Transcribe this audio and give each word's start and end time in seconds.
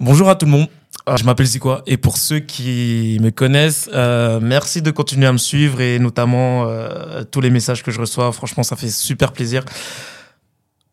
Bonjour 0.00 0.30
à 0.30 0.34
tout 0.34 0.46
le 0.46 0.52
monde. 0.52 0.68
Euh, 1.08 1.16
Je 1.16 1.24
m'appelle 1.24 1.46
Zikwa 1.46 1.82
et 1.86 1.96
pour 1.98 2.16
ceux 2.16 2.40
qui 2.40 3.18
me 3.20 3.30
connaissent, 3.30 3.88
euh, 3.92 4.40
merci 4.42 4.80
de 4.80 4.90
continuer 4.90 5.26
à 5.26 5.32
me 5.32 5.38
suivre 5.38 5.80
et 5.80 5.98
notamment 5.98 6.64
euh, 6.66 7.22
tous 7.24 7.40
les 7.42 7.50
messages 7.50 7.82
que 7.82 7.90
je 7.90 8.00
reçois. 8.00 8.32
Franchement, 8.32 8.62
ça 8.62 8.76
fait 8.76 8.88
super 8.90 9.32
plaisir. 9.32 9.62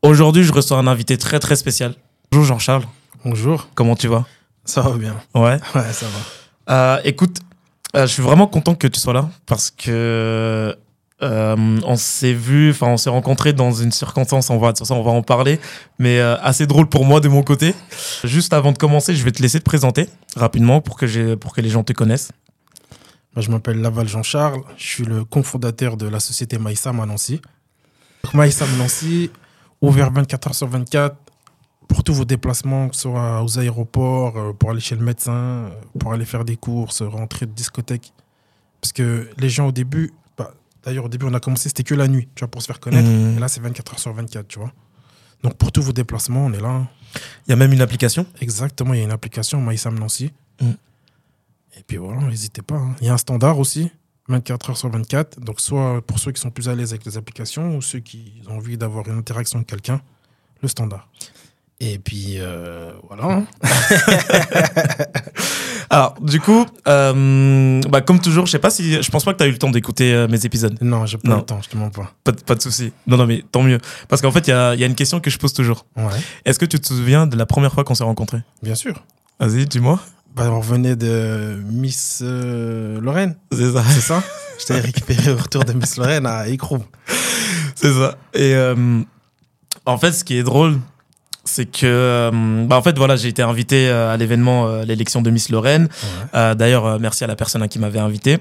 Aujourd'hui, 0.01 0.43
je 0.43 0.51
reçois 0.51 0.77
un 0.77 0.87
invité 0.87 1.17
très 1.17 1.39
très 1.39 1.55
spécial. 1.55 1.95
Bonjour 2.31 2.45
Jean-Charles, 2.45 2.83
Bonjour, 3.23 3.69
comment 3.75 3.95
tu 3.95 4.07
vas? 4.07 4.25
Ça 4.65 4.81
va 4.81 4.91
bien. 4.97 5.15
Ouais. 5.33 5.57
Ouais, 5.73 5.93
ça 5.93 6.05
va. 6.67 6.73
Euh, 6.73 7.01
écoute, 7.05 7.37
je 7.95 8.05
suis 8.05 8.21
vraiment 8.21 8.47
content 8.47 8.75
que 8.75 8.87
tu 8.87 8.99
sois 8.99 9.13
là 9.13 9.29
parce 9.45 9.71
que 9.71 10.75
euh, 11.23 11.79
on 11.83 11.95
s'est 11.95 12.33
vu, 12.33 12.69
enfin 12.69 12.87
on 12.87 12.97
s'est 12.97 13.09
rencontrés 13.09 13.53
dans 13.53 13.71
une 13.71 13.91
circonstance, 13.91 14.49
on 14.51 14.59
va 14.59 14.75
sur 14.75 14.85
ça 14.85 14.93
on 14.93 15.01
va 15.01 15.11
en 15.11 15.23
parler, 15.23 15.59
mais 15.97 16.19
euh, 16.19 16.37
assez 16.41 16.67
drôle 16.67 16.87
pour 16.87 17.05
moi 17.05 17.19
de 17.19 17.27
mon 17.27 17.41
côté. 17.41 17.73
Juste 18.23 18.53
avant 18.53 18.71
de 18.71 18.77
commencer, 18.77 19.15
je 19.15 19.23
vais 19.23 19.31
te 19.31 19.41
laisser 19.41 19.59
te 19.59 19.65
présenter 19.65 20.09
rapidement 20.35 20.79
pour 20.79 20.97
que 20.97 21.35
pour 21.35 21.53
que 21.53 21.61
les 21.61 21.69
gens 21.69 21.83
te 21.83 21.93
connaissent. 21.93 22.31
Je 23.35 23.51
m'appelle 23.51 23.81
Laval 23.81 24.07
Jean-Charles. 24.07 24.61
Je 24.77 24.87
suis 24.87 25.05
le 25.05 25.23
cofondateur 25.23 25.95
de 25.95 26.07
la 26.07 26.19
société 26.19 26.57
Maïsam 26.57 26.99
à 26.99 27.05
Nancy. 27.05 27.39
Donc, 28.23 28.33
Maïsam 28.33 28.67
Nancy, 28.77 29.29
ouvert 29.79 30.11
24 30.11 30.47
heures 30.47 30.55
sur 30.55 30.67
24 30.67 31.15
pour 31.87 32.03
tous 32.03 32.13
vos 32.13 32.25
déplacements, 32.25 32.89
que 32.89 32.95
ce 32.95 33.03
soit 33.03 33.43
aux 33.43 33.59
aéroports, 33.59 34.37
euh, 34.37 34.53
pour 34.53 34.71
aller 34.71 34.79
chez 34.79 34.95
le 34.95 35.03
médecin, 35.03 35.69
pour 35.99 36.13
aller 36.13 36.25
faire 36.25 36.45
des 36.45 36.57
courses, 36.57 37.01
rentrer 37.01 37.45
de 37.45 37.51
discothèque. 37.51 38.11
Parce 38.81 38.91
que 38.91 39.29
les 39.37 39.49
gens 39.49 39.67
au 39.67 39.71
début, 39.71 40.11
d'ailleurs 40.87 41.03
au 41.05 41.09
début 41.09 41.25
on 41.25 41.33
a 41.33 41.39
commencé, 41.41 41.67
c'était 41.67 41.83
que 41.83 41.93
la 41.95 42.07
nuit, 42.07 42.29
tu 42.33 42.39
vois, 42.39 42.47
pour 42.47 42.61
se 42.61 42.67
faire 42.67 42.79
connaître. 42.79 43.09
Mhm. 43.09 43.37
Et 43.37 43.39
là 43.39 43.49
c'est 43.49 43.59
24 43.59 43.93
heures 43.93 43.99
sur 43.99 44.13
24, 44.13 44.47
tu 44.47 44.57
vois. 44.59 44.71
Donc 45.43 45.55
pour 45.57 45.71
tous 45.73 45.81
vos 45.81 45.91
déplacements, 45.91 46.45
on 46.45 46.53
est 46.53 46.61
là. 46.61 46.87
Il 47.45 47.49
y 47.49 47.53
a 47.53 47.55
même 47.57 47.73
une 47.73 47.81
application? 47.81 48.25
Exactement, 48.39 48.93
il 48.93 48.99
y 48.99 49.01
a 49.01 49.03
une 49.03 49.11
application 49.11 49.59
Maïsam 49.61 49.99
Nancy. 49.99 50.31
Mm. 50.61 50.69
Et 51.77 51.83
puis 51.85 51.97
voilà, 51.97 52.21
n'hésitez 52.21 52.61
pas. 52.61 52.75
hein. 52.75 52.95
Il 53.01 53.07
y 53.07 53.09
a 53.09 53.13
un 53.13 53.17
standard 53.17 53.59
aussi, 53.59 53.91
24 54.29 54.69
heures 54.69 54.77
sur 54.77 54.89
24. 54.89 55.41
Donc 55.41 55.59
soit 55.59 56.01
pour 56.07 56.19
ceux 56.19 56.31
qui 56.31 56.39
sont 56.39 56.51
plus 56.51 56.69
à 56.69 56.75
l'aise 56.75 56.91
avec 56.93 57.05
les 57.05 57.17
applications 57.17 57.75
ou 57.75 57.81
ceux 57.81 57.99
qui 57.99 58.41
ont 58.47 58.55
envie 58.55 58.77
d'avoir 58.77 59.07
une 59.09 59.17
interaction 59.17 59.59
avec 59.59 59.67
quelqu'un, 59.67 60.01
le 60.61 60.69
standard. 60.69 61.09
Et 61.79 61.99
puis 61.99 62.37
euh, 62.39 62.91
voilà. 63.07 63.23
hein. 63.25 63.45
Alors, 65.89 66.15
du 66.19 66.39
coup, 66.41 66.65
euh, 66.87 67.81
bah, 67.89 68.01
comme 68.01 68.19
toujours, 68.19 68.45
je 68.45 68.51
sais 68.51 68.59
pas 68.59 68.69
si, 68.69 69.01
je 69.01 69.09
pense 69.11 69.23
pas 69.23 69.31
que 69.33 69.37
tu 69.37 69.43
as 69.43 69.47
eu 69.47 69.51
le 69.51 69.57
temps 69.57 69.69
d'écouter 69.69 70.13
euh, 70.13 70.27
mes 70.27 70.45
épisodes. 70.45 70.75
Non, 70.81 71.05
j'ai 71.05 71.17
pas 71.17 71.29
Non. 71.29 71.37
le 71.37 71.41
temps, 71.43 71.61
je 71.61 71.69
te 71.69 71.77
mens 71.77 71.89
pas. 71.89 72.11
Pas, 72.23 72.31
de- 72.33 72.41
pas 72.41 72.55
de 72.55 72.61
souci. 72.61 72.91
Non, 73.05 73.15
non, 73.15 73.25
mais 73.25 73.43
tant 73.51 73.61
mieux. 73.61 73.77
Parce 74.09 74.21
qu'en 74.21 74.31
fait, 74.31 74.47
il 74.47 74.49
y 74.49 74.53
a, 74.53 74.75
y 74.75 74.83
a 74.83 74.87
une 74.87 74.95
question 74.95 75.19
que 75.21 75.29
je 75.29 75.37
pose 75.37 75.53
toujours. 75.53 75.85
Ouais, 75.95 76.03
Est-ce 76.45 76.59
que 76.59 76.65
tu 76.65 76.79
te 76.79 76.85
souviens 76.87 77.25
de 77.25 77.37
la 77.37 77.45
première 77.45 77.71
fois 77.71 77.83
qu'on 77.85 77.95
s'est 77.95 78.03
rencontrés? 78.03 78.41
Bien 78.61 78.75
sûr. 78.75 79.01
Vas-y, 79.39 79.65
dis-moi. 79.65 79.99
Bah, 80.35 80.49
on 80.51 80.59
revenait 80.59 80.95
de 80.97 81.57
Miss 81.71 82.19
euh, 82.21 82.99
Lorraine, 82.99 83.37
C'est 83.51 83.71
ça. 83.71 83.83
c'est 83.87 84.01
ça? 84.01 84.23
Je 84.59 84.65
t'avais 84.65 84.81
récupéré 84.81 85.31
au 85.31 85.37
retour 85.37 85.63
de 85.63 85.71
Miss 85.73 85.95
Lorraine 85.97 86.25
à 86.25 86.47
Écrou. 86.49 86.79
C'est 87.75 87.93
ça. 87.93 88.17
Et 88.33 88.55
en 89.85 89.97
fait, 89.97 90.11
ce 90.11 90.23
qui 90.23 90.37
est 90.37 90.43
drôle, 90.43 90.77
c'est 91.47 91.65
que, 91.65 91.85
euh, 91.85 92.31
bah, 92.67 92.77
en 92.77 92.81
fait, 92.81 92.97
voilà, 92.97 93.15
j'ai 93.15 93.29
été 93.29 93.41
invité 93.41 93.87
euh, 93.89 94.13
à 94.13 94.17
l'événement, 94.17 94.67
euh, 94.67 94.83
l'élection 94.85 95.21
de 95.21 95.29
Miss 95.29 95.49
Lorraine. 95.49 95.87
Ouais. 96.33 96.55
D'ailleurs, 96.55 96.99
merci 96.99 97.23
à 97.23 97.27
la 97.27 97.35
personne 97.35 97.67
qui 97.67 97.79
m'avait 97.79 97.99
invité. 97.99 98.37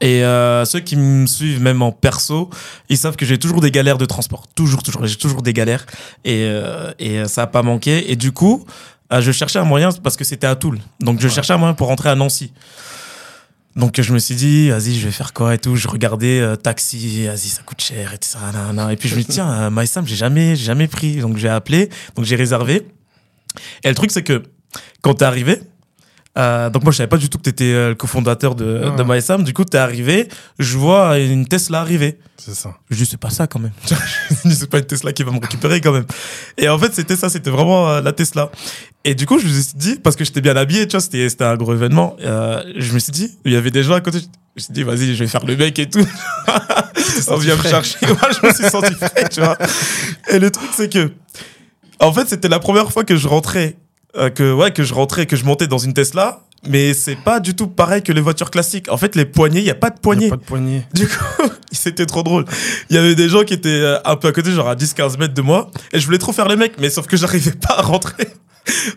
Et 0.00 0.24
euh, 0.24 0.64
ceux 0.64 0.80
qui 0.80 0.96
me 0.96 1.26
suivent 1.26 1.62
même 1.62 1.80
en 1.80 1.92
perso, 1.92 2.50
ils 2.88 2.98
savent 2.98 3.16
que 3.16 3.24
j'ai 3.24 3.38
toujours 3.38 3.60
des 3.60 3.70
galères 3.70 3.98
de 3.98 4.04
transport. 4.04 4.46
Toujours, 4.54 4.82
toujours. 4.82 5.06
J'ai 5.06 5.16
toujours 5.16 5.42
des 5.42 5.52
galères. 5.52 5.86
Et, 6.24 6.42
euh, 6.44 6.92
et 6.98 7.26
ça 7.26 7.42
n'a 7.42 7.46
pas 7.46 7.62
manqué. 7.62 8.10
Et 8.10 8.16
du 8.16 8.32
coup, 8.32 8.66
euh, 9.12 9.20
je 9.20 9.30
cherchais 9.32 9.58
un 9.60 9.64
moyen, 9.64 9.90
parce 10.02 10.16
que 10.16 10.24
c'était 10.24 10.48
à 10.48 10.56
Toul. 10.56 10.80
Donc, 11.00 11.20
je 11.20 11.28
Ouais. 11.28 11.32
cherchais 11.32 11.52
un 11.52 11.58
moyen 11.58 11.74
pour 11.74 11.86
rentrer 11.86 12.08
à 12.10 12.14
Nancy. 12.16 12.52
Donc, 13.76 14.00
je 14.00 14.12
me 14.14 14.18
suis 14.18 14.34
dit, 14.34 14.70
vas-y, 14.70 14.94
je 14.94 15.04
vais 15.04 15.12
faire 15.12 15.34
quoi 15.34 15.54
et 15.54 15.58
tout. 15.58 15.76
Je 15.76 15.86
regardais 15.86 16.40
euh, 16.40 16.56
taxi, 16.56 17.26
vas-y, 17.26 17.48
ça 17.48 17.62
coûte 17.62 17.82
cher, 17.82 18.14
etc. 18.14 18.38
Et 18.90 18.96
puis, 18.96 19.08
je 19.08 19.14
me 19.14 19.20
dis, 19.20 19.26
tiens, 19.26 19.50
euh, 19.52 19.70
MySam, 19.70 20.06
j'ai 20.06 20.16
jamais, 20.16 20.56
jamais 20.56 20.88
pris. 20.88 21.16
Donc, 21.16 21.36
j'ai 21.36 21.50
appelé, 21.50 21.90
donc 22.14 22.24
j'ai 22.24 22.36
réservé. 22.36 22.88
Et 23.84 23.88
le 23.88 23.94
truc, 23.94 24.10
c'est 24.10 24.22
que 24.22 24.42
quand 25.02 25.14
t'es 25.14 25.26
arrivé, 25.26 25.60
euh, 26.36 26.70
donc 26.70 26.82
moi 26.84 26.92
je 26.92 26.98
savais 26.98 27.08
pas 27.08 27.16
du 27.16 27.28
tout 27.28 27.38
que 27.38 27.42
t'étais 27.44 27.72
euh, 27.72 27.88
le 27.90 27.94
cofondateur 27.94 28.54
de, 28.54 28.82
Ah. 28.84 28.90
de 28.96 29.02
MySam. 29.02 29.42
Du 29.44 29.52
coup 29.52 29.64
t'es 29.64 29.78
arrivé, 29.78 30.28
je 30.58 30.76
vois 30.78 31.18
une 31.18 31.46
Tesla 31.46 31.80
arriver. 31.80 32.18
C'est 32.36 32.54
ça. 32.54 32.74
Je 32.90 32.96
dis 32.96 33.06
c'est 33.06 33.16
pas 33.16 33.30
ça 33.30 33.46
quand 33.46 33.58
même. 33.58 33.72
je 34.44 34.48
dis 34.48 34.54
c'est 34.54 34.68
pas 34.70 34.78
une 34.78 34.84
Tesla 34.84 35.12
qui 35.12 35.22
va 35.22 35.32
me 35.32 35.40
récupérer 35.40 35.80
quand 35.80 35.92
même. 35.92 36.06
Et 36.58 36.68
en 36.68 36.78
fait 36.78 36.94
c'était 36.94 37.16
ça, 37.16 37.28
c'était 37.28 37.50
vraiment 37.50 37.88
euh, 37.90 38.00
la 38.02 38.12
Tesla. 38.12 38.50
Et 39.04 39.14
du 39.14 39.24
coup 39.26 39.38
je 39.38 39.46
me 39.46 39.52
suis 39.52 39.72
dit 39.76 39.96
parce 39.96 40.16
que 40.16 40.24
j'étais 40.24 40.40
bien 40.40 40.56
habillé, 40.56 40.86
tu 40.86 40.92
vois, 40.92 41.00
c'était 41.00 41.28
c'était 41.28 41.44
un 41.44 41.56
gros 41.56 41.72
événement. 41.74 42.16
euh, 42.20 42.62
je 42.76 42.92
me 42.92 42.98
suis 42.98 43.12
dit 43.12 43.36
il 43.44 43.52
y 43.52 43.56
avait 43.56 43.70
des 43.70 43.82
gens 43.82 43.94
à 43.94 44.00
côté. 44.00 44.18
Je 44.20 44.24
me 44.56 44.60
suis 44.62 44.72
dit 44.72 44.82
vas-y 44.82 45.14
je 45.14 45.24
vais 45.24 45.28
faire 45.28 45.44
le 45.44 45.56
mec 45.56 45.78
et 45.78 45.88
tout. 45.88 46.06
On 47.28 47.36
vient 47.36 47.56
me 47.56 47.62
chercher. 47.62 47.98
Moi 48.06 48.28
je 48.42 48.46
me 48.46 48.52
suis 48.52 48.64
senti 48.64 48.94
frais, 48.94 49.28
tu 49.30 49.40
vois. 49.40 49.56
Et 50.30 50.38
le 50.38 50.50
truc 50.50 50.68
c'est 50.74 50.92
que 50.92 51.12
en 52.00 52.12
fait 52.12 52.28
c'était 52.28 52.48
la 52.48 52.58
première 52.58 52.90
fois 52.92 53.04
que 53.04 53.16
je 53.16 53.26
rentrais 53.28 53.76
euh, 54.18 54.30
que 54.30 54.52
ouais 54.52 54.70
que 54.72 54.82
je 54.82 54.94
rentrais 54.94 55.26
que 55.26 55.36
je 55.36 55.44
montais 55.44 55.66
dans 55.66 55.78
une 55.78 55.92
Tesla 55.94 56.40
mais 56.68 56.94
c'est 56.94 57.16
pas 57.16 57.38
du 57.38 57.54
tout 57.54 57.66
pareil 57.68 58.02
que 58.02 58.12
les 58.12 58.20
voitures 58.20 58.50
classiques 58.50 58.90
en 58.90 58.96
fait 58.96 59.14
les 59.14 59.24
poignées 59.24 59.60
il 59.60 59.66
y 59.66 59.70
a 59.70 59.74
pas 59.74 59.90
de 59.90 59.96
y 60.20 60.26
a 60.26 60.30
pas 60.30 60.36
de 60.36 60.42
poignée. 60.42 60.82
du 60.94 61.06
coup 61.06 61.14
c'était 61.72 62.06
trop 62.06 62.22
drôle 62.22 62.44
il 62.90 62.96
y 62.96 62.98
avait 62.98 63.14
des 63.14 63.28
gens 63.28 63.44
qui 63.44 63.54
étaient 63.54 63.68
euh, 63.68 63.98
un 64.04 64.16
peu 64.16 64.28
à 64.28 64.32
côté 64.32 64.50
genre 64.52 64.68
à 64.68 64.74
10-15 64.74 65.18
mètres 65.18 65.34
de 65.34 65.42
moi 65.42 65.70
et 65.92 66.00
je 66.00 66.06
voulais 66.06 66.18
trop 66.18 66.32
faire 66.32 66.48
les 66.48 66.56
mecs 66.56 66.74
mais 66.80 66.90
sauf 66.90 67.06
que 67.06 67.16
j'arrivais 67.20 67.52
pas 67.52 67.74
à 67.78 67.82
rentrer 67.82 68.26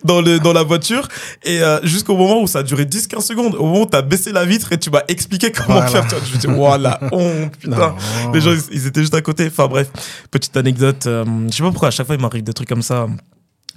dans 0.04 0.20
le 0.22 0.40
dans 0.40 0.52
la 0.54 0.64
voiture 0.64 1.08
et 1.44 1.62
euh, 1.62 1.80
jusqu'au 1.84 2.18
moment 2.18 2.42
où 2.42 2.48
ça 2.48 2.60
a 2.60 2.64
duré 2.64 2.86
10-15 2.86 3.22
secondes 3.22 3.54
au 3.54 3.66
moment 3.66 3.82
où 3.82 3.86
t'as 3.86 4.02
baissé 4.02 4.32
la 4.32 4.44
vitre 4.44 4.72
et 4.74 4.80
tu 4.80 4.90
m'as 4.90 5.04
expliqué 5.08 5.52
comment 5.52 5.74
Voilà. 5.76 5.88
faire 5.90 6.08
tu 6.08 6.16
vois, 6.16 6.24
je 6.26 6.34
me 6.34 6.40
dis 6.40 6.48
voilà 6.48 7.00
honte 7.12 7.56
putain 7.56 7.78
Non. 8.26 8.32
les 8.34 8.42
gens, 8.42 8.52
ils, 8.52 8.64
ils 8.78 8.88
étaient 8.88 9.02
juste 9.02 9.14
à 9.14 9.22
côté. 9.22 9.46
Enfin 9.46 9.68
bref, 9.68 9.90
petite 10.32 10.58
anecdote. 10.58 11.06
euh, 11.06 11.24
je 11.52 11.56
sais 11.56 11.62
pas 11.62 11.70
pourquoi 11.70 11.90
à 11.90 11.92
chaque 11.92 12.08
fois 12.08 12.16
il 12.16 12.22
m'arrive 12.22 12.42
des 12.44 12.54
trucs 12.54 12.68
comme 12.68 12.82
ça, 12.82 13.06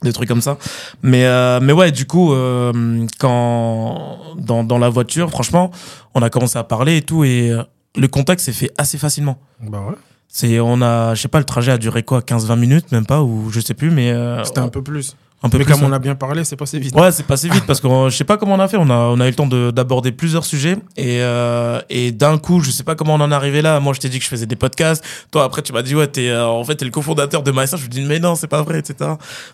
des 0.03 0.13
trucs 0.13 0.29
comme 0.29 0.41
ça. 0.41 0.59
Mais 1.03 1.27
euh, 1.27 1.61
mais 1.61 1.73
ouais, 1.73 1.93
du 1.93 2.07
coup, 2.07 2.33
euh, 2.33 3.07
quand 3.19 4.19
dans 4.39 4.65
dans 4.65 4.79
la 4.79 4.89
voiture, 4.89 5.31
franchement, 5.31 5.71
on 6.15 6.23
a 6.23 6.31
commencé 6.31 6.59
à 6.59 6.65
parler 6.65 6.99
et 6.99 7.03
tout 7.03 7.25
et 7.25 7.51
euh, 7.51 7.63
le 7.97 8.09
contact 8.09 8.41
s'est 8.41 8.53
fait 8.53 8.71
assez 8.79 8.99
facilement. 8.99 9.39
Bah 9.61 9.83
ouais. 9.89 9.95
C'est 10.29 10.61
on 10.61 10.81
a, 10.81 11.15
je 11.15 11.21
sais 11.21 11.29
pas, 11.29 11.39
le 11.39 11.45
trajet 11.45 11.73
a 11.73 11.79
duré 11.79 12.03
quoi, 12.03 12.21
15-20 12.21 12.59
minutes, 12.59 12.91
même 12.91 13.05
pas 13.05 13.23
ou 13.23 13.51
je 13.51 13.61
sais 13.61 13.75
plus, 13.75 13.91
mais 13.91 14.11
euh, 14.13 14.43
C'était 14.45 14.61
un 14.61 14.69
peu 14.69 14.83
plus. 14.83 15.15
Un 15.45 15.49
peu 15.49 15.59
Mais 15.59 15.65
plus. 15.65 15.73
comme 15.75 15.83
on 15.83 15.93
a 15.93 15.99
bien 15.99 16.15
parlé, 16.15 16.45
c'est 16.45 16.57
passé 16.57 16.79
vite. 16.79 16.95
Ouais, 16.95 17.11
c'est 17.11 17.27
passé 17.27 17.49
vite 17.49 17.65
parce 17.67 17.81
que 17.81 17.89
je 18.09 18.17
sais 18.17 18.25
pas 18.25 18.37
comment 18.37 18.55
on 18.55 18.61
a 18.61 18.69
fait. 18.69 18.77
On 18.77 18.89
a, 18.91 18.95
on 18.95 19.19
a 19.21 19.27
eu 19.27 19.31
le 19.31 19.35
temps 19.35 19.47
de- 19.47 19.71
d'aborder 19.73 20.13
plusieurs 20.13 20.45
sujets 20.45 20.77
et, 20.97 21.19
euh, 21.21 21.81
et 21.91 22.13
d'un 22.13 22.39
coup, 22.39 22.61
je 22.61 22.71
sais 22.71 22.85
pas 22.85 22.95
comment 22.95 23.15
on 23.15 23.21
en 23.21 23.31
est 23.31 23.35
arrivé 23.35 23.61
là. 23.63 23.81
Moi, 23.81 23.93
je 23.93 24.01
t'ai 24.01 24.09
dit 24.09 24.19
que 24.19 24.25
je 24.25 24.31
faisais 24.31 24.47
des 24.47 24.57
podcasts. 24.57 25.05
Toi, 25.31 25.45
après, 25.45 25.63
tu 25.63 25.73
m'as 25.73 25.83
dit 25.83 25.95
ouais, 25.97 26.07
t'es 26.07 26.29
euh, 26.29 26.47
en 26.47 26.63
fait 26.65 26.77
t'es 26.77 26.85
le 26.85 26.91
cofondateur 26.93 27.43
de 27.43 27.51
MySam. 27.51 27.79
Je 27.79 27.85
me 27.87 27.91
dis 27.91 28.03
mais 28.03 28.19
non, 28.21 28.35
c'est 28.37 28.47
pas 28.47 28.63
vrai, 28.63 28.79
etc. 28.79 29.11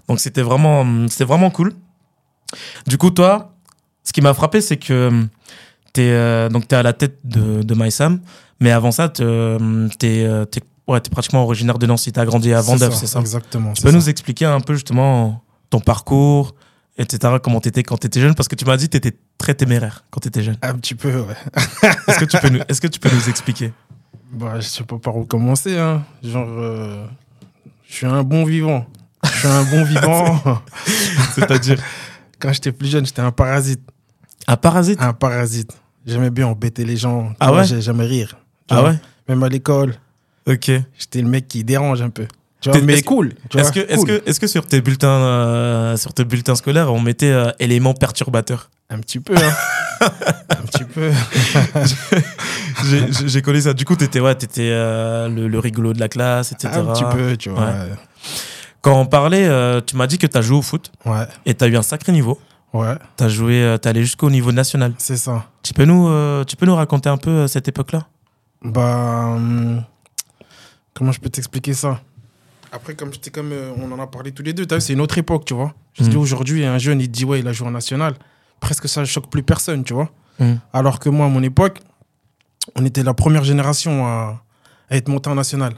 Donc 0.08 0.20
c'était 0.20 0.42
vraiment, 0.42 0.84
c'était 1.08 1.24
vraiment 1.24 1.50
cool. 1.50 1.72
Du 2.86 2.98
coup, 2.98 3.10
toi, 3.10 3.54
ce 4.04 4.12
qui 4.12 4.20
m'a 4.20 4.34
frappé, 4.34 4.60
c'est 4.60 4.76
que 4.76 5.10
t'es 5.92 6.10
euh, 6.10 6.48
donc 6.48 6.68
t'es 6.68 6.76
à 6.76 6.82
la 6.82 6.92
tête 6.92 7.18
de, 7.24 7.62
de 7.62 7.74
MySam, 7.74 8.20
mais 8.60 8.70
avant 8.70 8.90
ça, 8.90 9.08
t'es 9.08 9.22
euh, 9.24 9.88
t'es 9.98 10.26
ouais, 10.86 11.00
t'es 11.00 11.10
pratiquement 11.10 11.42
originaire 11.44 11.78
de 11.78 11.86
Nancy. 11.86 12.12
T'as 12.12 12.24
grandi 12.24 12.52
à 12.52 12.60
Vendœuvre, 12.60 12.94
c'est 12.94 13.06
ça? 13.06 13.20
Exactement. 13.20 13.72
Tu 13.72 13.82
peux 13.82 13.90
ça. 13.90 13.96
nous 13.96 14.08
expliquer 14.08 14.44
un 14.46 14.60
peu 14.60 14.74
justement 14.74 15.42
ton 15.70 15.80
parcours, 15.80 16.54
etc., 16.98 17.34
comment 17.42 17.60
t'étais 17.60 17.82
quand 17.82 17.96
t'étais 17.98 18.20
jeune 18.20 18.34
Parce 18.34 18.48
que 18.48 18.54
tu 18.54 18.64
m'as 18.64 18.76
dit 18.76 18.86
que 18.88 18.98
t'étais 18.98 19.16
très 19.38 19.54
téméraire 19.54 20.04
quand 20.10 20.20
t'étais 20.20 20.42
jeune. 20.42 20.56
Un 20.62 20.74
petit 20.74 20.94
peu, 20.94 21.20
ouais. 21.20 21.34
Est-ce 22.08 22.18
que, 22.18 22.24
tu 22.24 22.38
peux 22.38 22.48
nous- 22.48 22.60
est-ce 22.68 22.80
que 22.80 22.86
tu 22.88 22.98
peux 23.00 23.10
nous 23.14 23.28
expliquer? 23.28 23.72
Bah, 24.32 24.54
je 24.60 24.66
sais 24.66 24.84
pas 24.84 24.98
par 24.98 25.16
où 25.16 25.24
commencer. 25.24 25.78
Hein. 25.78 26.02
Genre, 26.22 26.46
euh, 26.48 27.06
je 27.88 27.94
suis 27.94 28.06
un 28.06 28.22
bon 28.22 28.44
vivant. 28.44 28.86
Je 29.24 29.30
suis 29.38 29.48
un 29.48 29.64
bon 29.64 29.84
vivant. 29.84 30.40
C'est-à-dire? 31.34 31.80
Quand 32.38 32.52
j'étais 32.52 32.72
plus 32.72 32.88
jeune, 32.88 33.04
j'étais 33.06 33.22
un 33.22 33.32
parasite. 33.32 33.80
Un 34.46 34.56
parasite? 34.56 35.00
Un 35.02 35.12
parasite. 35.12 35.76
J'aimais 36.06 36.30
bien 36.30 36.46
embêter 36.46 36.84
les 36.84 36.96
gens. 36.96 37.32
Ah 37.40 37.52
ouais? 37.52 37.64
J'ai- 37.64 37.80
J'aimais 37.80 38.04
rire. 38.06 38.36
Ah 38.70 38.82
ouais? 38.84 38.98
Même 39.28 39.42
à 39.42 39.48
l'école, 39.48 39.94
Ok. 40.46 40.70
j'étais 40.98 41.20
le 41.22 41.28
mec 41.28 41.48
qui 41.48 41.64
dérange 41.64 42.00
un 42.02 42.10
peu. 42.10 42.26
Tu 42.60 42.70
vois, 42.70 42.78
T'es- 42.78 42.84
mais 42.84 42.94
est-ce 42.94 43.02
que- 43.02 43.08
cool. 43.08 43.34
Est-ce 43.54 43.70
que, 43.72 43.80
que, 44.04 44.22
est-ce 44.28 44.40
que 44.40 44.46
sur 44.48 44.66
tes 44.66 44.80
bulletins, 44.80 45.08
euh, 45.08 45.96
sur 45.96 46.12
tes 46.12 46.24
bulletins 46.24 46.56
scolaires, 46.56 46.92
on 46.92 47.00
mettait 47.00 47.30
euh, 47.30 47.50
éléments 47.60 47.94
perturbateurs 47.94 48.68
Un 48.90 48.98
petit 48.98 49.20
peu. 49.20 49.34
Hein. 49.36 49.52
un 50.50 50.66
petit 50.66 50.84
peu. 50.84 51.12
J'ai- 53.26 53.42
collé 53.42 53.60
ça. 53.60 53.74
Du 53.74 53.84
coup, 53.84 53.96
t'étais 53.96 54.20
ouais, 54.20 54.34
t'étais 54.34 54.70
euh, 54.72 55.28
le, 55.28 55.48
le 55.48 55.58
rigolo 55.58 55.92
de 55.92 56.00
la 56.00 56.08
classe, 56.08 56.52
etc. 56.52 56.74
Un 56.76 56.86
petit 56.92 57.04
peu, 57.12 57.36
tu 57.36 57.50
vois. 57.50 57.72
Quand 58.80 59.00
on 59.00 59.06
parlait, 59.06 59.48
tu 59.86 59.96
m'as 59.96 60.06
dit 60.06 60.18
que 60.18 60.26
t'as 60.26 60.40
joué 60.42 60.56
au 60.58 60.62
foot 60.62 60.90
Ouais, 61.04 61.26
et 61.46 61.54
t'as 61.54 61.68
eu 61.68 61.76
un 61.76 61.82
sacré 61.82 62.12
niveau. 62.12 62.40
ouais, 62.72 62.94
T'as 63.16 63.28
joué, 63.28 63.76
t'es 63.80 63.88
allé 63.88 64.02
jusqu'au 64.02 64.30
niveau 64.30 64.52
national. 64.52 64.92
c'est 64.98 65.16
ça. 65.16 65.46
Tu 65.62 65.74
peux 65.74 65.84
nous, 65.84 66.44
tu 66.44 66.56
peux 66.56 66.66
nous 66.66 66.74
raconter 66.76 67.08
un 67.08 67.16
peu 67.18 67.46
cette 67.46 67.68
époque-là? 67.68 68.06
Bah. 68.62 69.36
comment 70.94 71.12
je 71.12 71.20
peux 71.20 71.28
t'expliquer 71.30 71.74
ça? 71.74 72.00
Après, 72.72 72.94
comme, 72.94 73.10
comme 73.32 73.52
euh, 73.52 73.72
on 73.78 73.90
en 73.92 73.98
a 74.00 74.06
parlé 74.06 74.32
tous 74.32 74.42
les 74.42 74.52
deux, 74.52 74.66
c'est 74.80 74.92
une 74.92 75.00
autre 75.00 75.18
époque, 75.18 75.44
tu 75.44 75.54
vois. 75.54 75.74
Je 75.94 76.04
Mm. 76.04 76.08
dis 76.08 76.16
aujourd'hui, 76.16 76.64
un 76.64 76.78
jeune, 76.78 77.00
il 77.00 77.10
dit, 77.10 77.24
ouais, 77.24 77.40
il 77.40 77.48
a 77.48 77.52
joué 77.52 77.66
en 77.68 77.70
national. 77.70 78.14
Presque 78.60 78.88
ça 78.88 79.00
ne 79.00 79.06
choque 79.06 79.30
plus 79.30 79.42
personne, 79.42 79.84
tu 79.84 79.94
vois. 79.94 80.10
Mm. 80.38 80.54
Alors 80.72 80.98
que 80.98 81.08
moi, 81.08 81.26
à 81.26 81.28
mon 81.28 81.42
époque, 81.42 81.80
on 82.76 82.84
était 82.84 83.02
la 83.02 83.14
première 83.14 83.44
génération 83.44 84.06
à, 84.06 84.42
à 84.90 84.96
être 84.96 85.08
monté 85.08 85.30
en 85.30 85.34
national. 85.34 85.74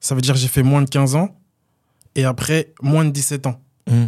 Ça 0.00 0.14
veut 0.14 0.20
dire 0.20 0.34
que 0.34 0.40
j'ai 0.40 0.48
fait 0.48 0.62
moins 0.62 0.82
de 0.82 0.88
15 0.90 1.14
ans 1.16 1.34
et 2.14 2.24
après, 2.24 2.72
moins 2.82 3.04
de 3.04 3.10
17 3.10 3.46
ans. 3.46 3.60
Mm. 3.90 4.06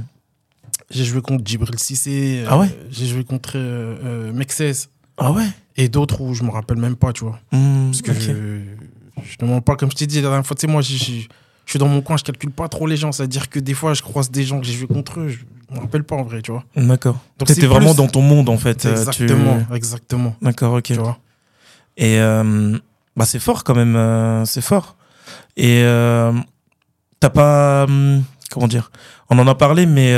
J'ai 0.91 1.05
joué 1.05 1.21
contre 1.21 1.45
Djibril 1.47 1.79
Cissé. 1.79 2.45
Ah 2.49 2.59
ouais? 2.59 2.67
euh, 2.71 2.87
J'ai 2.91 3.07
joué 3.07 3.25
contre 3.25 3.53
euh, 3.57 3.97
euh, 4.05 4.33
Mexès 4.33 4.89
Ah 5.19 5.33
ouais? 5.33 5.47
Et 5.77 5.89
d'autres 5.89 6.21
où 6.23 6.35
je 6.35 6.43
me 6.45 6.51
rappelle 6.51 6.79
même 6.79 6.97
pas, 6.97 7.13
tu 7.13 7.25
vois. 7.25 7.39
Mm, 7.53 7.87
Parce 7.91 8.03
que 8.03 8.11
ok. 8.11 8.17
je, 8.21 8.33
je 9.23 9.37
ne 9.45 9.49
mens 9.51 9.61
pas, 9.61 9.77
comme 9.77 9.91
je 9.91 9.97
t'ai 9.97 10.07
dit 10.07 10.17
la 10.17 10.29
dernière 10.29 10.47
fois, 10.47 10.57
tu 10.57 10.63
sais, 10.63 10.67
moi, 10.73 10.81
je, 10.83 11.27
je- 11.69 11.73
suis 11.73 11.79
dans 11.79 11.87
mon 11.89 12.01
coin, 12.01 12.17
je 12.17 12.25
calcule 12.25 12.51
pas 12.51 12.67
trop 12.69 12.87
les 12.87 12.97
gens. 12.97 13.13
C'est-à-dire 13.13 13.49
que 13.51 13.59
des 13.61 13.75
fois, 13.75 13.93
je 13.93 14.01
croise 14.03 14.31
des 14.31 14.43
gens 14.45 14.59
que 14.59 14.67
j'ai 14.67 14.73
joué 14.73 14.87
contre 14.87 15.21
eux, 15.21 15.29
je 15.29 15.39
me 15.75 15.81
rappelle 15.81 16.03
pas 16.03 16.17
en 16.17 16.23
vrai, 16.23 16.41
tu 16.41 16.51
vois. 16.51 16.65
D'accord. 16.75 17.19
Donc, 17.39 17.49
T'étais 17.49 17.67
vraiment 17.67 17.95
dans 17.95 18.09
ton 18.09 18.23
monde, 18.23 18.49
en 18.49 18.57
fait. 18.57 18.87
euh, 18.87 18.95
tu- 19.11 19.25
Exactement, 19.25 19.59
exactement. 19.75 20.35
D'accord, 20.43 20.73
ok. 20.73 20.83
Tu 20.85 20.95
vois. 20.95 21.19
Et 21.99 22.19
euh, 22.21 22.79
bah 23.17 23.25
c'est 23.27 23.39
fort 23.39 23.65
quand 23.65 23.75
même, 23.75 23.97
euh, 23.97 24.45
c'est 24.47 24.61
fort. 24.63 24.97
Et 25.57 25.83
euh, 25.83 26.33
t'as 27.21 27.29
pas, 27.31 27.85
hum, 27.85 28.23
comment 28.51 28.69
dire, 28.69 28.91
on 29.31 29.39
en 29.39 29.47
a 29.47 29.55
parlé, 29.55 29.85
mais 29.87 30.15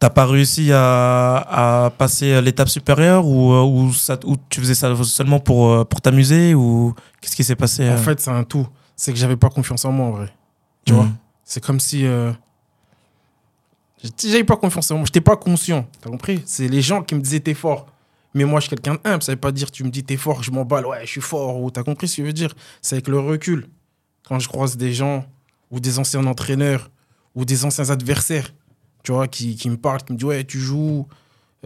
t'as 0.00 0.10
pas 0.10 0.26
réussi 0.26 0.70
à, 0.72 1.84
à 1.86 1.90
passer 1.90 2.40
l'étape 2.42 2.68
supérieure 2.68 3.26
ou, 3.26 3.52
ou, 3.54 3.92
ça, 3.92 4.18
ou 4.24 4.36
tu 4.48 4.60
faisais 4.60 4.74
ça 4.74 4.94
seulement 5.04 5.40
pour, 5.40 5.86
pour 5.86 6.00
t'amuser 6.00 6.54
ou 6.54 6.94
qu'est-ce 7.20 7.34
qui 7.34 7.44
s'est 7.44 7.56
passé 7.56 7.88
En 7.90 7.96
fait, 7.96 8.20
c'est 8.20 8.30
un 8.30 8.44
tout. 8.44 8.66
C'est 8.98 9.12
que 9.12 9.18
j'avais 9.18 9.36
pas 9.36 9.48
confiance 9.48 9.84
en 9.84 9.92
moi, 9.92 10.06
en 10.06 10.10
vrai. 10.10 10.34
Tu 10.84 10.92
vois? 10.92 11.04
Hum, 11.04 11.16
C'est 11.44 11.64
comme 11.64 11.78
si. 11.78 12.04
Euh... 12.04 12.32
J'avais 14.18 14.44
pas 14.44 14.56
confiance 14.56 14.90
en 14.90 14.96
moi, 14.96 15.06
j'étais 15.06 15.20
pas 15.20 15.36
conscient. 15.36 15.88
T'as 16.00 16.10
compris? 16.10 16.42
C'est 16.46 16.68
les 16.68 16.82
gens 16.82 17.02
qui 17.02 17.14
me 17.14 17.20
disaient 17.20 17.40
t'es 17.40 17.54
fort. 17.54 17.86
Mais 18.34 18.44
moi, 18.44 18.60
je 18.60 18.66
suis 18.66 18.70
quelqu'un 18.76 18.94
de 18.94 19.00
humble. 19.04 19.22
Ça 19.22 19.32
veut 19.32 19.38
pas 19.38 19.52
dire 19.52 19.70
tu 19.70 19.84
me 19.84 19.90
dis 19.90 20.02
t'es 20.04 20.16
fort, 20.16 20.42
je 20.42 20.50
m'emballe, 20.50 20.84
ouais, 20.86 21.00
je 21.02 21.10
suis 21.10 21.20
fort. 21.20 21.60
Ou 21.62 21.70
t'as 21.70 21.84
compris 21.84 22.08
ce 22.08 22.16
que 22.16 22.22
je 22.22 22.26
veux 22.26 22.32
dire? 22.32 22.54
C'est 22.82 22.96
avec 22.96 23.08
le 23.08 23.18
recul. 23.20 23.68
Quand 24.28 24.38
je 24.40 24.48
croise 24.48 24.76
des 24.76 24.92
gens 24.92 25.24
ou 25.70 25.78
des 25.80 25.98
anciens 26.00 26.26
entraîneurs 26.26 26.90
ou 27.34 27.44
des 27.44 27.64
anciens 27.64 27.90
adversaires, 27.90 28.52
tu 29.04 29.12
vois, 29.12 29.28
qui, 29.28 29.54
qui 29.54 29.70
me 29.70 29.76
parlent, 29.76 30.02
qui 30.02 30.12
me 30.12 30.18
disent 30.18 30.26
ouais, 30.26 30.44
tu 30.44 30.58
joues. 30.58 31.06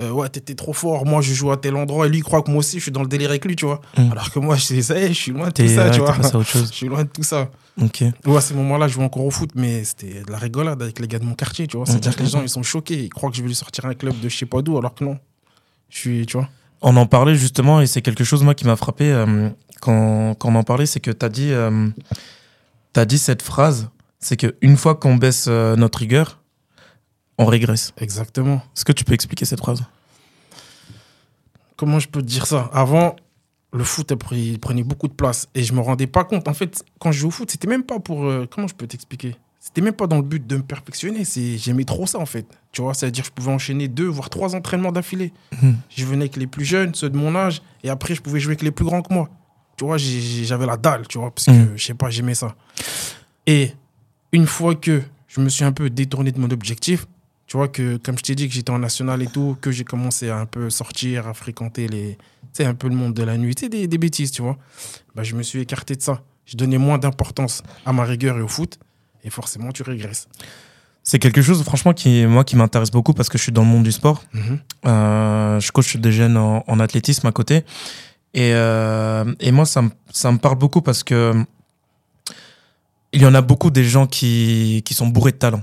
Euh, 0.01 0.11
ouais, 0.11 0.29
t'étais 0.31 0.55
trop 0.55 0.73
fort. 0.73 1.05
Moi, 1.05 1.21
je 1.21 1.35
joue 1.35 1.51
à 1.51 1.57
tel 1.59 1.77
endroit. 1.77 2.07
Et 2.07 2.09
lui, 2.09 2.19
il 2.19 2.23
croit 2.23 2.43
que 2.43 2.51
moi 2.51 2.61
aussi, 2.61 2.79
je 2.79 2.83
suis 2.85 2.91
dans 2.93 3.03
le 3.03 3.09
délire 3.09 3.29
avec 3.31 3.45
lui, 3.45 3.57
tu 3.57 3.67
vois. 3.67 3.81
Mm. 3.99 4.11
Alors 4.13 4.31
que 4.31 4.39
moi, 4.39 4.57
je, 4.57 4.81
ça 4.81 4.99
y 4.99 5.03
est, 5.05 5.09
je 5.09 5.13
suis 5.13 5.33
loin 5.33 5.49
de 5.49 5.53
tout 5.53 5.69
ça, 5.69 5.85
ouais, 5.87 5.91
tu 5.91 6.01
vois. 6.01 6.17
autre 6.19 6.43
chose. 6.45 6.69
Je 6.71 6.77
suis 6.77 6.89
loin 6.89 7.05
de 7.05 7.09
tout 7.09 7.23
ça. 7.23 7.51
Ok. 7.81 8.03
Ouais, 8.27 8.37
à 8.37 8.41
ces 8.41 8.55
moments-là, 8.55 8.89
je 8.89 8.95
jouais 8.95 9.05
encore 9.05 9.25
au 9.25 9.31
foot, 9.31 9.51
mais 9.55 9.83
c'était 9.85 10.23
de 10.23 10.31
la 10.31 10.39
rigolade 10.39 10.81
avec 10.83 10.99
les 10.99 11.09
gars 11.09 11.19
de 11.19 11.25
mon 11.25 11.35
quartier, 11.35 11.67
tu 11.67 11.77
vois. 11.77 11.87
C'est-à-dire 11.87 12.11
Mhm. 12.13 12.17
que 12.17 12.23
les 12.23 12.29
gens, 12.29 12.43
ils 12.43 12.49
sont 12.49 12.63
choqués. 12.63 13.05
Ils 13.05 13.09
croient 13.09 13.31
que 13.31 13.37
je 13.37 13.43
vais 13.43 13.49
lui 13.49 13.55
sortir 13.55 13.85
un 13.87 13.95
club 13.95 14.19
de 14.21 14.29
je 14.29 14.37
sais 14.37 14.47
pas 14.47 14.61
d'où, 14.63 14.77
alors 14.79 14.95
que 14.95 15.05
non. 15.05 15.19
Je 15.91 15.99
suis, 15.99 16.27
tu 16.27 16.37
vois. 16.39 16.49
On 16.83 16.97
en 16.97 17.07
parlait 17.07 17.35
justement 17.35 17.81
et 17.81 17.87
c'est 17.87 18.03
quelque 18.03 18.25
chose 18.25 18.43
moi 18.43 18.55
qui 18.55 18.67
m'a 18.67 18.77
frappé 18.77 19.11
euh, 19.13 19.49
quand, 19.81 20.35
quand 20.39 20.49
on 20.51 20.55
en 20.55 20.65
parlait, 20.65 20.87
c'est 20.87 21.01
que 21.01 21.11
t'as 21.11 21.29
dit, 21.29 21.53
euh, 21.53 21.89
dit 23.07 23.19
cette 23.19 23.43
phrase, 23.43 23.89
c'est 24.19 24.37
que 24.37 24.55
une 24.63 24.77
fois 24.77 24.95
qu'on 24.95 25.17
baisse 25.17 25.47
euh, 25.49 25.77
notre 25.77 25.99
rigueur, 26.01 26.41
on 27.43 27.47
régresse. 27.47 27.93
Exactement. 27.99 28.57
Est-ce 28.77 28.85
que 28.85 28.93
tu 28.93 29.05
peux 29.05 29.15
expliquer 29.15 29.45
cette 29.45 29.59
phrase? 29.61 29.83
Comment 31.77 31.99
je 31.99 32.09
peux 32.09 32.21
te 32.23 32.27
dire 32.27 32.47
ça? 32.47 32.71
Avant, 32.73 33.17
le 33.73 33.85
foot, 33.85 34.13
il 34.33 34.59
prenait 34.59 34.85
beaucoup 34.85 35.09
de 35.09 35.13
place. 35.15 35.49
Et 35.55 35.63
je 35.63 35.73
me 35.73 35.81
rendais 35.81 36.07
pas 36.07 36.25
compte. 36.25 36.47
En 36.49 36.55
fait, 36.55 36.85
quand 36.99 37.13
je 37.13 37.19
jouais 37.21 37.29
au 37.29 37.31
foot, 37.33 37.51
c'était 37.51 37.69
même 37.69 37.83
pas 37.85 37.99
pour. 37.99 38.25
euh, 38.27 38.47
comment 38.51 38.67
je 38.69 38.75
peux 38.75 38.87
t'expliquer? 38.87 39.37
C'était 39.59 39.81
même 39.81 39.95
pas 39.95 40.07
dans 40.09 40.17
le 40.17 40.23
but 40.23 40.45
de 40.45 40.57
me 40.57 40.63
perfectionner. 40.63 41.25
C'est- 41.25 41.57
J'aimais 41.57 41.85
trop 41.85 42.07
ça, 42.07 42.19
en 42.19 42.27
fait. 42.27 42.47
Tu 42.73 42.83
vois, 42.83 42.95
c'est-à-dire 42.95 43.23
que 43.23 43.29
je 43.29 43.33
pouvais 43.33 43.53
enchaîner 43.53 43.87
deux, 43.89 44.07
voire 44.07 44.29
trois 44.29 44.55
entraînements 44.57 44.93
d'affilée. 44.93 45.33
Mhm. 45.63 45.77
Je 45.89 46.05
venais 46.05 46.23
avec 46.23 46.37
les 46.37 46.47
plus 46.49 46.65
jeunes, 46.65 46.95
ceux 46.95 47.11
de 47.11 47.17
mon 47.17 47.35
âge, 47.37 47.63
et 47.85 47.91
après, 47.91 48.15
je 48.15 48.21
pouvais 48.23 48.41
jouer 48.41 48.53
avec 48.53 48.63
les 48.63 48.71
plus 48.73 48.85
grands 48.85 49.03
que 49.03 49.13
moi. 49.15 49.29
Tu 49.77 49.85
vois, 49.85 49.97
j'avais 49.99 50.67
la 50.67 50.77
dalle, 50.77 51.07
tu 51.09 51.19
vois, 51.19 51.31
parce 51.31 51.47
que, 51.47 51.53
Mhm. 51.53 51.73
je 51.77 51.85
sais 51.85 51.95
pas, 51.95 52.11
j'aimais 52.11 52.35
ça. 52.35 52.55
Et 53.47 53.73
une 54.33 54.47
fois 54.47 54.75
que 54.75 55.01
je 55.29 55.41
me 55.41 55.49
suis 55.49 55.65
un 55.65 55.73
peu 55.73 55.89
détourné 55.91 56.33
de 56.33 56.41
mon 56.41 56.51
objectif, 56.51 57.07
tu 57.53 57.59
vois, 57.59 57.69
que 57.69 57.99
comme 57.99 58.17
je 58.17 58.23
t'ai 58.23 58.35
dit 58.35 58.49
que 58.49 58.55
j'étais 58.55 58.71
en 58.71 58.79
national 58.79 59.21
et 59.21 59.27
tout, 59.27 59.59
que 59.61 59.71
j'ai 59.71 59.85
commencé 59.85 60.31
à 60.31 60.39
un 60.39 60.47
peu 60.47 60.71
sortir, 60.71 61.29
à 61.29 61.35
fréquenter 61.35 61.87
les, 61.87 62.17
sais, 62.55 62.65
un 62.65 62.73
peu 62.73 62.89
le 62.89 62.95
monde 62.95 63.13
de 63.13 63.23
la 63.23 63.37
nuit, 63.37 63.55
sais, 63.55 63.69
des, 63.69 63.87
des 63.87 63.99
bêtises, 63.99 64.31
tu 64.31 64.41
vois, 64.41 64.57
bah, 65.15 65.23
je 65.23 65.35
me 65.35 65.43
suis 65.43 65.61
écarté 65.61 65.95
de 65.95 66.01
ça. 66.01 66.23
Je 66.47 66.57
donnais 66.57 66.79
moins 66.79 66.97
d'importance 66.97 67.63
à 67.85 67.93
ma 67.93 68.05
rigueur 68.05 68.39
et 68.39 68.41
au 68.41 68.49
foot, 68.49 68.79
et 69.23 69.29
forcément, 69.29 69.71
tu 69.71 69.83
régresses. 69.83 70.29
C'est 71.03 71.19
quelque 71.19 71.43
chose, 71.43 71.63
franchement, 71.63 71.93
qui 71.93 72.25
moi 72.25 72.43
qui 72.45 72.57
m'intéresse 72.57 72.91
beaucoup 72.91 73.13
parce 73.13 73.29
que 73.29 73.37
je 73.37 73.43
suis 73.43 73.53
dans 73.53 73.65
le 73.65 73.69
monde 73.69 73.83
du 73.83 73.93
sport. 73.93 74.25
Mhm. 74.33 74.59
Euh, 74.87 75.61
je 75.61 75.73
coach 75.73 75.99
des 75.99 76.11
jeunes 76.11 76.39
en, 76.39 76.65
en 76.67 76.81
athlétisme 76.81 77.27
à 77.27 77.33
côté. 77.33 77.67
Et, 78.33 78.55
euh, 78.55 79.31
et 79.41 79.53
moi, 79.53 79.67
ça 79.67 79.83
me, 79.83 79.91
ça 80.11 80.33
me 80.33 80.39
parle 80.39 80.57
beaucoup 80.57 80.81
parce 80.81 81.05
que 81.05 81.35
il 83.13 83.21
y 83.21 83.27
en 83.27 83.35
a 83.35 83.43
beaucoup 83.43 83.71
des 83.71 83.85
gens 83.85 84.07
qui, 84.07 84.81
qui 84.87 84.95
sont 84.95 85.07
bourrés 85.07 85.33
de 85.33 85.37
talent. 85.37 85.63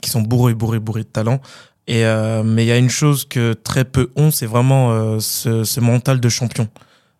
Qui 0.00 0.10
sont 0.10 0.22
bourrés, 0.22 0.54
bourrés, 0.54 0.78
bourrés 0.78 1.02
de 1.02 1.08
talent. 1.08 1.40
Et, 1.88 2.04
euh, 2.04 2.42
mais 2.42 2.64
il 2.64 2.68
y 2.68 2.72
a 2.72 2.78
une 2.78 2.90
chose 2.90 3.24
que 3.24 3.52
très 3.52 3.84
peu 3.84 4.10
ont, 4.16 4.30
c'est 4.30 4.46
vraiment 4.46 4.90
euh, 4.92 5.18
ce, 5.20 5.64
ce 5.64 5.80
mental 5.80 6.20
de 6.20 6.28
champion. 6.28 6.68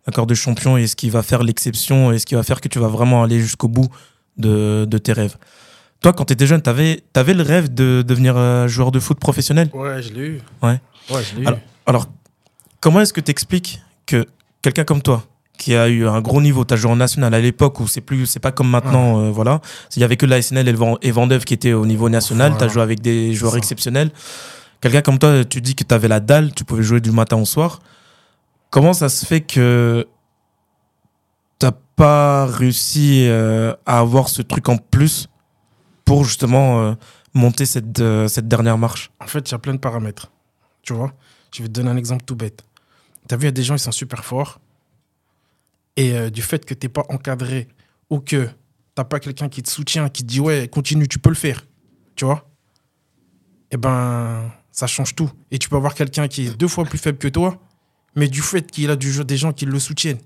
D'accord, 0.06 0.26
de 0.26 0.34
champion 0.34 0.76
et 0.76 0.86
ce 0.86 0.94
qui 0.96 1.10
va 1.10 1.22
faire 1.22 1.42
l'exception 1.42 2.12
et 2.12 2.18
ce 2.18 2.26
qui 2.26 2.34
va 2.34 2.42
faire 2.42 2.60
que 2.60 2.68
tu 2.68 2.78
vas 2.78 2.88
vraiment 2.88 3.22
aller 3.22 3.40
jusqu'au 3.40 3.68
bout 3.68 3.88
de, 4.36 4.84
de 4.88 4.98
tes 4.98 5.12
rêves. 5.12 5.36
Toi, 6.00 6.12
quand 6.12 6.26
tu 6.26 6.32
étais 6.34 6.46
jeune, 6.46 6.60
tu 6.62 6.68
avais, 6.70 7.02
le 7.16 7.42
rêve 7.42 7.72
de 7.72 8.04
devenir 8.06 8.36
euh, 8.36 8.68
joueur 8.68 8.92
de 8.92 9.00
foot 9.00 9.18
professionnel? 9.18 9.70
Ouais, 9.72 10.02
je 10.02 10.12
l'ai 10.12 10.26
eu. 10.26 10.40
Ouais. 10.62 10.80
Ouais, 11.10 11.22
je 11.24 11.36
l'ai 11.36 11.42
eu. 11.42 11.46
Alors- 11.46 11.58
Alors, 11.86 12.06
comment 12.80 13.00
est-ce 13.00 13.12
que 13.12 13.20
tu 13.20 13.30
expliques 13.30 13.80
que 14.04 14.26
quelqu'un 14.62 14.84
comme 14.84 15.02
toi, 15.02 15.24
qui 15.56 15.74
a 15.74 15.88
eu 15.88 16.06
un 16.06 16.20
gros 16.20 16.40
niveau, 16.40 16.64
tu 16.64 16.74
as 16.74 16.76
joué 16.76 16.90
en 16.90 16.96
national 16.96 17.32
à 17.34 17.40
l'époque 17.40 17.80
où 17.80 17.88
c'est 17.88 18.00
plus, 18.00 18.26
c'est 18.26 18.40
pas 18.40 18.52
comme 18.52 18.68
maintenant, 18.68 19.20
euh, 19.20 19.30
voilà. 19.30 19.60
Il 19.96 20.00
y 20.00 20.04
avait 20.04 20.16
que 20.16 20.26
la 20.26 20.40
SNL 20.40 20.68
et, 21.02 21.10
Vendeuve 21.10 21.44
qui 21.44 21.54
étaient 21.54 21.72
au 21.72 21.86
niveau 21.86 22.08
national, 22.08 22.52
Voilà. 22.52 22.66
tu 22.66 22.70
as 22.70 22.72
joué 22.72 22.82
avec 22.82 23.00
des 23.00 23.32
joueurs 23.34 23.52
ça. 23.52 23.58
exceptionnels. 23.58 24.10
Quelqu'un 24.80 25.02
comme 25.02 25.18
toi, 25.18 25.44
tu 25.44 25.60
dis 25.60 25.74
que 25.74 25.84
tu 25.84 25.94
avais 25.94 26.08
la 26.08 26.20
dalle, 26.20 26.54
tu 26.54 26.64
pouvais 26.64 26.82
jouer 26.82 27.00
du 27.00 27.10
matin 27.10 27.36
au 27.36 27.44
soir. 27.44 27.80
Comment 28.70 28.92
ça 28.92 29.08
se 29.08 29.24
fait 29.24 29.40
que 29.40 30.06
t'as 31.58 31.72
pas 31.96 32.46
réussi 32.46 33.26
euh, 33.28 33.72
à 33.86 33.98
avoir 33.98 34.28
ce 34.28 34.42
truc 34.42 34.68
en 34.68 34.76
plus 34.76 35.28
pour 36.04 36.24
justement 36.24 36.80
euh, 36.82 36.94
monter 37.32 37.64
cette, 37.64 38.02
cette 38.28 38.48
dernière 38.48 38.78
marche? 38.78 39.10
En 39.20 39.26
fait, 39.26 39.48
il 39.48 39.52
y 39.52 39.54
a 39.54 39.58
plein 39.58 39.74
de 39.74 39.78
paramètres. 39.78 40.30
Tu 40.82 40.92
vois? 40.92 41.12
Je 41.52 41.62
vais 41.62 41.68
te 41.68 41.72
donner 41.72 41.90
un 41.90 41.96
exemple 41.96 42.24
tout 42.24 42.36
bête. 42.36 42.62
Tu 43.28 43.34
as 43.34 43.38
vu, 43.38 43.44
il 43.44 43.46
y 43.46 43.48
a 43.48 43.52
des 43.52 43.62
gens, 43.62 43.74
ils 43.74 43.80
sont 43.80 43.92
super 43.92 44.24
forts. 44.24 44.60
Et 45.96 46.12
euh, 46.12 46.30
du 46.30 46.42
fait 46.42 46.64
que 46.64 46.74
tu 46.74 46.86
n'es 46.86 46.90
pas 46.90 47.04
encadré 47.08 47.68
ou 48.10 48.20
que 48.20 48.46
tu 48.46 48.52
n'as 48.98 49.04
pas 49.04 49.18
quelqu'un 49.18 49.48
qui 49.48 49.62
te 49.62 49.70
soutient, 49.70 50.08
qui 50.08 50.22
te 50.22 50.28
dit 50.28 50.40
ouais, 50.40 50.68
continue, 50.68 51.08
tu 51.08 51.18
peux 51.18 51.30
le 51.30 51.36
faire. 51.36 51.66
Tu 52.14 52.24
vois? 52.24 52.48
Eh 53.70 53.76
ben, 53.76 54.50
ça 54.70 54.86
change 54.86 55.14
tout. 55.14 55.30
Et 55.50 55.58
tu 55.58 55.68
peux 55.68 55.76
avoir 55.76 55.94
quelqu'un 55.94 56.28
qui 56.28 56.46
est 56.46 56.56
deux 56.56 56.68
fois 56.68 56.84
plus 56.84 56.98
faible 56.98 57.18
que 57.18 57.28
toi, 57.28 57.58
mais 58.14 58.28
du 58.28 58.42
fait 58.42 58.70
qu'il 58.70 58.90
a 58.90 58.96
du 58.96 59.10
jeu 59.10 59.24
des 59.24 59.36
gens 59.36 59.52
qui 59.52 59.66
le 59.66 59.78
soutiennent, 59.78 60.20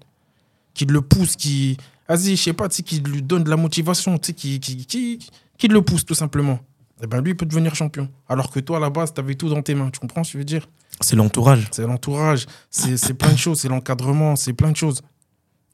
qui 0.75 0.85
le 0.85 1.01
poussent, 1.01 1.37
qui. 1.37 1.77
Vas-y, 2.09 2.37
je 2.37 2.43
sais 2.43 2.53
pas, 2.53 2.69
tu 2.69 2.77
sais, 2.77 2.83
qui 2.83 2.99
lui 3.01 3.23
donne 3.23 3.45
de 3.45 3.51
la 3.51 3.57
motivation, 3.57 4.19
tu 4.19 4.29
sais, 4.29 4.33
qui, 4.33 4.59
qui, 4.59 4.85
qui, 4.85 5.31
qui 5.57 5.69
le 5.69 5.83
pousse 5.83 6.05
tout 6.05 6.15
simplement. 6.15 6.59
Eh 7.03 7.07
ben, 7.07 7.21
lui, 7.21 7.31
il 7.31 7.37
peut 7.37 7.47
devenir 7.47 7.75
champion. 7.75 8.09
Alors 8.29 8.51
que 8.51 8.61
toi, 8.61 8.77
à 8.77 8.81
la 8.81 8.91
base, 8.91 9.15
tu 9.15 9.21
avais 9.21 9.37
tout 9.37 9.49
dans 9.49 9.63
tes 9.63 9.75
mains. 9.75 9.91
Tu 9.91 10.01
comprends 10.01 10.25
ce 10.25 10.31
que 10.31 10.33
je 10.35 10.39
veux 10.39 10.45
dire? 10.45 10.69
C'est 11.01 11.17
l'entourage. 11.17 11.69
C'est 11.71 11.87
l'entourage, 11.87 12.47
c'est 12.69 13.15
plein 13.15 13.33
de 13.33 13.39
choses, 13.39 13.61
c'est 13.61 13.69
l'encadrement, 13.69 14.37
c'est 14.37 14.53
plein 14.53 14.71
de 14.71 14.77
choses. 14.77 15.03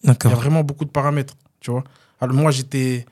Il 0.03 0.09
y 0.09 0.11
a 0.11 0.29
vraiment 0.35 0.63
beaucoup 0.63 0.85
de 0.85 0.91
paramètres, 0.91 1.35
tu 1.61 1.71
vois. 1.71 1.85
Alors 2.21 2.37
moi, 2.37 2.51
j'étais 2.51 3.07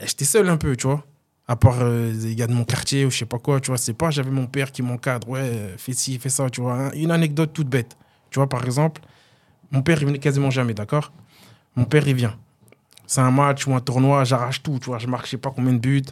j'étais 0.00 0.24
seul 0.24 0.48
un 0.48 0.56
peu, 0.56 0.76
tu 0.76 0.86
vois. 0.86 1.04
À 1.48 1.56
part 1.56 1.78
euh, 1.80 2.12
les 2.12 2.34
gars 2.34 2.46
de 2.46 2.52
mon 2.52 2.64
quartier 2.64 3.04
ou 3.04 3.10
je 3.10 3.18
sais 3.18 3.26
pas 3.26 3.38
quoi, 3.38 3.60
tu 3.60 3.68
vois. 3.68 3.78
C'est 3.78 3.92
pas, 3.92 4.10
j'avais 4.10 4.30
mon 4.30 4.46
père 4.46 4.72
qui 4.72 4.82
m'encadre. 4.82 5.28
Ouais, 5.28 5.40
euh, 5.40 5.76
fais 5.76 5.92
ci, 5.92 6.18
fais 6.18 6.28
ça, 6.28 6.48
tu 6.50 6.60
vois. 6.60 6.94
Une 6.94 7.10
anecdote 7.10 7.52
toute 7.52 7.68
bête. 7.68 7.96
Tu 8.30 8.38
vois, 8.38 8.48
par 8.48 8.64
exemple, 8.64 9.02
mon 9.70 9.82
père, 9.82 10.00
il 10.00 10.06
venait 10.06 10.18
quasiment 10.18 10.50
jamais, 10.50 10.74
d'accord? 10.74 11.12
Mon 11.76 11.84
père, 11.84 12.06
il 12.06 12.14
vient. 12.14 12.36
C'est 13.06 13.20
un 13.20 13.30
match 13.30 13.66
ou 13.66 13.74
un 13.74 13.80
tournoi, 13.80 14.24
j'arrache 14.24 14.62
tout, 14.62 14.78
tu 14.78 14.86
vois. 14.86 14.98
Je 14.98 15.06
marque 15.06 15.26
je 15.26 15.32
sais 15.32 15.36
pas 15.36 15.50
combien 15.54 15.72
de 15.72 15.78
buts. 15.78 16.02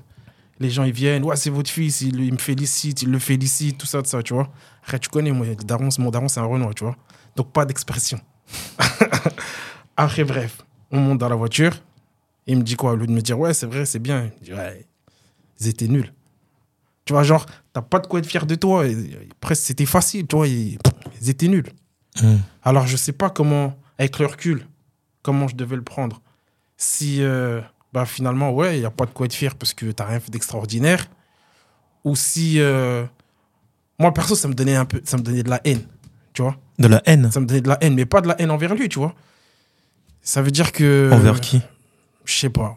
Les 0.59 0.69
gens, 0.69 0.85
ils 0.85 0.93
viennent. 0.93 1.25
Ouais, 1.25 1.37
c'est 1.37 1.51
votre 1.51 1.71
fils, 1.71 2.03
il, 2.03 2.33
me 2.33 2.39
félicite, 2.39 3.03
il 3.03 3.11
le 3.11 3.19
félicite, 3.19 3.79
tout 3.79 3.87
ça, 3.87 4.03
tout 4.03 4.09
ça, 4.09 4.23
tu 4.23 4.35
vois. 4.35 4.51
Tu 5.01 5.09
connais, 5.09 5.31
moi, 5.31 5.47
daron, 5.65 5.89
mon 5.99 6.11
daron, 6.11 6.29
c'est 6.29 6.41
un 6.41 6.45
Renoir, 6.45 6.75
tu 6.75 6.85
vois. 6.85 6.97
Donc, 7.37 7.53
pas 7.53 7.65
d'expression. 7.65 8.21
Après, 9.97 10.25
bref, 10.25 10.59
on 10.91 10.99
monte 11.01 11.19
dans 11.19 11.29
la 11.29 11.37
voiture. 11.37 11.73
Il 12.47 12.57
me 12.59 12.63
dit 12.63 12.75
quoi? 12.77 12.93
Au 12.93 12.97
lieu 12.97 13.07
de 13.07 13.13
me 13.13 13.21
dire, 13.21 13.39
ouais, 13.39 13.55
c'est 13.55 13.67
vrai, 13.67 13.85
c'est 13.87 13.99
bien. 13.99 14.25
Il 14.25 14.41
me 14.41 14.45
dit, 14.45 14.53
ouais, 14.55 14.87
ils 15.61 15.69
étaient 15.69 15.89
nuls. 15.89 16.13
Tu 17.05 17.13
vois, 17.13 17.23
genre, 17.23 17.47
t'as 17.73 17.83
pas 17.83 17.99
de 17.99 18.07
quoi 18.07 18.19
être 18.21 18.27
fier 18.27 18.47
de 18.47 18.55
toi. 18.55 18.87
Et, 18.87 18.97
presque, 19.41 19.63
c'était 19.65 19.87
facile, 19.87 20.27
tu 20.27 20.37
vois. 20.37 20.49
Ils, 20.49 20.79
ils 21.21 21.31
étaient 21.31 21.49
nuls. 21.49 21.69
Hmm. 22.21 22.37
Alors, 22.63 22.87
je 22.87 22.97
sais 22.97 23.13
pas 23.13 23.31
comment, 23.31 23.77
avec 23.99 24.19
le 24.19 24.27
recul, 24.27 24.67
comment 25.23 25.49
je 25.49 25.55
devais 25.57 25.77
le 25.77 25.83
prendre. 25.83 26.21
Si, 26.77 27.23
euh, 27.23 27.61
bah 27.93 28.07
finalement, 28.07 28.53
ouais, 28.53 28.77
il 28.77 28.81
n'y 28.81 28.87
a 28.87 28.91
pas 28.91 29.05
de 29.07 29.11
quoi 29.11 29.27
être 29.27 29.35
fier 29.35 29.55
parce 29.55 29.75
que 29.75 29.87
tu 29.87 29.95
n'as 30.03 30.09
rien 30.09 30.21
fait 30.21 30.31
d'extraordinaire. 30.31 31.07
Ou 32.05 32.17
si. 32.17 32.59
euh, 32.59 33.05
Moi, 33.99 34.13
perso, 34.15 34.35
ça 34.35 34.49
me 34.49 34.55
donnait 34.55 34.77
un 34.77 34.87
peu. 34.87 35.01
Ça 35.05 35.19
me 35.19 35.23
donnait 35.23 35.43
de 35.43 35.51
la 35.51 35.61
haine. 35.65 35.83
Tu 36.33 36.43
vois 36.43 36.57
De 36.79 36.87
la 36.89 37.03
haine 37.07 37.31
Ça 37.31 37.41
me 37.41 37.47
donnait 37.47 37.61
de 37.61 37.69
la 37.69 37.77
haine, 37.83 37.95
mais 37.95 38.07
pas 38.07 38.21
de 38.23 38.29
la 38.29 38.41
haine 38.41 38.51
envers 38.51 38.75
lui, 38.75 38.89
tu 38.89 38.99
vois. 38.99 39.15
Ça 40.31 40.43
veut 40.43 40.53
dire 40.53 40.71
que. 40.71 41.11
Envers 41.13 41.41
qui? 41.41 41.61
Je 42.25 42.33
sais 42.39 42.51
pas. 42.51 42.77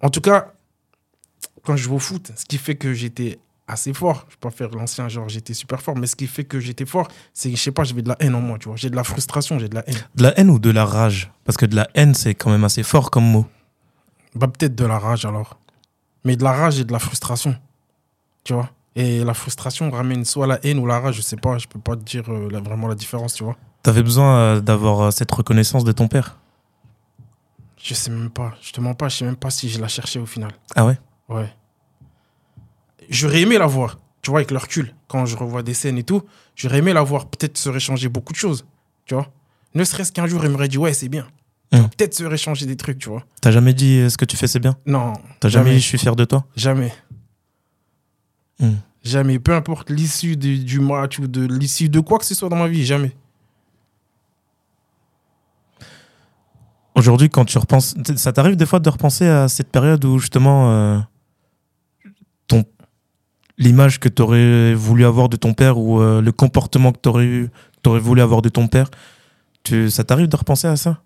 En 0.00 0.10
tout 0.10 0.20
cas, 0.20 0.52
quand 1.64 1.74
je 1.74 1.82
joue 1.82 1.96
au 1.96 1.98
foot, 1.98 2.30
ce 2.36 2.44
qui 2.44 2.56
fait 2.56 2.76
que 2.76 2.92
j'étais 2.94 3.40
assez 3.66 3.92
fort, 3.92 4.26
je 4.28 4.36
peux 4.36 4.48
pas 4.48 4.54
faire 4.54 4.68
l'ancien 4.70 5.08
genre 5.08 5.28
j'étais 5.28 5.54
super 5.54 5.82
fort, 5.82 5.96
mais 5.96 6.06
ce 6.06 6.14
qui 6.14 6.28
fait 6.28 6.44
que 6.44 6.60
j'étais 6.60 6.86
fort, 6.86 7.08
c'est 7.34 7.50
que 7.50 7.56
je 7.56 7.60
sais 7.62 7.72
pas, 7.72 7.82
j'avais 7.82 8.02
de 8.02 8.08
la 8.08 8.16
haine 8.20 8.36
en 8.36 8.40
moi, 8.40 8.58
tu 8.58 8.68
vois. 8.68 8.76
J'ai 8.76 8.90
de 8.90 8.94
la 8.94 9.02
frustration, 9.02 9.58
j'ai 9.58 9.68
de 9.68 9.74
la 9.74 9.82
haine. 9.88 9.96
De 10.14 10.22
la 10.22 10.38
haine 10.38 10.50
ou 10.50 10.60
de 10.60 10.70
la 10.70 10.84
rage? 10.84 11.32
Parce 11.44 11.56
que 11.56 11.66
de 11.66 11.74
la 11.74 11.88
haine, 11.96 12.14
c'est 12.14 12.36
quand 12.36 12.50
même 12.50 12.62
assez 12.62 12.84
fort 12.84 13.10
comme 13.10 13.24
mot. 13.24 13.44
Bah 14.36 14.46
peut-être 14.46 14.76
de 14.76 14.84
la 14.84 15.00
rage 15.00 15.24
alors. 15.24 15.58
Mais 16.24 16.36
de 16.36 16.44
la 16.44 16.52
rage 16.52 16.78
et 16.78 16.84
de 16.84 16.92
la 16.92 17.00
frustration. 17.00 17.56
Tu 18.44 18.52
vois 18.52 18.70
Et 18.94 19.24
la 19.24 19.34
frustration 19.34 19.90
ramène 19.90 20.24
soit 20.24 20.46
la 20.46 20.64
haine 20.64 20.78
ou 20.78 20.86
la 20.86 21.00
rage, 21.00 21.16
je 21.16 21.22
sais 21.22 21.36
pas, 21.36 21.58
je 21.58 21.66
peux 21.66 21.80
pas 21.80 21.96
te 21.96 22.04
dire 22.04 22.22
euh, 22.28 22.48
la- 22.52 22.60
vraiment 22.60 22.86
la 22.86 22.94
différence, 22.94 23.34
tu 23.34 23.42
vois. 23.42 23.56
T'avais 23.82 24.04
besoin 24.04 24.36
euh, 24.38 24.60
d'avoir 24.60 25.00
euh, 25.00 25.10
cette 25.10 25.32
reconnaissance 25.32 25.82
de 25.82 25.90
ton 25.90 26.06
père? 26.06 26.38
Je 27.82 27.94
sais 27.94 28.10
même 28.10 28.30
pas, 28.30 28.54
je 28.62 28.70
te 28.70 28.80
mens 28.80 28.94
pas, 28.94 29.08
je 29.08 29.16
sais 29.16 29.24
même 29.24 29.36
pas 29.36 29.50
si 29.50 29.68
je 29.68 29.80
la 29.80 29.88
cherchais 29.88 30.20
au 30.20 30.26
final. 30.26 30.52
Ah 30.76 30.86
ouais? 30.86 30.98
Ouais. 31.28 31.52
J'aurais 33.08 33.42
aimé 33.42 33.58
la 33.58 33.66
voir, 33.66 33.98
tu 34.22 34.30
vois, 34.30 34.38
avec 34.38 34.52
le 34.52 34.58
recul, 34.58 34.94
quand 35.08 35.26
je 35.26 35.36
revois 35.36 35.64
des 35.64 35.74
scènes 35.74 35.98
et 35.98 36.04
tout, 36.04 36.22
j'aurais 36.54 36.78
aimé 36.78 36.92
la 36.92 37.02
voir, 37.02 37.26
peut-être 37.26 37.58
se 37.58 37.68
réchanger 37.68 38.08
beaucoup 38.08 38.32
de 38.32 38.38
choses, 38.38 38.64
tu 39.04 39.14
vois. 39.14 39.32
Ne 39.74 39.82
serait-ce 39.82 40.12
qu'un 40.12 40.26
jour, 40.26 40.44
il 40.44 40.50
m'aurait 40.50 40.68
dit, 40.68 40.78
ouais, 40.78 40.92
c'est 40.92 41.08
bien. 41.08 41.26
Mm. 41.72 41.88
Peut-être 41.96 42.14
se 42.14 42.22
réchanger 42.24 42.66
des 42.66 42.76
trucs, 42.76 42.98
tu 42.98 43.08
vois. 43.08 43.24
T'as 43.40 43.50
jamais 43.50 43.74
dit 43.74 43.98
euh, 43.98 44.10
ce 44.10 44.16
que 44.16 44.26
tu 44.26 44.36
fais, 44.36 44.46
c'est 44.46 44.60
bien? 44.60 44.76
Non. 44.86 45.14
T'as 45.40 45.48
jamais 45.48 45.70
dit 45.70 45.80
je 45.80 45.86
suis 45.86 45.98
fier 45.98 46.14
de 46.14 46.24
toi? 46.24 46.46
Jamais. 46.54 46.92
Hmm. 48.60 48.74
Jamais. 49.02 49.38
Peu 49.38 49.54
importe 49.54 49.90
l'issue 49.90 50.36
du, 50.36 50.58
du 50.58 50.78
match 50.78 51.18
ou 51.18 51.26
de 51.26 51.44
l'issue 51.46 51.88
de 51.88 51.98
quoi 51.98 52.18
que 52.18 52.26
ce 52.26 52.34
soit 52.34 52.48
dans 52.50 52.56
ma 52.56 52.68
vie, 52.68 52.84
jamais. 52.84 53.16
Aujourd'hui, 56.94 57.30
quand 57.30 57.44
tu 57.44 57.56
repenses, 57.58 57.94
ça 58.16 58.32
t'arrive 58.32 58.56
des 58.56 58.66
fois 58.66 58.78
de 58.78 58.88
repenser 58.90 59.26
à 59.26 59.48
cette 59.48 59.70
période 59.70 60.04
où 60.04 60.18
justement 60.18 60.70
euh, 60.70 60.98
ton 62.46 62.64
l'image 63.58 63.98
que 64.00 64.08
tu 64.08 64.20
aurais 64.22 64.74
voulu 64.74 65.04
avoir 65.04 65.28
de 65.28 65.36
ton 65.36 65.54
père 65.54 65.78
ou 65.78 66.00
euh, 66.00 66.20
le 66.20 66.32
comportement 66.32 66.92
que 66.92 66.98
tu 67.02 67.08
aurais, 67.08 67.50
aurais 67.86 68.00
voulu 68.00 68.20
avoir 68.20 68.42
de 68.42 68.48
ton 68.48 68.66
père, 68.68 68.90
tu, 69.62 69.90
ça 69.90 70.04
t'arrive 70.04 70.28
de 70.28 70.36
repenser 70.36 70.66
à 70.66 70.76
ça? 70.76 71.02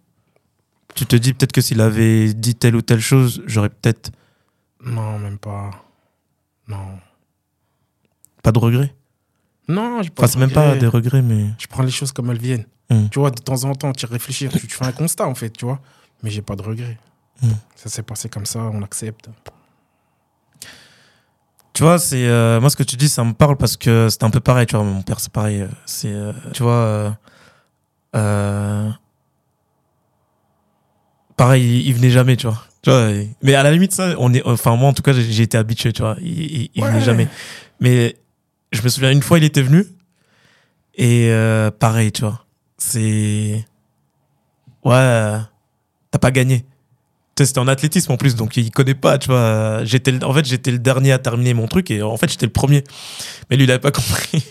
Tu 0.95 1.07
te 1.07 1.15
dis 1.17 1.35
peut-être 1.35 1.53
que 1.53 1.61
s'il 1.61 1.81
avait 1.81 2.33
dit 2.33 2.55
telle 2.55 2.75
ou 2.75 2.83
telle 2.83 3.01
chose, 3.01 3.43
j'aurais 3.47 3.69
peut-être 3.69 4.11
Non, 4.85 5.19
même 5.19 5.39
pas. 5.39 5.71
Non. 6.69 6.99
pas 8.43 8.51
de 8.53 8.59
regrets? 8.59 8.95
Non, 9.69 10.01
pas 10.01 10.11
Enfin, 10.25 10.27
c'est 10.27 10.39
même 10.39 10.53
pas 10.53 10.77
des 10.77 10.87
regrets, 10.87 11.23
mais 11.23 11.47
Je 11.59 11.67
prends 11.67 11.83
les 11.83 11.91
choses 11.91 12.13
comme 12.13 12.31
elles 12.31 12.39
viennent. 12.39 12.67
Hmm. 12.91 13.09
Tu 13.11 13.19
vois, 13.19 13.31
de 13.31 13.41
temps 13.41 13.65
en 13.65 13.75
temps, 13.75 13.93
tu 13.93 14.07
réfléchis, 14.07 14.49
tu, 14.49 14.61
tu 14.67 14.75
fais 14.77 14.85
un 14.87 14.93
constat, 14.93 15.27
en 15.27 15.35
fait, 15.35 15.51
tu 15.51 15.65
vois. 15.65 15.81
Mais 16.23 16.31
j'ai 16.31 16.43
pas 16.43 16.57
de 16.57 16.63
regrets. 16.63 16.99
Hmm. 17.43 17.51
Ça 17.75 17.89
s'est 17.89 18.03
passé 18.03 18.29
comme 18.29 18.47
ça, 18.47 18.61
on 18.61 18.83
accepte. 18.83 19.29
Tu 21.73 21.83
vois, 21.83 21.99
c'est 21.99 22.27
euh, 22.27 22.59
moi 22.59 22.71
ce 22.71 22.77
que 22.77 22.83
tu 22.83 22.97
dis, 22.97 23.09
ça 23.09 23.23
me 23.23 23.35
parle 23.35 23.57
parce 23.59 23.77
que 23.77 24.09
c'est 24.09 24.23
un 24.25 24.31
peu 24.31 24.41
pareil. 24.41 24.67
Tu 24.67 24.75
vois, 24.77 24.85
mon 24.85 25.03
père, 25.03 25.21
c'est 25.21 25.31
pareil. 25.33 25.61
euh, 25.61 25.69
C'est, 25.85 26.11
euh, 26.11 26.33
tu 26.55 26.63
vois, 26.63 27.19
euh, 28.15 28.91
pareil, 31.37 31.63
il, 31.81 31.87
il 31.89 31.95
venait 31.95 32.09
jamais, 32.09 32.37
tu 32.37 32.47
vois. 32.47 32.63
Tu 32.81 32.89
vois. 32.91 33.11
Mais 33.43 33.55
à 33.55 33.63
la 33.63 33.71
limite, 33.73 33.93
ça, 33.93 34.15
on 34.19 34.33
est, 34.33 34.43
enfin 34.47 34.75
moi 34.77 34.89
en 34.89 34.95
tout 34.95 35.03
cas, 35.03 35.13
j'ai 35.13 35.43
été 35.43 35.59
habitué, 35.59 35.93
tu 35.93 36.01
vois. 36.01 36.17
Il, 36.23 36.41
il, 36.41 36.71
il 36.75 36.83
venait 36.85 37.03
jamais. 37.03 37.29
Mais 37.81 38.17
je 38.73 38.81
me 38.81 38.89
souviens 38.89 39.11
une 39.11 39.23
fois, 39.23 39.37
il 39.37 39.45
était 39.45 39.61
venu 39.63 39.85
et 40.95 41.29
euh, 41.31 41.71
pareil, 41.71 42.11
tu 42.11 42.23
vois. 42.23 42.46
C'est 42.79 43.65
ouais, 44.85 45.39
t'as 46.11 46.19
pas 46.21 46.31
gagné. 46.31 46.65
Tu 47.35 47.43
sais, 47.43 47.49
C'était 47.49 47.59
en 47.61 47.69
athlétisme 47.69 48.11
en 48.13 48.17
plus, 48.17 48.35
donc 48.35 48.57
il 48.57 48.71
connaît 48.71 48.95
pas, 48.95 49.19
tu 49.19 49.29
vois. 49.29 49.85
J'étais, 49.85 50.11
le- 50.11 50.25
en 50.25 50.33
fait, 50.33 50.47
j'étais 50.47 50.71
le 50.71 50.79
dernier 50.79 51.13
à 51.13 51.19
terminer 51.19 51.53
mon 51.53 51.67
truc 51.67 51.91
et 51.91 52.01
en 52.01 52.17
fait, 52.17 52.31
j'étais 52.31 52.47
le 52.47 52.53
premier. 52.53 52.83
Mais 53.51 53.57
lui, 53.57 53.65
il 53.65 53.71
avait 53.71 53.79
pas 53.79 53.91
compris. 53.93 54.43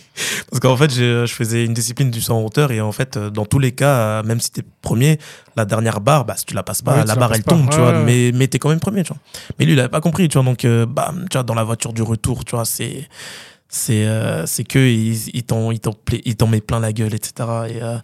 Parce 0.51 0.59
qu'en 0.59 0.77
fait, 0.77 0.93
je, 0.93 1.25
je 1.25 1.33
faisais 1.33 1.65
une 1.65 1.73
discipline 1.73 2.11
du 2.11 2.21
100 2.21 2.37
en 2.37 2.43
hauteur 2.45 2.71
et 2.71 2.81
en 2.81 2.91
fait, 2.91 3.17
dans 3.17 3.45
tous 3.47 3.57
les 3.57 3.71
cas, 3.71 4.21
même 4.21 4.39
si 4.39 4.51
t'es 4.51 4.61
premier, 4.83 5.17
la 5.55 5.65
dernière 5.65 5.99
barre, 5.99 6.25
bah, 6.25 6.35
si 6.37 6.45
tu 6.45 6.53
la 6.53 6.61
passes 6.61 6.83
pas, 6.83 6.99
Ouais, 6.99 7.05
la 7.05 7.15
barre, 7.15 7.33
elle 7.33 7.41
pas. 7.43 7.53
tombe, 7.55 7.69
tu 7.71 7.77
Ouais, 7.77 7.83
vois. 7.83 7.91
ouais. 7.93 8.03
Mais, 8.05 8.31
mais 8.35 8.47
t'es 8.47 8.59
quand 8.59 8.69
même 8.69 8.79
premier, 8.79 9.01
tu 9.01 9.13
vois. 9.13 9.21
Mais 9.57 9.65
lui, 9.65 9.73
il 9.73 9.79
avait 9.79 9.89
pas 9.89 10.01
compris, 10.01 10.29
tu 10.29 10.37
vois. 10.37 10.45
Donc, 10.45 10.63
euh, 10.63 10.85
bam, 10.85 11.25
tu 11.31 11.37
vois, 11.37 11.43
dans 11.43 11.55
la 11.55 11.63
voiture 11.63 11.91
du 11.91 12.03
retour, 12.03 12.45
tu 12.45 12.55
vois, 12.55 12.65
c'est, 12.65 13.09
c'est, 13.69 14.05
euh, 14.05 14.45
c'est 14.45 14.63
que 14.63 14.79
il, 14.79 15.29
il 15.35 15.43
t'en, 15.43 15.71
il 15.71 15.79
t'en, 15.79 16.47
met 16.47 16.61
plein 16.61 16.79
la 16.79 16.93
gueule, 16.93 17.13
etc. 17.13 17.33
Et, 17.69 17.81
euh, 17.81 17.97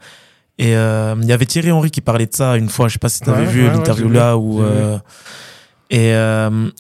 et 0.58 0.76
euh, 0.76 1.16
il 1.22 1.28
y 1.28 1.34
avait 1.34 1.46
Thierry 1.46 1.72
Henry 1.72 1.92
qui 1.92 2.02
parlait 2.02 2.26
de 2.26 2.34
ça 2.34 2.58
une 2.58 2.70
fois, 2.70 2.88
je 2.88 2.94
sais 2.94 3.00
pas 3.00 3.10
si 3.10 3.22
t'avais 3.22 3.46
Ouais, 3.46 3.52
vu 3.52 3.64
ouais, 3.66 3.72
l'interview 3.74 4.10
là 4.10 4.38
où. 4.38 4.62
euh, 4.62 4.98
et, 5.90 6.14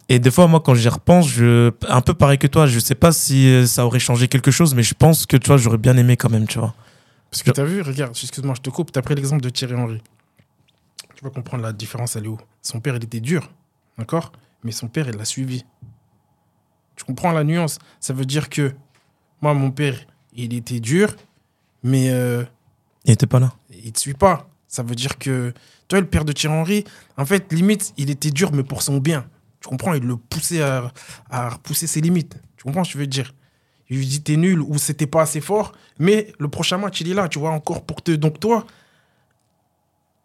et 0.07 0.19
des 0.19 0.31
fois, 0.31 0.47
moi, 0.47 0.61
quand 0.61 0.73
j'y 0.73 0.87
repense, 0.87 1.27
je, 1.27 1.71
un 1.89 2.01
peu 2.01 2.13
pareil 2.13 2.37
que 2.37 2.47
toi, 2.47 2.65
je 2.65 2.79
sais 2.79 2.95
pas 2.95 3.11
si 3.11 3.67
ça 3.67 3.85
aurait 3.85 3.99
changé 3.99 4.27
quelque 4.27 4.51
chose, 4.51 4.73
mais 4.73 4.83
je 4.83 4.93
pense 4.93 5.25
que, 5.25 5.35
tu 5.37 5.47
vois, 5.47 5.57
j'aurais 5.57 5.77
bien 5.77 5.97
aimé 5.97 6.15
quand 6.15 6.29
même, 6.29 6.47
tu 6.47 6.59
vois. 6.59 6.73
Parce 7.29 7.43
que 7.43 7.51
t'as 7.51 7.63
vu, 7.65 7.81
regarde, 7.81 8.11
excuse-moi, 8.15 8.55
je 8.57 8.61
te 8.61 8.69
coupe, 8.69 8.91
t'as 8.91 9.01
pris 9.01 9.15
l'exemple 9.15 9.41
de 9.41 9.49
Thierry 9.49 9.75
Henry. 9.75 10.01
Tu 11.15 11.23
vas 11.23 11.29
comprendre 11.29 11.63
la 11.63 11.73
différence, 11.73 12.15
elle 12.15 12.25
est 12.25 12.29
où? 12.29 12.37
Son 12.61 12.79
père, 12.79 12.95
il 12.95 13.03
était 13.03 13.19
dur, 13.19 13.49
d'accord? 13.97 14.31
Mais 14.63 14.71
son 14.71 14.87
père, 14.87 15.07
il 15.09 15.15
l'a 15.17 15.25
suivi. 15.25 15.65
Tu 17.01 17.05
comprends 17.05 17.31
la 17.31 17.43
nuance 17.43 17.79
Ça 17.99 18.13
veut 18.13 18.25
dire 18.25 18.47
que 18.47 18.75
moi, 19.41 19.55
mon 19.55 19.71
père, 19.71 19.97
il 20.33 20.53
était 20.53 20.79
dur, 20.79 21.15
mais 21.81 22.11
euh, 22.11 22.43
Il 23.05 23.11
était 23.11 23.25
pas 23.25 23.39
là. 23.39 23.53
il 23.71 23.91
te 23.91 23.99
suit 23.99 24.13
pas. 24.13 24.47
Ça 24.67 24.83
veut 24.83 24.93
dire 24.93 25.17
que, 25.17 25.51
toi, 25.87 25.99
le 25.99 26.05
père 26.05 26.25
de 26.25 26.31
Thierry 26.31 26.55
Henry, 26.55 26.83
en 27.17 27.25
fait, 27.25 27.51
limite, 27.51 27.91
il 27.97 28.11
était 28.11 28.29
dur, 28.29 28.51
mais 28.53 28.61
pour 28.61 28.83
son 28.83 28.99
bien. 28.99 29.25
Tu 29.61 29.67
comprends? 29.67 29.95
Il 29.95 30.03
le 30.03 30.15
poussait 30.15 30.61
à, 30.61 30.91
à 31.31 31.49
repousser 31.49 31.87
ses 31.87 32.01
limites. 32.01 32.39
Tu 32.55 32.65
comprends 32.65 32.83
ce 32.83 32.89
que 32.89 32.93
je 32.93 32.99
veux 32.99 33.07
dire? 33.07 33.33
Il 33.89 33.97
lui 33.97 34.05
dit, 34.05 34.21
t'es 34.21 34.37
nul 34.37 34.61
ou 34.61 34.77
c'était 34.77 35.07
pas 35.07 35.23
assez 35.23 35.41
fort, 35.41 35.71
mais 35.97 36.31
le 36.37 36.49
prochain 36.49 36.77
match, 36.77 37.01
il 37.01 37.09
est 37.09 37.15
là, 37.15 37.27
tu 37.27 37.39
vois, 37.39 37.49
encore 37.49 37.83
pour 37.83 38.03
te. 38.03 38.11
Donc, 38.11 38.39
toi, 38.39 38.67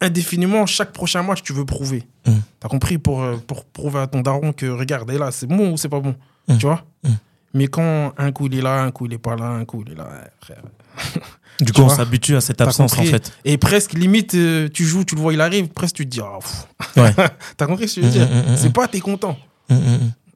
indéfiniment, 0.03 0.67
chaque 0.67 0.93
prochain 0.93 1.23
match, 1.23 1.43
tu 1.43 1.55
veux 1.55 1.65
prouver. 1.65 2.07
Mm. 2.27 2.33
T'as 2.61 2.69
compris 2.69 2.99
pour, 2.99 3.23
euh, 3.23 3.39
pour 3.39 3.65
prouver 3.65 4.01
à 4.01 4.07
ton 4.07 4.21
daron 4.21 4.53
que, 4.53 4.67
regarde, 4.67 5.11
et 5.11 5.17
là, 5.17 5.31
c'est 5.31 5.47
bon 5.47 5.73
ou 5.73 5.77
c'est 5.79 5.89
pas 5.89 6.01
bon? 6.01 6.15
Mm. 6.49 6.59
Tu 6.59 6.67
vois? 6.67 6.85
Mm. 7.05 7.09
Mais 7.55 7.67
quand 7.69 8.13
un 8.19 8.33
coup, 8.33 8.47
il 8.47 8.59
est 8.59 8.63
là, 8.63 8.83
un 8.83 8.91
coup, 8.91 9.07
il 9.07 9.15
est 9.15 9.19
pas 9.19 9.37
là, 9.37 9.47
un 9.47 9.65
coup, 9.65 9.83
il 9.87 9.93
est 9.93 9.97
là, 9.97 10.09
frère. 10.41 10.63
Du 11.59 11.65
Tu 11.65 11.73
coup, 11.73 11.81
on 11.81 11.89
s'habitue 11.89 12.37
à 12.37 12.43
cette 12.43 12.61
absence, 12.61 12.93
en 12.99 13.03
fait. 13.05 13.33
Et 13.47 13.57
presque, 13.57 13.95
limite, 13.95 14.35
euh, 14.35 14.69
tu 14.69 14.85
joues, 14.85 15.05
tu 15.05 15.15
le 15.15 15.23
vois, 15.23 15.33
il 15.33 15.41
arrive, 15.41 15.69
presque 15.69 15.95
tu 15.97 16.05
te 16.05 16.11
dis, 16.11 16.21
ah, 16.23 16.39
pff. 16.39 16.67
Ouais. 16.99 17.15
T'as 17.57 17.65
compris 17.67 17.89
ce 17.89 17.97
que 17.97 18.03
je 18.03 18.07
veux 18.07 18.13
dire? 18.13 18.29
Mm, 18.29 18.53
mm, 18.53 18.57
C'est 18.59 18.73
pas, 18.75 18.87
t'es 18.89 19.01
content. 19.01 19.39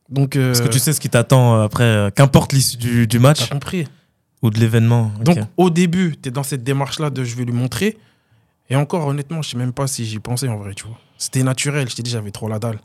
Donc, 0.09 0.37
euh, 0.37 0.49
Parce 0.49 0.63
que 0.63 0.69
tu 0.69 0.79
sais 0.79 0.93
ce 0.95 1.01
qui 1.01 1.11
t'attend 1.11 1.57
euh, 1.57 1.65
après, 1.65 1.85
euh, 1.85 2.11
qu'importe 2.11 2.53
l'issue 2.55 2.79
du, 2.79 3.07
du 3.07 3.17
t'as 3.19 3.23
match 3.23 3.49
compris. 3.51 3.87
ou 4.41 4.49
de 4.51 4.59
l'événement. 4.59 5.13
Donc, 5.23 5.39
au 5.59 5.69
début, 5.69 6.17
t'es 6.17 6.31
dans 6.31 6.43
cette 6.43 6.65
démarche-là 6.65 7.11
de 7.11 7.23
je 7.23 7.37
vais 7.37 7.45
lui 7.45 7.53
montrer. 7.53 7.99
Et 8.71 8.77
encore, 8.77 9.07
honnêtement, 9.07 9.43
je 9.43 9.51
sais 9.51 9.59
même 9.59 9.73
pas 9.75 9.87
si 9.87 10.07
j'y 10.07 10.21
pensais 10.21 10.49
en 10.49 10.57
vrai, 10.57 10.75
tu 10.75 10.87
vois. 10.87 10.97
C'était 11.19 11.43
naturel, 11.43 11.89
je 11.91 11.97
t'ai 11.97 12.03
dit, 12.03 12.11
j'avais 12.11 12.31
trop 12.31 12.49
la 12.49 12.59
dalle. 12.59 12.79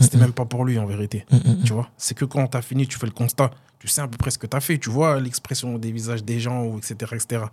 C'était 0.00 0.18
même 0.18 0.32
pas 0.32 0.44
pour 0.44 0.64
lui 0.64 0.78
en 0.78 0.86
vérité, 0.86 1.26
tu 1.64 1.72
vois? 1.72 1.88
C'est 1.96 2.14
que 2.16 2.24
quand 2.24 2.46
t'as 2.46 2.62
fini, 2.62 2.86
tu 2.86 2.98
fais 2.98 3.06
le 3.06 3.12
constat. 3.12 3.50
Tu 3.80 3.88
sais 3.88 4.00
à 4.00 4.06
peu 4.06 4.16
près 4.16 4.30
ce 4.30 4.38
que 4.38 4.46
t'as 4.46 4.60
fait, 4.60 4.78
tu 4.78 4.90
vois 4.90 5.18
l'expression 5.18 5.76
des 5.76 5.90
visages 5.90 6.22
des 6.22 6.38
gens, 6.38 6.62
ou 6.62 6.78
etc., 6.78 6.94
etc. 7.14 7.44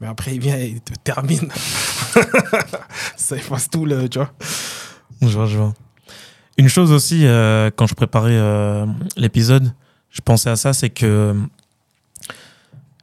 Mais 0.00 0.06
après, 0.06 0.34
il 0.34 0.40
vient 0.40 0.58
et 0.58 0.66
il 0.66 0.80
te 0.82 0.92
termine. 1.02 1.48
Ça 3.16 3.36
efface 3.36 3.70
tout, 3.70 3.86
le, 3.86 4.08
tu 4.08 4.18
vois. 4.18 4.30
Je 5.22 5.28
vois, 5.28 5.46
je 5.46 5.56
vois. 5.56 5.74
Une 6.58 6.68
chose 6.68 6.92
aussi, 6.92 7.26
euh, 7.26 7.70
quand 7.74 7.86
je 7.86 7.94
préparais 7.94 8.36
euh, 8.36 8.84
l'épisode, 9.16 9.72
je 10.10 10.20
pensais 10.20 10.50
à 10.50 10.56
ça, 10.56 10.74
c'est 10.74 10.90
que 10.90 11.34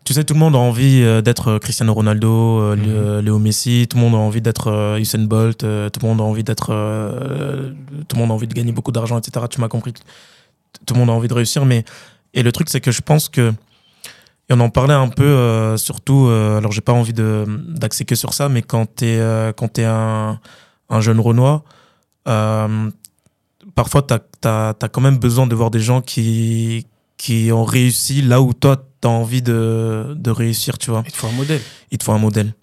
tu 0.04 0.14
sais, 0.14 0.24
tout 0.24 0.34
le 0.34 0.40
monde 0.40 0.56
a 0.56 0.60
envie 0.60 1.02
euh, 1.04 1.22
d'être 1.22 1.58
Cristiano 1.60 1.94
Ronaldo, 1.94 2.60
euh, 2.60 2.76
Mhm. 2.76 2.84
euh, 2.88 3.22
Léo 3.22 3.40
Messi, 3.40 3.88
tout 3.90 3.98
le 3.98 4.04
monde 4.04 4.16
a 4.16 4.18
envie 4.18 4.42
d'être 4.42 4.68
euh, 4.72 4.98
Usain 5.00 5.20
Bolt, 5.26 5.64
euh, 5.64 5.90
tout 5.90 6.00
le 6.02 6.08
monde 6.08 6.22
a 6.22 6.24
envie 6.24 6.44
d'être, 6.44 6.68
euh, 6.72 7.72
tout 8.08 8.16
le 8.16 8.22
monde 8.22 8.32
a 8.32 8.34
envie 8.34 8.48
de 8.48 8.54
gagner 8.54 8.72
beaucoup 8.72 8.92
d'argent, 8.92 9.18
etc. 9.18 9.46
Tu 9.50 9.62
m'as 9.62 9.68
compris. 9.70 9.94
Tout 10.86 10.94
le 10.94 11.00
monde 11.00 11.10
a 11.10 11.14
envie 11.14 11.28
de 11.28 11.34
réussir, 11.34 11.66
mais 11.66 11.84
et 12.34 12.44
le 12.44 12.52
truc 12.52 12.70
c'est 12.70 12.82
que 12.82 12.92
je 12.92 13.02
pense 13.02 13.30
que 13.30 13.54
et 14.50 14.54
on 14.54 14.60
en 14.60 14.70
parlait 14.70 14.94
un 14.94 15.08
peu, 15.08 15.24
euh, 15.24 15.78
surtout. 15.78 16.28
euh, 16.28 16.58
alors 16.58 16.72
j'ai 16.74 16.82
pas 16.82 16.92
envie 16.94 17.14
d'axer 17.14 18.04
que 18.04 18.16
sur 18.16 18.34
ça, 18.34 18.50
mais 18.50 18.62
quand 18.62 18.86
t'es 18.96 19.18
euh, 19.20 19.54
quand 19.54 19.70
t'es 19.70 19.86
un 19.86 20.40
un 20.90 21.00
jeune 21.02 21.20
Renoir, 21.20 21.62
euh, 22.28 22.90
parfois, 23.76 24.02
tu 24.04 24.14
as, 24.48 24.76
quand 24.92 25.02
même 25.02 25.18
besoin 25.18 25.48
de 25.48 25.56
voir 25.56 25.72
des 25.72 25.80
gens 25.80 26.02
qui, 26.02 26.86
qui 27.18 27.52
ont 27.52 27.64
réussi 27.64 28.22
là 28.22 28.42
où 28.42 28.54
toi, 28.54 28.78
tu 29.04 29.08
as 29.08 29.12
envie 29.12 29.42
de, 29.42 30.14
de 30.16 30.32
réussir, 30.32 30.78
tu 30.78 30.90
vois. 30.90 31.04
Il 31.06 31.12
te 31.12 31.18
faut 31.18 31.28
un 31.28 31.32
modèle. 31.32 31.62
Il 31.92 31.98
te 31.98 32.04
faut 32.04 32.14
un 32.14 32.20
modèle. 32.20 32.54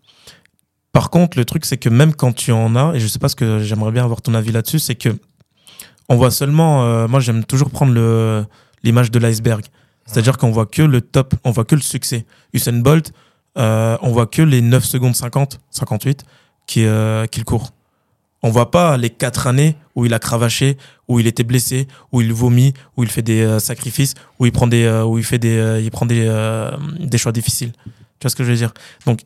Par 0.92 1.10
contre, 1.10 1.38
le 1.38 1.44
truc, 1.44 1.64
c'est 1.64 1.76
que 1.76 1.88
même 1.88 2.14
quand 2.14 2.32
tu 2.32 2.50
en 2.50 2.74
as, 2.74 2.94
et 2.94 3.00
je 3.00 3.06
sais 3.06 3.18
pas 3.18 3.28
ce 3.28 3.36
que 3.36 3.60
j'aimerais 3.60 3.92
bien 3.92 4.04
avoir 4.04 4.22
ton 4.22 4.34
avis 4.34 4.50
là-dessus, 4.50 4.78
c'est 4.80 4.96
que 4.96 5.10
on 6.08 6.16
voit 6.16 6.30
seulement. 6.32 6.84
euh, 6.84 7.06
moi, 7.06 7.20
j'aime 7.20 7.44
toujours 7.44 7.70
prendre 7.70 7.92
le 7.92 8.44
l'image 8.82 9.10
de 9.10 9.18
l'iceberg. 9.18 9.64
C'est-à-dire 10.06 10.38
qu'on 10.38 10.50
voit 10.50 10.66
que 10.66 10.82
le 10.82 11.00
top, 11.00 11.34
on 11.44 11.50
voit 11.50 11.64
que 11.64 11.74
le 11.76 11.82
succès. 11.82 12.24
Usain 12.52 12.72
Bolt, 12.80 13.12
euh, 13.58 13.96
on 14.02 14.10
voit 14.10 14.26
que 14.26 14.42
les 14.42 14.62
9 14.62 14.84
secondes 14.84 15.14
50, 15.14 15.60
58 15.70 16.24
qui, 16.66 16.84
euh, 16.84 17.26
qu'il 17.26 17.44
court. 17.44 17.70
On 18.42 18.50
voit 18.50 18.70
pas 18.70 18.96
les 18.96 19.10
4 19.10 19.46
années 19.48 19.76
où 19.94 20.06
il 20.06 20.14
a 20.14 20.18
cravaché, 20.18 20.78
où 21.08 21.20
il 21.20 21.26
était 21.26 21.44
blessé, 21.44 21.86
où 22.12 22.20
il 22.22 22.32
vomit, 22.32 22.72
où 22.96 23.02
il 23.02 23.10
fait 23.10 23.22
des 23.22 23.42
euh, 23.42 23.58
sacrifices, 23.58 24.14
où 24.38 24.46
il 24.46 24.52
prend 24.52 24.66
des, 24.66 24.84
euh, 24.84 25.04
où 25.04 25.18
il 25.18 25.24
fait 25.24 25.38
des, 25.38 25.58
euh, 25.58 25.80
il 25.80 25.90
prend 25.90 26.06
des, 26.06 26.24
euh, 26.26 26.70
des 26.98 27.18
choix 27.18 27.32
difficiles. 27.32 27.72
Tu 27.84 27.90
vois 28.22 28.30
ce 28.30 28.36
que 28.36 28.44
je 28.44 28.50
veux 28.50 28.56
dire? 28.56 28.72
Donc, 29.06 29.20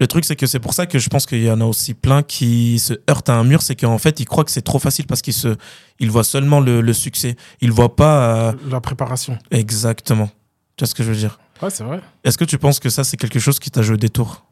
le 0.00 0.06
truc, 0.06 0.24
c'est 0.24 0.34
que 0.34 0.46
c'est 0.46 0.58
pour 0.58 0.74
ça 0.74 0.86
que 0.86 0.98
je 0.98 1.08
pense 1.10 1.26
qu'il 1.26 1.42
y 1.44 1.50
en 1.50 1.60
a 1.60 1.64
aussi 1.64 1.94
plein 1.94 2.22
qui 2.22 2.78
se 2.78 2.94
heurtent 3.08 3.28
à 3.28 3.34
un 3.34 3.44
mur, 3.44 3.62
c'est 3.62 3.76
qu'en 3.76 3.98
fait, 3.98 4.18
ils 4.18 4.24
croient 4.24 4.44
que 4.44 4.50
c'est 4.50 4.62
trop 4.62 4.78
facile 4.80 5.06
parce 5.06 5.22
qu'ils 5.22 5.32
se, 5.34 5.54
ils 6.00 6.10
voient 6.10 6.24
seulement 6.24 6.58
le, 6.60 6.80
le 6.80 6.92
succès. 6.92 7.36
Ils 7.60 7.70
voient 7.70 7.94
pas 7.94 8.48
euh, 8.48 8.52
La 8.70 8.80
préparation. 8.80 9.38
exactement. 9.50 10.28
Tu 10.76 10.82
vois 10.84 10.88
ce 10.88 10.94
que 10.94 11.04
je 11.04 11.10
veux 11.10 11.16
dire? 11.16 11.38
Ouais, 11.60 11.70
c'est 11.70 11.84
vrai. 11.84 12.00
Est-ce 12.24 12.36
que 12.38 12.44
tu 12.44 12.58
penses 12.58 12.80
que 12.80 12.88
ça, 12.88 13.04
c'est 13.04 13.16
quelque 13.16 13.38
chose 13.38 13.58
qui 13.60 13.70
t'a 13.70 13.82
joué 13.82 13.96
des 13.98 14.08
tours? 14.08 14.44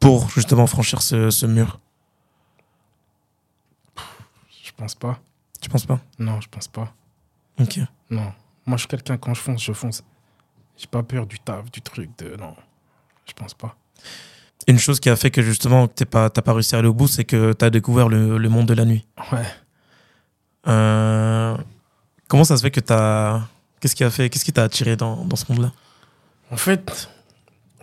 Pour 0.00 0.28
justement 0.30 0.66
franchir 0.66 1.02
ce, 1.02 1.30
ce 1.30 1.46
mur 1.46 1.80
Je 4.64 4.70
pense 4.76 4.94
pas. 4.94 5.18
Tu 5.60 5.68
penses 5.70 5.86
pas? 5.86 6.00
Non, 6.18 6.40
je 6.40 6.48
pense 6.48 6.68
pas. 6.68 6.92
Ok. 7.58 7.78
Non. 8.10 8.32
Moi, 8.66 8.76
je 8.76 8.80
suis 8.82 8.88
quelqu'un, 8.88 9.16
quand 9.16 9.32
je 9.34 9.40
fonce, 9.40 9.62
je 9.62 9.72
fonce. 9.72 10.02
J'ai 10.76 10.86
pas 10.86 11.02
peur 11.02 11.26
du 11.26 11.38
taf, 11.40 11.70
du 11.70 11.80
truc, 11.80 12.10
de. 12.18 12.36
Non. 12.36 12.54
Je 13.26 13.32
pense 13.32 13.54
pas. 13.54 13.76
Une 14.68 14.78
chose 14.78 15.00
qui 15.00 15.08
a 15.08 15.16
fait 15.16 15.30
que 15.30 15.42
justement 15.42 15.86
t'es 15.86 16.04
pas, 16.04 16.28
t'as 16.28 16.42
pas 16.42 16.52
réussi 16.52 16.74
à 16.74 16.78
aller 16.78 16.88
au 16.88 16.94
bout, 16.94 17.06
c'est 17.08 17.24
que 17.24 17.52
t'as 17.52 17.70
découvert 17.70 18.08
le, 18.08 18.36
le 18.36 18.48
monde 18.48 18.66
de 18.66 18.74
la 18.74 18.84
nuit. 18.84 19.06
Ouais. 19.32 19.46
Euh, 20.66 21.56
comment 22.28 22.44
ça 22.44 22.56
se 22.56 22.62
fait 22.62 22.70
que 22.70 22.80
t'as. 22.80 23.42
Qu'est-ce 23.80 23.94
qui 23.94 24.04
a 24.04 24.10
fait 24.10 24.28
Qu'est-ce 24.28 24.44
qui 24.44 24.52
t'a 24.52 24.64
attiré 24.64 24.96
dans, 24.96 25.24
dans 25.24 25.36
ce 25.36 25.50
monde-là? 25.52 25.72
En 26.50 26.56
fait, 26.56 27.08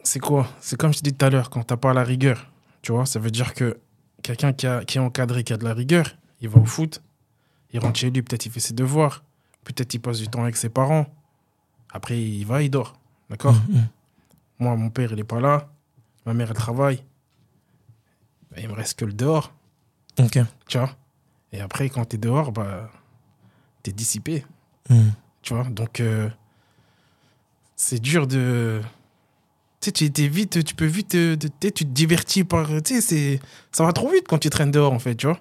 c'est 0.03 0.19
quoi? 0.19 0.47
C'est 0.59 0.77
comme 0.77 0.93
je 0.93 0.99
t'ai 0.99 1.11
dit 1.11 1.17
tout 1.17 1.25
à 1.25 1.29
l'heure, 1.29 1.49
quand 1.49 1.63
t'as 1.63 1.77
pas 1.77 1.93
la 1.93 2.03
rigueur, 2.03 2.49
tu 2.81 2.91
vois, 2.91 3.05
ça 3.05 3.19
veut 3.19 3.31
dire 3.31 3.53
que 3.53 3.79
quelqu'un 4.21 4.53
qui, 4.53 4.67
a- 4.67 4.83
qui 4.85 4.97
est 4.97 5.01
encadré, 5.01 5.43
qui 5.43 5.53
a 5.53 5.57
de 5.57 5.63
la 5.63 5.73
rigueur, 5.73 6.15
il 6.41 6.49
va 6.49 6.59
au 6.59 6.65
foot, 6.65 7.01
il 7.71 7.79
rentre 7.79 7.99
chez 7.99 8.09
lui, 8.11 8.21
peut-être 8.21 8.45
il 8.45 8.51
fait 8.51 8.59
ses 8.59 8.73
devoirs, 8.73 9.23
peut-être 9.63 9.93
il 9.93 9.99
passe 9.99 10.19
du 10.19 10.27
temps 10.27 10.43
avec 10.43 10.55
ses 10.57 10.69
parents, 10.69 11.07
après 11.91 12.21
il 12.21 12.43
va, 12.45 12.61
il 12.61 12.69
dort, 12.69 12.97
d'accord? 13.29 13.53
Mhm. 13.69 13.87
Moi, 14.59 14.75
mon 14.75 14.89
père, 14.89 15.11
il 15.13 15.19
est 15.19 15.23
pas 15.23 15.39
là, 15.41 15.69
ma 16.25 16.33
mère, 16.33 16.49
elle 16.49 16.55
travaille, 16.57 17.03
Ben, 18.51 18.61
il 18.63 18.69
me 18.69 18.73
reste 18.73 18.99
que 18.99 19.05
le 19.05 19.13
dehors, 19.13 19.51
Ok. 20.19 20.37
tu 20.67 20.77
vois? 20.77 20.95
Et 21.51 21.59
après, 21.61 21.89
quand 21.89 22.05
t'es 22.05 22.17
dehors, 22.17 22.51
bah, 22.51 22.89
t'es 23.81 23.91
dissipé, 23.91 24.45
Mhm. 24.89 25.13
tu 25.41 25.53
vois? 25.55 25.63
Donc 25.65 25.99
euh, 25.99 26.29
c'est 27.75 27.99
dur 27.99 28.27
de 28.27 28.81
tu 29.91 30.05
sais 30.05 30.11
tu 30.11 30.27
vite 30.27 30.63
tu 30.63 30.75
peux 30.75 30.85
vite 30.85 31.15
euh, 31.15 31.35
te- 31.35 31.47
tu 31.47 31.53
sais, 31.61 31.71
tu 31.71 31.85
te 31.85 31.89
divertis 31.89 32.43
par 32.43 32.67
tu 32.83 32.95
sais 32.95 33.01
c'est 33.01 33.39
ça 33.71 33.83
va 33.85 33.93
trop 33.93 34.09
vite 34.09 34.25
quand 34.27 34.37
tu 34.37 34.49
traînes 34.49 34.71
dehors 34.71 34.93
en 34.93 34.99
fait 34.99 35.15
tu 35.15 35.27
vois. 35.27 35.39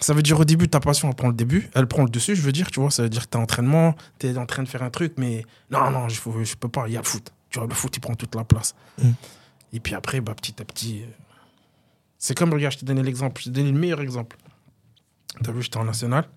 Ça 0.00 0.14
veut 0.14 0.22
dire 0.22 0.38
au 0.38 0.44
début 0.44 0.68
ta 0.68 0.78
passion 0.80 1.08
elle 1.08 1.14
prend 1.16 1.28
le 1.28 1.34
début 1.34 1.68
elle 1.74 1.86
prend 1.86 2.04
le 2.04 2.08
dessus 2.10 2.36
je 2.36 2.42
veux 2.42 2.52
dire 2.52 2.70
tu 2.70 2.80
vois. 2.80 2.90
Ça 2.90 3.02
veut 3.02 3.08
dire 3.08 3.22
que 3.24 3.30
t'es 3.30 3.36
en 3.36 3.42
entraînement 3.42 3.94
t'es 4.18 4.36
en 4.38 4.46
train 4.46 4.62
de 4.62 4.68
faire 4.68 4.82
un 4.82 4.90
truc 4.90 5.14
mais 5.16 5.44
non 5.70 5.90
non 5.90 6.08
je, 6.08 6.20
je 6.44 6.54
peux 6.56 6.68
pas 6.68 6.84
il 6.86 6.92
y 6.94 6.96
a 6.96 7.00
le 7.00 7.06
foot. 7.06 7.32
Tu 7.50 7.58
vois 7.58 7.66
le 7.68 7.74
foot 7.74 7.96
il 7.96 8.00
prend 8.00 8.14
toute 8.14 8.34
la 8.34 8.44
place. 8.44 8.74
Mm. 9.02 9.10
et 9.72 9.80
puis 9.80 9.94
après 9.94 10.20
bah 10.20 10.34
petit 10.34 10.54
à 10.60 10.64
petit 10.64 11.02
euh, 11.02 11.06
c'est 12.18 12.36
comme 12.36 12.52
regarde 12.52 12.74
je 12.74 12.78
t'ai 12.80 12.86
donné 12.86 13.02
l'exemple 13.02 13.40
je 13.40 13.46
t'ai 13.46 13.50
donné 13.50 13.72
le 13.72 13.78
meilleur 13.78 14.00
exemple. 14.00 14.36
T'as 15.42 15.52
vu 15.52 15.62
j'étais 15.62 15.78
en 15.78 15.84
national 15.84 16.28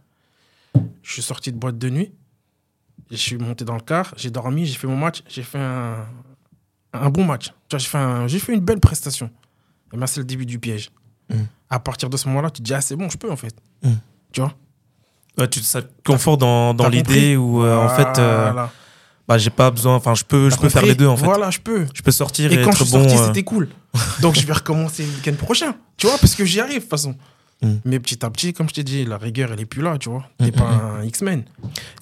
je 1.04 1.13
suis 1.13 1.22
sorti 1.22 1.51
de 1.51 1.58
boîte 1.58 1.78
de 1.78 1.90
nuit 1.90 2.13
je 3.10 3.18
suis 3.18 3.38
monté 3.38 3.66
dans 3.66 3.75
le 3.75 3.82
car, 3.82 4.13
j'ai 4.16 4.30
dormi, 4.30 4.66
j'ai 4.66 4.75
fait 4.75 4.88
mon 4.88 4.96
match, 4.96 5.22
j'ai 5.28 5.44
fait 5.44 5.58
un, 5.60 6.06
un 6.93 7.09
bon 7.09 7.24
match. 7.25 7.48
Tu 7.48 7.51
vois, 7.72 7.79
j'ai 7.79 7.87
fait, 7.87 7.98
un- 7.98 8.27
fait 8.27 8.53
une 8.53 8.59
belle 8.59 8.79
prestation. 8.79 9.29
Et 9.94 9.98
ben, 9.98 10.07
c'est 10.07 10.20
le 10.20 10.25
début 10.25 10.46
du 10.46 10.59
piège. 10.59 10.92
Mm. 11.29 11.35
À 11.70 11.79
partir 11.79 12.09
de 12.09 12.18
ce 12.18 12.27
moment-là, 12.27 12.50
tu 12.50 12.61
te 12.61 12.66
dis, 12.66 12.74
ah, 12.74 12.81
c'est 12.81 12.96
bon, 12.96 13.09
je 13.09 13.18
peux 13.18 13.31
en 13.31 13.35
fait. 13.35 13.55
Mm. 13.83 13.89
Tu 14.31 14.42
vois? 14.42 14.53
Ouais, 15.37 15.48
tu, 15.48 15.61
ça 15.61 15.81
te 15.81 15.87
conforte 16.05 16.42
dans, 16.42 16.74
dans 16.74 16.89
l'idée 16.89 17.37
où 17.37 17.63
euh, 17.63 17.77
en 17.77 17.89
fait, 17.89 18.20
euh, 18.20 18.51
bah, 19.27 19.37
j'ai 19.37 19.50
pas 19.50 19.72
besoin. 19.72 19.96
Enfin, 19.96 20.13
je 20.13 20.24
peux, 20.25 20.50
je 20.50 20.57
peux 20.57 20.68
faire 20.70 20.83
les 20.85 20.96
deux 20.96 21.07
en 21.07 21.16
fait. 21.16 21.24
Voilà, 21.25 21.50
je 21.50 21.59
peux. 21.59 21.85
Je 21.94 22.01
peux 22.01 22.11
sortir 22.11 22.51
et, 22.51 22.55
Et 22.55 22.61
quand 22.63 22.72
être 22.72 22.79
je 22.79 22.83
suis 22.83 22.92
bon. 22.94 23.03
sorti, 23.07 23.18
euh, 23.18 23.27
c'était 23.27 23.44
cool. 23.44 23.70
Donc 24.22 24.35
je 24.37 24.46
vais 24.46 24.53
recommencer 24.53 25.03
le 25.05 25.09
week-end 25.11 25.33
prochain. 25.35 25.74
Tu 25.98 26.07
vois, 26.07 26.18
parce 26.18 26.35
que 26.35 26.44
j'y 26.44 26.59
arrive 26.59 26.75
de 26.75 26.79
toute 26.81 26.89
façon. 26.89 27.16
Mm. 27.61 27.75
Mais 27.85 28.00
petit 28.00 28.25
à 28.25 28.29
petit, 28.31 28.53
comme 28.53 28.67
je 28.69 28.74
t'ai 28.74 28.83
dit, 28.83 29.05
la 29.05 29.17
rigueur, 29.17 29.51
elle 29.51 29.59
est 29.59 29.65
plus 29.65 29.81
là, 29.83 29.97
tu 30.00 30.09
vois. 30.09 30.25
T'es 30.39 30.47
Mm, 30.47 30.51
pas 30.51 30.71
mm, 30.75 31.00
un 31.00 31.03
X-Men. 31.03 31.43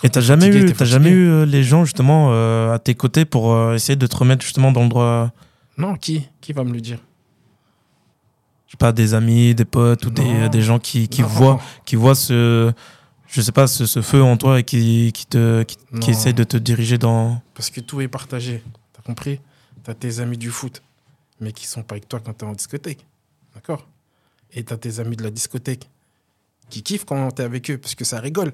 Et 0.04 0.10
t'as 0.10 0.22
jamais 0.22 0.46
fatigué, 0.48 0.64
eu, 0.64 0.66
t'es 0.68 0.74
t'as 0.74 0.86
jamais 0.86 1.10
eu 1.10 1.28
euh, 1.30 1.46
les 1.46 1.64
gens 1.64 1.84
justement 1.86 2.30
euh, 2.32 2.74
à 2.74 2.80
tes 2.80 2.96
côtés 2.96 3.26
pour 3.26 3.52
euh, 3.54 3.76
essayer 3.76 3.96
de 3.98 4.08
te 4.08 4.16
remettre 4.16 4.44
justement 4.44 4.72
dans 4.72 4.84
le 4.84 4.90
droit? 4.90 5.32
Non, 5.78 5.96
qui? 5.96 6.28
Qui 6.42 6.54
va 6.54 6.64
me 6.64 6.72
le 6.74 6.80
dire? 6.82 7.00
Je 8.68 8.72
sais 8.72 8.78
pas, 8.78 8.92
des 8.92 9.14
amis, 9.14 9.56
des 9.56 9.66
potes 9.66 10.06
ou 10.06 10.10
des, 10.12 10.48
des 10.50 10.62
gens 10.62 10.80
qui, 10.80 11.08
qui 11.08 11.22
Non. 11.24 11.28
voient, 11.28 11.60
qui 11.86 11.96
voient 11.96 12.14
ce, 12.16 12.72
je 13.28 13.42
sais 13.42 13.52
pas, 13.52 13.68
ce, 13.68 13.86
ce 13.86 14.02
feu 14.02 14.22
en 14.24 14.38
toi 14.38 14.60
et 14.60 14.64
qui, 14.64 15.12
qui 15.14 15.26
te, 15.26 15.64
qui, 15.64 15.78
qui 16.00 16.34
de 16.34 16.44
te 16.44 16.56
diriger 16.56 16.98
dans. 16.98 17.42
Parce 17.56 17.70
que 17.70 17.82
tout 17.82 18.00
est 18.00 18.08
partagé. 18.08 18.64
T'as 18.94 19.02
compris? 19.02 19.40
T'as 19.84 19.94
tes 19.96 20.20
amis 20.20 20.38
du 20.38 20.52
foot, 20.52 20.82
mais 21.42 21.52
qui 21.52 21.66
sont 21.66 21.82
pas 21.84 21.96
avec 21.96 22.08
toi 22.08 22.20
quand 22.24 22.32
t'es 22.34 22.46
en 22.46 22.54
discothèque. 22.54 23.06
D'accord? 23.56 23.88
Et 24.54 24.64
t'as 24.64 24.78
tes 24.78 25.00
amis 25.00 25.16
de 25.16 25.24
la 25.24 25.32
discothèque 25.32 25.90
qui 26.70 26.84
kiffent 26.84 27.06
quand 27.06 27.32
t'es 27.32 27.44
avec 27.44 27.70
eux, 27.72 27.78
parce 27.78 27.96
que 27.96 28.06
ça 28.06 28.20
rigole. 28.20 28.52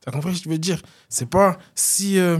T'as 0.00 0.10
compris 0.12 0.34
ce 0.34 0.38
que 0.40 0.44
je 0.44 0.50
veux 0.50 0.58
dire? 0.58 0.80
C'est 1.08 1.28
pas 1.28 1.58
si. 1.74 2.18
euh, 2.18 2.38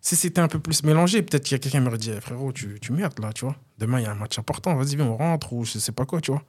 si 0.00 0.16
c'était 0.16 0.40
un 0.40 0.48
peu 0.48 0.58
plus 0.58 0.84
mélangé, 0.84 1.22
peut-être 1.22 1.44
qu'il 1.44 1.52
y 1.52 1.56
a 1.56 1.58
quelqu'un 1.58 1.78
qui 1.78 1.84
m'aurait 1.84 1.98
dit 1.98 2.10
Eh, 2.16 2.20
frérot, 2.20 2.52
tu, 2.52 2.78
tu 2.80 2.92
merdes 2.92 3.18
là, 3.20 3.32
tu 3.32 3.44
vois. 3.44 3.56
Demain, 3.78 4.00
il 4.00 4.04
y 4.04 4.06
a 4.06 4.12
un 4.12 4.14
match 4.14 4.38
important, 4.38 4.74
vas-y, 4.76 4.96
viens, 4.96 5.06
on 5.06 5.16
rentre, 5.16 5.52
ou 5.52 5.64
je 5.64 5.78
sais 5.78 5.92
pas 5.92 6.06
quoi, 6.06 6.20
tu 6.20 6.30
vois. 6.30 6.42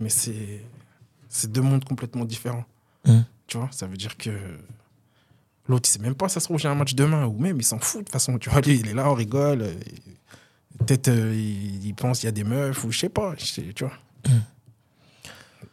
Mais 0.00 0.08
c'est. 0.08 0.62
C'est 1.28 1.50
deux 1.50 1.62
mondes 1.62 1.84
complètement 1.84 2.24
différents. 2.26 2.64
Mhm. 3.06 3.24
Tu 3.46 3.56
vois, 3.56 3.68
ça 3.72 3.86
veut 3.86 3.96
dire 3.96 4.16
que. 4.18 4.30
L'autre, 5.68 5.88
il 5.88 5.92
sait 5.92 6.00
même 6.00 6.14
pas, 6.16 6.28
ça 6.28 6.40
se 6.40 6.46
trouve, 6.46 6.58
j'ai 6.58 6.68
un 6.68 6.74
match 6.74 6.94
demain, 6.94 7.24
ou 7.26 7.38
même, 7.38 7.56
il 7.58 7.64
s'en 7.64 7.78
fout 7.78 8.00
de 8.00 8.04
toute 8.04 8.12
façon. 8.12 8.36
Tu 8.38 8.50
vois, 8.50 8.60
lui, 8.60 8.80
il 8.80 8.88
est 8.88 8.94
là, 8.94 9.08
on 9.10 9.14
rigole. 9.14 9.62
euh, 9.62 9.74
Peut-être, 10.78 11.08
euh, 11.08 11.32
il, 11.34 11.86
il 11.86 11.94
pense 11.94 12.18
qu'il 12.20 12.26
y 12.26 12.28
a 12.28 12.32
des 12.32 12.44
meufs, 12.44 12.82
ou 12.84 12.90
je 12.90 12.98
sais 12.98 13.08
pas, 13.08 13.34
tu 13.36 13.62
vois. 13.84 13.92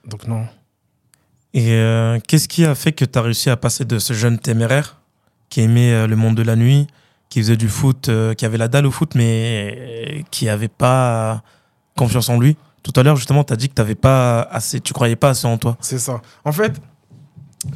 Donc, 0.05 0.27
non. 0.27 0.45
Et 1.53 1.73
euh, 1.73 2.19
qu'est-ce 2.27 2.47
qui 2.47 2.65
a 2.65 2.75
fait 2.75 2.91
que 2.91 3.05
tu 3.05 3.17
as 3.17 3.21
réussi 3.21 3.49
à 3.49 3.57
passer 3.57 3.85
de 3.85 3.99
ce 3.99 4.13
jeune 4.13 4.37
téméraire 4.37 5.01
qui 5.49 5.61
aimait 5.61 5.93
euh, 5.93 6.07
le 6.07 6.15
monde 6.15 6.35
de 6.35 6.43
la 6.43 6.55
nuit, 6.55 6.87
qui 7.29 7.39
faisait 7.39 7.57
du 7.57 7.69
foot, 7.69 8.09
euh, 8.09 8.33
qui 8.33 8.45
avait 8.45 8.57
la 8.57 8.67
dalle 8.67 8.85
au 8.85 8.91
foot, 8.91 9.15
mais 9.15 10.23
qui 10.31 10.47
avait 10.47 10.67
pas 10.67 11.43
confiance 11.95 12.29
en 12.29 12.39
lui? 12.39 12.55
Tout 12.83 12.93
à 12.95 13.03
l'heure, 13.03 13.15
justement, 13.15 13.43
tu 13.43 13.53
as 13.53 13.55
dit 13.55 13.67
que 13.67 13.73
t'avais 13.73 13.95
pas 13.95 14.41
assez, 14.41 14.79
tu 14.79 14.93
croyais 14.93 15.15
pas 15.15 15.29
assez 15.29 15.47
en 15.47 15.57
toi. 15.57 15.77
C'est 15.81 15.99
ça. 15.99 16.21
En 16.45 16.51
fait, 16.51 16.79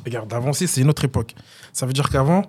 regarde, 0.06 0.32
avancer, 0.34 0.67
c'est 0.67 0.82
une 0.82 0.89
autre 0.89 1.04
époque. 1.04 1.36
Ça 1.73 1.86
veut 1.86 1.93
dire 1.93 2.10
qu'avant, 2.10 2.43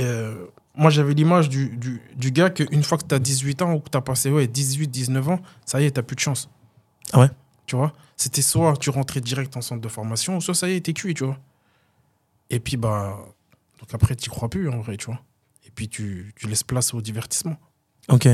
euh, 0.00 0.46
moi, 0.74 0.90
j'avais 0.90 1.14
l'image 1.14 1.48
du, 1.48 1.76
du, 1.76 2.00
du 2.16 2.30
gars 2.30 2.50
qu'une 2.50 2.82
fois 2.82 2.96
que 2.96 3.04
tu 3.04 3.14
as 3.14 3.18
18 3.18 3.62
ans 3.62 3.74
ou 3.74 3.80
que 3.80 3.90
tu 3.90 3.98
as 3.98 4.00
passé 4.00 4.30
ouais, 4.30 4.46
18, 4.46 4.88
19 4.88 5.28
ans, 5.28 5.40
ça 5.66 5.80
y 5.80 5.84
est, 5.84 5.90
tu 5.90 6.02
plus 6.02 6.16
de 6.16 6.20
chance. 6.20 6.48
Ah 7.12 7.20
ouais? 7.20 7.30
Tu 7.66 7.76
vois? 7.76 7.92
C'était 8.16 8.42
soit 8.42 8.76
tu 8.76 8.90
rentrais 8.90 9.20
direct 9.20 9.56
en 9.56 9.60
centre 9.60 9.80
de 9.80 9.88
formation, 9.88 10.40
soit 10.40 10.54
ça 10.54 10.68
y 10.68 10.74
est, 10.74 10.80
t'es 10.80 10.92
cuit, 10.92 11.14
tu 11.14 11.24
vois. 11.24 11.38
Et 12.50 12.60
puis, 12.60 12.76
bah. 12.76 13.18
Donc 13.80 13.94
après, 13.94 14.14
tu 14.16 14.30
crois 14.30 14.48
plus, 14.48 14.68
en 14.68 14.80
vrai, 14.80 14.96
tu 14.96 15.06
vois. 15.06 15.20
Et 15.66 15.70
puis, 15.70 15.88
tu, 15.88 16.32
tu 16.36 16.46
laisses 16.48 16.62
place 16.64 16.92
au 16.94 17.00
divertissement. 17.00 17.56
Ok. 18.08 18.28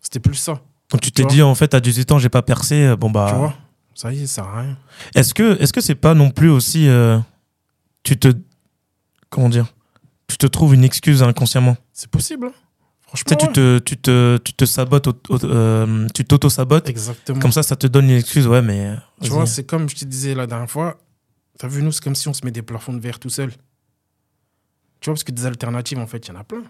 C'était 0.00 0.20
plus 0.20 0.34
ça. 0.36 0.60
Donc 0.90 1.00
tu 1.00 1.10
t'es 1.12 1.22
Tu 1.22 1.28
dit, 1.28 1.42
en 1.42 1.54
fait, 1.54 1.74
à 1.74 1.80
18 1.80 2.12
ans, 2.12 2.18
j'ai 2.18 2.28
pas 2.28 2.42
percé. 2.42 2.74
euh, 2.84 2.96
Bon, 2.96 3.08
Tu 3.08 3.12
bah. 3.14 3.32
vois? 3.34 3.54
Ça 3.94 4.12
y 4.12 4.22
est, 4.22 4.26
ça 4.26 4.42
sert 4.42 4.46
à 4.46 4.60
rien. 4.62 4.78
Est-ce 5.14 5.34
que 5.34 5.60
est-ce 5.60 5.72
que 5.72 5.80
c'est 5.80 5.96
pas 5.96 6.14
non 6.14 6.30
plus 6.30 6.48
aussi. 6.50 6.86
euh, 6.88 7.18
tu 8.04 8.16
te. 8.18 8.28
Comment 9.28 9.48
dire 9.48 9.66
Tu 10.28 10.38
te 10.38 10.46
trouves 10.46 10.72
une 10.74 10.84
excuse 10.84 11.22
inconsciemment? 11.22 11.76
C'est 11.92 12.08
possible, 12.10 12.46
hein. 12.46 12.52
Tu 13.14 13.22
Franchement. 13.24 13.38
sais, 13.40 13.46
tu 13.46 13.52
te, 13.54 13.78
tu 13.78 13.96
te, 13.96 14.36
tu 14.38 14.52
te 14.52 14.64
sabotes, 14.66 15.08
euh, 15.44 16.06
tu 16.14 16.24
t'auto-sabotes. 16.24 16.88
Exactement. 16.88 17.38
Comme 17.40 17.52
ça, 17.52 17.62
ça 17.62 17.74
te 17.76 17.86
donne 17.86 18.04
une 18.10 18.18
excuse, 18.18 18.46
ouais, 18.46 18.60
mais. 18.60 18.88
euh, 18.88 18.96
Tu 19.22 19.30
vois, 19.30 19.46
c'est 19.46 19.64
comme 19.64 19.88
je 19.88 19.96
te 19.96 20.04
disais 20.04 20.34
la 20.34 20.46
dernière 20.46 20.70
fois. 20.70 20.98
T'as 21.58 21.68
vu, 21.68 21.82
nous, 21.82 21.90
c'est 21.90 22.04
comme 22.04 22.14
si 22.14 22.28
on 22.28 22.34
se 22.34 22.44
met 22.44 22.50
des 22.50 22.60
plafonds 22.62 22.92
de 22.92 23.00
verre 23.00 23.18
tout 23.18 23.30
seul. 23.30 23.50
Tu 25.00 25.06
vois, 25.06 25.14
parce 25.14 25.24
que 25.24 25.32
des 25.32 25.46
alternatives, 25.46 25.98
en 25.98 26.06
fait, 26.06 26.26
il 26.28 26.32
y 26.32 26.36
en 26.36 26.40
a 26.40 26.44
plein. 26.44 26.64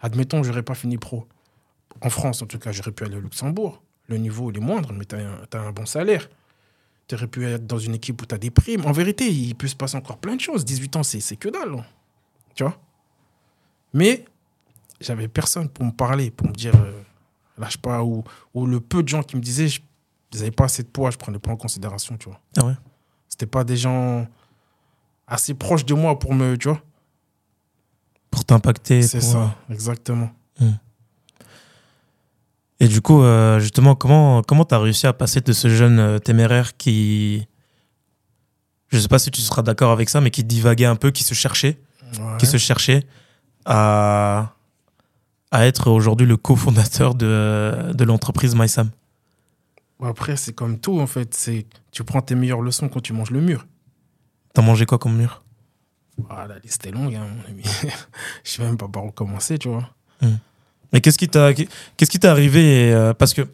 Admettons, 0.00 0.42
j'aurais 0.42 0.62
pas 0.62 0.74
fini 0.74 0.98
pro. 0.98 1.26
En 2.02 2.10
France, 2.10 2.42
en 2.42 2.46
tout 2.46 2.58
cas, 2.58 2.72
j'aurais 2.72 2.92
pu 2.92 3.04
aller 3.04 3.16
au 3.16 3.20
Luxembourg. 3.20 3.82
Le 4.08 4.18
niveau, 4.18 4.50
il 4.50 4.58
est 4.58 4.60
moindre, 4.60 4.92
mais 4.92 5.04
t'as 5.06 5.18
un, 5.18 5.38
t'as 5.48 5.60
un 5.60 5.72
bon 5.72 5.86
salaire. 5.86 6.28
Tu 7.08 7.14
aurais 7.14 7.26
pu 7.26 7.46
être 7.46 7.66
dans 7.66 7.78
une 7.78 7.94
équipe 7.94 8.20
où 8.22 8.26
tu 8.26 8.34
as 8.34 8.38
des 8.38 8.50
primes. 8.50 8.84
En 8.84 8.92
vérité, 8.92 9.28
il 9.30 9.54
peut 9.54 9.66
se 9.66 9.76
passer 9.76 9.96
encore 9.96 10.18
plein 10.18 10.36
de 10.36 10.40
choses. 10.40 10.64
18 10.64 10.96
ans, 10.96 11.02
c'est 11.02 11.20
c'est 11.20 11.36
que 11.36 11.48
dalle. 11.48 11.74
hein. 11.74 11.84
Tu 12.54 12.62
vois? 12.64 12.78
Mais 13.94 14.24
j'avais 15.00 15.28
personne 15.28 15.68
pour 15.68 15.84
me 15.84 15.90
parler, 15.92 16.30
pour 16.30 16.46
me 16.48 16.52
dire 16.52 16.74
euh, 16.76 17.02
lâche 17.58 17.78
pas. 17.78 18.02
Ou, 18.04 18.22
ou 18.54 18.66
le 18.66 18.80
peu 18.80 19.02
de 19.02 19.08
gens 19.08 19.22
qui 19.22 19.36
me 19.36 19.40
disaient 19.40 19.68
je- 19.68 19.80
ils 20.32 20.38
n'avaient 20.38 20.50
pas 20.50 20.64
assez 20.66 20.82
de 20.82 20.88
poids, 20.88 21.10
je 21.10 21.16
prenais 21.16 21.38
pas 21.38 21.50
en 21.50 21.56
considération. 21.56 22.16
Tu 22.16 22.28
vois 22.28 22.40
Ah 22.58 22.64
ouais 22.66 22.74
C'était 23.28 23.46
pas 23.46 23.64
des 23.64 23.76
gens 23.76 24.26
assez 25.26 25.54
proches 25.54 25.84
de 25.84 25.94
moi 25.94 26.18
pour 26.18 26.34
me, 26.34 26.56
tu 26.56 26.68
vois. 26.68 26.80
Pour 28.30 28.44
t'impacter. 28.44 29.02
C'est 29.02 29.18
pour, 29.18 29.28
ça, 29.28 29.38
euh, 29.38 29.72
exactement. 29.74 30.30
Et 32.82 32.88
du 32.88 33.02
coup, 33.02 33.22
euh, 33.22 33.58
justement, 33.60 33.94
comment 33.94 34.42
comment 34.42 34.64
t'as 34.64 34.78
réussi 34.78 35.06
à 35.06 35.12
passer 35.12 35.40
de 35.42 35.52
ce 35.52 35.68
jeune 35.68 36.18
téméraire 36.20 36.76
qui, 36.78 37.46
je 38.88 38.98
sais 38.98 39.08
pas 39.08 39.18
si 39.18 39.30
tu 39.30 39.40
seras 39.42 39.60
d'accord 39.62 39.90
avec 39.90 40.08
ça, 40.08 40.20
mais 40.22 40.30
qui 40.30 40.44
divaguait 40.44 40.86
un 40.86 40.96
peu, 40.96 41.10
qui 41.10 41.22
se 41.24 41.34
cherchait, 41.34 41.78
Ouais. 42.18 42.36
qui 42.38 42.46
se 42.46 42.56
cherchait, 42.56 43.06
à 43.66 44.54
à 45.50 45.66
être 45.66 45.90
aujourd'hui 45.90 46.26
le 46.26 46.36
cofondateur 46.36 47.14
de 47.14 47.92
de 47.92 48.04
l'entreprise 48.04 48.54
MySam. 48.54 48.90
Après, 50.02 50.36
c'est 50.36 50.52
comme 50.52 50.78
tout, 50.78 50.98
en 51.00 51.06
fait. 51.06 51.34
C'est 51.34 51.66
Tu 51.92 52.04
prends 52.04 52.22
tes 52.22 52.34
meilleures 52.34 52.62
leçons 52.62 52.88
quand 52.88 53.00
tu 53.00 53.12
manges 53.12 53.30
le 53.30 53.40
mur. 53.40 53.66
T'as 54.54 54.62
mangé 54.62 54.86
quoi 54.86 54.98
comme 54.98 55.16
mur? 55.16 55.42
Ah, 56.28 56.46
la 56.46 56.58
liste 56.58 56.86
est 56.86 56.90
longue, 56.90 57.14
hein, 57.14 57.26
mon 57.26 57.50
ami. 57.50 57.62
Je 58.44 58.50
sais 58.50 58.62
même 58.62 58.76
pas 58.76 58.88
par 58.88 59.04
où 59.04 59.10
commencer, 59.10 59.58
tu 59.58 59.68
vois. 59.68 59.88
Mais 60.92 61.00
qu'est-ce 61.00 61.18
qui 61.18 61.28
t'a 61.28 61.54
qu'est-ce 61.54 62.10
qui 62.10 62.18
t'est 62.18 62.28
arrivé 62.28 62.92
euh, 62.92 63.14
Parce 63.14 63.32
que 63.32 63.46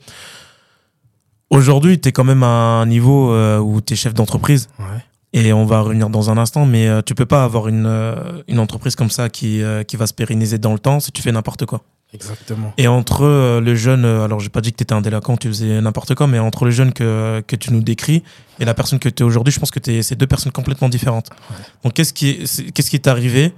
aujourd'hui, 1.50 2.00
t'es 2.00 2.12
quand 2.12 2.24
même 2.24 2.42
à 2.42 2.46
un 2.80 2.86
niveau 2.86 3.30
euh, 3.30 3.58
où 3.58 3.80
t'es 3.80 3.94
chef 3.94 4.14
d'entreprise. 4.14 4.68
Ouais. 4.78 5.04
Et 5.38 5.52
on 5.52 5.66
va 5.66 5.80
revenir 5.82 6.08
dans 6.08 6.30
un 6.30 6.38
instant, 6.38 6.64
mais 6.64 6.88
euh, 6.88 7.02
tu 7.02 7.14
peux 7.14 7.26
pas 7.26 7.44
avoir 7.44 7.68
une, 7.68 7.84
euh, 7.84 8.42
une 8.48 8.58
entreprise 8.58 8.96
comme 8.96 9.10
ça 9.10 9.28
qui, 9.28 9.62
euh, 9.62 9.82
qui 9.82 9.96
va 9.98 10.06
se 10.06 10.14
pérenniser 10.14 10.56
dans 10.56 10.72
le 10.72 10.78
temps 10.78 10.98
si 10.98 11.12
tu 11.12 11.20
fais 11.20 11.30
n'importe 11.30 11.66
quoi. 11.66 11.82
Exactement. 12.14 12.72
Et 12.78 12.88
entre 12.88 13.22
euh, 13.24 13.60
le 13.60 13.74
jeune, 13.74 14.06
euh, 14.06 14.24
alors 14.24 14.40
j'ai 14.40 14.48
pas 14.48 14.62
dit 14.62 14.72
que 14.72 14.78
tu 14.78 14.84
étais 14.84 14.94
un 14.94 15.02
délinquant, 15.02 15.36
tu 15.36 15.48
faisais 15.48 15.78
n'importe 15.82 16.14
quoi, 16.14 16.26
mais 16.26 16.38
entre 16.38 16.64
le 16.64 16.70
jeune 16.70 16.94
que, 16.94 17.42
que 17.46 17.54
tu 17.54 17.70
nous 17.70 17.82
décris 17.82 18.22
et 18.60 18.64
la 18.64 18.72
personne 18.72 18.98
que 18.98 19.10
tu 19.10 19.22
es 19.22 19.26
aujourd'hui, 19.26 19.52
je 19.52 19.60
pense 19.60 19.70
que 19.70 19.78
t'es- 19.78 20.02
c'est 20.02 20.16
deux 20.16 20.26
personnes 20.26 20.52
complètement 20.52 20.88
différentes. 20.88 21.28
Ouais. 21.50 21.56
Donc 21.84 21.92
qu'est-ce 21.92 22.14
qui 22.14 22.38
qu'est-ce 22.72 22.88
qui 22.90 22.98
t'est 22.98 23.10
arrivé? 23.10 23.52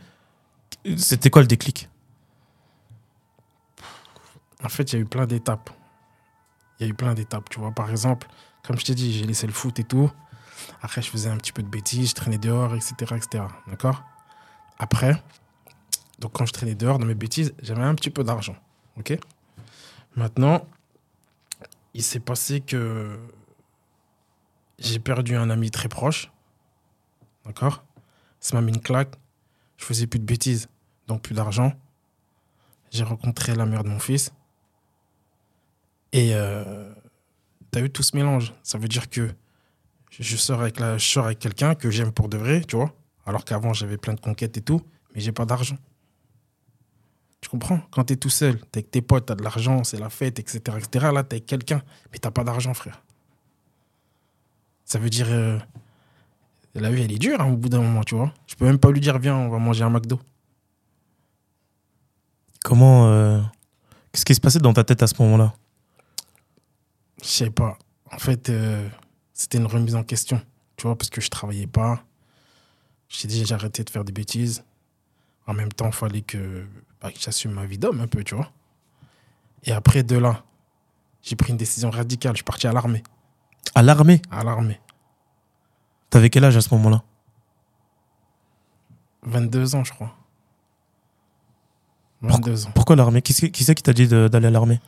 C'était 0.96 1.30
quoi 1.30 1.42
le 1.42 1.48
déclic? 1.48 1.88
En 4.64 4.68
fait, 4.68 4.92
il 4.92 4.96
y 4.96 4.98
a 4.98 5.02
eu 5.02 5.04
plein 5.04 5.26
d'étapes. 5.26 5.70
Il 6.80 6.86
y 6.86 6.88
a 6.88 6.90
eu 6.90 6.94
plein 6.94 7.14
d'étapes, 7.14 7.48
tu 7.50 7.60
vois. 7.60 7.70
Par 7.70 7.88
exemple, 7.90 8.26
comme 8.66 8.78
je 8.78 8.84
t'ai 8.84 8.94
dit, 8.96 9.12
j'ai 9.12 9.26
laissé 9.26 9.46
le 9.46 9.52
foot 9.52 9.78
et 9.78 9.84
tout. 9.84 10.10
Après, 10.82 11.02
je 11.02 11.10
faisais 11.10 11.30
un 11.30 11.36
petit 11.36 11.52
peu 11.52 11.62
de 11.62 11.68
bêtises, 11.68 12.10
je 12.10 12.14
traînais 12.14 12.38
dehors, 12.38 12.74
etc. 12.74 12.94
etc. 13.16 13.44
D'accord? 13.66 14.02
Après, 14.78 15.22
donc 16.18 16.32
quand 16.32 16.46
je 16.46 16.52
traînais 16.52 16.74
dehors 16.74 16.98
dans 16.98 17.06
mes 17.06 17.14
bêtises, 17.14 17.54
j'avais 17.62 17.82
un 17.82 17.94
petit 17.94 18.10
peu 18.10 18.24
d'argent. 18.24 18.56
Ok? 18.96 19.16
Maintenant, 20.16 20.66
il 21.94 22.02
s'est 22.02 22.20
passé 22.20 22.60
que 22.60 23.18
j'ai 24.78 24.98
perdu 24.98 25.36
un 25.36 25.50
ami 25.50 25.70
très 25.70 25.88
proche. 25.88 26.30
D'accord? 27.44 27.84
Ça 28.40 28.56
m'a 28.56 28.62
mis 28.62 28.72
une 28.72 28.80
claque. 28.80 29.14
Je 29.76 29.84
faisais 29.84 30.06
plus 30.06 30.18
de 30.18 30.24
bêtises, 30.24 30.68
donc 31.06 31.22
plus 31.22 31.34
d'argent. 31.34 31.72
J'ai 32.90 33.04
rencontré 33.04 33.54
la 33.54 33.66
mère 33.66 33.84
de 33.84 33.88
mon 33.88 33.98
fils. 33.98 34.32
Et 36.12 36.34
euh, 36.34 36.92
t'as 37.70 37.80
eu 37.80 37.90
tout 37.90 38.02
ce 38.02 38.16
mélange. 38.16 38.54
Ça 38.62 38.78
veut 38.78 38.88
dire 38.88 39.10
que 39.10 39.34
je 40.18 40.36
sors 40.36 40.60
avec, 40.60 40.80
la, 40.80 40.98
je 40.98 41.06
sors 41.06 41.26
avec 41.26 41.38
quelqu'un 41.38 41.74
que 41.74 41.90
j'aime 41.90 42.12
pour 42.12 42.28
de 42.28 42.36
vrai, 42.36 42.62
tu 42.62 42.76
vois. 42.76 42.92
Alors 43.26 43.44
qu'avant, 43.44 43.72
j'avais 43.72 43.96
plein 43.98 44.14
de 44.14 44.20
conquêtes 44.20 44.56
et 44.56 44.62
tout, 44.62 44.80
mais 45.14 45.20
j'ai 45.20 45.32
pas 45.32 45.44
d'argent. 45.44 45.76
Tu 47.40 47.48
comprends? 47.48 47.80
Quand 47.90 48.04
t'es 48.04 48.16
tout 48.16 48.30
seul, 48.30 48.58
t'es 48.72 48.78
avec 48.78 48.90
tes 48.90 49.02
potes, 49.02 49.26
t'as 49.26 49.34
de 49.36 49.44
l'argent, 49.44 49.84
c'est 49.84 49.98
la 49.98 50.10
fête, 50.10 50.38
etc. 50.38 50.60
etc. 50.76 51.10
Là, 51.12 51.22
t'es 51.22 51.36
avec 51.36 51.46
quelqu'un, 51.46 51.82
mais 52.10 52.18
t'as 52.18 52.32
pas 52.32 52.42
d'argent, 52.42 52.74
frère. 52.74 53.02
Ça 54.84 54.98
veut 54.98 55.10
dire. 55.10 55.26
euh, 55.28 55.58
la 56.74 56.90
vie, 56.90 57.02
elle 57.02 57.12
est 57.12 57.18
dure 57.18 57.40
hein, 57.40 57.46
au 57.50 57.56
bout 57.56 57.68
d'un 57.68 57.80
moment, 57.80 58.02
tu 58.02 58.14
vois. 58.14 58.32
Je 58.46 58.54
peux 58.54 58.64
même 58.64 58.78
pas 58.78 58.90
lui 58.90 59.00
dire, 59.00 59.18
viens, 59.18 59.36
on 59.36 59.48
va 59.48 59.58
manger 59.58 59.84
un 59.84 59.90
McDo. 59.90 60.20
Comment 62.64 63.08
euh, 63.08 63.40
Qu'est-ce 64.12 64.24
qui 64.24 64.34
se 64.34 64.40
passait 64.40 64.58
dans 64.58 64.72
ta 64.72 64.84
tête 64.84 65.02
à 65.02 65.06
ce 65.06 65.14
moment-là? 65.22 65.52
Je 67.22 67.28
sais 67.28 67.50
pas. 67.50 67.76
En 68.12 68.18
fait, 68.18 68.48
euh, 68.48 68.88
c'était 69.38 69.58
une 69.58 69.66
remise 69.66 69.94
en 69.94 70.02
question. 70.02 70.42
Tu 70.76 70.86
vois, 70.86 70.98
parce 70.98 71.10
que 71.10 71.20
je 71.20 71.30
travaillais 71.30 71.68
pas. 71.68 72.02
J'ai 73.08 73.28
dit, 73.28 73.46
j'ai 73.46 73.54
arrêté 73.54 73.84
de 73.84 73.88
faire 73.88 74.04
des 74.04 74.12
bêtises. 74.12 74.64
En 75.46 75.54
même 75.54 75.72
temps, 75.72 75.86
il 75.86 75.92
fallait 75.92 76.22
que, 76.22 76.66
bah, 77.00 77.12
que 77.12 77.18
j'assume 77.18 77.52
ma 77.52 77.64
vie 77.64 77.78
d'homme 77.78 78.00
un 78.00 78.08
peu, 78.08 78.24
tu 78.24 78.34
vois. 78.34 78.50
Et 79.62 79.72
après, 79.72 80.02
de 80.02 80.18
là, 80.18 80.42
j'ai 81.22 81.36
pris 81.36 81.52
une 81.52 81.56
décision 81.56 81.88
radicale. 81.88 82.32
Je 82.32 82.38
suis 82.38 82.44
parti 82.44 82.66
à 82.66 82.72
l'armée. 82.72 83.04
À 83.76 83.82
l'armée? 83.82 84.20
À 84.28 84.42
l'armée. 84.42 84.80
T'avais 86.10 86.30
quel 86.30 86.44
âge 86.44 86.56
à 86.56 86.60
ce 86.60 86.74
moment-là? 86.74 87.04
22 89.22 89.76
ans, 89.76 89.84
je 89.84 89.92
crois. 89.92 90.16
22 92.22 92.66
ans. 92.66 92.72
Pourquoi 92.74 92.96
l'armée? 92.96 93.22
Qui 93.22 93.32
c'est 93.32 93.50
qui, 93.52 93.64
t'a 93.64 93.92
dit 93.92 94.08
d'aller 94.08 94.48
à 94.48 94.50
l'armée? 94.50 94.80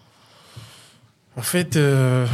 En 1.37 1.43
fait, 1.43 1.77
euh, 1.77 2.27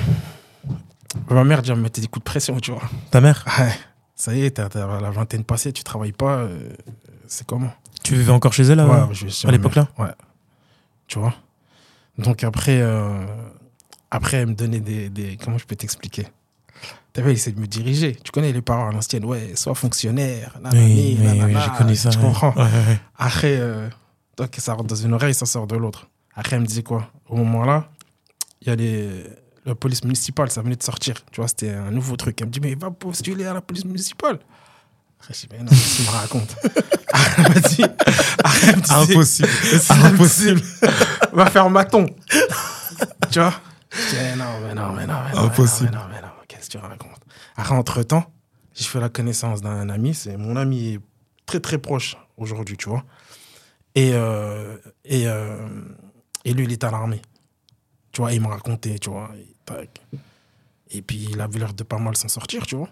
ma 1.31 1.45
mère 1.45 1.63
déjà 1.63 1.75
me 1.75 1.83
mettait 1.83 2.01
des 2.01 2.07
coups 2.09 2.25
de 2.25 2.31
pression, 2.31 2.59
tu 2.61 2.71
vois. 2.73 2.83
Ta 3.11 3.21
mère? 3.21 3.45
Ouais. 3.59 3.73
Ça 4.15 4.35
y 4.35 4.45
est, 4.45 4.53
t'as 4.53 4.69
la 5.01 5.11
vingtaine 5.11 5.45
passée, 5.45 5.73
tu 5.73 5.83
travailles 5.85 6.13
pas. 6.13 6.37
euh, 6.39 6.71
c'est 7.27 7.47
comment? 7.47 7.73
Tu 8.03 8.15
vivais 8.15 8.33
encore 8.33 8.53
chez 8.53 8.63
elle 8.65 8.79
là 8.79 8.87
Ouais, 8.87 9.15
je 9.15 9.47
à 9.47 9.51
l'époque 9.51 9.77
mère. 9.77 9.87
Ouais. 9.99 10.13
Tu 11.07 11.19
vois? 11.19 11.35
Donc 12.19 12.45
après, 12.45 12.81
euh, 12.81 13.27
après, 14.11 14.39
elle 14.39 14.47
me 14.49 14.55
donnait 14.55 14.81
des, 14.81 15.09
des- 15.11 15.37
Comment 15.37 15.59
je 15.59 15.67
peux 15.67 15.77
t'expliquer? 15.77 16.29
T'as 17.13 17.23
vu, 17.23 17.29
elle 17.31 17.37
essaie 17.37 17.53
de 17.53 17.61
me 17.61 17.67
diriger. 17.67 18.15
Tu 18.23 18.31
connais 18.31 18.53
les 18.53 18.63
parents 18.63 18.89
à 18.89 18.93
l'ancienne, 18.93 19.25
ouais, 19.25 19.53
sois 19.57 19.75
fonctionnaire. 19.75 20.53
Oui, 20.57 20.63
nanani, 20.63 20.95
oui, 20.95 21.17
oui, 21.21 21.27
nanana, 21.39 21.61
j'ai 21.61 21.71
connu 21.79 21.97
ça. 21.97 22.11
Tu 22.11 22.19
comprends? 22.19 22.51
Ouais, 22.57 22.63
ouais, 22.63 22.87
ouais. 22.89 23.01
Après, 23.17 23.57
euh, 23.59 23.89
donc 24.37 24.55
ça 24.59 24.73
rentre 24.75 24.89
dans 24.89 24.95
une 24.95 25.13
oreille, 25.15 25.35
ça 25.35 25.47
sort 25.47 25.67
de 25.67 25.77
l'autre. 25.77 26.09
Après, 26.35 26.57
elle 26.57 26.63
me 26.63 26.67
disait 26.67 26.83
quoi? 26.83 27.11
Au 27.29 27.37
moment-là, 27.37 27.89
il 28.63 28.69
y 28.69 28.71
a 28.71 28.77
les, 28.77 29.25
la 29.67 29.75
police 29.75 30.05
municipale, 30.05 30.51
ça 30.51 30.63
venait 30.63 30.77
de 30.77 30.83
sortir. 30.83 31.17
Tu 31.33 31.41
vois, 31.41 31.49
c'était 31.49 31.71
un 31.71 31.91
nouveau 31.91 32.17
truc. 32.17 32.41
Elle 32.41 32.47
me 32.47 32.53
dit, 32.53 32.61
mais 32.61 32.75
va 32.77 32.91
postuler 32.91 33.45
à 33.45 33.53
la 33.53 33.61
police 33.61 33.85
municipale. 33.85 34.39
Je 35.29 35.33
dis, 35.33 35.49
mais 35.51 35.59
non, 35.59 35.67
qu'est-ce 35.67 35.97
qu'il 35.97 36.07
me 36.07 36.11
raconte 36.11 36.57
Elle 37.39 37.43
m'a 37.43 37.61
dit, 37.61 37.83
me 37.83 38.81
disait, 38.81 38.95
Impossible. 38.95 39.49
Impossible. 39.91 40.63
Va 41.33 41.47
faire 41.51 41.69
maton. 41.69 42.07
tu 43.31 43.41
vois? 43.41 43.55
Je 43.91 44.11
dis, 44.11 44.17
eh 44.21 44.37
non, 44.37 44.61
mais 44.63 44.75
non, 44.75 44.93
mais 44.93 45.07
non, 45.07 45.15
mais 45.27 45.35
non. 45.35 45.45
Impossible. 45.47 45.91
Mais 45.93 45.99
non, 45.99 46.05
mais 46.11 46.23
non, 46.23 46.29
qu'est-ce 46.47 46.67
que 46.67 46.73
tu 46.73 46.79
racontes? 46.79 47.21
Après, 47.57 47.75
entre-temps, 47.75 48.25
j'ai 48.75 48.85
fait 48.85 49.01
la 49.01 49.09
connaissance 49.09 49.63
d'un 49.63 49.89
ami. 49.89 50.15
C'est 50.15 50.37
mon 50.37 50.55
ami 50.55 50.95
est 50.95 51.01
très, 51.45 51.59
très 51.61 51.79
proche 51.79 52.17
aujourd'hui, 52.37 52.77
tu 52.77 52.89
vois. 52.89 53.05
Et, 53.97 54.13
euh, 54.13 54.77
et, 55.05 55.27
euh, 55.27 55.57
et 56.45 56.53
lui, 56.53 56.65
il 56.65 56.73
est 56.73 56.85
à 56.85 56.91
l'armée. 56.91 57.23
Tu 58.13 58.21
vois, 58.21 58.33
il 58.33 58.41
m'a 58.41 58.51
raconté, 58.51 58.99
tu 58.99 59.11
vois. 59.11 59.31
Et, 59.69 59.75
tac. 59.75 60.03
Et 60.91 61.03
puis, 61.03 61.29
il 61.31 61.41
avait 61.41 61.59
l'air 61.59 61.75
de 61.75 61.83
pas 61.83 61.99
mal 61.99 62.17
s'en 62.17 62.29
sortir, 62.29 62.67
tu 62.67 62.77
vois. 62.77 62.89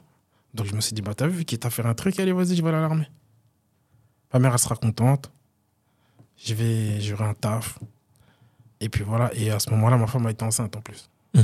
Donc, 0.53 0.67
je 0.67 0.75
me 0.75 0.81
suis 0.81 0.95
dit, 0.95 1.03
bah, 1.03 1.15
t'as 1.15 1.27
vu, 1.27 1.45
quitte 1.45 1.65
à 1.67 1.71
faire 1.71 1.87
un 1.87 1.95
truc, 1.95 2.19
allez, 2.19 2.33
vas-y, 2.33 2.57
je 2.57 2.63
vais 2.63 2.69
aller 2.69 2.79
à 2.79 2.83
l'armée. 2.83 3.09
Ma 4.33 4.39
mère, 4.41 4.53
elle 4.53 4.59
sera 4.59 4.77
contente. 4.77 5.31
Je 6.37 6.55
vais, 6.55 7.01
j'aurai 7.01 7.25
un 7.25 7.35
taf. 7.35 7.79
Et 8.81 8.89
puis 8.89 9.05
voilà. 9.05 9.31
Et 9.35 9.51
à 9.51 9.59
ce 9.59 9.71
moment-là, 9.71 9.97
ma 9.97 10.07
femme 10.07 10.27
a 10.27 10.31
été 10.31 10.45
enceinte 10.45 10.77
en 10.77 10.81
plus. 10.81 11.09
Mm. 11.35 11.43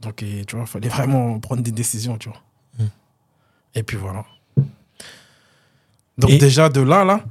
Donc, 0.00 0.22
et, 0.22 0.44
tu 0.44 0.54
vois, 0.56 0.64
il 0.64 0.68
fallait 0.68 0.88
vraiment 0.88 1.38
prendre 1.40 1.62
des 1.62 1.72
décisions, 1.72 2.16
tu 2.18 2.28
vois. 2.28 2.40
Mm. 2.78 2.86
Et 3.74 3.82
puis 3.82 3.96
voilà. 3.96 4.24
Donc, 6.18 6.30
Et- 6.30 6.38
déjà, 6.38 6.68
de 6.68 6.80
là, 6.80 7.04
là, 7.04 7.24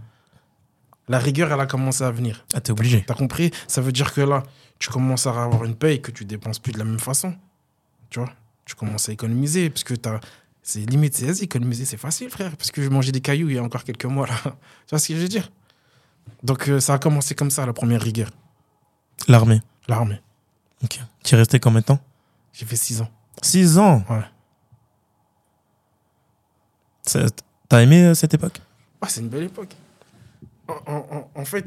la 1.07 1.19
rigueur, 1.19 1.51
elle 1.51 1.59
a 1.59 1.65
commencé 1.65 2.03
à 2.03 2.11
venir. 2.11 2.45
Ah, 2.53 2.61
t'es 2.61 2.71
obligé. 2.71 3.03
T'as 3.05 3.13
compris? 3.13 3.51
Ça 3.67 3.81
veut 3.81 3.91
dire 3.91 4.13
que 4.13 4.21
là, 4.21 4.43
tu 4.81 4.89
commences 4.89 5.27
à 5.27 5.43
avoir 5.43 5.63
une 5.63 5.75
paye 5.75 6.01
que 6.01 6.09
tu 6.09 6.25
dépenses 6.25 6.57
plus 6.57 6.71
de 6.73 6.79
la 6.79 6.83
même 6.85 6.99
façon. 6.99 7.35
Tu 8.09 8.19
vois 8.19 8.31
Tu 8.65 8.73
commences 8.73 9.09
à 9.09 9.11
économiser, 9.11 9.69
parce 9.69 9.83
que 9.83 9.93
t'as. 9.93 10.19
C'est 10.63 10.79
limite, 10.81 11.15
c'est 11.15 11.25
vas-y, 11.27 11.43
économiser, 11.43 11.85
c'est 11.85 11.97
facile, 11.97 12.29
frère. 12.31 12.55
Parce 12.57 12.71
que 12.71 12.81
je 12.81 12.89
mangeais 12.89 13.11
des 13.11 13.21
cailloux 13.21 13.49
il 13.49 13.55
y 13.55 13.59
a 13.59 13.63
encore 13.63 13.83
quelques 13.83 14.05
mois, 14.05 14.25
là. 14.27 14.33
Tu 14.43 14.89
vois 14.89 14.97
ce 14.99 15.07
que 15.09 15.15
je 15.15 15.19
veux 15.21 15.27
dire? 15.27 15.51
Donc, 16.43 16.67
euh, 16.67 16.79
ça 16.79 16.95
a 16.95 16.99
commencé 16.99 17.35
comme 17.35 17.51
ça, 17.51 17.63
la 17.65 17.73
première 17.73 18.01
rigueur. 18.01 18.29
L'armée. 19.27 19.61
L'armée. 19.87 20.19
Ok. 20.83 20.99
Tu 21.23 21.35
es 21.35 21.37
resté 21.37 21.59
combien 21.59 21.81
de 21.81 21.85
temps? 21.85 21.99
J'ai 22.53 22.65
fait 22.65 22.75
six 22.75 23.01
ans. 23.01 23.09
6 23.43 23.77
ans? 23.77 24.03
Ouais. 24.09 24.23
T'as 27.69 27.81
aimé 27.83 28.03
euh, 28.05 28.13
cette 28.15 28.33
époque? 28.33 28.59
Ah, 29.01 29.07
c'est 29.09 29.21
une 29.21 29.29
belle 29.29 29.43
époque. 29.43 29.75
En- 30.67 30.95
en- 31.11 31.29
en 31.35 31.45
fait, 31.45 31.65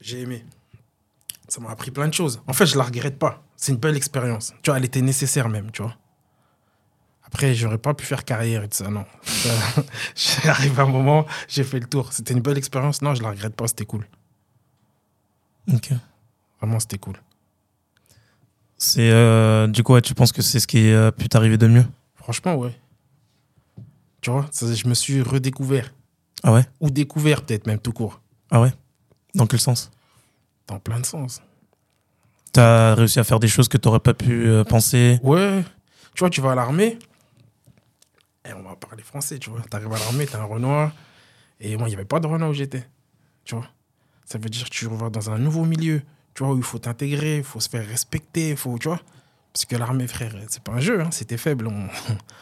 j'ai 0.00 0.20
aimé. 0.22 0.44
Ça 1.48 1.60
m'a 1.60 1.70
appris 1.70 1.90
plein 1.90 2.08
de 2.08 2.14
choses. 2.14 2.42
En 2.46 2.52
fait, 2.52 2.66
je 2.66 2.76
la 2.76 2.84
regrette 2.84 3.18
pas. 3.18 3.42
C'est 3.56 3.72
une 3.72 3.78
belle 3.78 3.96
expérience. 3.96 4.52
Tu 4.62 4.70
vois, 4.70 4.78
elle 4.78 4.84
était 4.84 5.00
nécessaire 5.00 5.48
même, 5.48 5.70
tu 5.70 5.82
vois. 5.82 5.96
Après, 7.24 7.54
j'aurais 7.54 7.78
pas 7.78 7.94
pu 7.94 8.04
faire 8.04 8.24
carrière 8.24 8.62
et 8.62 8.68
tout 8.68 8.76
ça, 8.76 8.88
non. 8.88 9.04
J'arrive 10.44 10.78
à 10.78 10.84
un 10.84 10.86
moment, 10.86 11.26
j'ai 11.46 11.64
fait 11.64 11.78
le 11.78 11.86
tour. 11.86 12.12
C'était 12.12 12.34
une 12.34 12.40
belle 12.40 12.56
expérience. 12.58 13.02
Non, 13.02 13.14
je 13.14 13.22
la 13.22 13.30
regrette 13.30 13.54
pas, 13.54 13.66
c'était 13.66 13.84
cool. 13.84 14.06
Ok. 15.72 15.90
Vraiment, 16.60 16.80
c'était 16.80 16.98
cool. 16.98 17.16
C'est 18.76 19.10
euh, 19.10 19.66
du 19.66 19.82
coup, 19.82 19.94
ouais, 19.94 20.02
tu 20.02 20.14
penses 20.14 20.32
que 20.32 20.42
c'est 20.42 20.60
ce 20.60 20.66
qui 20.66 20.90
a 20.92 21.12
pu 21.12 21.28
t'arriver 21.28 21.58
de 21.58 21.66
mieux? 21.66 21.84
Franchement, 22.14 22.54
ouais. 22.56 22.74
Tu 24.20 24.30
vois, 24.30 24.46
ça, 24.50 24.72
je 24.72 24.86
me 24.86 24.94
suis 24.94 25.20
redécouvert. 25.22 25.92
Ah 26.42 26.52
ouais? 26.52 26.64
Ou 26.80 26.90
découvert, 26.90 27.42
peut-être 27.42 27.66
même 27.66 27.78
tout 27.78 27.92
court. 27.92 28.20
Ah 28.50 28.60
ouais? 28.60 28.72
Dans 29.34 29.46
quel 29.46 29.60
sens? 29.60 29.90
Dans 30.68 30.78
plein 30.78 31.00
de 31.00 31.06
sens. 31.06 31.42
T'as 32.52 32.94
réussi 32.94 33.18
à 33.18 33.24
faire 33.24 33.40
des 33.40 33.48
choses 33.48 33.68
que 33.68 33.76
t'aurais 33.76 34.00
pas 34.00 34.14
pu 34.14 34.46
euh, 34.46 34.64
penser? 34.64 35.18
Ouais. 35.22 35.64
Tu 36.14 36.20
vois, 36.20 36.30
tu 36.30 36.40
vas 36.40 36.52
à 36.52 36.54
l'armée. 36.54 36.98
Et 38.44 38.52
on 38.52 38.62
va 38.62 38.76
parler 38.76 39.02
français, 39.02 39.38
tu 39.38 39.50
vois. 39.50 39.60
T'arrives 39.62 39.92
à 39.92 39.98
l'armée, 39.98 40.26
t'as 40.26 40.40
un 40.40 40.44
Renoir. 40.44 40.92
Et 41.60 41.76
moi, 41.76 41.88
il 41.88 41.90
n'y 41.90 41.96
avait 41.96 42.04
pas 42.04 42.20
de 42.20 42.26
Renoir 42.26 42.50
où 42.50 42.54
j'étais. 42.54 42.86
Tu 43.44 43.54
vois. 43.54 43.66
Ça 44.24 44.38
veut 44.38 44.48
dire 44.48 44.64
que 44.64 44.70
tu 44.70 44.86
vas 44.86 45.10
dans 45.10 45.30
un 45.30 45.38
nouveau 45.38 45.64
milieu. 45.64 46.02
Tu 46.34 46.44
vois, 46.44 46.54
où 46.54 46.56
il 46.56 46.62
faut 46.62 46.78
t'intégrer, 46.78 47.38
il 47.38 47.44
faut 47.44 47.60
se 47.60 47.68
faire 47.68 47.86
respecter, 47.86 48.54
faut, 48.54 48.78
tu 48.78 48.88
vois. 48.88 49.00
Parce 49.52 49.64
que 49.64 49.76
l'armée, 49.76 50.06
frère, 50.06 50.34
c'est 50.48 50.62
pas 50.62 50.72
un 50.72 50.80
jeu. 50.80 51.00
Hein. 51.00 51.10
T'es 51.10 51.36
faible, 51.36 51.66
on... 51.66 51.88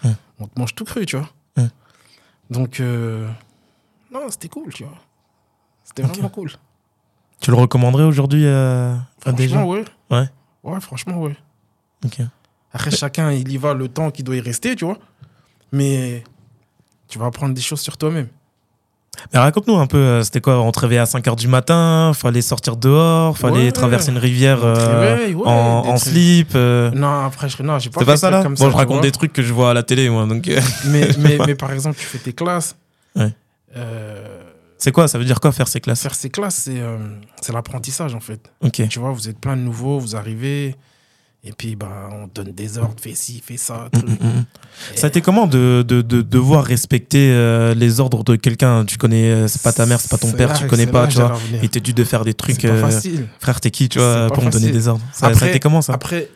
on 0.38 0.46
te 0.46 0.58
mange 0.58 0.74
tout 0.74 0.84
cru, 0.84 1.06
tu 1.06 1.16
vois. 1.16 1.30
Donc, 2.50 2.80
euh, 2.80 3.28
non, 4.12 4.28
c'était 4.30 4.48
cool, 4.48 4.72
tu 4.72 4.84
vois. 4.84 4.98
C'était 5.84 6.02
vraiment 6.02 6.28
cool. 6.28 6.50
Tu 7.40 7.50
le 7.50 7.56
recommanderais 7.56 8.04
aujourd'hui 8.04 8.46
à, 8.46 8.96
à 9.24 9.32
des 9.32 9.48
gens 9.48 9.64
ouais. 9.64 9.84
Ouais. 10.10 10.28
Ouais, 10.64 10.80
franchement, 10.80 11.18
ouais. 11.20 11.36
Ok. 12.04 12.18
Après, 12.72 12.90
chacun, 12.90 13.30
il 13.32 13.50
y 13.50 13.56
va 13.56 13.74
le 13.74 13.88
temps 13.88 14.10
qu'il 14.10 14.24
doit 14.24 14.36
y 14.36 14.40
rester, 14.40 14.74
tu 14.76 14.84
vois. 14.84 14.98
Mais 15.72 16.24
tu 17.08 17.18
vas 17.18 17.26
apprendre 17.26 17.54
des 17.54 17.60
choses 17.60 17.80
sur 17.80 17.96
toi-même. 17.96 18.28
Mais 19.32 19.38
raconte-nous 19.38 19.76
un 19.76 19.86
peu, 19.86 19.96
euh, 19.96 20.22
c'était 20.22 20.42
quoi 20.42 20.60
On 20.60 20.70
te 20.72 20.80
réveillait 20.80 21.00
à 21.00 21.04
5h 21.04 21.36
du 21.36 21.48
matin, 21.48 22.12
fallait 22.14 22.42
sortir 22.42 22.76
dehors, 22.76 23.38
fallait 23.38 23.66
Ouais. 23.66 23.72
traverser 23.72 24.10
une 24.10 24.18
rivière 24.18 24.62
euh, 24.62 24.74
réveille, 25.14 25.34
ouais, 25.34 25.46
en, 25.46 25.96
slip. 25.96 26.50
euh. 26.54 26.90
Non, 26.90 27.24
après, 27.24 27.48
je, 27.48 27.62
non, 27.62 27.78
j'ai 27.78 27.88
pas 27.88 28.00
fait 28.00 28.06
pas 28.06 28.16
ça 28.18 28.30
là 28.30 28.42
comme 28.42 28.54
Bon, 28.56 28.70
je 28.70 28.76
raconte 28.76 28.96
vois. 28.96 29.02
des 29.02 29.12
trucs 29.12 29.32
que 29.32 29.42
je 29.42 29.54
vois 29.54 29.70
à 29.70 29.74
la 29.74 29.82
télé, 29.82 30.10
moi. 30.10 30.26
Donc, 30.26 30.46
euh, 30.48 30.60
mais, 30.86 31.08
mais, 31.18 31.38
mais 31.46 31.54
par 31.54 31.72
exemple, 31.72 31.96
tu 31.98 32.04
fais 32.04 32.18
tes 32.18 32.34
classes. 32.34 32.76
Ouais. 33.14 33.32
Euh, 33.74 34.42
c'est 34.78 34.92
quoi 34.92 35.08
Ça 35.08 35.18
veut 35.18 35.24
dire 35.24 35.40
quoi 35.40 35.52
faire 35.52 35.68
ces 35.68 35.80
classes 35.80 36.02
faire 36.02 36.14
ces 36.14 36.30
classes, 36.30 36.56
c'est 36.64 36.80
euh, 36.80 36.98
l'apprentissage, 37.52 38.14
en 38.14 38.20
fait. 38.20 38.50
Ok. 38.60 38.86
Tu 38.88 38.98
vois, 38.98 39.10
vous 39.12 39.28
êtes 39.28 39.38
plein 39.38 39.56
de 39.56 39.62
nouveaux, 39.62 39.98
vous 39.98 40.16
arrivez. 40.16 40.76
Et 41.44 41.52
puis, 41.52 41.76
bah, 41.76 42.08
on 42.10 42.26
donne 42.26 42.50
des 42.50 42.76
ordres, 42.76 42.96
fais 43.00 43.14
ci, 43.14 43.40
fais 43.44 43.56
ça. 43.56 43.88
Mm, 43.94 43.98
truc. 43.98 44.08
mm, 44.20 44.26
mm. 44.26 44.44
Ça 44.96 45.06
a 45.06 45.08
été 45.08 45.20
comment 45.20 45.46
de, 45.46 45.84
de, 45.86 46.02
de 46.02 46.20
devoir 46.20 46.64
respecter 46.64 47.30
euh, 47.30 47.72
les 47.72 48.00
ordres 48.00 48.24
de 48.24 48.34
quelqu'un? 48.34 48.84
Tu 48.84 48.96
connais, 48.98 49.30
euh, 49.30 49.46
c'est 49.48 49.62
pas 49.62 49.72
ta 49.72 49.86
mère, 49.86 50.00
c'est 50.00 50.10
pas 50.10 50.18
ton 50.18 50.32
père, 50.32 50.48
là- 50.48 50.54
tu 50.58 50.66
connais 50.66 50.88
pas, 50.88 51.06
tu 51.06 51.18
vois? 51.18 51.38
Il 51.62 51.68
t'est 51.70 51.78
dû 51.80 51.92
de 51.92 52.02
faire 52.02 52.24
des 52.24 52.34
trucs. 52.34 52.64
Euh, 52.64 52.90
frère, 53.38 53.60
t'es 53.60 53.70
qui, 53.70 53.88
tu 53.88 54.00
vois, 54.00 54.26
pour 54.34 54.42
me 54.44 54.50
donner 54.50 54.72
des 54.72 54.88
ordres? 54.88 55.04
Ça, 55.12 55.20
ça 55.20 55.26
a 55.26 55.30
Après- 55.30 55.50
été 55.50 55.60
comment 55.60 55.82
ça? 55.82 55.92
Après, 55.92 56.28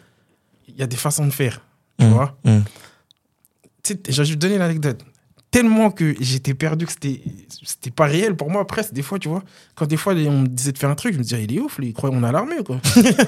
il 0.68 0.76
y 0.76 0.82
a 0.82 0.86
des 0.86 0.96
façons 0.96 1.26
de 1.26 1.32
faire. 1.32 1.60
Tu 1.98 2.06
vois? 2.06 2.36
Tu 3.82 3.94
sais, 3.94 4.00
je 4.08 4.22
vais 4.22 4.28
te 4.28 4.34
donner 4.34 4.58
l'anecdote. 4.58 5.02
Tellement 5.50 5.90
que 5.90 6.14
j'étais 6.20 6.54
perdu 6.54 6.86
que 6.86 6.92
c'était 6.92 7.22
c'était 7.64 7.90
pas 7.90 8.06
réel 8.06 8.36
pour 8.36 8.50
moi 8.50 8.66
presque 8.66 8.92
des 8.92 9.02
fois 9.02 9.18
tu 9.18 9.28
vois. 9.28 9.42
Quand 9.74 9.86
des 9.86 9.96
fois 9.96 10.14
on 10.14 10.42
me 10.42 10.46
disait 10.46 10.72
de 10.72 10.78
faire 10.78 10.90
un 10.90 10.94
truc 10.94 11.12
je 11.14 11.18
me 11.18 11.24
disais 11.24 11.42
il 11.42 11.56
est 11.56 11.60
ouf 11.60 11.78
lui, 11.78 11.88
il 11.88 11.92
croit 11.92 12.10
qu'on 12.10 12.22
est 12.22 12.28
à 12.28 12.32
l'armée 12.32 12.60
ou 12.60 12.64
quoi. 12.64 12.80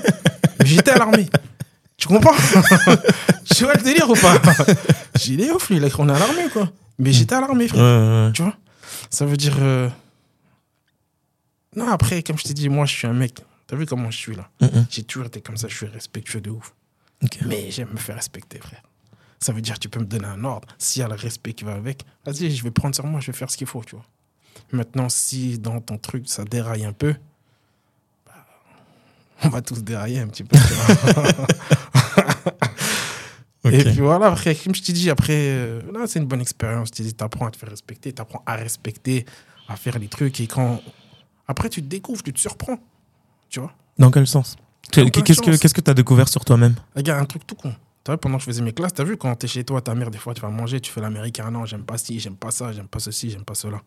J'étais 0.65 0.93
à 0.93 0.99
l'armée 0.99 1.29
tu 1.97 2.09
comprends? 2.09 2.35
Tu 3.55 3.65
vois 3.65 3.75
le 3.75 3.83
délire 3.83 4.09
ou 4.11 4.15
pas? 4.15 4.41
J'ai 5.21 5.35
il 5.35 5.41
est 5.43 5.51
ouf 5.53 5.69
lui 5.69 5.77
il 5.77 5.93
qu'on 5.93 6.09
est 6.09 6.13
à 6.13 6.19
l'armée 6.19 6.49
quoi. 6.53 6.73
Mais 6.99 7.13
j'étais 7.13 7.35
à 7.35 7.41
l'armée 7.41 7.69
frère. 7.69 7.81
Ouais, 7.81 8.09
ouais, 8.09 8.27
ouais. 8.27 8.33
tu 8.33 8.43
vois? 8.43 8.57
Ça 9.11 9.25
veut 9.25 9.37
dire 9.37 9.57
euh, 9.61 9.89
non 11.77 11.89
après 11.89 12.23
comme 12.23 12.39
je 12.39 12.45
t'ai 12.45 12.55
dit 12.55 12.69
moi 12.69 12.87
je 12.87 12.93
suis 12.95 13.07
un 13.07 13.13
mec. 13.13 13.39
T'as 13.67 13.77
vu 13.77 13.87
comment 13.87 14.11
je 14.11 14.17
suis 14.17 14.35
là? 14.35 14.49
Mm, 14.61 14.67
j'ai 14.91 15.03
toujours 15.05 15.27
été 15.27 15.41
comme 15.41 15.57
ça 15.57 15.69
je 15.69 15.77
suis 15.77 15.87
respectueux 15.87 16.41
de 16.41 16.51
ouf. 16.51 16.75
Mais 17.47 17.71
j'aime 17.71 17.91
me 17.93 17.99
faire 17.99 18.17
respecter, 18.17 18.59
frère. 18.59 18.83
Ça 19.43 19.53
veut 19.53 19.61
dire 19.61 19.75
que 19.75 19.81
tu 19.81 19.89
peux 19.89 20.01
me 20.01 20.07
donner 20.07 20.27
un 20.27 20.45
ordre. 20.45 20.69
S'il 20.79 21.01
y 21.01 21.05
a 21.05 21.09
le 21.09 21.15
respect 21.15 21.53
qui 21.53 21.65
va 21.65 21.75
avec, 21.75 22.05
vas-y, 22.25 22.51
je 22.51 22.63
vais 22.63 22.71
prendre 22.71 22.95
sur 22.95 23.07
moi, 23.07 23.21
je 23.21 23.27
vais 23.27 23.37
faire 23.37 23.51
ce 23.51 23.57
qu'il 23.57 23.67
faut, 23.67 23.83
tu 23.85 23.97
vois. 23.97 24.07
Maintenant, 24.71 25.09
si 25.09 25.59
dans 25.59 25.81
ton 25.81 25.99
truc, 25.99 26.29
ça 26.29 26.45
déraille 26.45 26.85
un 26.85 26.93
peu, 26.93 27.15
bah, 28.25 28.47
on 29.43 29.49
va 29.49 29.61
tous 29.63 29.83
dérailler 29.83 30.21
un 30.21 30.29
petit 30.29 30.45
peu, 30.45 30.57
tu. 30.57 30.75
Et 33.65 33.85
puis 33.85 34.01
voilà, 34.01 34.27
après, 34.27 34.55
comme 34.55 34.75
je 34.75 34.83
t'ai 34.83 34.93
dit, 34.93 35.09
après, 35.09 35.37
euh, 35.37 35.81
là, 35.93 36.07
c'est 36.07 36.19
une 36.19 36.27
bonne 36.27 36.41
expérience. 36.41 36.91
Tu 36.91 37.05
apprends 37.21 37.47
à 37.47 37.51
te 37.51 37.57
faire 37.57 37.69
respecter, 37.69 38.13
tu 38.13 38.21
apprends 38.21 38.43
à 38.45 38.57
respecter, 38.57 39.25
à 39.69 39.77
faire 39.77 39.99
les 39.99 40.09
trucs. 40.09 40.41
Et 40.41 40.47
quand. 40.47 40.81
Après, 41.47 41.69
tu 41.69 41.81
te 41.83 41.87
découvres, 41.87 42.23
tu 42.23 42.33
te 42.33 42.41
surprends, 42.41 42.79
tu 43.49 43.61
vois. 43.61 43.73
Dans 43.99 44.11
quel 44.11 44.27
sens? 44.27 44.57
Qu'est-ce 44.91 45.11
que 45.41 45.53
sens. 45.53 45.61
qu'est-ce 45.61 45.75
que 45.75 45.81
t'as 45.81 45.95
découvert 45.95 46.29
sur 46.29 46.45
toi-même? 46.45 46.75
Regarde, 46.97 47.23
un 47.23 47.25
truc 47.25 47.47
tout 47.47 47.55
con. 47.55 47.73
Tu 48.05 48.11
vois, 48.11 48.19
pendant 48.19 48.37
que 48.37 48.41
je 48.43 48.47
faisais 48.47 48.63
mes 48.63 48.73
classes, 48.73 48.95
t'as 48.95 49.05
vu 49.05 49.17
quand 49.17 49.35
t'es 49.37 49.47
chez 49.47 49.63
toi, 49.63 49.81
ta 49.81 49.95
mère, 49.95 50.11
des 50.11 50.19
fois, 50.19 50.35
tu 50.35 50.41
vas 50.41 50.49
manger, 50.49 50.81
tu 50.81 50.91
fais 50.91 51.01
l'américain. 51.01 51.51
Non, 51.51 51.67
j'aime 51.67 51.85
pas 51.85 51.99
ci, 51.99 52.19
j'aime 52.19 52.37
pas 52.37 52.51
ça, 52.51 52.73
j'aime 52.73 52.89
pas 52.89 52.99
ceci, 52.99 53.31
j'aime 53.31 53.45
pas 53.45 53.55
cela. 53.55 53.81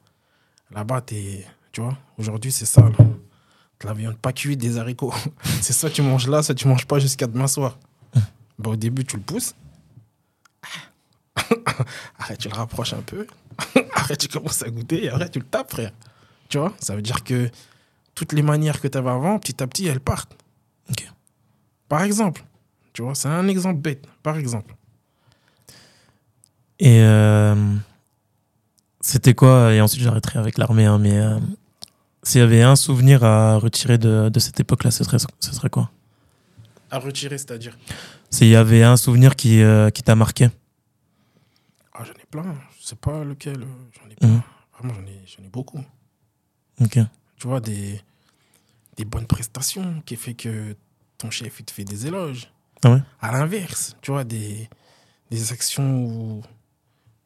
Là-bas, 0.71 1.01
t'es. 1.01 1.45
Tu 1.73 1.81
vois, 1.81 1.97
aujourd'hui, 2.17 2.51
c'est 2.51 2.65
ça. 2.65 2.81
Là. 2.81 2.91
De 2.97 3.87
la 3.87 3.93
viande 3.93 4.17
pas 4.17 4.31
cuite, 4.31 4.59
des 4.59 4.77
haricots. 4.77 5.13
c'est 5.61 5.73
soit 5.73 5.89
tu 5.89 6.01
manges 6.01 6.27
là, 6.27 6.41
soit 6.41 6.55
tu 6.55 6.67
manges 6.67 6.85
pas 6.85 6.99
jusqu'à 6.99 7.27
demain 7.27 7.47
soir. 7.47 7.77
Bah, 8.57 8.69
au 8.69 8.77
début, 8.77 9.03
tu 9.03 9.17
le 9.17 9.21
pousses. 9.21 9.53
Après, 12.17 12.37
tu 12.37 12.47
le 12.47 12.55
rapproches 12.55 12.93
un 12.93 13.01
peu. 13.01 13.27
après, 13.93 14.15
tu 14.15 14.29
commences 14.29 14.63
à 14.63 14.69
goûter 14.69 15.03
et 15.03 15.09
après, 15.09 15.27
tu 15.27 15.39
le 15.39 15.45
tapes, 15.45 15.71
frère. 15.71 15.91
Tu 16.47 16.57
vois, 16.57 16.73
ça 16.79 16.95
veut 16.95 17.01
dire 17.01 17.25
que 17.25 17.49
toutes 18.13 18.31
les 18.31 18.41
manières 18.41 18.79
que 18.79 18.87
tu 18.87 18.97
avais 18.97 19.09
avant, 19.09 19.37
petit 19.39 19.61
à 19.61 19.67
petit, 19.67 19.87
elles 19.87 19.99
partent. 19.99 20.37
Par 21.89 22.01
exemple, 22.01 22.43
tu 22.95 23.01
vois, 23.03 23.13
c'est 23.13 23.27
un 23.27 23.47
exemple 23.49 23.81
bête. 23.81 24.07
Par 24.23 24.37
exemple, 24.37 24.73
Et 26.79 27.01
euh, 27.01 27.75
c'était 29.01 29.33
quoi 29.33 29.73
Et 29.73 29.81
ensuite, 29.81 30.01
j'arrêterai 30.01 30.39
avec 30.39 30.57
l'armée. 30.57 30.85
hein, 30.85 30.97
mais 30.97 31.17
euh, 31.19 31.37
s'il 32.23 32.39
y 32.39 32.43
avait 32.43 32.61
un 32.63 32.75
souvenir 32.77 33.23
à 33.23 33.57
retirer 33.57 33.97
de, 33.97 34.29
de 34.29 34.39
cette 34.39 34.59
époque-là, 34.61 34.91
ce 34.91 35.03
serait, 35.03 35.17
ce 35.19 35.53
serait 35.53 35.69
quoi? 35.69 35.91
À 36.89 36.99
retirer, 36.99 37.37
c'est-à-dire? 37.37 37.77
S'il 38.29 38.47
y 38.47 38.55
avait 38.55 38.83
un 38.83 38.95
souvenir 38.97 39.35
qui, 39.35 39.61
euh, 39.61 39.89
qui 39.89 40.01
t'a 40.01 40.15
marqué? 40.15 40.49
Ah, 41.93 42.03
j'en 42.05 42.13
ai 42.13 42.25
plein. 42.31 42.55
Je 42.79 42.85
sais 42.87 42.95
pas 42.95 43.23
lequel. 43.23 43.65
J'en 43.99 44.09
ai 44.09 44.15
plein. 44.15 44.27
Mhm. 44.29 44.41
Vraiment, 44.79 44.93
j'en 44.95 45.05
ai, 45.05 45.21
j'en 45.25 45.43
ai 45.43 45.49
beaucoup. 45.49 45.83
Ok. 46.81 46.97
Tu 47.37 47.47
vois, 47.47 47.59
des, 47.59 48.01
des 48.97 49.05
bonnes 49.05 49.27
prestations 49.27 50.01
qui 50.05 50.15
fait 50.15 50.33
que 50.33 50.75
ton 51.17 51.29
chef, 51.29 51.59
il 51.59 51.65
te 51.65 51.71
fait 51.71 51.83
des 51.85 52.07
éloges. 52.07 52.49
Ah 52.85 52.91
ouais 52.91 53.01
À 53.19 53.31
l'inverse, 53.31 53.95
tu 54.01 54.11
vois, 54.11 54.23
des, 54.23 54.69
des 55.31 55.51
actions 55.51 56.05
ou 56.05 56.43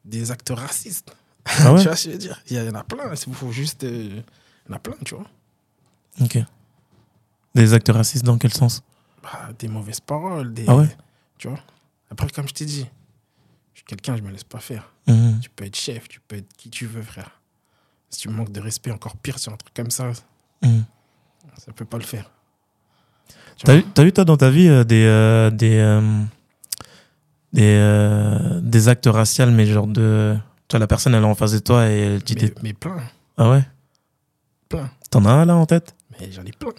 des 0.04 0.30
actes 0.30 0.50
racistes. 0.56 1.14
Ah 1.44 1.72
ouais 1.74 1.80
tu 1.80 1.86
vois 1.86 1.96
ce 1.96 2.04
que 2.04 2.10
je 2.10 2.12
veux 2.14 2.18
dire? 2.18 2.40
Il 2.48 2.56
y 2.56 2.68
en 2.70 2.74
a 2.74 2.82
plein. 2.82 3.12
Il 3.26 3.34
faut 3.34 3.52
juste. 3.52 3.84
euh, 3.84 4.22
il 4.66 4.70
y 4.70 4.72
en 4.72 4.76
a 4.76 4.78
plein, 4.78 4.96
tu 5.04 5.14
vois. 5.14 5.26
Ok. 6.20 6.38
Des 7.54 7.74
actes 7.74 7.90
racistes 7.90 8.24
dans 8.24 8.38
quel 8.38 8.52
sens? 8.54 8.82
Bah, 9.22 9.50
des 9.58 9.68
mauvaises 9.68 10.00
paroles. 10.00 10.54
Des, 10.54 10.64
Ah 10.66 10.76
ouais 10.76 10.88
Tu 11.36 11.48
vois 11.48 11.60
Après, 12.10 12.28
comme 12.30 12.48
je 12.48 12.54
t'ai 12.54 12.64
dit, 12.64 12.86
je 13.74 13.78
suis 13.80 13.84
quelqu'un, 13.84 14.16
je 14.16 14.22
me 14.22 14.30
laisse 14.30 14.44
pas 14.44 14.60
faire. 14.60 14.92
Mhm. 15.06 15.40
Tu 15.42 15.50
peux 15.50 15.64
être 15.64 15.76
chef, 15.76 16.08
tu 16.08 16.20
peux 16.20 16.36
être 16.36 16.56
qui 16.56 16.70
tu 16.70 16.86
veux, 16.86 17.02
frère. 17.02 17.40
Si 18.08 18.20
tu 18.20 18.28
manques 18.30 18.50
de 18.52 18.60
respect, 18.60 18.90
encore 18.92 19.16
pire 19.16 19.38
sur 19.38 19.52
un 19.52 19.56
truc 19.56 19.74
comme 19.74 19.90
ça, 19.90 20.10
Mhm. 20.62 20.84
ça 21.58 21.72
peut 21.72 21.84
pas 21.84 21.98
le 21.98 22.04
faire. 22.04 22.30
T'as 23.94 24.04
eu, 24.04 24.12
toi, 24.12 24.24
dans 24.24 24.36
ta 24.36 24.48
vie, 24.50 24.68
euh, 24.68 24.84
des, 24.84 25.04
euh, 25.04 25.50
des, 25.50 25.76
euh, 25.78 26.00
des, 27.52 28.60
des 28.62 28.88
actes 28.88 29.06
raciaux, 29.06 29.46
mais 29.50 29.66
genre 29.66 29.86
de. 29.86 30.36
Tu 30.68 30.76
vois, 30.76 30.80
la 30.80 30.86
personne, 30.86 31.14
elle 31.14 31.22
est 31.22 31.26
en 31.26 31.34
face 31.34 31.52
de 31.52 31.58
toi 31.58 31.88
et 31.88 31.98
elle 31.98 32.22
dit 32.22 32.34
mais, 32.36 32.40
des- 32.48 32.54
mais 32.62 32.72
plein, 32.72 32.96
Ah 33.36 33.50
ouais? 33.50 33.62
Plein. 34.68 34.88
T'en 35.10 35.24
as 35.24 35.30
un 35.30 35.44
là 35.44 35.56
en 35.56 35.66
tête? 35.66 35.94
Mais 36.20 36.30
j'en 36.32 36.42
ai 36.44 36.52
plein. 36.52 36.70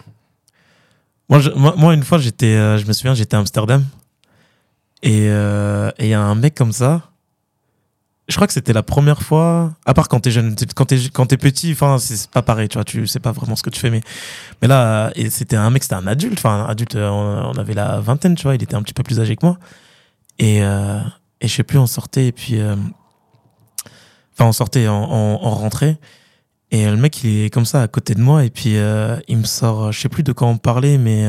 moi, 1.30 1.40
je- 1.40 1.50
moi, 1.52 1.74
moi, 1.78 1.94
une 1.94 2.04
fois, 2.04 2.18
j'étais, 2.18 2.78
je 2.78 2.86
me 2.86 2.94
souviens, 2.94 3.14
j'étais 3.14 3.36
à 3.36 3.40
Amsterdam. 3.40 3.84
Et 5.04 5.28
euh, 5.30 5.90
et 5.98 6.06
il 6.06 6.10
y 6.10 6.14
a 6.14 6.22
un 6.22 6.36
mec 6.36 6.56
comme 6.56 6.72
ça. 6.72 7.11
Je 8.32 8.36
crois 8.38 8.48
que 8.48 8.54
c'était 8.54 8.72
la 8.74 8.82
première 8.82 9.22
fois. 9.22 9.74
À 9.86 9.94
part 9.94 10.08
quand 10.08 10.22
t'es 10.22 10.32
jeune, 10.32 10.56
quand 10.74 10.86
t'es, 10.86 10.98
quand 11.13 11.26
t'es 11.26 11.38
petit, 11.38 11.74
enfin, 11.74 11.98
c'est 12.00 12.30
pas 12.32 12.41
pareil, 12.41 12.70
tu 12.70 12.76
vois, 12.78 12.86
tu 12.86 13.06
sais 13.06 13.20
pas 13.20 13.34
vraiment 13.34 13.58
ce 13.58 13.62
que 13.63 13.70
tu 13.70 13.80
fais. 13.80 13.89
Mais, 13.89 14.02
mais 14.62 14.70
là, 14.70 15.12
c'était 15.30 15.58
un 15.58 15.70
mec, 15.70 15.84
c'était 15.84 15.96
un 15.96 16.08
adulte, 16.08 16.39
enfin, 16.39 16.65
adulte, 16.67 16.96
euh, 16.96 17.10
on, 17.10 17.54
avait 17.58 17.74
la 17.74 18.00
vingtaine, 18.00 18.36
tu 18.36 18.44
vois, 18.44 18.56
il 18.56 18.63
était 18.63 18.76
un 18.76 18.82
petit 18.84 18.94
peu 18.94 19.04
plus 19.04 19.20
âgé 19.20 19.36
que 19.36 19.46
moi. 19.46 19.58
Et, 20.39 20.63
euh, 20.63 21.00
et 21.41 21.48
je 21.50 21.54
sais 21.54 21.63
plus, 21.63 21.78
on 21.78 21.88
sortait, 21.88 22.28
et 22.28 22.32
puis. 22.32 22.60
euh, 22.60 22.76
Enfin, 24.34 24.48
on 24.48 24.54
sortait, 24.54 24.88
on, 24.88 25.38
rentrait. 25.38 25.98
Et 26.72 26.86
le 26.86 26.96
mec, 26.96 27.24
il 27.24 27.44
est 27.46 27.50
comme 27.50 27.65
ça 27.65 27.82
à 27.82 27.88
côté 27.89 28.15
de 28.15 28.22
moi, 28.22 28.46
et 28.46 28.50
puis 28.50 28.78
euh, 28.78 29.17
il 29.28 29.38
me 29.38 29.44
sort, 29.44 29.91
je 29.91 30.00
sais 30.00 30.10
plus 30.10 30.24
de 30.24 30.32
quoi 30.32 30.48
on 30.48 30.58
parlait, 30.58 30.98
mais. 30.98 31.28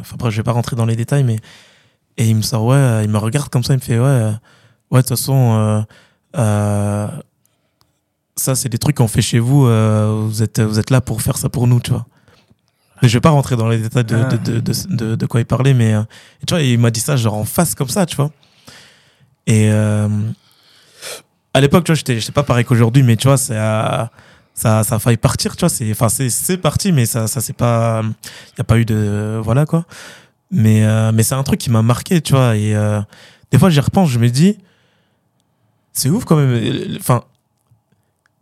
Enfin, 0.00 0.14
après, 0.14 0.30
je 0.30 0.36
vais 0.36 0.42
pas 0.42 0.52
rentrer 0.52 0.76
dans 0.76 0.86
les 0.86 0.96
détails, 0.96 1.24
mais. 1.24 1.38
Et 2.18 2.28
il 2.28 2.36
me 2.36 2.42
sort, 2.42 2.64
ouais, 2.66 3.04
il 3.04 3.10
me 3.10 3.16
regarde 3.18 3.48
comme 3.48 3.64
ça, 3.64 3.72
il 3.72 3.78
me 3.78 3.82
fait, 3.82 3.98
ouais, 3.98 4.32
ouais, 4.90 4.98
de 5.02 5.06
toute 5.06 5.08
façon, 5.08 5.84
ça, 6.34 7.12
c'est 8.54 8.68
des 8.68 8.78
trucs 8.78 8.96
qu'on 8.96 9.08
fait 9.08 9.22
chez 9.22 9.38
vous, 9.38 9.66
euh, 9.66 10.24
vous, 10.26 10.42
êtes, 10.42 10.60
vous 10.60 10.78
êtes 10.78 10.90
là 10.90 11.00
pour 11.00 11.22
faire 11.22 11.36
ça 11.36 11.48
pour 11.48 11.66
nous, 11.66 11.80
tu 11.80 11.90
vois. 11.90 12.06
Je 13.02 13.08
vais 13.08 13.20
pas 13.20 13.30
rentrer 13.30 13.56
dans 13.56 13.68
les 13.68 13.78
détails 13.78 14.04
de, 14.04 14.36
de, 14.36 14.60
de, 14.60 15.14
de, 15.16 15.26
quoi 15.26 15.40
il 15.40 15.46
parlait, 15.46 15.74
mais 15.74 15.94
euh, 15.94 16.02
tu 16.46 16.54
vois, 16.54 16.62
il 16.62 16.78
m'a 16.78 16.90
dit 16.90 17.00
ça 17.00 17.16
genre 17.16 17.34
en 17.34 17.44
face 17.44 17.74
comme 17.74 17.88
ça, 17.88 18.06
tu 18.06 18.14
vois. 18.14 18.30
Et, 19.48 19.68
euh, 19.72 20.08
à 21.54 21.60
l'époque, 21.60 21.84
tu 21.84 21.90
vois, 21.90 21.96
j'étais 21.96 22.18
j'étais 22.18 22.32
pas 22.32 22.42
pareil 22.42 22.64
qu'aujourd'hui, 22.64 23.02
mais 23.02 23.16
tu 23.16 23.28
vois, 23.28 23.36
euh, 23.50 24.06
ça, 24.54 24.84
ça 24.84 24.94
a 24.94 24.98
failli 24.98 25.16
partir, 25.16 25.56
tu 25.56 25.60
vois. 25.60 25.68
C'est, 25.68 25.90
enfin, 25.90 26.08
c'est, 26.08 26.56
parti, 26.56 26.92
mais 26.92 27.06
ça, 27.06 27.26
ça 27.26 27.40
c'est 27.40 27.52
pas, 27.52 28.02
il 28.04 28.58
y 28.58 28.60
a 28.60 28.64
pas 28.64 28.78
eu 28.78 28.84
de, 28.84 29.40
voilà 29.42 29.66
quoi. 29.66 29.84
Mais, 30.50 30.84
euh, 30.84 31.12
mais 31.12 31.22
c'est 31.22 31.34
un 31.34 31.42
truc 31.42 31.60
qui 31.60 31.70
m'a 31.70 31.82
marqué, 31.82 32.20
tu 32.20 32.32
vois. 32.32 32.56
Et 32.56 32.74
euh, 32.74 33.00
des 33.50 33.58
fois, 33.58 33.70
j'y 33.70 33.80
repense, 33.80 34.10
je 34.10 34.18
me 34.18 34.28
dis, 34.28 34.58
c'est 35.92 36.08
ouf 36.10 36.24
quand 36.24 36.36
même. 36.36 36.96
Enfin, 36.98 37.22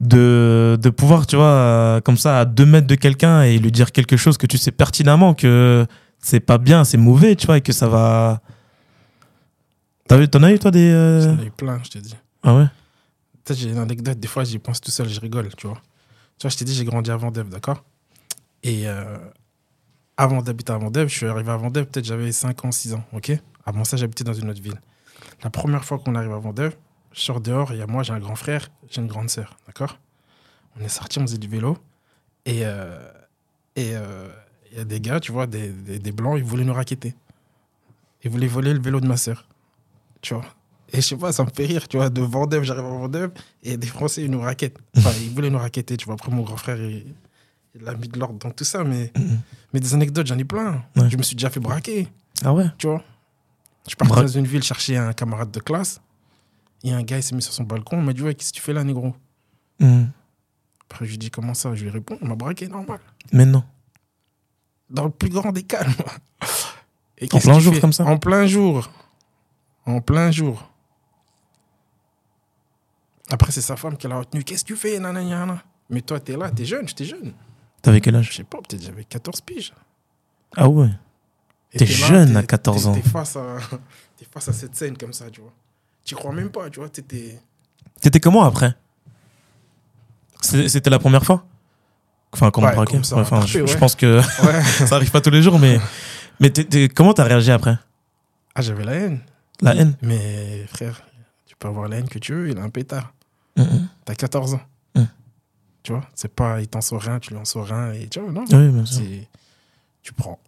de, 0.01 0.79
de 0.81 0.89
pouvoir, 0.91 1.27
tu 1.27 1.37
vois, 1.37 1.45
euh, 1.47 2.01
comme 2.01 2.17
ça, 2.17 2.41
à 2.41 2.45
deux 2.45 2.65
mètres 2.67 2.87
de 2.87 2.95
quelqu'un 2.95 3.43
et 3.43 3.59
lui 3.59 3.71
dire 3.71 3.93
quelque 3.93 4.17
chose 4.17 4.39
que 4.39 4.47
tu 4.47 4.57
sais 4.57 4.71
pertinemment 4.71 5.35
que 5.35 5.87
c'est 6.19 6.41
pas 6.41 6.59
bien, 6.59 6.85
c'est 6.85 6.97
mauvais, 6.97 7.37
tu 7.37 7.47
vois, 7.47 7.59
et 7.59 7.61
que 7.61 7.73
ça 7.73 7.89
va. 7.89 8.41
T'as 10.09 10.17
vu, 10.17 10.29
t'en 10.29 10.43
as 10.43 10.53
eu 10.53 10.59
toi 10.59 10.71
des. 10.71 10.91
euh, 10.91 11.21
J'en 11.37 11.43
ai 11.43 11.47
eu 11.47 11.51
plein, 11.51 11.81
je 11.85 11.91
te 11.91 11.99
dis. 11.99 12.17
Ah 12.43 12.55
ouais? 12.57 12.67
Peut-être 13.45 13.59
j'ai 13.59 13.71
une 13.71 13.79
anecdote, 13.79 14.19
des 14.19 14.29
fois 14.29 14.45
j'y 14.45 14.59
pense 14.59 14.81
tout 14.81 14.91
seul, 14.91 15.09
je 15.09 15.21
rigole, 15.21 15.49
tu 15.57 15.67
vois. 15.67 15.81
Tu 16.39 16.43
vois, 16.47 16.51
je 16.51 16.57
t'ai 16.57 16.65
dit, 16.65 16.75
j'ai 16.75 16.85
grandi 16.85 17.11
à 17.11 17.17
Vendève, 17.17 17.49
d'accord? 17.49 17.85
Et 18.63 18.89
euh, 18.89 19.19
avant 20.17 20.41
d'habiter 20.43 20.73
à 20.73 20.79
Vendève, 20.79 21.09
je 21.09 21.15
suis 21.17 21.27
arrivé 21.27 21.51
à 21.51 21.57
Vendève, 21.57 21.85
peut-être 21.87 22.05
j'avais 22.07 22.33
5 22.33 22.65
ans, 22.65 22.73
6 22.73 22.95
ans, 22.95 23.05
ok? 23.13 23.33
Avant 23.67 23.85
ça, 23.85 23.97
j'habitais 23.99 24.25
dans 24.25 24.33
une 24.33 24.49
autre 24.51 24.63
ville. 24.63 24.81
La 25.45 25.51
première 25.51 25.85
fois 25.85 25.99
qu'on 25.99 26.15
arrive 26.15 26.33
à 26.33 26.39
Vendève, 26.39 26.75
je 27.13 27.21
sors 27.21 27.41
dehors, 27.41 27.73
il 27.73 27.79
y 27.79 27.83
a 27.83 27.87
moi, 27.87 28.03
j'ai 28.03 28.13
un 28.13 28.19
grand 28.21 28.37
frère, 28.37 28.69
j'ai 28.89 29.01
une 29.01 29.07
grande 29.09 29.31
sœur, 29.31 29.57
d'accord? 29.67 29.99
On 30.79 30.85
est 30.85 30.89
sortis, 30.89 31.19
on 31.19 31.23
faisait 31.23 31.39
du 31.39 31.49
vélo, 31.49 31.77
et 32.47 32.61
euh, 32.65 33.11
et 33.77 33.91
euh, 33.95 34.29
il 34.73 34.79
y 34.79 34.81
a 34.81 34.85
des 34.85 35.01
gars, 35.01 35.19
tu 35.21 35.33
vois, 35.33 35.47
des, 35.47 35.69
des, 35.71 35.99
des 35.99 36.13
blancs, 36.13 36.37
ils 36.39 36.45
voulaient 36.45 36.65
nous 36.65 36.73
raqueter. 36.75 37.15
Ils 38.23 38.31
voulaient 38.31 38.47
voler 38.47 38.73
le 38.75 38.81
vélo 38.81 39.01
de 39.01 39.07
ma 39.07 39.17
sœur, 39.17 39.47
tu 40.21 40.35
vois 40.35 40.45
et 40.93 40.97
je 40.97 41.03
sais 41.07 41.17
pas, 41.17 41.31
ça 41.31 41.45
me 41.45 41.51
fait 41.55 41.67
rire, 41.67 41.87
tu 41.87 41.99
vois, 41.99 42.11
de 42.11 42.21
Vendève, 42.21 42.65
j'arrive 42.65 42.85
à 42.85 42.89
Vendève, 42.89 43.31
et 43.63 43.77
des 43.77 43.87
Français, 43.87 44.25
ils 44.25 44.31
nous 44.31 44.41
raquettent. 44.41 44.77
Enfin, 44.97 45.13
ils 45.23 45.31
voulaient 45.31 45.49
nous 45.49 45.59
raqueter, 45.61 45.97
tu 45.97 46.05
vois. 46.07 46.15
Après, 46.15 46.33
mon 46.33 46.43
grand 46.43 46.57
frère, 46.57 46.79
il, 46.83 47.15
il 47.81 47.89
a 47.89 47.95
mis 47.95 48.09
de 48.09 48.19
l'ordre 48.19 48.41
dans 48.41 48.51
tout 48.51 48.65
ça, 48.65 48.83
mais, 48.83 49.13
mais 49.73 49.79
des 49.79 49.95
anecdotes, 49.95 50.27
j'en 50.27 50.37
ai 50.37 50.43
plein. 50.43 50.83
Ouais. 50.97 51.09
Je 51.09 51.17
me 51.17 51.23
suis 51.23 51.37
déjà 51.37 51.49
fait 51.49 51.61
braquer, 51.61 52.09
Ah 52.45 52.53
ouais? 52.53 52.67
tu 52.77 52.89
vois? 52.89 53.05
Je 53.85 53.91
suis 53.91 53.97
parti 53.97 54.13
Bra- 54.13 54.23
dans 54.23 54.27
une 54.29 54.49
ville 54.49 54.65
chercher 54.65 54.97
un 54.97 55.13
camarade 55.13 55.53
de 55.53 55.61
classe, 55.61 56.01
et 56.85 56.93
un 56.93 57.03
gars, 57.03 57.19
il 57.19 57.23
s'est 57.23 57.35
mis 57.35 57.43
sur 57.43 57.53
son 57.53 57.65
balcon, 57.65 57.99
il 57.99 58.05
m'a 58.05 58.13
dit, 58.13 58.23
ouais, 58.23 58.35
qu'est-ce 58.35 58.51
que 58.53 58.57
tu 58.57 58.63
fais 58.63 58.73
là, 58.73 58.85
négro? 58.85 59.15
Hmm. 59.79 60.05
Après, 60.89 61.05
je 61.07 61.11
lui 61.11 61.19
dis, 61.19 61.31
comment 61.31 61.55
ça? 61.55 61.75
Je 61.75 61.85
lui 61.85 61.91
réponds, 61.91 62.19
on 62.21 62.27
m'a 62.29 62.35
braqué, 62.35 62.69
normal. 62.69 62.99
Mais 63.33 63.47
non. 63.47 63.63
Dans 64.89 65.05
le 65.05 65.11
plus 65.11 65.29
grand 65.31 65.53
des 65.53 65.63
calmes. 65.63 65.93
Et 67.19 67.29
En 67.33 67.39
plein 67.39 67.59
jour 67.61 67.79
comme 67.81 67.93
ça? 67.93 68.05
En 68.05 68.19
plein 68.19 68.47
jour. 68.47 68.91
En 69.87 70.01
plein 70.01 70.31
jour. 70.31 70.69
Après, 73.31 73.53
c'est 73.53 73.61
sa 73.61 73.77
femme 73.77 73.97
qui 73.97 74.09
l'a 74.09 74.19
retenu. 74.19 74.43
Qu'est-ce 74.43 74.65
que 74.65 74.69
tu 74.69 74.77
fais 74.77 74.99
nanana, 74.99 75.63
Mais 75.89 76.01
toi, 76.03 76.19
t'es 76.19 76.37
là, 76.37 76.51
t'es 76.51 76.65
jeune, 76.65 76.89
j'étais 76.89 77.05
jeune. 77.05 77.33
T'avais 77.83 78.01
quel 78.01 78.15
Je 78.15 78.19
âge 78.19 78.37
sais 78.37 78.45
pas, 78.45 78.59
peut-être 78.59 78.83
j'avais 78.83 79.05
14 79.05 79.41
piges. 79.43 79.73
Ah 80.57 80.69
ouais. 80.69 80.91
T'es 81.71 81.85
là, 81.85 81.91
jeune 81.93 82.37
à 82.37 82.41
t'es- 82.41 82.47
14 82.49 82.83
t'es- 82.83 82.89
ans. 82.89 82.95
T'es 82.95 83.03
face, 83.09 83.37
à, 83.37 83.57
t'es 84.17 84.25
face 84.25 84.49
à 84.49 84.53
cette 84.53 84.75
scène 84.75 84.97
comme 84.99 85.13
ça, 85.13 85.31
tu 85.31 85.41
vois. 85.41 85.53
Tu 86.11 86.17
crois 86.17 86.33
même 86.33 86.51
pas, 86.51 86.69
tu 86.69 86.81
vois. 86.81 86.89
T'étais. 86.89 87.41
T'étais 88.01 88.19
comment 88.19 88.43
après 88.43 88.75
C'était 90.41 90.91
la 90.91 90.99
première 90.99 91.25
fois 91.25 91.47
Enfin, 92.33 92.51
comment 92.51 92.67
Ouais, 92.67 92.75
braquer 92.75 92.95
comme 92.95 93.05
ça, 93.05 93.15
Ouais, 93.15 93.23
enfin, 93.23 93.37
attrapé, 93.39 93.65
je, 93.65 93.79
pense 93.79 93.95
que 93.95 94.21
ça 94.87 94.97
arrive 94.97 95.13
pas 95.13 95.21
tous 95.21 95.31
les 95.31 95.41
jours, 95.41 95.61
mais, 95.61 95.79
mais 96.41 96.51
comment 96.89 97.15
t'as 97.15 97.23
réagi 97.23 97.53
après? 97.53 97.79
Ah, 98.57 98.61
j'avais 98.61 98.83
la 98.83 98.95
haine. 98.95 99.21
La 99.61 99.77
haine? 99.77 99.95
Mais 100.03 100.67
frère, 100.67 101.01
tu 101.47 101.55
peux 101.55 101.69
avoir 101.69 101.87
la 101.87 101.99
haine 101.99 102.09
que 102.09 102.19
tu 102.19 102.35
veux, 102.35 102.51
il 102.51 102.59
a 102.59 102.63
un 102.63 102.71
pétard. 102.71 103.13
Mhm. 103.57 103.87
T'as 104.05 104.17
14 104.17 104.55
ans. 104.55 104.63
Mm. 104.97 105.05
Tu 105.85 105.93
vois, 105.93 106.03
c'est 106.17 106.35
pas 106.35 106.61
il 106.61 106.67
t'en 106.67 106.81
sort 106.81 107.03
rien, 107.03 107.21
tu 107.21 107.35
lui 107.35 107.39
en 107.39 107.45
sors 107.45 107.67
rien. 107.67 107.93
Et 107.93 108.09
tu 108.09 108.19
vois, 108.19 108.33
non. 108.33 108.45
Oui, 108.51 109.29
Tu 110.03 110.13
prends. 110.13 110.41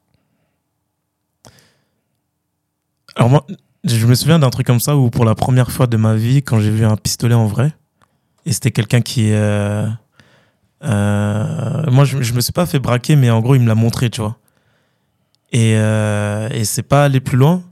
Alors 3.15 3.31
moi, 3.31 3.47
je 3.85 4.07
me 4.07 4.15
souviens 4.15 4.39
d'un 4.39 4.51
truc 4.51 4.67
comme 4.67 4.81
ça 4.81 4.97
où 4.97 5.11
pour 5.11 5.25
la 5.25 5.35
première 5.35 5.71
fois 5.71 5.87
de 5.87 5.97
ma 5.97 6.15
vie, 6.15 6.43
quand 6.43 6.61
j'ai 6.61 6.71
vu 6.71 6.85
un 6.85 6.97
pistolet 6.97 7.35
en 7.35 7.47
vrai, 7.47 7.75
et 8.47 8.53
c'était 8.53 8.71
quelqu'un 8.71 9.01
qui... 9.01 9.33
euh, 9.33 9.89
euh, 10.85 11.91
moi, 11.91 12.05
je, 12.05 12.23
je 12.23 12.33
me 12.33 12.41
suis 12.41 12.53
pas 12.53 12.67
fait 12.67 12.79
braquer, 12.79 13.17
mais 13.17 13.31
en 13.31 13.41
gros, 13.41 13.55
il 13.55 13.61
me 13.61 13.69
l'a 13.69 13.75
montré, 13.75 14.11
tu 14.11 14.21
vois. 14.21 14.37
Et, 15.53 15.75
euh, 15.77 16.49
et 16.51 16.65
c'est 16.65 16.83
pas 16.83 17.05
aller 17.05 17.21
plus 17.21 17.37
loin. 17.37 17.63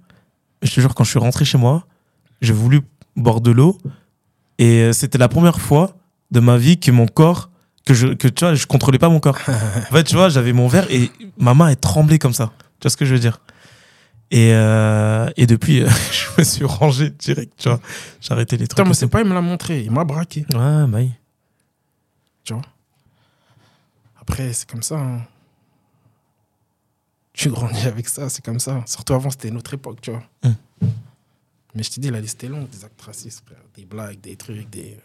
Je 0.63 0.73
te 0.73 0.81
jure, 0.81 0.95
quand 0.95 1.05
je 1.05 1.11
suis 1.11 1.19
rentré 1.19 1.45
chez 1.45 1.59
moi, 1.59 1.87
j'ai 2.41 2.53
voulu 2.53 2.83
boire 3.17 3.41
de 3.41 3.51
l'eau, 3.51 3.79
et 4.59 4.93
c'était 4.93 5.19
la 5.19 5.29
première 5.29 5.61
fois 5.61 5.97
de 6.31 6.41
ma 6.41 6.57
vie 6.57 6.79
que 6.79 6.91
mon 6.91 7.07
corps... 7.07 7.49
Que 7.87 7.95
je, 7.95 8.09
que 8.09 8.29
tu 8.29 8.45
vois, 8.45 8.55
je 8.55 8.67
contrôlais 8.67 8.99
pas 8.99 9.09
mon 9.09 9.21
corps. 9.21 9.39
En 9.49 9.95
fait, 9.95 10.05
tu 10.05 10.15
vois, 10.15 10.29
j'avais 10.29 10.53
mon 10.53 10.69
verre 10.69 10.87
et 10.91 11.11
ma 11.39 11.55
main 11.55 11.69
est 11.69 11.81
tremblée 11.81 12.19
comme 12.19 12.35
ça. 12.35 12.53
Tu 12.79 12.85
vois 12.85 12.91
ce 12.91 12.97
que 12.97 13.07
je 13.07 13.15
veux 13.15 13.19
dire? 13.19 13.41
Et, 14.31 14.53
euh, 14.55 15.29
et 15.37 15.47
depuis, 15.47 15.81
je 16.13 16.27
me 16.39 16.45
suis 16.45 16.65
rangé 16.65 17.11
direct, 17.11 17.53
tu 17.57 17.69
vois. 17.69 17.81
J'ai 18.21 18.33
arrêté 18.33 18.57
les 18.57 18.67
trucs. 18.67 18.77
Putain, 18.77 18.89
mais 18.89 18.95
c'est 18.95 19.09
pas, 19.09 19.21
il 19.21 19.27
me 19.29 19.35
l'a 19.35 19.41
montré, 19.41 19.83
il 19.83 19.91
m'a 19.91 20.05
braqué. 20.05 20.47
Ouais, 20.53 20.87
bah 20.87 20.99
oui. 20.99 21.11
Après, 24.21 24.53
c'est 24.53 24.69
comme 24.69 24.83
ça. 24.83 24.97
hein. 24.99 25.23
Tu 27.33 27.49
grandis 27.49 27.87
avec 27.87 28.09
ça, 28.09 28.29
c'est 28.29 28.45
comme 28.45 28.61
ça. 28.61 28.83
Surtout 28.87 29.15
avant, 29.15 29.31
c'était 29.31 29.49
une 29.49 29.57
autre 29.57 29.73
époque, 29.75 30.01
tu 30.01 30.11
vois. 30.11 30.23
Mm. 30.43 30.87
Mais 31.75 31.83
je 31.83 31.91
t'ai 31.91 32.01
dit, 32.01 32.11
la 32.11 32.21
liste 32.21 32.43
est 32.45 32.49
longue, 32.49 32.69
des 32.69 32.85
actes 32.85 33.01
racistes, 33.01 33.45
frère. 33.47 33.63
Des 33.75 33.85
blagues, 33.85 34.21
des 34.21 34.37
trucs, 34.37 34.69
des. 34.71 34.99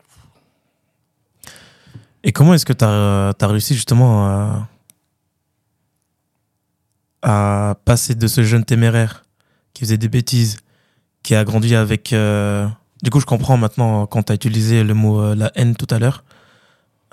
Et 2.24 2.32
comment 2.32 2.54
est-ce 2.56 2.66
que 2.66 2.74
tu 2.74 2.84
as, 2.84 3.48
réussi 3.48 3.76
justement 3.76 4.28
à, 4.28 4.68
à 7.26 7.76
passer 7.86 8.14
de 8.14 8.28
ce 8.28 8.44
jeune 8.44 8.64
téméraire 8.64 9.26
qui 9.74 9.84
faisait 9.84 9.98
des 9.98 10.10
bêtises, 10.10 10.58
qui 11.24 11.34
a 11.34 11.44
grandi 11.44 11.76
avec... 11.76 12.14
euh, 12.14 12.68
Du 13.02 13.10
coup, 13.10 13.20
je 13.20 13.26
comprends 13.26 13.58
maintenant 13.58 14.06
quand 14.06 14.24
tu 14.24 14.32
as 14.32 14.36
utilisé 14.36 14.84
le 14.84 14.94
mot 14.94 15.20
euh, 15.20 15.36
la 15.36 15.52
haine 15.56 15.76
tout 15.76 15.88
à 15.90 15.98
l'heure, 16.00 16.24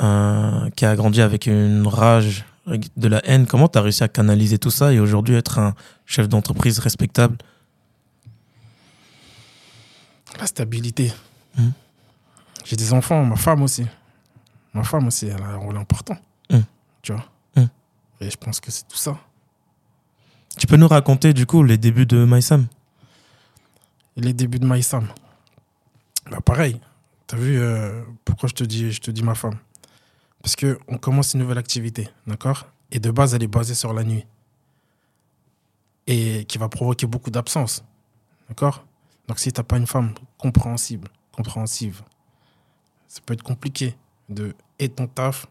euh, 0.01 0.70
qui 0.77 0.85
a 0.85 0.94
grandi 0.96 1.20
avec 1.22 1.46
une 1.46 1.87
rage 1.87 2.44
de 2.96 3.09
la 3.09 3.20
haine. 3.27 3.46
Comment 3.46 3.68
tu 3.68 3.79
as 3.79 3.83
réussi 3.83 4.05
à 4.05 4.09
canaliser 4.09 4.59
tout 4.59 4.70
ça 4.70 4.92
et 4.92 5.01
aujourd'hui 5.01 5.35
être 5.35 5.59
un 5.59 5.75
chef 6.07 6.29
d'entreprise 6.29 6.79
respectable? 6.79 7.37
La 10.38 10.46
stabilité. 10.46 11.12
Mm. 11.57 11.70
J'ai 12.64 12.77
des 12.77 12.92
enfants, 12.92 13.25
ma 13.25 13.37
femme 13.37 13.62
aussi. 13.62 13.87
Ma 14.75 14.85
femme 14.85 15.07
aussi, 15.09 15.27
elle 15.27 15.42
a 15.42 15.48
un 15.57 15.57
rôle 15.57 15.77
important. 15.77 16.16
Mm. 16.51 16.59
Tu 17.03 17.12
vois? 17.12 17.25
Mm. 17.57 17.68
Et 18.20 18.31
je 18.31 18.37
pense 18.37 18.61
que 18.61 18.70
c'est 18.70 18.87
tout 18.87 18.96
ça. 18.96 19.16
Tu 20.58 20.66
peux 20.66 20.76
nous 20.76 20.88
raconter 20.88 21.32
du 21.32 21.46
coup 21.46 21.62
les 21.62 21.78
débuts 21.78 22.06
de 22.06 22.24
MySam 22.24 22.66
les 24.16 24.32
débuts 24.32 24.58
de 24.58 24.66
Maïsam. 24.66 25.08
Bah 26.30 26.40
pareil. 26.40 26.80
T'as 27.26 27.36
vu 27.36 27.58
euh, 27.58 28.02
pourquoi 28.24 28.48
je 28.48 28.54
te 28.54 28.64
dis 28.64 28.92
je 28.92 29.00
te 29.00 29.10
dis 29.10 29.22
ma 29.22 29.34
femme? 29.34 29.58
Parce 30.42 30.56
que 30.56 30.78
on 30.88 30.98
commence 30.98 31.34
une 31.34 31.40
nouvelle 31.40 31.58
activité, 31.58 32.08
d'accord? 32.26 32.66
Et 32.90 32.98
de 32.98 33.10
base, 33.10 33.34
elle 33.34 33.42
est 33.42 33.48
basée 33.48 33.74
sur 33.74 33.92
la 33.92 34.04
nuit. 34.04 34.26
Et 36.06 36.44
qui 36.46 36.58
va 36.58 36.68
provoquer 36.68 37.06
beaucoup 37.06 37.30
d'absence. 37.30 37.84
D'accord? 38.48 38.84
Donc 39.28 39.38
si 39.38 39.52
t'as 39.52 39.62
pas 39.62 39.78
une 39.78 39.86
femme 39.86 40.14
compréhensible, 40.36 41.08
compréhensive, 41.30 42.02
ça 43.08 43.20
peut 43.24 43.34
être 43.34 43.42
compliqué 43.42 43.96
de 44.28 44.54
et 44.78 44.88
ton 44.88 45.06
taf 45.06 45.46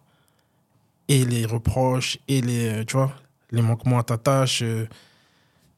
et 1.07 1.25
les 1.25 1.45
reproches 1.45 2.19
et 2.27 2.41
les 2.41 2.67
euh, 2.67 2.85
tu 2.85 2.97
vois, 2.97 3.15
les 3.51 3.61
manquements 3.61 3.99
à 3.99 4.03
ta 4.03 4.17
tâche 4.17 4.61
euh, 4.63 4.87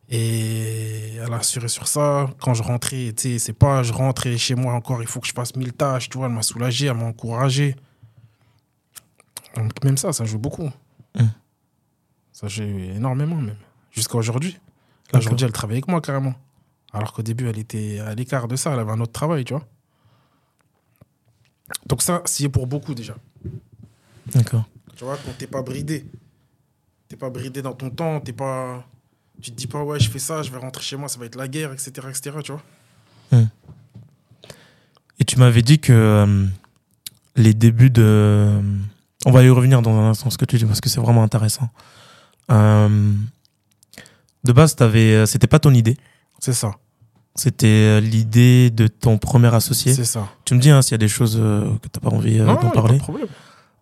et 0.09 1.15
elle 1.15 1.33
a 1.33 1.37
assuré 1.37 1.67
sur 1.67 1.87
ça. 1.87 2.29
Quand 2.39 2.53
je 2.53 2.63
rentrais, 2.63 3.13
tu 3.15 3.33
sais, 3.33 3.39
c'est 3.39 3.53
pas 3.53 3.83
je 3.83 3.93
rentre 3.93 4.27
et 4.27 4.37
chez 4.37 4.55
moi 4.55 4.73
encore, 4.73 5.01
il 5.01 5.07
faut 5.07 5.19
que 5.19 5.27
je 5.27 5.33
fasse 5.33 5.55
mille 5.55 5.73
tâches, 5.73 6.09
tu 6.09 6.17
vois, 6.17 6.27
elle 6.27 6.33
m'a 6.33 6.43
soulagé, 6.43 6.87
elle 6.87 6.97
m'a 6.97 7.05
encouragé. 7.05 7.75
Donc, 9.55 9.83
même 9.83 9.97
ça, 9.97 10.13
ça 10.13 10.25
joue 10.25 10.39
beaucoup. 10.39 10.69
Mm. 11.15 11.25
Ça 12.31 12.47
joue 12.47 12.63
énormément 12.63 13.37
même. 13.37 13.57
Jusqu'à 13.91 14.17
aujourd'hui. 14.17 14.59
Là, 15.11 15.19
aujourd'hui, 15.19 15.45
elle 15.45 15.51
travaille 15.51 15.77
avec 15.77 15.87
moi 15.87 16.01
carrément. 16.01 16.33
Alors 16.91 17.13
qu'au 17.13 17.21
début, 17.21 17.47
elle 17.47 17.59
était 17.59 17.99
à 17.99 18.13
l'écart 18.15 18.47
de 18.47 18.55
ça, 18.55 18.73
elle 18.73 18.79
avait 18.79 18.91
un 18.91 18.99
autre 18.99 19.11
travail, 19.11 19.45
tu 19.45 19.53
vois. 19.53 19.65
Donc 21.87 22.01
ça, 22.01 22.21
c'est 22.25 22.49
pour 22.49 22.67
beaucoup 22.67 22.93
déjà. 22.93 23.15
D'accord. 24.27 24.65
Tu 24.95 25.03
vois, 25.03 25.17
quand 25.17 25.31
t'es 25.37 25.47
pas 25.47 25.61
bridé, 25.61 26.05
t'es 27.13 27.17
pas 27.17 27.29
bridé 27.29 27.61
dans 27.61 27.73
ton 27.73 27.91
temps, 27.91 28.19
t'es 28.19 28.33
pas. 28.33 28.83
Tu 29.39 29.51
te 29.51 29.55
dis 29.55 29.67
pas, 29.67 29.83
ouais, 29.83 29.99
je 29.99 30.09
fais 30.09 30.17
ça, 30.17 30.41
je 30.41 30.49
vais 30.49 30.57
rentrer 30.57 30.81
chez 30.81 30.95
moi, 30.95 31.07
ça 31.07 31.19
va 31.19 31.25
être 31.27 31.35
la 31.35 31.47
guerre, 31.47 31.71
etc. 31.71 31.91
etc. 32.09 32.37
tu 32.43 32.51
vois. 32.51 33.43
Et 35.19 35.25
tu 35.25 35.37
m'avais 35.37 35.61
dit 35.61 35.79
que 35.79 35.93
euh, 35.93 36.45
les 37.35 37.53
débuts 37.53 37.91
de... 37.91 38.59
On 39.25 39.31
va 39.31 39.43
y 39.43 39.49
revenir 39.49 39.81
dans 39.81 39.95
un 39.95 40.09
instant, 40.09 40.31
ce 40.31 40.37
que 40.37 40.45
tu 40.45 40.57
dis, 40.57 40.65
parce 40.65 40.81
que 40.81 40.89
c'est 40.89 40.99
vraiment 40.99 41.23
intéressant. 41.23 41.69
Euh, 42.51 43.13
de 44.43 44.51
base, 44.51 44.75
t'avais, 44.75 45.13
euh, 45.13 45.25
c'était 45.27 45.47
pas 45.47 45.59
ton 45.59 45.73
idée. 45.73 45.97
C'est 46.39 46.53
ça. 46.53 46.71
C'était 47.35 48.01
l'idée 48.01 48.71
de 48.71 48.87
ton 48.87 49.17
premier 49.17 49.53
associé. 49.53 49.93
C'est 49.93 50.05
ça. 50.05 50.27
Tu 50.45 50.55
me 50.55 50.59
dis 50.59 50.71
hein, 50.71 50.81
s'il 50.81 50.93
y 50.93 50.95
a 50.95 50.99
des 50.99 51.07
choses 51.07 51.35
que 51.37 51.87
t'as 51.87 51.99
pas 51.99 52.09
envie 52.09 52.39
euh, 52.39 52.45
d'en 52.45 52.53
a 52.53 52.57
pas 52.57 52.69
parler. 52.69 52.97
de 52.97 53.03
problème. 53.03 53.27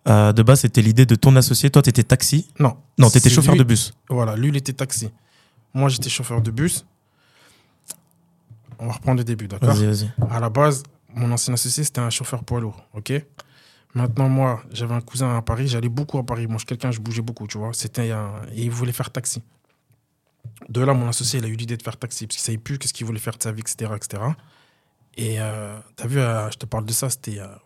Euh, 0.08 0.34
de 0.34 0.42
base, 0.44 0.62
c'était 0.62 0.82
l'idée 0.82 1.06
de 1.06 1.16
ton 1.16 1.36
associé. 1.36 1.70
Toi, 1.70 1.82
t'étais 1.82 2.04
taxi. 2.04 2.50
Non. 2.60 2.76
Non, 2.98 3.10
t'étais 3.10 3.30
C'est 3.30 3.36
chauffeur 3.36 3.54
lui- 3.54 3.60
de 3.60 3.64
bus. 3.64 3.94
Voilà, 4.10 4.36
lui, 4.36 4.50
il 4.50 4.58
était 4.58 4.74
taxi. 4.74 5.10
Moi, 5.74 5.90
j'étais 5.90 6.10
chauffeur 6.10 6.42
de 6.42 6.52
bus. 6.52 6.86
On 8.80 8.88
va 8.88 8.94
reprendre 8.94 9.20
le 9.20 9.24
début, 9.24 9.48
d'accord 9.48 9.74
Vas-y, 9.74 9.86
vas-y. 9.86 10.12
À 10.32 10.40
la 10.40 10.50
base, 10.50 10.84
mon 11.14 11.32
ancien 11.32 11.54
associé, 11.54 11.84
c'était 11.84 12.02
un 12.02 12.10
chauffeur 12.10 12.44
poids 12.44 12.60
lourd, 12.60 12.82
ok 12.94 13.14
Maintenant, 13.94 14.30
moi, 14.30 14.64
j'avais 14.72 14.94
un 14.94 15.02
cousin 15.02 15.36
à 15.38 15.42
Paris, 15.42 15.68
j'allais 15.68 15.90
beaucoup 15.90 16.18
à 16.18 16.26
Paris. 16.26 16.48
Moi, 16.48 16.56
je 16.56 16.60
suis 16.60 16.66
quelqu'un, 16.68 16.92
je 16.92 17.00
bougeais 17.02 17.22
beaucoup, 17.22 17.46
tu 17.46 17.58
vois. 17.58 17.72
C'était 17.74 18.10
un... 18.12 18.32
Et 18.56 18.64
il 18.64 18.72
voulait 18.72 18.94
faire 18.94 19.12
taxi. 19.12 19.44
De 20.70 20.80
là, 20.82 20.94
mon 20.94 21.10
associé, 21.10 21.40
il 21.40 21.46
a 21.46 21.50
eu 21.50 21.56
l'idée 21.56 21.76
de 21.76 21.84
faire 21.84 21.98
taxi, 21.98 22.26
parce 22.26 22.38
qu'il 22.38 22.46
savait 22.46 22.58
plus 22.58 22.78
qu'est-ce 22.80 22.94
qu'il 22.94 23.06
voulait 23.06 23.20
faire 23.20 23.38
de 23.38 23.44
sa 23.44 23.52
vie, 23.52 23.60
etc. 23.60 23.92
etc. 23.96 24.24
Et 25.18 25.42
euh, 25.42 25.78
t'as 25.98 26.08
vu, 26.08 26.20
euh, 26.20 26.50
je 26.52 26.58
te 26.58 26.66
parle 26.66 26.86
de 26.86 26.94
ça, 26.94 27.10
c'était 27.10 27.40
a 27.40 27.60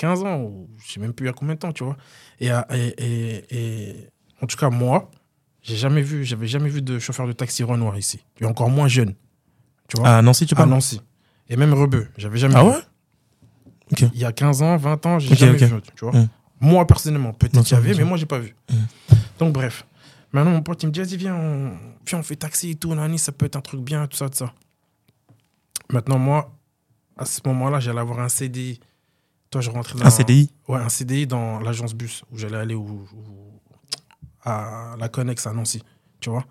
15 0.00 0.22
ans, 0.24 0.40
ou 0.40 0.70
je 0.82 0.92
sais 0.92 1.00
même 1.00 1.12
plus 1.12 1.26
il 1.26 1.28
y 1.28 1.30
a 1.30 1.34
combien 1.34 1.54
de 1.54 1.58
temps, 1.60 1.72
tu 1.72 1.84
vois. 1.84 1.96
Et, 2.38 2.50
euh, 2.50 2.60
et, 2.70 2.86
et- 2.98 3.44
et- 3.90 4.08
en 4.40 4.46
tout 4.46 4.56
cas, 4.56 4.70
moi, 4.70 5.10
j'ai 5.62 5.76
jamais 5.76 6.00
vu, 6.00 6.24
j'avais 6.24 6.46
jamais 6.46 6.70
vu 6.70 6.80
de 6.80 6.98
chauffeur 6.98 7.26
de 7.26 7.32
taxi 7.32 7.62
Renoir 7.62 7.98
ici. 7.98 8.24
Et 8.40 8.46
encore 8.46 8.70
moins 8.70 8.88
jeune. 8.88 9.14
Tu 9.88 9.98
vois 9.98 10.08
À 10.16 10.22
Nancy, 10.22 10.46
tu 10.46 10.54
à 10.54 10.56
parles 10.56 10.70
Nancy. 10.70 11.02
Et 11.50 11.56
même 11.56 11.74
Rebeu, 11.74 12.08
j'avais 12.16 12.38
jamais 12.38 12.54
Ah 12.56 12.62
vu. 12.62 12.68
ouais? 12.70 12.76
Ok. 13.92 14.00
Il 14.14 14.20
y 14.20 14.24
a 14.24 14.32
15 14.32 14.62
ans, 14.62 14.76
20 14.78 15.04
ans, 15.04 15.18
j'ai 15.18 15.34
jamais 15.36 15.58
vu. 15.58 15.68
Tu 15.96 16.04
vois 16.06 16.12
Mm. 16.18 16.28
Moi, 16.62 16.86
personnellement, 16.86 17.32
peut-être 17.32 17.62
qu'il 17.62 17.74
y 17.74 17.78
avait, 17.78 17.94
mais 17.94 18.04
moi, 18.04 18.16
j'ai 18.16 18.26
pas 18.26 18.38
vu. 18.38 18.54
Mm. 18.70 18.74
Donc, 19.38 19.52
bref. 19.52 19.84
Maintenant, 20.32 20.52
mon 20.52 20.62
pote, 20.62 20.82
il 20.82 20.86
me 20.86 20.92
dit, 20.92 21.00
vas-y, 21.00 21.16
viens, 21.16 21.34
on, 21.34 21.72
viens, 22.06 22.18
on 22.20 22.22
fait 22.22 22.36
taxi 22.36 22.70
et 22.70 22.74
tout, 22.76 22.94
nani, 22.94 23.18
ça 23.18 23.32
peut 23.32 23.46
être 23.46 23.56
un 23.56 23.60
truc 23.60 23.80
bien, 23.82 24.06
tout 24.06 24.16
ça, 24.16 24.28
tout 24.30 24.36
ça. 24.38 24.52
Maintenant, 25.92 26.18
moi, 26.18 26.54
à 27.18 27.24
ce 27.26 27.40
moment-là, 27.46 27.80
j'allais 27.80 28.00
avoir 28.00 28.20
un 28.20 28.28
CDI. 28.28 28.80
Toi, 29.50 29.60
je 29.60 29.70
rentrais 29.70 29.98
dans 29.98 30.06
Un 30.06 30.10
CDI 30.10 30.50
Ouais, 30.68 30.78
un 30.78 30.88
CDI 30.88 31.26
dans 31.26 31.58
l'agence 31.58 31.92
bus 31.94 32.22
où 32.30 32.38
j'allais 32.38 32.56
aller 32.58 32.74
où- 32.74 33.08
où- 33.12 33.60
à 34.42 34.94
la 34.98 35.08
Connex 35.08 35.46
à 35.46 35.52
Nancy, 35.52 35.82
tu 36.20 36.30
vois. 36.30 36.44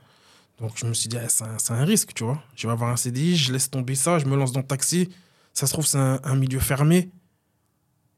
Donc 0.60 0.74
je 0.76 0.86
me 0.86 0.94
suis 0.94 1.08
dit, 1.10 1.18
eh, 1.18 1.30
c'est 1.30 1.46
un, 1.46 1.58
c'est 1.58 1.74
un 1.74 1.86
risque, 1.86 2.14
tu 2.14 2.24
vois. 2.26 2.42
Je 2.56 2.68
vais 2.68 2.74
avoir 2.74 2.90
un 2.92 2.98
CDI, 2.98 3.36
je 3.38 3.54
laisse 3.54 3.72
tomber 3.72 3.96
ça, 3.96 4.20
je 4.20 4.26
me 4.26 4.36
lance 4.36 4.52
dans 4.52 4.60
le 4.60 4.68
taxi. 4.68 5.10
Ça 5.54 5.66
se 5.66 5.74
trouve, 5.74 5.86
c'est 5.88 5.98
un, 5.98 6.20
un 6.24 6.36
milieu 6.36 6.60
fermé. 6.60 7.10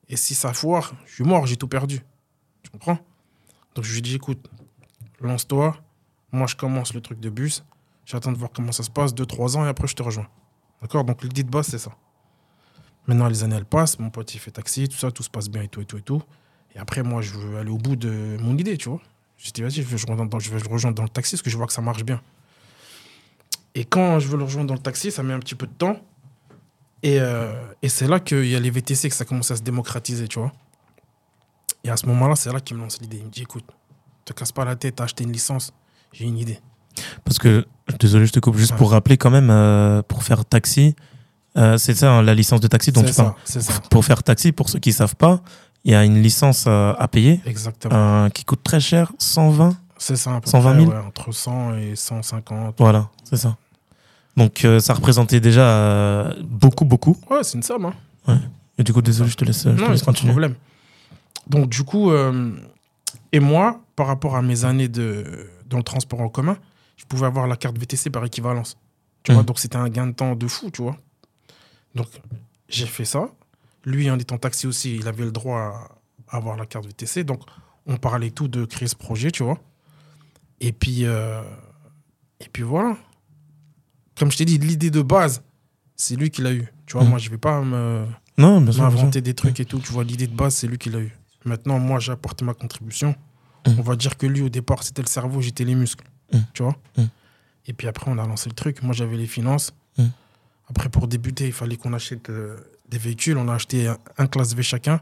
Et 0.10 0.18
si 0.18 0.34
ça 0.36 0.52
foire, 0.54 0.94
je 1.06 1.14
suis 1.14 1.24
mort, 1.24 1.46
j'ai 1.46 1.56
tout 1.58 1.68
perdu. 1.68 2.02
Tu 2.64 2.72
comprends? 2.72 2.98
Donc 3.76 3.86
je 3.86 3.92
lui 3.92 4.00
ai 4.00 4.02
dit, 4.02 4.16
écoute, 4.16 4.50
lance-toi. 5.22 5.78
Moi, 6.34 6.48
je 6.48 6.56
commence 6.56 6.94
le 6.94 7.02
truc 7.02 7.20
de 7.20 7.30
bus. 7.30 7.64
J'attends 8.06 8.32
de 8.32 8.38
voir 8.38 8.50
comment 8.54 8.72
ça 8.72 8.84
se 8.84 8.90
passe, 8.90 9.14
2-3 9.14 9.56
ans, 9.58 9.66
et 9.66 9.70
après, 9.70 9.88
je 9.88 9.96
te 9.96 10.02
rejoins. 10.04 10.28
D'accord? 10.82 11.04
Donc 11.06 11.22
l'idée 11.24 11.44
de 11.44 11.50
base, 11.50 11.68
c'est 11.68 11.78
ça. 11.78 11.92
Maintenant, 13.08 13.28
les 13.28 13.43
années, 13.43 13.56
elles 13.56 13.66
passent. 13.66 13.97
Mon 13.99 14.10
pote, 14.10 14.34
il 14.36 14.39
fait 14.39 14.52
taxi, 14.52 14.88
tout 14.88 14.97
ça, 14.97 15.12
tout 15.12 15.24
se 15.24 15.30
passe 15.30 15.49
bien 15.49 15.62
et 15.64 15.68
tout, 15.68 15.82
et 15.82 15.86
tout, 15.86 15.97
et 15.97 16.02
tout. 16.02 16.22
Et 16.76 16.80
après, 16.80 17.04
moi, 17.04 17.22
je 17.22 17.34
veux 17.34 17.58
aller 17.58 17.72
au 17.72 17.78
bout 17.78 17.95
de 17.95 18.38
mon 18.41 18.58
idée, 18.58 18.78
tu 18.78 18.89
vois. 18.89 19.02
Je 19.38 19.52
dis, 19.52 19.62
vas-y, 19.62 19.72
je 19.72 19.82
vais, 19.82 19.97
je 19.97 20.06
le 20.08 20.70
rejoindre 20.72 20.95
dans 20.95 21.04
le 21.04 21.10
taxi 21.10 21.36
parce 21.36 21.41
que 21.41 21.49
je 21.49 21.58
vois 21.58 21.66
que 21.68 21.74
ça 21.74 21.82
marche 21.82 22.04
bien. 22.04 22.22
Et 23.74 23.86
quand 23.86 24.20
je 24.20 24.28
veux 24.28 24.38
le 24.38 24.43
rejoindre 24.43 24.68
dans 24.68 24.74
le 24.76 24.80
taxi, 24.82 25.12
ça 25.12 25.24
met 25.24 25.34
un 25.34 25.39
petit 25.39 25.56
peu 25.56 25.66
de 25.66 25.74
temps. 25.74 25.97
Et, 27.04 27.20
euh, 27.20 27.54
et 27.82 27.89
c'est 27.89 28.08
là 28.08 28.20
qu'il 28.20 28.45
y 28.45 28.56
a 28.56 28.60
les 28.60 28.70
VTC 28.70 29.10
que 29.10 29.16
ça 29.16 29.26
commence 29.26 29.49
à 29.49 29.56
se 29.56 29.62
démocratiser, 29.64 30.28
tu 30.28 30.39
vois. 30.39 30.52
Et 31.84 31.89
à 31.89 31.97
ce 31.97 32.06
moment-là, 32.06 32.36
c'est 32.36 32.54
là 32.54 32.60
qu'il 32.60 32.78
me 32.78 32.84
lance 32.84 32.99
l'idée. 33.02 33.18
Il 33.18 33.26
me 33.26 33.30
dit, 33.30 33.41
écoute, 33.41 33.66
te 34.26 34.34
casse 34.34 34.52
pas 34.52 34.66
la 34.66 34.76
tête, 34.76 34.97
t'as 34.97 35.06
acheté 35.06 35.24
une 35.24 35.32
licence, 35.32 35.74
j'ai 36.14 36.26
une 36.26 36.38
idée. 36.38 36.60
Parce 37.24 37.39
que, 37.39 37.66
désolé, 37.99 38.26
je 38.28 38.32
te 38.34 38.39
coupe, 38.39 38.58
juste 38.58 38.74
Ouais. 38.74 38.78
pour 38.78 38.91
rappeler 38.91 39.18
quand 39.18 39.32
même, 39.32 39.49
euh, 39.49 40.04
pour 40.04 40.24
faire 40.24 40.45
taxi, 40.45 40.95
euh, 41.58 41.78
c'est 41.78 41.93
ça, 41.95 42.12
hein, 42.12 42.22
la 42.22 42.34
licence 42.34 42.60
de 42.62 42.68
taxi 42.68 42.91
dont 42.91 43.04
tu 43.04 43.14
ça. 43.14 43.36
Pour 43.89 44.06
faire 44.06 44.24
taxi, 44.24 44.52
pour 44.52 44.70
ceux 44.70 44.80
qui 44.80 44.93
savent 44.93 45.16
pas, 45.16 45.41
il 45.84 45.91
y 45.91 45.95
a 45.95 46.04
une 46.06 46.22
licence 46.22 46.66
euh, 46.68 46.93
à 46.97 47.08
payer 47.08 47.41
Exactement. 47.45 47.95
euh, 48.26 48.30
qui 48.30 48.45
coûte 48.45 48.62
très 48.64 48.80
cher, 48.80 49.12
120. 49.18 49.76
c'est 49.97 50.16
ça, 50.16 50.36
à 50.36 50.41
peu 50.41 50.49
120 50.49 50.76
000? 50.76 50.86
près, 50.88 50.97
ouais, 50.99 51.06
entre 51.06 51.32
100 51.32 51.76
et 51.78 51.95
150. 51.95 52.76
Voilà, 52.78 53.10
c'est 53.24 53.38
ça. 53.38 53.58
Donc 54.38 54.66
ça 54.80 54.93
représentait 54.93 55.39
déjà 55.41 56.34
beaucoup, 56.43 56.86
beaucoup. 56.86 57.18
Ouais, 57.30 57.43
c'est 57.43 57.56
une 57.58 57.64
somme, 57.64 57.91
hein. 58.28 58.39
Et 58.78 58.84
du 58.84 58.93
coup, 58.93 59.02
désolé, 59.02 59.30
je 59.30 59.36
te 59.36 59.43
laisse, 59.45 59.64
je 59.64 59.70
te 59.76 59.82
non, 59.82 59.91
laisse 59.91 60.04
pas 60.04 60.14
de 60.14 60.18
problème. 60.18 60.56
Donc, 61.47 61.68
du 61.70 61.84
coup, 61.84 62.12
et 63.34 63.39
moi, 63.39 63.82
par 63.95 64.08
rapport 64.08 64.36
à 64.38 64.41
mes 64.41 64.64
années 64.66 64.88
de, 64.88 65.49
dans 65.70 65.78
le 65.78 65.84
transport 65.84 66.22
en 66.22 66.30
commun, 66.30 66.58
je 66.97 67.06
pouvais 67.06 67.26
avoir 67.26 67.47
la 67.47 67.56
carte 67.58 67.78
VTC 67.78 68.10
par 68.10 68.24
équivalence. 68.26 68.78
Tu 69.24 69.32
Mhm. 69.32 69.36
vois, 69.36 69.43
donc 69.43 69.60
c'était 69.60 69.76
un 69.78 69.89
gain 69.89 70.08
de 70.08 70.14
temps 70.14 70.36
de 70.36 70.47
fou, 70.47 70.70
tu 70.72 70.82
vois. 70.82 70.95
Donc, 71.96 72.08
j'ai 72.70 72.86
fait 72.86 73.06
ça. 73.06 73.30
Lui, 73.86 74.10
en 74.12 74.20
étant 74.20 74.38
taxi 74.38 74.68
aussi, 74.68 74.96
il 74.96 75.08
avait 75.08 75.26
le 75.26 75.32
droit 75.32 75.89
à 76.30 76.38
avoir 76.38 76.56
la 76.56 76.66
carte 76.66 76.86
VTC. 76.86 77.24
Donc, 77.24 77.42
on 77.86 77.98
parlait 77.98 78.32
tout 78.32 78.48
de 78.48 78.66
créer 78.66 78.88
ce 78.88 78.96
projet, 78.96 79.32
tu 79.32 79.44
vois. 79.44 79.60
Et 80.60 80.72
puis, 80.72 81.06
euh, 81.06 81.42
et 82.39 82.48
puis 82.52 82.64
voilà. 82.64 82.96
Comme 84.18 84.32
je 84.32 84.38
t'ai 84.38 84.46
dit, 84.46 84.58
l'idée 84.58 84.92
de 84.92 85.02
base, 85.02 85.42
c'est 85.96 86.16
lui 86.16 86.30
qui 86.30 86.42
l'a 86.42 86.54
eu. 86.54 86.68
Tu 86.86 86.94
vois, 86.94 87.04
Mhm. 87.04 87.10
moi, 87.10 87.20
je 87.20 87.30
vais 87.30 87.38
pas 87.38 87.62
me 87.62 88.06
Non, 88.38 88.62
bien 88.62 88.72
sûr. 88.72 88.82
bien 88.84 88.92
sûr. 88.92 89.00
inventer 89.02 89.22
des 89.22 89.34
trucs 89.34 89.60
et 89.60 89.66
tout. 89.66 89.80
Tu 89.80 89.92
vois, 89.92 90.04
l'idée 90.04 90.28
de 90.28 90.36
base, 90.36 90.56
c'est 90.56 90.68
lui 90.68 90.78
qui 90.78 90.89
l'a 90.89 91.00
eu. 91.00 91.18
Maintenant, 91.46 91.80
moi, 91.80 92.00
j'ai 92.00 92.12
apporté 92.12 92.46
ma 92.46 92.54
contribution. 92.54 93.16
Mm. 93.68 93.72
On 93.80 93.82
va 93.82 93.96
dire 93.96 94.16
que 94.18 94.28
lui, 94.28 94.42
au 94.42 94.50
départ, 94.50 94.84
c'était 94.84 95.02
le 95.02 95.08
cerveau, 95.08 95.42
j'étais 95.42 95.64
les 95.66 95.76
muscles. 95.76 96.06
Mm. 96.32 96.38
Tu 96.54 96.64
vois. 96.64 96.76
Et 97.66 97.74
puis 97.74 97.88
après, 97.88 98.10
on 98.12 98.18
a 98.18 98.26
lancé 98.28 98.48
le 98.50 98.56
truc. 98.56 98.82
Moi, 98.84 98.94
j'avais 98.94 99.18
les 99.18 99.28
finances. 99.28 99.74
Après, 100.72 100.88
pour 100.89 101.07
débuter, 101.07 101.47
il 101.47 101.51
fallait 101.53 101.76
qu'on 101.76 101.91
achète 101.93 102.30
euh, 102.30 102.55
des 102.89 102.97
véhicules. 102.97 103.38
On 103.38 103.49
a 103.49 103.53
acheté 103.55 103.88
un, 103.88 103.97
un 104.17 104.28
classe 104.28 104.55
V 104.55 104.63
chacun. 104.63 105.01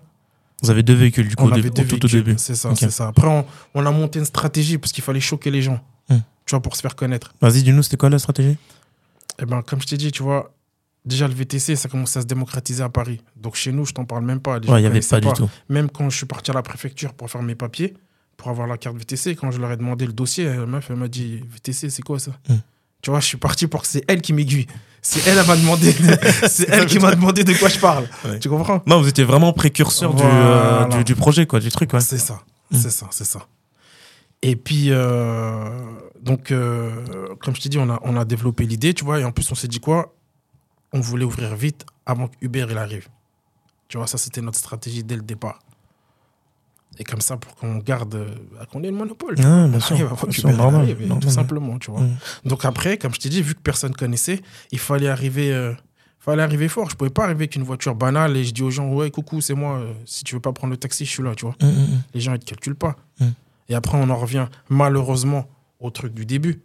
Vous 0.63 0.71
avez 0.71 0.81
deux 0.83 0.95
véhicules, 0.95 1.27
du 1.27 1.35
coup, 1.35 1.45
on 1.45 1.49
au, 1.51 1.53
avait 1.53 1.69
deux 1.69 1.83
au 1.83 1.85
tout 1.85 1.95
au 2.03 2.07
véhicules. 2.07 2.23
début. 2.23 2.35
C'est 2.39 2.55
ça, 2.55 2.75
c'est 2.75 2.89
ça. 2.89 3.07
Après, 3.09 3.27
on, 3.27 3.45
on 3.75 3.85
a 3.85 3.91
monté 3.91 4.17
une 4.19 4.25
stratégie 4.25 4.79
parce 4.79 4.91
qu'il 4.91 5.03
fallait 5.03 5.19
choquer 5.19 5.51
les 5.51 5.61
gens. 5.61 5.79
Mm. 6.09 6.15
Tu 6.45 6.51
vois, 6.51 6.59
pour 6.59 6.75
se 6.75 6.81
faire 6.81 6.95
connaître. 6.95 7.33
Vas-y, 7.39 7.61
dis-nous, 7.63 7.83
c'était 7.83 7.97
quoi 7.97 8.09
la 8.09 8.17
stratégie? 8.19 8.57
Eh 9.41 9.45
ben, 9.45 9.61
comme 9.61 9.79
je 9.81 9.87
t'ai 9.87 9.95
dit, 9.97 10.11
tu 10.11 10.23
vois, 10.23 10.51
déjà 11.05 11.27
le 11.27 11.33
VTC, 11.35 11.75
ça 11.75 11.87
commençait 11.87 12.17
à 12.19 12.21
se 12.23 12.27
démocratiser 12.27 12.83
à 12.83 12.89
Paris. 12.89 13.21
Donc 13.37 13.55
chez 13.55 13.71
nous, 13.71 13.85
je 13.85 13.93
t'en 13.93 14.05
parle 14.05 14.25
même 14.25 14.39
pas. 14.41 14.55
Ouais, 14.57 14.79
il 14.79 14.81
n'y 14.81 14.85
avait 14.87 14.99
pas, 14.99 15.21
du 15.21 15.31
tout. 15.33 15.49
Même 15.69 15.89
quand 15.89 16.09
je 16.09 16.17
suis 16.17 16.25
parti 16.25 16.49
à 16.51 16.55
la 16.55 16.63
préfecture 16.63 17.13
pour 17.13 17.29
faire 17.29 17.43
mes 17.43 17.55
papiers, 17.55 17.93
pour 18.35 18.49
avoir 18.49 18.67
la 18.67 18.77
carte 18.77 18.97
VTC, 18.97 19.35
quand 19.35 19.51
je 19.51 19.59
leur 19.59 19.71
ai 19.71 19.77
demandé 19.77 20.05
le 20.05 20.13
dossier, 20.13 20.45
la 20.45 20.65
meuf, 20.65 20.87
elle 20.89 20.95
m'a 20.97 21.07
dit 21.07 21.41
VTC, 21.47 21.89
c'est 21.89 22.01
quoi 22.01 22.19
ça? 22.19 22.31
Hmm. 22.49 22.55
Tu 23.01 23.09
vois, 23.11 23.19
je 23.19 23.25
suis 23.27 23.37
parti 23.37 23.67
pour 23.67 23.81
que 23.81 23.87
c'est 23.87 24.03
elle 24.07 24.21
qui 24.21 24.33
m'aiguille. 24.33 24.67
C'est 25.01 25.25
elle, 25.27 25.37
elle 25.37 25.47
m'a 25.47 25.55
demandé, 25.55 25.93
de- 25.93 26.17
c'est 26.49 26.67
elle 26.69 26.85
qui 26.85 26.99
m'a 26.99 27.15
demandé 27.15 27.43
de 27.45 27.53
quoi 27.53 27.69
je 27.69 27.79
parle. 27.79 28.07
Ouais. 28.25 28.39
Tu 28.39 28.49
comprends? 28.49 28.81
Non, 28.85 29.01
vous 29.01 29.07
étiez 29.07 29.23
vraiment 29.23 29.53
précurseur 29.53 30.13
du, 30.13 30.23
euh, 30.25 30.85
du, 30.87 31.03
du 31.05 31.15
projet, 31.15 31.45
quoi, 31.45 31.59
du 31.61 31.69
truc, 31.71 31.93
ouais. 31.93 32.01
C'est 32.01 32.17
ça, 32.17 32.41
Hmm. 32.71 32.77
c'est 32.77 32.91
ça, 32.91 33.07
c'est 33.11 33.25
ça. 33.25 33.47
Et 34.41 34.55
puis, 34.55 34.87
euh, 34.91 35.69
donc, 36.21 36.51
euh, 36.51 37.33
comme 37.41 37.55
je 37.55 37.61
t'ai 37.61 37.69
dit, 37.69 37.77
on 37.79 37.89
a, 37.89 37.99
on 38.03 38.15
a 38.17 38.25
développé 38.25 38.65
l'idée, 38.65 38.93
tu 38.93 39.03
vois, 39.05 39.19
et 39.19 39.23
en 39.23 39.31
plus, 39.31 39.49
on 39.51 39.55
s'est 39.55 39.67
dit 39.67 39.79
quoi? 39.79 40.13
On 40.93 40.99
voulait 40.99 41.25
ouvrir 41.25 41.55
vite 41.55 41.85
avant 42.05 42.27
que 42.27 42.35
Uber 42.41 42.65
il 42.69 42.77
arrive. 42.77 43.07
Tu 43.87 43.97
vois, 43.97 44.05
ça, 44.07 44.17
c'était 44.17 44.41
notre 44.41 44.57
stratégie 44.59 45.03
dès 45.03 45.15
le 45.15 45.21
départ. 45.23 45.59
Et 46.97 47.03
comme 47.05 47.21
ça, 47.21 47.37
pour 47.37 47.55
qu'on 47.55 47.77
garde, 47.77 48.15
euh, 48.15 48.35
qu'on 48.71 48.83
ait 48.83 48.89
le 48.91 48.97
monopole. 48.97 49.35
Ah, 49.39 49.67
bien 49.67 49.79
sûr. 49.79 49.95
arrive 49.95 50.21
Bien 50.23 50.31
sûr, 50.31 50.49
normal, 50.51 50.81
arrive, 50.81 50.99
normal. 51.07 51.19
tout 51.23 51.29
simplement, 51.29 51.79
tu 51.79 51.91
vois. 51.91 52.01
Mm. 52.01 52.17
Donc 52.45 52.65
après, 52.65 52.97
comme 52.97 53.13
je 53.13 53.19
t'ai 53.19 53.29
dit, 53.29 53.41
vu 53.41 53.53
que 53.55 53.61
personne 53.61 53.93
connaissait, 53.93 54.41
il 54.71 54.79
fallait 54.79 55.07
arriver, 55.07 55.53
euh, 55.53 55.73
fallait 56.19 56.43
arriver 56.43 56.67
fort. 56.67 56.89
Je 56.89 56.95
pouvais 56.97 57.09
pas 57.09 57.23
arriver 57.23 57.43
avec 57.43 57.55
une 57.55 57.63
voiture 57.63 57.95
banale 57.95 58.35
et 58.35 58.43
je 58.43 58.53
dis 58.53 58.63
aux 58.63 58.71
gens, 58.71 58.91
ouais, 58.91 59.11
coucou, 59.11 59.39
c'est 59.39 59.53
moi. 59.53 59.77
euh, 59.77 59.93
Si 60.05 60.23
tu 60.25 60.35
veux 60.35 60.41
pas 60.41 60.51
prendre 60.51 60.71
le 60.71 60.77
taxi, 60.77 61.05
je 61.05 61.09
suis 61.11 61.23
là, 61.23 61.33
tu 61.35 61.45
vois. 61.45 61.55
Mm, 61.61 61.67
mm. 61.67 62.01
Les 62.15 62.19
gens, 62.19 62.33
ils 62.33 62.39
te 62.39 62.45
calculent 62.45 62.75
pas. 62.75 62.95
Et 63.69 63.75
après, 63.75 63.97
on 63.97 64.09
en 64.09 64.17
revient 64.17 64.47
malheureusement 64.67 65.47
au 65.79 65.91
truc 65.91 66.13
du 66.13 66.25
début. 66.25 66.61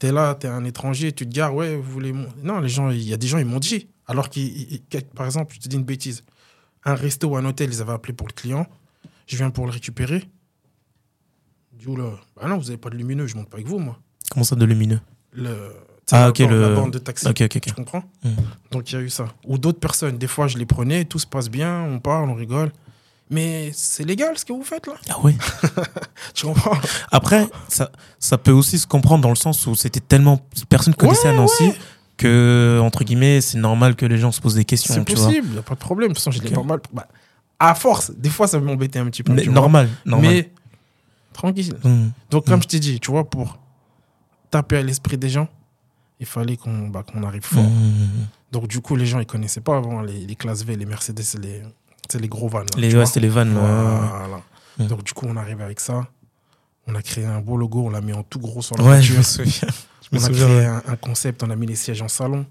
Tu 0.00 0.06
es 0.08 0.12
là, 0.12 0.34
tu 0.38 0.46
es 0.46 0.50
un 0.50 0.64
étranger, 0.64 1.12
tu 1.12 1.26
te 1.26 1.32
gares, 1.34 1.54
ouais, 1.54 1.76
vous 1.76 1.90
voulez. 1.90 2.12
Non, 2.42 2.58
les 2.60 2.68
gens, 2.68 2.90
il 2.90 3.02
y 3.08 3.14
a 3.14 3.16
des 3.16 3.26
gens, 3.26 3.38
ils 3.38 3.46
m'ont 3.46 3.58
dit. 3.60 3.88
Alors 4.06 4.28
qu'ils, 4.28 4.72
ils- 4.72 4.82
par 5.14 5.24
exemple, 5.26 5.54
je 5.54 5.60
te 5.60 5.68
dis 5.68 5.76
une 5.76 5.84
bêtise. 5.84 6.24
Un 6.84 6.94
resto 6.94 7.28
ou 7.28 7.36
un 7.36 7.44
hôtel, 7.44 7.70
ils 7.72 7.80
avaient 7.80 7.92
appelé 7.92 8.12
pour 8.12 8.26
le 8.26 8.32
client. 8.32 8.66
Je 9.28 9.36
viens 9.36 9.50
pour 9.50 9.66
le 9.66 9.70
récupérer. 9.72 10.24
Je 11.74 11.84
dis, 11.84 11.88
oula, 11.88 12.10
bah 12.36 12.48
non, 12.48 12.56
vous 12.56 12.64
n'avez 12.64 12.76
pas 12.78 12.90
de 12.90 12.96
lumineux, 12.96 13.26
je 13.28 13.36
monte 13.36 13.48
pas 13.48 13.58
avec 13.58 13.68
vous, 13.68 13.78
moi. 13.78 13.98
Comment 14.32 14.44
ça, 14.44 14.56
de 14.56 14.64
lumineux 14.64 15.00
Le, 15.32 15.54
Ah, 16.10 16.20
la 16.22 16.28
ok, 16.30 16.38
borne- 16.40 16.50
le- 16.50 16.60
La 16.62 16.74
borne 16.74 16.90
de 16.90 16.98
taxi. 16.98 17.28
Ok, 17.28 17.42
ok, 17.42 17.56
ok. 17.56 17.60
Tu 17.62 17.72
comprends 17.74 18.02
Mm. 18.24 18.30
Donc 18.72 18.90
il 18.90 18.94
y 18.94 18.98
a 18.98 19.00
eu 19.02 19.10
ça. 19.10 19.26
Ou 19.46 19.58
d'autres 19.58 19.78
personnes, 19.78 20.18
des 20.18 20.26
fois 20.26 20.48
je 20.48 20.56
les 20.58 20.66
prenais, 20.66 21.04
tout 21.04 21.18
se 21.18 21.26
passe 21.26 21.48
bien, 21.50 21.82
on 21.82 22.00
parle, 22.00 22.28
on 22.30 22.34
rigole. 22.34 22.72
Mais 23.30 23.70
c'est 23.74 24.04
légal 24.04 24.38
ce 24.38 24.44
que 24.46 24.54
vous 24.54 24.64
faites 24.64 24.86
là 24.86 24.94
Ah 25.10 25.20
ouais 25.20 25.36
Tu 26.34 26.46
comprends 26.46 26.76
Après, 27.12 27.46
ça, 27.68 27.90
ça 28.18 28.38
peut 28.38 28.50
aussi 28.52 28.78
se 28.78 28.86
comprendre 28.86 29.22
dans 29.22 29.28
le 29.28 29.36
sens 29.36 29.66
où 29.66 29.74
c'était 29.74 30.00
tellement. 30.00 30.40
Personne 30.70 30.94
connaissait 30.94 31.28
Ouais, 31.28 31.34
à 31.34 31.36
Nancy 31.36 31.72
que, 32.16 32.80
entre 32.82 33.04
guillemets, 33.04 33.42
c'est 33.42 33.58
normal 33.58 33.94
que 33.96 34.06
les 34.06 34.16
gens 34.16 34.32
se 34.32 34.40
posent 34.40 34.54
des 34.54 34.64
questions. 34.64 34.94
C'est 34.94 35.04
possible, 35.04 35.46
il 35.48 35.52
n'y 35.52 35.58
a 35.58 35.62
pas 35.62 35.74
de 35.74 35.78
problème. 35.78 36.08
De 36.08 36.14
toute 36.14 36.24
façon, 36.24 36.30
je 36.30 36.40
l'ai 36.42 36.48
Ok. 36.48 36.54
pas 36.54 36.62
mal. 36.62 36.80
Bah, 36.92 37.06
à 37.58 37.74
force, 37.74 38.10
des 38.12 38.30
fois 38.30 38.46
ça 38.46 38.58
m'embêtait 38.60 38.98
un 38.98 39.06
petit 39.06 39.22
peu. 39.22 39.32
Mais 39.32 39.44
normal, 39.46 39.88
normal. 40.04 40.30
Mais 40.30 40.50
tranquille. 41.32 41.74
Mm. 41.84 42.08
Donc, 42.30 42.46
comme 42.46 42.58
Mm. 42.58 42.62
je 42.62 42.68
t'ai 42.68 42.78
dit, 42.80 43.00
tu 43.00 43.10
vois, 43.10 43.28
pour 43.28 43.58
taper 44.50 44.76
à 44.78 44.82
l'esprit 44.82 45.16
des 45.18 45.28
gens, 45.28 45.48
Il 46.20 46.26
fallait 46.26 46.56
qu'on 46.56 46.88
bah, 46.88 47.04
arrive 47.24 47.44
fort. 47.44 47.62
Mmh. 47.62 48.26
Donc, 48.50 48.66
du 48.66 48.80
coup, 48.80 48.96
les 48.96 49.06
gens, 49.06 49.20
ils 49.20 49.26
connaissaient 49.26 49.60
pas 49.60 49.76
avant 49.76 50.00
les, 50.02 50.26
les 50.26 50.34
classes 50.34 50.64
V, 50.64 50.74
les 50.74 50.84
Mercedes, 50.84 51.20
c'est 51.22 51.38
les, 51.38 51.62
les 52.18 52.28
gros 52.28 52.48
vannes. 52.48 52.66
Les, 52.76 52.92
ouais, 52.92 53.06
c'était 53.06 53.20
les 53.20 53.28
vannes. 53.28 53.54
là. 53.54 53.60
Voilà. 54.26 54.88
Donc, 54.88 55.04
du 55.04 55.12
coup, 55.12 55.26
on 55.28 55.36
arrive 55.36 55.60
avec 55.60 55.78
ça. 55.78 56.08
On 56.88 56.94
a 56.96 57.02
créé 57.02 57.24
un 57.24 57.40
beau 57.40 57.56
logo, 57.56 57.86
on 57.86 57.90
l'a 57.90 58.00
mis 58.00 58.12
en 58.14 58.24
tout 58.24 58.40
gros 58.40 58.62
sur 58.62 58.76
la 58.76 58.82
Ouais, 58.82 59.00
je 59.00 59.12
voiture. 59.14 59.42
me 59.42 59.46
souviens. 59.48 59.68
Je 60.10 60.16
me 60.16 60.20
On 60.20 60.24
a 60.24 60.26
souviens. 60.26 60.46
créé 60.46 60.64
un, 60.66 60.82
un 60.88 60.96
concept, 60.96 61.42
on 61.44 61.50
a 61.50 61.54
mis 61.54 61.66
les 61.68 61.76
sièges 61.76 62.02
en 62.02 62.08
salon. 62.08 62.44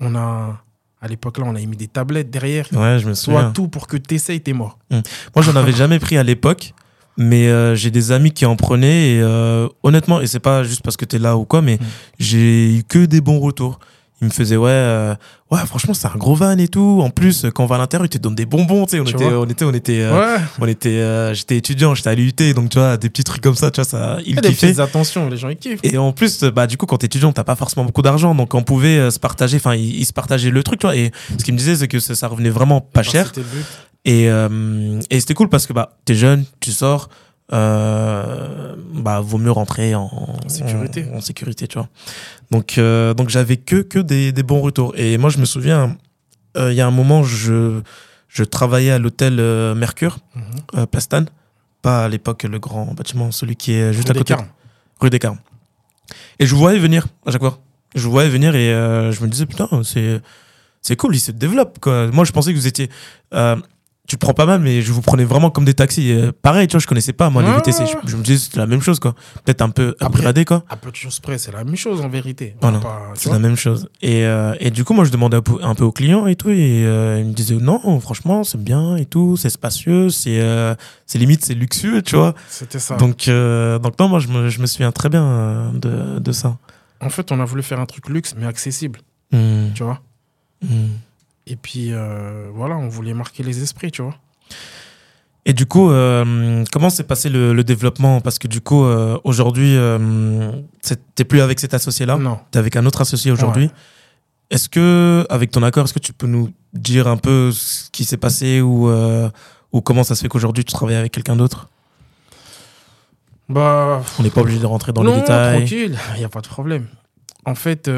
On 0.00 0.14
a, 0.14 0.60
à 1.00 1.08
l'époque 1.08 1.38
là, 1.38 1.44
on 1.46 1.54
a 1.54 1.60
mis 1.60 1.76
des 1.76 1.86
tablettes 1.88 2.30
derrière. 2.30 2.66
Ouais, 2.72 2.98
je 2.98 3.08
me 3.08 3.14
Soit 3.14 3.34
souviens. 3.34 3.50
tout 3.52 3.68
pour 3.68 3.86
que 3.86 3.96
tu 3.96 4.14
essayes, 4.14 4.40
t'es 4.40 4.52
mort. 4.52 4.78
Moi, 4.90 5.00
j'en 5.42 5.54
avais 5.56 5.72
jamais 5.72 5.98
pris 5.98 6.16
à 6.18 6.22
l'époque, 6.22 6.72
mais 7.16 7.48
euh, 7.48 7.74
j'ai 7.74 7.90
des 7.90 8.10
amis 8.12 8.32
qui 8.32 8.46
en 8.46 8.56
prenaient 8.56 9.14
et 9.16 9.20
euh, 9.20 9.68
honnêtement, 9.82 10.20
et 10.20 10.26
c'est 10.26 10.40
pas 10.40 10.64
juste 10.64 10.82
parce 10.82 10.96
que 10.96 11.04
t'es 11.04 11.18
là 11.18 11.36
ou 11.36 11.44
quoi, 11.44 11.62
mais 11.62 11.76
Mm. 11.76 11.84
j'ai 12.18 12.76
eu 12.78 12.82
que 12.84 13.04
des 13.06 13.20
bons 13.20 13.38
retours. 13.40 13.78
Ils 14.20 14.26
me 14.26 14.32
faisaient 14.32 14.56
ouais, 14.56 14.68
euh, 14.70 15.14
ouais, 15.52 15.64
franchement, 15.64 15.94
c'est 15.94 16.08
un 16.08 16.16
gros 16.16 16.34
van 16.34 16.58
et 16.58 16.66
tout. 16.66 17.00
En 17.02 17.10
plus, 17.10 17.46
quand 17.54 17.62
on 17.62 17.66
va 17.66 17.76
à 17.76 17.78
l'intérieur, 17.78 18.04
ils 18.04 18.08
te 18.08 18.18
donnent 18.18 18.34
des 18.34 18.46
bonbons, 18.46 18.84
tu 18.84 18.92
sais. 18.92 19.00
On 19.00 19.04
Tu 19.04 19.14
était, 19.14 19.24
on 19.26 19.44
était, 19.44 19.64
on 19.64 19.72
était, 19.72 20.00
euh, 20.00 20.36
ouais. 20.36 20.42
on 20.60 20.66
était, 20.66 20.88
euh, 20.98 21.34
j'étais 21.34 21.56
étudiant, 21.56 21.94
j'étais 21.94 22.10
à 22.10 22.14
l'UT, 22.16 22.32
donc 22.52 22.70
tu 22.70 22.78
vois, 22.78 22.96
des 22.96 23.10
petits 23.10 23.22
trucs 23.22 23.42
comme 23.42 23.54
ça, 23.54 23.70
tu 23.70 23.76
vois, 23.80 23.84
ça, 23.88 24.18
Il 24.26 24.34
des 24.36 24.50
petites 24.50 24.80
attentions, 24.80 25.28
les 25.28 25.36
gens 25.36 25.48
ils 25.50 25.56
kiffent. 25.56 25.78
Et 25.84 25.98
en 25.98 26.10
plus, 26.12 26.42
bah, 26.42 26.66
du 26.66 26.76
coup, 26.76 26.86
quand 26.86 26.98
t'es 26.98 27.06
étudiant, 27.06 27.32
t'as 27.32 27.44
pas 27.44 27.54
forcément 27.54 27.84
beaucoup 27.86 28.02
d'argent, 28.02 28.34
donc 28.34 28.54
on 28.54 28.64
pouvait 28.64 29.08
se 29.12 29.20
partager, 29.20 29.58
enfin, 29.58 29.76
ils, 29.76 30.04
se 30.04 30.12
partageaient 30.12 30.50
le 30.50 30.64
truc, 30.64 30.80
tu 30.80 30.86
vois. 30.86 30.96
Et 30.96 31.12
ce 31.38 31.44
qu'ils 31.44 31.54
me 31.54 31.58
disaient, 31.58 31.76
c'est 31.76 31.88
que 31.88 32.00
ça, 32.00 32.16
ça 32.16 32.26
revenait 32.26 32.50
vraiment 32.50 32.80
pas 32.80 33.00
Enfin, 33.00 33.10
cher. 33.12 33.26
c'était 33.28 33.42
le 33.42 33.46
but. 33.46 33.66
Et, 34.04 35.14
et 35.14 35.20
c'était 35.20 35.34
cool 35.34 35.48
parce 35.48 35.66
que 35.68 35.72
bah, 35.72 35.96
t'es 36.04 36.16
jeune, 36.16 36.44
tu 36.58 36.72
sors, 36.72 37.08
euh, 37.52 38.74
bah, 38.92 39.20
vaut 39.20 39.38
mieux 39.38 39.50
rentrer 39.50 39.94
en, 39.94 40.10
sécurité. 40.48 41.06
En, 41.12 41.16
en 41.16 41.20
sécurité, 41.20 41.66
tu 41.66 41.78
vois. 41.78 41.88
Donc, 42.50 42.78
euh, 42.78 43.14
donc 43.14 43.28
j'avais 43.28 43.56
que, 43.56 43.76
que 43.76 43.98
des, 43.98 44.32
des 44.32 44.42
bons 44.42 44.60
retours. 44.60 44.92
Et 44.96 45.18
moi, 45.18 45.30
je 45.30 45.38
me 45.38 45.44
souviens, 45.44 45.96
euh, 46.56 46.72
il 46.72 46.76
y 46.76 46.80
a 46.80 46.86
un 46.86 46.90
moment, 46.90 47.22
je, 47.22 47.80
je 48.28 48.44
travaillais 48.44 48.90
à 48.90 48.98
l'hôtel 48.98 49.34
Mercure, 49.74 50.18
euh, 50.76 50.86
Plastane. 50.86 51.28
Pas 51.80 52.04
à 52.04 52.08
l'époque 52.08 52.42
le 52.42 52.58
grand 52.58 52.92
bâtiment, 52.94 53.30
celui 53.30 53.56
qui 53.56 53.72
est 53.72 53.92
juste 53.92 54.08
Rue 54.08 54.16
à 54.16 54.18
côté. 54.18 54.34
Rue 55.00 55.10
des 55.10 55.18
Carmes. 55.18 55.38
Et 56.38 56.46
je 56.46 56.54
vous 56.54 56.60
voyais 56.60 56.78
venir 56.78 57.06
à 57.24 57.30
chaque 57.30 57.40
fois. 57.40 57.58
Je 57.94 58.02
vous 58.02 58.10
voyais 58.10 58.28
venir 58.28 58.54
et 58.54 58.68
je 59.12 59.22
me 59.22 59.28
disais, 59.28 59.46
putain, 59.46 59.68
c'est, 59.84 60.20
c'est 60.82 60.96
cool, 60.96 61.14
il 61.14 61.20
se 61.20 61.30
développe. 61.30 61.78
Quoi. 61.78 62.08
Moi, 62.08 62.24
je 62.24 62.32
pensais 62.32 62.52
que 62.52 62.58
vous 62.58 62.66
étiez. 62.66 62.90
Tu 64.08 64.16
prends 64.16 64.32
pas 64.32 64.46
mal, 64.46 64.60
mais 64.60 64.80
je 64.82 64.90
vous 64.92 65.02
prenais 65.02 65.24
vraiment 65.24 65.50
comme 65.50 65.64
des 65.66 65.74
taxis. 65.74 66.10
Euh, 66.12 66.32
pareil, 66.42 66.66
tu 66.66 66.72
vois, 66.72 66.80
je 66.80 66.86
connaissais 66.86 67.12
pas, 67.12 67.28
moi, 67.30 67.42
les 67.42 67.52
VTC. 67.52 67.84
Je, 67.86 68.10
je 68.10 68.16
me 68.16 68.22
disais, 68.22 68.38
c'était 68.38 68.58
la 68.58 68.66
même 68.66 68.80
chose, 68.80 68.98
quoi. 68.98 69.14
Peut-être 69.44 69.60
un 69.62 69.68
peu 69.68 69.94
upgradé, 70.02 70.44
quoi. 70.46 70.64
À 70.70 70.76
peu 70.76 70.90
de 70.90 70.96
choses 70.96 71.20
près, 71.20 71.36
c'est 71.38 71.52
la 71.52 71.62
même 71.62 71.76
chose 71.76 72.00
en 72.00 72.08
vérité. 72.08 72.54
On 72.56 72.70
Voilà, 72.70 72.78
pas- 72.80 73.10
C'est 73.14 73.30
la 73.30 73.38
même 73.38 73.54
chose. 73.56 73.88
Et, 74.02 74.24
euh, 74.24 74.54
et 74.60 74.70
du 74.70 74.82
coup, 74.82 74.94
moi, 74.94 75.04
je 75.04 75.10
demandais 75.10 75.36
un 75.36 75.74
peu, 75.74 75.84
aux 75.84 75.92
clients 75.92 76.26
et 76.26 76.36
tout. 76.36 76.48
Et 76.50 76.84
euh, 76.86 77.18
ils 77.20 77.26
me 77.26 77.32
disaient, 77.34 77.54
non, 77.56 78.00
franchement, 78.00 78.44
c'est 78.44 78.60
bien 78.62 78.96
et 78.96 79.04
tout. 79.04 79.36
C'est 79.36 79.50
spacieux. 79.50 80.08
C'est 80.08 80.40
c'est 81.06 81.18
limite, 81.18 81.44
c'est 81.44 81.54
luxueux, 81.54 82.00
tu 82.02 82.16
vois. 82.16 82.34
C'était 82.48 82.78
ça. 82.78 82.96
Donc, 82.96 83.28
donc, 83.28 83.98
non, 84.00 84.08
moi, 84.08 84.18
je 84.20 84.28
me, 84.28 84.48
je 84.48 84.60
me 84.60 84.66
souviens 84.66 84.90
très 84.90 85.10
bien 85.10 85.70
de, 85.74 86.18
de 86.18 86.32
ça. 86.32 86.56
En 87.00 87.10
fait, 87.10 87.30
on 87.30 87.38
a 87.40 87.44
voulu 87.44 87.62
faire 87.62 87.78
un 87.78 87.86
truc 87.86 88.08
luxe, 88.08 88.34
mais 88.38 88.46
accessible, 88.46 89.00
Hmm. 89.32 89.66
tu 89.74 89.82
vois. 89.84 90.00
Hmm. 90.62 90.88
Et 91.50 91.56
puis, 91.56 91.92
euh, 91.92 92.48
voilà, 92.52 92.76
on 92.76 92.88
voulait 92.88 93.14
marquer 93.14 93.42
les 93.42 93.62
esprits, 93.62 93.90
tu 93.90 94.02
vois. 94.02 94.14
Et 95.46 95.54
du 95.54 95.64
coup, 95.64 95.90
euh, 95.90 96.62
comment 96.72 96.90
s'est 96.90 97.04
passé 97.04 97.30
le, 97.30 97.54
le 97.54 97.64
développement? 97.64 98.20
Parce 98.20 98.38
que 98.38 98.46
du 98.48 98.60
coup, 98.60 98.84
euh, 98.84 99.18
aujourd'hui, 99.24 99.74
euh, 99.76 100.52
t'es 101.14 101.24
plus 101.24 101.40
avec 101.40 101.58
cet 101.58 101.72
associé-là, 101.72 102.18
Non. 102.18 102.38
t'es 102.50 102.58
avec 102.58 102.76
un 102.76 102.84
autre 102.84 103.00
associé 103.00 103.30
aujourd'hui? 103.32 103.70
Est-ce 104.50 104.68
que, 104.68 105.26
avec 105.30 105.50
ton 105.50 105.62
accord, 105.62 105.84
est-ce 105.84 105.94
que 105.94 105.98
tu 106.00 106.12
peux 106.12 106.26
nous 106.26 106.50
dire 106.74 107.08
un 107.08 107.16
peu 107.16 107.50
ce 107.52 107.88
qui 107.90 108.04
s'est 108.04 108.18
passé 108.18 108.60
ou, 108.60 108.90
ou 109.72 109.80
comment 109.80 110.04
ça 110.04 110.14
se 110.14 110.20
fait 110.22 110.28
qu'aujourd'hui 110.28 110.64
tu 110.64 110.72
travailles 110.74 110.96
avec 110.96 111.12
quelqu'un 111.12 111.36
d'autre? 111.36 111.70
Bah, 113.48 114.02
On 114.18 114.22
n'est 114.22 114.30
pas 114.30 114.42
obligé 114.42 114.58
de 114.58 114.66
rentrer 114.66 114.92
dans 114.92 115.02
non, 115.02 115.14
les 115.14 115.20
détails. 115.20 115.58
tranquille, 115.60 115.98
il 116.14 116.18
n'y 116.18 116.24
a 116.24 116.28
pas 116.28 116.40
de 116.42 116.48
problème. 116.48 116.86
En 117.46 117.54
fait, 117.54 117.88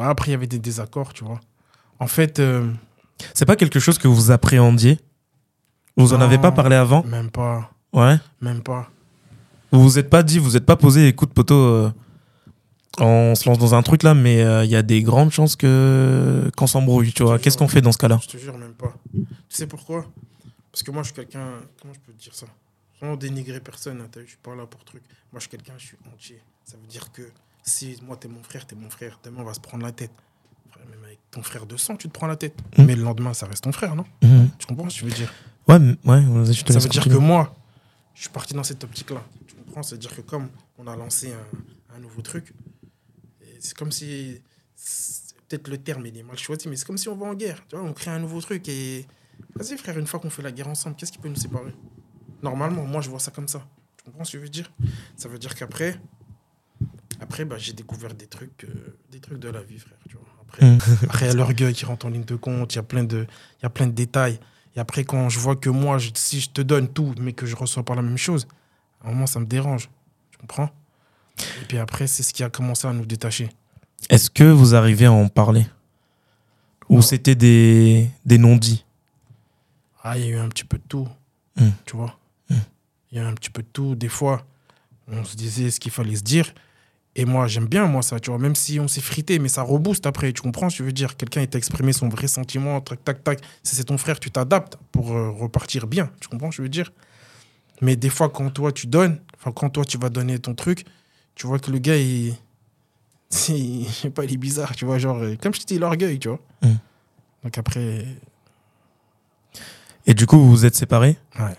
après, 0.00 0.28
il 0.28 0.32
y 0.32 0.34
avait 0.34 0.48
des 0.48 0.58
désaccords, 0.58 1.12
tu 1.12 1.22
vois. 1.24 1.40
En 2.00 2.06
fait, 2.06 2.38
euh, 2.40 2.70
C'est 3.34 3.44
pas 3.46 3.56
quelque 3.56 3.78
chose 3.80 3.98
que 3.98 4.08
vous 4.08 4.30
appréhendiez? 4.30 4.98
Vous 5.96 6.14
en 6.14 6.20
avez 6.20 6.38
pas 6.38 6.52
parlé 6.52 6.74
avant? 6.76 7.02
Même 7.04 7.30
pas, 7.30 7.70
Ouais. 7.92 8.16
même 8.40 8.62
pas. 8.62 8.90
Vous 9.72 9.82
vous 9.82 9.98
êtes 9.98 10.08
pas 10.08 10.22
dit, 10.22 10.38
vous 10.38 10.56
êtes 10.56 10.64
pas 10.66 10.76
posé, 10.76 11.06
écoute 11.08 11.32
poteau, 11.34 11.54
euh, 11.54 11.92
on 12.98 13.34
se 13.34 13.48
lance 13.48 13.58
dans 13.58 13.74
un 13.74 13.82
truc 13.82 14.02
là, 14.02 14.14
mais 14.14 14.42
euh, 14.42 14.64
il 14.64 14.70
y 14.70 14.76
a 14.76 14.82
des 14.82 15.02
grandes 15.02 15.30
chances 15.30 15.54
que 15.56 16.50
qu'on 16.56 16.66
s'embrouille, 16.66 17.12
tu 17.12 17.22
vois. 17.22 17.38
Qu'est-ce 17.38 17.58
qu'on 17.58 17.68
fait 17.68 17.80
dans 17.82 17.92
ce 17.92 17.98
cas-là? 17.98 18.18
Je 18.22 18.28
te 18.28 18.36
jure, 18.38 18.56
même 18.58 18.72
pas. 18.72 18.94
Tu 19.12 19.26
sais 19.50 19.66
pourquoi? 19.66 20.06
Parce 20.72 20.82
que 20.82 20.90
moi, 20.90 21.02
je 21.02 21.08
suis 21.08 21.14
quelqu'un. 21.14 21.46
Comment 21.80 21.94
je 21.94 22.00
peux 22.00 22.12
te 22.12 22.22
dire 22.22 22.34
ça? 22.34 22.46
Sans 22.98 23.16
dénigrer 23.16 23.60
personne, 23.60 24.00
hein, 24.00 24.08
vu, 24.16 24.22
je 24.24 24.30
suis 24.30 24.38
pas 24.42 24.54
là 24.54 24.66
pour 24.66 24.84
truc. 24.84 25.02
Moi, 25.32 25.38
je 25.38 25.40
suis 25.40 25.50
quelqu'un, 25.50 25.74
je 25.78 25.86
suis 25.86 25.96
entier. 26.12 26.40
Ça 26.64 26.76
veut 26.80 26.86
dire 26.88 27.12
que 27.12 27.22
si 27.62 27.96
moi, 28.06 28.16
t'es 28.16 28.28
mon 28.28 28.42
frère, 28.42 28.66
t'es 28.66 28.76
mon 28.76 28.90
frère, 28.90 29.18
demain, 29.22 29.38
on 29.40 29.44
va 29.44 29.54
se 29.54 29.60
prendre 29.60 29.84
la 29.84 29.92
tête. 29.92 30.10
Ton 31.30 31.42
frère 31.42 31.66
de 31.66 31.76
sang, 31.76 31.96
tu 31.96 32.08
te 32.08 32.12
prends 32.12 32.26
la 32.26 32.36
tête. 32.36 32.54
Mhm. 32.76 32.86
Mais 32.86 32.96
le 32.96 33.02
lendemain, 33.02 33.34
ça 33.34 33.46
reste 33.46 33.64
ton 33.64 33.72
frère, 33.72 33.94
non 33.94 34.04
Mhm. 34.22 34.50
Tu 34.58 34.66
comprends 34.66 34.88
ce 34.90 35.00
que 35.00 35.06
je 35.06 35.10
veux 35.10 35.16
dire 35.16 35.32
Ouais, 35.68 35.76
ouais, 35.78 36.52
je 36.52 36.64
te 36.64 36.72
Ça 36.72 36.78
veut 36.80 36.88
dire 36.88 37.04
que 37.04 37.14
moi, 37.14 37.54
je 38.14 38.22
suis 38.22 38.30
parti 38.30 38.54
dans 38.54 38.64
cette 38.64 38.82
optique-là. 38.82 39.22
Tu 39.46 39.54
comprends? 39.54 39.82
Ça 39.82 39.94
veut 39.94 40.00
dire 40.00 40.14
que 40.14 40.22
comme 40.22 40.48
on 40.78 40.86
a 40.86 40.96
lancé 40.96 41.32
un, 41.32 41.96
un 41.96 41.98
nouveau 42.00 42.22
truc, 42.22 42.52
c'est 43.60 43.76
comme 43.76 43.92
si. 43.92 44.40
Peut-être 45.48 45.68
le 45.68 45.78
terme 45.78 46.06
il 46.06 46.16
est 46.16 46.22
mal 46.22 46.38
choisi, 46.38 46.68
mais 46.68 46.76
c'est 46.76 46.86
comme 46.86 46.96
si 46.98 47.08
on 47.08 47.16
va 47.16 47.26
en 47.26 47.34
guerre. 47.34 47.64
Tu 47.68 47.76
vois, 47.76 47.84
on 47.84 47.92
crée 47.92 48.10
un 48.10 48.18
nouveau 48.18 48.40
truc 48.40 48.68
et. 48.68 49.06
Vas-y, 49.54 49.76
frère, 49.78 49.98
une 49.98 50.06
fois 50.06 50.20
qu'on 50.20 50.30
fait 50.30 50.42
la 50.42 50.52
guerre 50.52 50.68
ensemble, 50.68 50.96
qu'est-ce 50.96 51.12
qui 51.12 51.18
peut 51.18 51.28
nous 51.28 51.36
séparer? 51.36 51.74
Normalement, 52.42 52.84
moi, 52.84 53.00
je 53.00 53.10
vois 53.10 53.18
ça 53.20 53.30
comme 53.30 53.48
ça. 53.48 53.66
Tu 53.96 54.04
comprends 54.04 54.24
ce 54.24 54.32
que 54.32 54.38
je 54.38 54.42
veux 54.44 54.48
dire? 54.48 54.70
Ça 55.16 55.28
veut 55.28 55.38
dire 55.38 55.54
qu'après. 55.54 56.00
Après, 57.20 57.44
bah, 57.44 57.56
j'ai 57.58 57.72
découvert 57.72 58.14
des 58.14 58.26
trucs, 58.26 58.64
euh, 58.64 58.96
des 59.10 59.20
trucs 59.20 59.38
de 59.38 59.48
la 59.48 59.62
vie, 59.62 59.78
frère. 59.78 59.98
Tu 60.08 60.16
vois. 60.16 60.26
Après, 60.52 60.66
Mhm. 60.66 60.78
après, 61.04 61.26
il 61.26 61.28
y 61.28 61.32
a 61.32 61.34
l'orgueil 61.34 61.72
qui 61.74 61.84
rentre 61.84 62.06
en 62.06 62.10
ligne 62.10 62.24
de 62.24 62.36
compte, 62.36 62.72
il 62.74 62.76
y 62.76 62.78
a 62.78 62.82
plein 62.82 63.04
de, 63.04 63.26
il 63.58 63.62
y 63.62 63.66
a 63.66 63.70
plein 63.70 63.86
de 63.86 63.92
détails. 63.92 64.38
Et 64.76 64.80
après, 64.80 65.04
quand 65.04 65.28
je 65.28 65.38
vois 65.38 65.56
que 65.56 65.68
moi, 65.70 65.98
je- 65.98 66.10
si 66.14 66.40
je 66.40 66.50
te 66.50 66.60
donne 66.60 66.88
tout, 66.88 67.14
mais 67.20 67.32
que 67.32 67.46
je 67.46 67.56
reçois 67.56 67.82
pas 67.84 67.94
la 67.94 68.02
même 68.02 68.18
chose, 68.18 68.46
à 69.02 69.08
un 69.08 69.12
moment, 69.12 69.26
ça 69.26 69.40
me 69.40 69.46
dérange. 69.46 69.88
Tu 70.30 70.38
comprends? 70.38 70.70
Et 71.38 71.64
puis 71.68 71.78
après, 71.78 72.06
c'est 72.06 72.22
ce 72.22 72.32
qui 72.32 72.42
a 72.44 72.50
commencé 72.50 72.86
à 72.86 72.92
nous 72.92 73.06
détacher. 73.06 73.48
Est-ce 74.08 74.30
que 74.30 74.44
vous 74.44 74.74
arrivez 74.74 75.06
à 75.06 75.12
en 75.12 75.28
parler? 75.28 75.66
Ou 76.88 76.96
Ouais. 76.96 77.02
c'était 77.02 77.34
des, 77.34 78.10
des 78.24 78.38
non-dits? 78.38 78.84
Ah, 80.02 80.16
il 80.18 80.24
y 80.24 80.28
a 80.28 80.30
eu 80.30 80.38
un 80.38 80.48
petit 80.48 80.64
peu 80.64 80.78
de 80.78 80.82
tout. 80.88 81.08
Mm. 81.56 81.68
Tu 81.84 81.96
vois? 81.96 82.18
Mm. 82.48 82.54
Il 83.12 83.18
y 83.18 83.20
a 83.20 83.24
eu 83.24 83.26
un 83.26 83.34
petit 83.34 83.50
peu 83.50 83.62
de 83.62 83.68
tout. 83.72 83.94
Des 83.94 84.08
fois, 84.08 84.44
on 85.08 85.24
se 85.24 85.36
disait 85.36 85.70
ce 85.70 85.78
qu'il 85.80 85.92
fallait 85.92 86.16
se 86.16 86.22
dire. 86.22 86.52
Et 87.16 87.24
moi, 87.24 87.48
j'aime 87.48 87.66
bien, 87.66 87.86
moi, 87.86 88.02
ça, 88.02 88.20
tu 88.20 88.30
vois. 88.30 88.38
Même 88.38 88.54
si 88.54 88.78
on 88.78 88.86
s'est 88.86 89.00
frité, 89.00 89.38
mais 89.40 89.48
ça 89.48 89.62
rebooste 89.62 90.06
après. 90.06 90.32
Tu 90.32 90.42
comprends 90.42 90.70
ce 90.70 90.76
que 90.78 90.84
je 90.84 90.86
veux 90.86 90.92
dire 90.92 91.16
Quelqu'un, 91.16 91.44
t'a 91.46 91.58
exprimé 91.58 91.92
son 91.92 92.08
vrai 92.08 92.28
sentiment, 92.28 92.80
tac, 92.80 93.02
tac, 93.04 93.24
tac. 93.24 93.40
Si 93.64 93.74
c'est 93.74 93.84
ton 93.84 93.98
frère, 93.98 94.20
tu 94.20 94.30
t'adaptes 94.30 94.76
pour 94.92 95.12
euh, 95.12 95.30
repartir 95.30 95.86
bien. 95.88 96.10
Tu 96.20 96.28
comprends 96.28 96.50
ce 96.52 96.58
que 96.58 96.62
je 96.62 96.62
veux 96.62 96.68
dire? 96.68 96.92
Mais 97.82 97.96
des 97.96 98.10
fois, 98.10 98.28
quand 98.28 98.48
toi, 98.50 98.70
tu 98.72 98.86
donnes, 98.86 99.18
enfin, 99.36 99.50
quand 99.52 99.70
toi, 99.70 99.84
tu 99.84 99.98
vas 99.98 100.08
donner 100.08 100.38
ton 100.38 100.54
truc, 100.54 100.84
tu 101.34 101.46
vois 101.48 101.58
que 101.58 101.70
le 101.72 101.78
gars, 101.78 101.96
il. 101.96 102.34
il- 103.48 103.86
Je 103.88 103.92
sais 103.92 104.10
pas, 104.10 104.24
il 104.24 104.32
est 104.32 104.36
bizarre, 104.36 104.76
tu 104.76 104.84
vois. 104.84 104.98
Genre, 104.98 105.16
euh, 105.18 105.34
comme 105.42 105.52
je 105.54 105.60
te 105.60 105.66
dis, 105.66 105.78
l'orgueil, 105.78 106.18
tu 106.20 106.28
vois. 106.28 106.40
Mm. 106.62 106.74
Donc 107.44 107.58
après, 107.58 108.04
Et 110.06 110.14
du 110.14 110.26
coup, 110.26 110.38
vous 110.38 110.48
vous 110.50 110.64
êtes 110.64 110.76
séparés? 110.76 111.18
Ouais. 111.38 111.56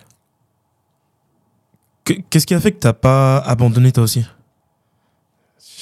Que- 2.05 2.13
Qu'est-ce 2.29 2.47
qui 2.47 2.53
a 2.53 2.59
fait 2.59 2.71
que 2.71 2.79
t'as 2.79 2.93
pas 2.93 3.37
abandonné 3.39 3.91
toi 3.91 4.03
aussi? 4.03 4.25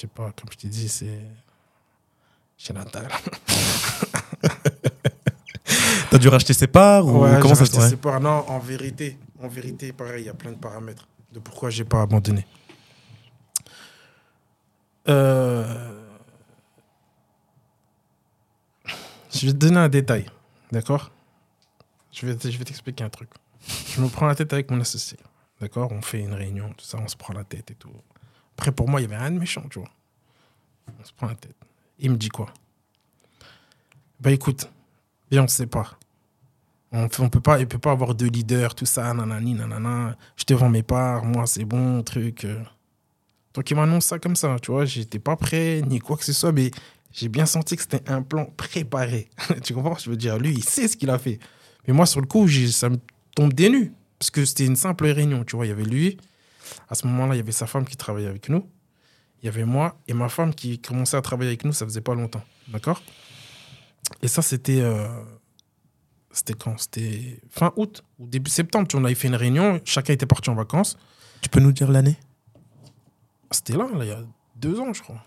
Sais 0.01 0.07
pas, 0.07 0.31
comme 0.31 0.51
je 0.51 0.57
t'ai 0.57 0.67
dit, 0.67 0.89
c'est. 0.89 1.19
Chez 2.57 2.73
Natal. 2.73 3.07
T'as 6.09 6.17
dû 6.17 6.27
racheter 6.27 6.53
ses 6.53 6.67
parts 6.67 7.05
ou 7.05 7.23
Ouais, 7.23 7.37
comment 7.41 7.53
j'ai 7.53 7.65
ça 7.65 7.89
se 7.89 7.95
passe. 7.95 8.21
Non, 8.21 8.43
en 8.49 8.59
vérité, 8.59 9.17
en 9.41 9.47
vérité, 9.47 9.93
pareil, 9.93 10.23
il 10.23 10.25
y 10.25 10.29
a 10.29 10.33
plein 10.33 10.51
de 10.51 10.57
paramètres 10.57 11.07
de 11.31 11.39
pourquoi 11.39 11.69
j'ai 11.69 11.85
pas 11.85 12.01
abandonné. 12.01 12.45
Euh, 15.07 15.99
Je 19.31 19.45
vais 19.45 19.53
te 19.53 19.57
donner 19.57 19.77
un 19.77 19.89
détail, 19.89 20.25
d'accord? 20.71 21.11
Je 22.11 22.25
vais, 22.25 22.35
je 22.51 22.57
vais 22.57 22.65
t'expliquer 22.65 23.03
un 23.03 23.09
truc. 23.09 23.29
Je 23.87 24.01
me 24.01 24.09
prends 24.09 24.25
la 24.25 24.35
tête 24.35 24.51
avec 24.53 24.71
mon 24.71 24.81
associé, 24.81 25.17
d'accord? 25.61 25.91
On 25.91 26.01
fait 26.01 26.19
une 26.19 26.33
réunion, 26.33 26.69
tout 26.75 26.85
ça, 26.85 26.97
on 26.97 27.07
se 27.07 27.15
prend 27.15 27.33
la 27.33 27.43
tête 27.43 27.69
et 27.71 27.75
tout. 27.75 27.91
Après, 28.59 28.73
pour 28.73 28.89
moi, 28.89 28.99
il 28.99 29.03
y 29.03 29.05
avait 29.05 29.15
rien 29.15 29.31
de 29.31 29.39
méchant, 29.39 29.63
tu 29.69 29.79
vois. 29.79 29.87
On 30.99 31.05
se 31.05 31.13
prend 31.13 31.27
la 31.27 31.35
tête. 31.35 31.55
Il 31.97 32.11
me 32.11 32.17
dit 32.17 32.27
quoi? 32.27 32.47
Bah 34.19 34.31
écoute, 34.31 34.69
viens, 35.31 35.43
on 35.45 35.47
sépare. 35.47 35.97
On 36.91 37.07
fait- 37.07 37.23
on 37.23 37.29
peut 37.29 37.39
pas, 37.39 37.57
il 37.61 37.67
peut 37.69 37.77
pas 37.79 37.91
avoir 37.91 38.15
deux 38.15 38.27
leaders, 38.27 38.75
tout 38.75 38.85
ça, 38.85 39.13
nanani, 39.13 39.53
nanana. 39.53 40.17
Je 40.35 40.43
te 40.43 40.53
vends 40.53 40.67
mes 40.67 40.83
parts, 40.83 41.23
moi 41.23 41.47
c'est 41.47 41.63
bon, 41.63 42.03
truc. 42.03 42.43
euh. 42.43 42.61
Donc 43.53 43.71
il 43.71 43.75
m'annonce 43.77 44.07
ça 44.07 44.19
comme 44.19 44.35
ça, 44.35 44.57
tu 44.61 44.71
vois. 44.71 44.83
J'étais 44.83 45.19
pas 45.19 45.37
prêt, 45.37 45.81
ni 45.87 45.99
quoi 45.99 46.17
que 46.17 46.25
ce 46.25 46.33
soit, 46.33 46.51
mais 46.51 46.69
j'ai 47.13 47.29
bien 47.29 47.45
senti 47.45 47.77
que 47.77 47.81
c'était 47.83 48.09
un 48.11 48.21
plan 48.21 48.45
préparé. 48.57 49.29
tu 49.63 49.73
comprends? 49.73 49.95
Je 49.97 50.09
veux 50.09 50.17
dire, 50.17 50.37
lui, 50.37 50.51
il 50.51 50.65
sait 50.65 50.89
ce 50.89 50.97
qu'il 50.97 51.09
a 51.11 51.17
fait. 51.17 51.39
Mais 51.87 51.93
moi, 51.93 52.05
sur 52.05 52.19
le 52.19 52.27
coup, 52.27 52.45
ça 52.49 52.89
me 52.89 52.97
tombe 53.35 53.53
des 53.53 53.69
nues. 53.69 53.93
Parce 54.19 54.31
que 54.31 54.43
c'était 54.43 54.65
une 54.65 54.75
simple 54.75 55.05
réunion, 55.05 55.45
tu 55.45 55.55
vois. 55.55 55.65
Il 55.65 55.69
y 55.69 55.71
avait 55.71 55.85
lui. 55.85 56.17
À 56.89 56.95
ce 56.95 57.07
moment-là, 57.07 57.35
il 57.35 57.37
y 57.37 57.41
avait 57.41 57.51
sa 57.51 57.67
femme 57.67 57.85
qui 57.85 57.97
travaillait 57.97 58.29
avec 58.29 58.49
nous. 58.49 58.67
Il 59.41 59.45
y 59.45 59.49
avait 59.49 59.65
moi 59.65 59.97
et 60.07 60.13
ma 60.13 60.29
femme 60.29 60.53
qui 60.53 60.79
commençait 60.79 61.17
à 61.17 61.21
travailler 61.21 61.49
avec 61.49 61.63
nous, 61.63 61.71
ça 61.71 61.85
faisait 61.85 62.01
pas 62.01 62.13
longtemps. 62.13 62.43
D'accord? 62.67 63.01
Et 64.21 64.27
ça, 64.27 64.41
c'était. 64.41 64.81
Euh, 64.81 65.07
c'était 66.31 66.53
quand? 66.53 66.77
C'était 66.77 67.39
fin 67.49 67.73
août 67.75 68.03
ou 68.19 68.27
début 68.27 68.49
septembre. 68.49 68.87
Tu 68.87 68.95
vois, 68.95 69.01
on 69.01 69.05
avait 69.05 69.15
fait 69.15 69.27
une 69.27 69.35
réunion, 69.35 69.79
chacun 69.85 70.13
était 70.13 70.25
parti 70.25 70.49
en 70.49 70.55
vacances. 70.55 70.97
Tu 71.41 71.49
peux 71.49 71.59
nous 71.59 71.71
dire 71.71 71.91
l'année? 71.91 72.17
C'était 73.51 73.77
là, 73.77 73.87
là, 73.93 74.05
il 74.05 74.09
y 74.09 74.11
a 74.11 74.21
deux 74.55 74.79
ans, 74.79 74.93
je 74.93 75.01
crois. 75.01 75.23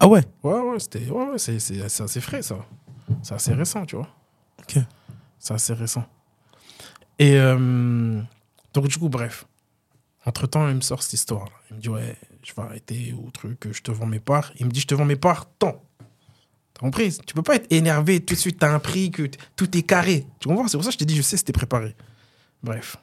Ah 0.00 0.08
ouais? 0.08 0.22
Ouais, 0.42 0.58
ouais, 0.58 0.80
c'était, 0.80 1.08
ouais, 1.08 1.38
c'est, 1.38 1.58
c'est, 1.60 1.80
assez 1.80 2.20
frais, 2.20 2.42
ça. 2.42 2.56
C'est 3.22 3.34
assez 3.34 3.54
récent, 3.54 3.86
tu 3.86 3.96
vois. 3.96 4.08
Ok. 4.60 4.78
C'est 5.38 5.54
assez 5.54 5.72
récent. 5.74 6.04
Et 7.18 7.36
euh, 7.36 8.20
donc, 8.74 8.88
du 8.88 8.98
coup, 8.98 9.08
bref. 9.08 9.46
Entre-temps, 10.24 10.68
il 10.68 10.76
me 10.76 10.80
sort 10.80 11.02
cette 11.02 11.14
histoire. 11.14 11.48
Il 11.70 11.76
me 11.76 11.80
dit, 11.80 11.88
ouais, 11.88 12.16
je 12.44 12.52
vais 12.54 12.62
arrêter 12.62 13.12
ou 13.12 13.30
truc, 13.30 13.72
je 13.72 13.82
te 13.82 13.90
vends 13.90 14.06
mes 14.06 14.20
parts. 14.20 14.52
Il 14.58 14.66
me 14.66 14.70
dit, 14.70 14.80
je 14.80 14.86
te 14.86 14.94
vends 14.94 15.04
mes 15.04 15.16
parts 15.16 15.46
tant. 15.58 15.82
T'as 16.74 16.80
compris? 16.80 17.18
Tu 17.26 17.34
peux 17.34 17.42
pas 17.42 17.56
être 17.56 17.70
énervé 17.72 18.24
tout 18.24 18.34
de 18.34 18.38
suite, 18.38 18.58
t'as 18.58 18.72
un 18.72 18.78
prix, 18.78 19.10
que 19.10 19.28
tout 19.56 19.76
est 19.76 19.82
carré. 19.82 20.26
Tu 20.38 20.48
comprends? 20.48 20.68
C'est 20.68 20.76
pour 20.76 20.84
ça 20.84 20.90
que 20.90 20.94
je 20.94 20.98
t'ai 20.98 21.04
dit, 21.04 21.16
je 21.16 21.22
sais, 21.22 21.36
c'était 21.36 21.52
préparé. 21.52 21.96
Bref. 22.62 22.96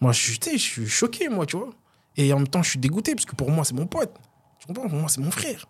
Moi, 0.00 0.12
je, 0.12 0.32
je 0.32 0.56
suis 0.56 0.88
choqué, 0.88 1.28
moi, 1.28 1.46
tu 1.46 1.56
vois. 1.56 1.70
Et 2.16 2.32
en 2.32 2.38
même 2.38 2.48
temps, 2.48 2.62
je 2.62 2.70
suis 2.70 2.78
dégoûté, 2.78 3.14
parce 3.14 3.26
que 3.26 3.36
pour 3.36 3.50
moi, 3.50 3.64
c'est 3.64 3.74
mon 3.74 3.86
pote. 3.86 4.12
Tu 4.58 4.66
comprends? 4.66 4.88
Pour 4.88 4.98
moi, 4.98 5.08
c'est 5.08 5.20
mon 5.20 5.30
frère. 5.30 5.66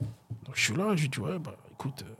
Donc, 0.00 0.54
je 0.54 0.60
suis 0.60 0.74
là, 0.74 0.96
je 0.96 1.06
dis, 1.06 1.20
ouais, 1.20 1.38
bah, 1.38 1.56
écoute. 1.72 2.04
Euh, 2.04 2.14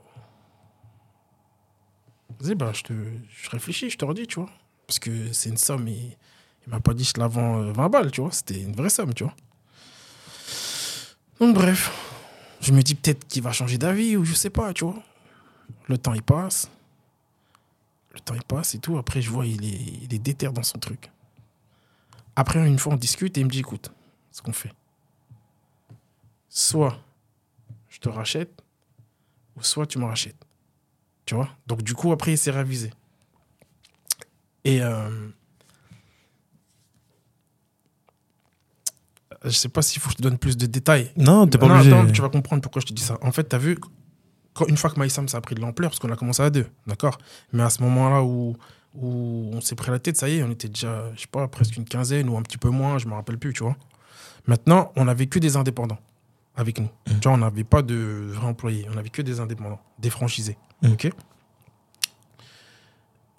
vas-y, 2.39 2.55
bah, 2.55 2.71
je, 2.73 2.83
te, 2.83 2.93
je 2.93 3.49
réfléchis, 3.49 3.89
je 3.89 3.97
te 3.97 4.05
redis, 4.05 4.27
tu 4.27 4.39
vois. 4.39 4.51
Parce 4.85 4.99
que 4.99 5.33
c'est 5.33 5.49
une 5.49 5.57
somme, 5.57 5.87
et 5.87 6.17
il 6.67 6.71
m'a 6.71 6.81
pas 6.81 6.93
dit, 6.93 7.05
je 7.05 7.13
te 7.13 7.19
la 7.19 7.27
vends 7.27 7.71
20 7.71 7.89
balles, 7.89 8.11
tu 8.11 8.19
vois. 8.19 8.31
C'était 8.31 8.61
une 8.61 8.73
vraie 8.73 8.89
somme, 8.89 9.13
tu 9.13 9.23
vois. 9.23 9.33
Donc, 11.39 11.55
bref. 11.55 11.91
Je 12.59 12.73
me 12.73 12.81
dis 12.81 12.93
peut-être 12.93 13.25
qu'il 13.27 13.41
va 13.41 13.53
changer 13.53 13.77
d'avis, 13.77 14.17
ou 14.17 14.25
je 14.25 14.33
sais 14.33 14.49
pas, 14.49 14.73
tu 14.73 14.83
vois. 14.83 15.01
Le 15.87 15.97
temps, 15.97 16.13
il 16.13 16.23
passe. 16.23 16.69
Le 18.11 18.19
temps, 18.19 18.33
il 18.33 18.43
passe 18.43 18.75
et 18.75 18.79
tout. 18.79 18.97
Après, 18.97 19.21
je 19.21 19.29
vois, 19.29 19.45
il 19.45 19.63
est, 19.63 20.11
il 20.11 20.51
dans 20.51 20.63
son 20.63 20.77
truc. 20.77 21.09
Après, 22.35 22.67
une 22.67 22.79
fois, 22.79 22.93
on 22.93 22.97
discute 22.97 23.37
et 23.37 23.41
il 23.41 23.45
me 23.45 23.49
dit, 23.49 23.59
écoute, 23.59 23.91
ce 24.31 24.41
qu'on 24.41 24.53
fait. 24.53 24.73
Soit 26.49 26.99
je 27.87 27.99
te 27.99 28.09
rachète, 28.09 28.61
ou 29.55 29.63
soit 29.63 29.87
tu 29.87 29.99
me 29.99 30.05
rachètes. 30.05 30.45
Tu 31.25 31.33
vois? 31.33 31.49
Donc, 31.65 31.81
du 31.81 31.93
coup, 31.93 32.11
après, 32.11 32.33
il 32.33 32.37
s'est 32.37 32.51
révisé. 32.51 32.91
Et 34.65 34.81
euh, 34.81 35.29
je 39.49 39.57
sais 39.57 39.69
pas 39.69 39.81
s'il 39.81 40.01
faut 40.01 40.09
que 40.09 40.13
je 40.13 40.17
te 40.17 40.21
donne 40.23 40.37
plus 40.37 40.57
de 40.57 40.65
détails. 40.65 41.11
Non, 41.17 41.47
t'es 41.47 41.57
pas 41.57 41.65
obligé. 41.65 42.11
tu 42.11 42.21
vas 42.21 42.29
comprendre 42.29 42.61
pourquoi 42.61 42.81
je 42.81 42.87
te 42.87 42.93
dis 42.93 43.01
ça. 43.01 43.17
En 43.21 43.31
fait, 43.31 43.49
tu 43.49 43.55
as 43.55 43.59
vu, 43.59 43.77
une 44.67 44.77
fois 44.77 44.89
que 44.89 44.99
Maïsam, 44.99 45.27
ça 45.27 45.37
a 45.37 45.41
pris 45.41 45.55
de 45.55 45.61
l'ampleur, 45.61 45.91
parce 45.91 45.99
qu'on 45.99 46.11
a 46.11 46.15
commencé 46.15 46.41
à 46.43 46.49
deux, 46.49 46.67
d'accord? 46.85 47.17
Mais 47.53 47.63
à 47.63 47.69
ce 47.69 47.81
moment-là 47.83 48.23
où, 48.23 48.55
où 48.95 49.51
on 49.53 49.61
s'est 49.61 49.75
pris 49.75 49.91
la 49.91 49.99
tête, 49.99 50.17
ça 50.17 50.29
y 50.29 50.37
est, 50.37 50.43
on 50.43 50.51
était 50.51 50.69
déjà, 50.69 51.11
je 51.15 51.21
sais 51.21 51.27
pas, 51.27 51.47
presque 51.47 51.75
une 51.77 51.85
quinzaine 51.85 52.29
ou 52.29 52.37
un 52.37 52.41
petit 52.41 52.57
peu 52.57 52.69
moins, 52.69 52.97
je 52.97 53.07
me 53.07 53.13
rappelle 53.13 53.37
plus, 53.37 53.53
tu 53.53 53.63
vois. 53.63 53.75
Maintenant, 54.47 54.91
on 54.95 55.05
n'avait 55.05 55.27
que 55.27 55.39
des 55.39 55.57
indépendants 55.57 55.99
avec 56.55 56.79
nous. 56.79 56.85
Mmh. 57.07 57.19
Tu 57.21 57.27
vois, 57.27 57.33
on 57.33 57.37
n'avait 57.37 57.63
pas 57.63 57.81
de 57.81 58.29
vrais 58.31 58.47
employés, 58.47 58.87
on 58.89 58.95
n'avait 58.95 59.09
que 59.09 59.21
des 59.21 59.39
indépendants, 59.39 59.79
des 59.99 60.09
franchisés. 60.09 60.57
Mmh. 60.81 60.91
Ok? 60.91 61.05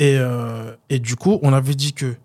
Et, 0.00 0.16
euh, 0.16 0.76
et 0.88 1.00
du 1.00 1.16
coup, 1.16 1.40
on 1.42 1.52
avait 1.52 1.74
dit 1.74 1.92
que 1.92 2.16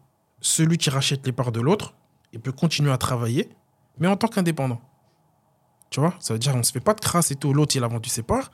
celui 0.42 0.78
qui 0.78 0.90
rachète 0.90 1.26
les 1.26 1.32
parts 1.32 1.52
de 1.52 1.60
l'autre, 1.60 1.96
il 2.34 2.40
peut 2.40 2.52
continuer 2.52 2.92
à 2.92 2.98
travailler, 2.98 3.50
mais 3.98 4.08
en 4.08 4.16
tant 4.16 4.28
qu'indépendant. 4.28 4.82
Tu 5.90 6.00
vois, 6.00 6.16
ça 6.20 6.34
veut 6.34 6.40
dire 6.40 6.52
qu'on 6.52 6.60
ne 6.60 6.64
se 6.64 6.72
fait 6.72 6.80
pas 6.80 6.94
de 6.94 7.00
crasse 7.00 7.32
et 7.32 7.36
tout. 7.36 7.54
L'autre, 7.54 7.76
il 7.76 7.84
a 7.84 7.88
vendu 7.88 8.10
ses 8.10 8.24
parts. 8.24 8.50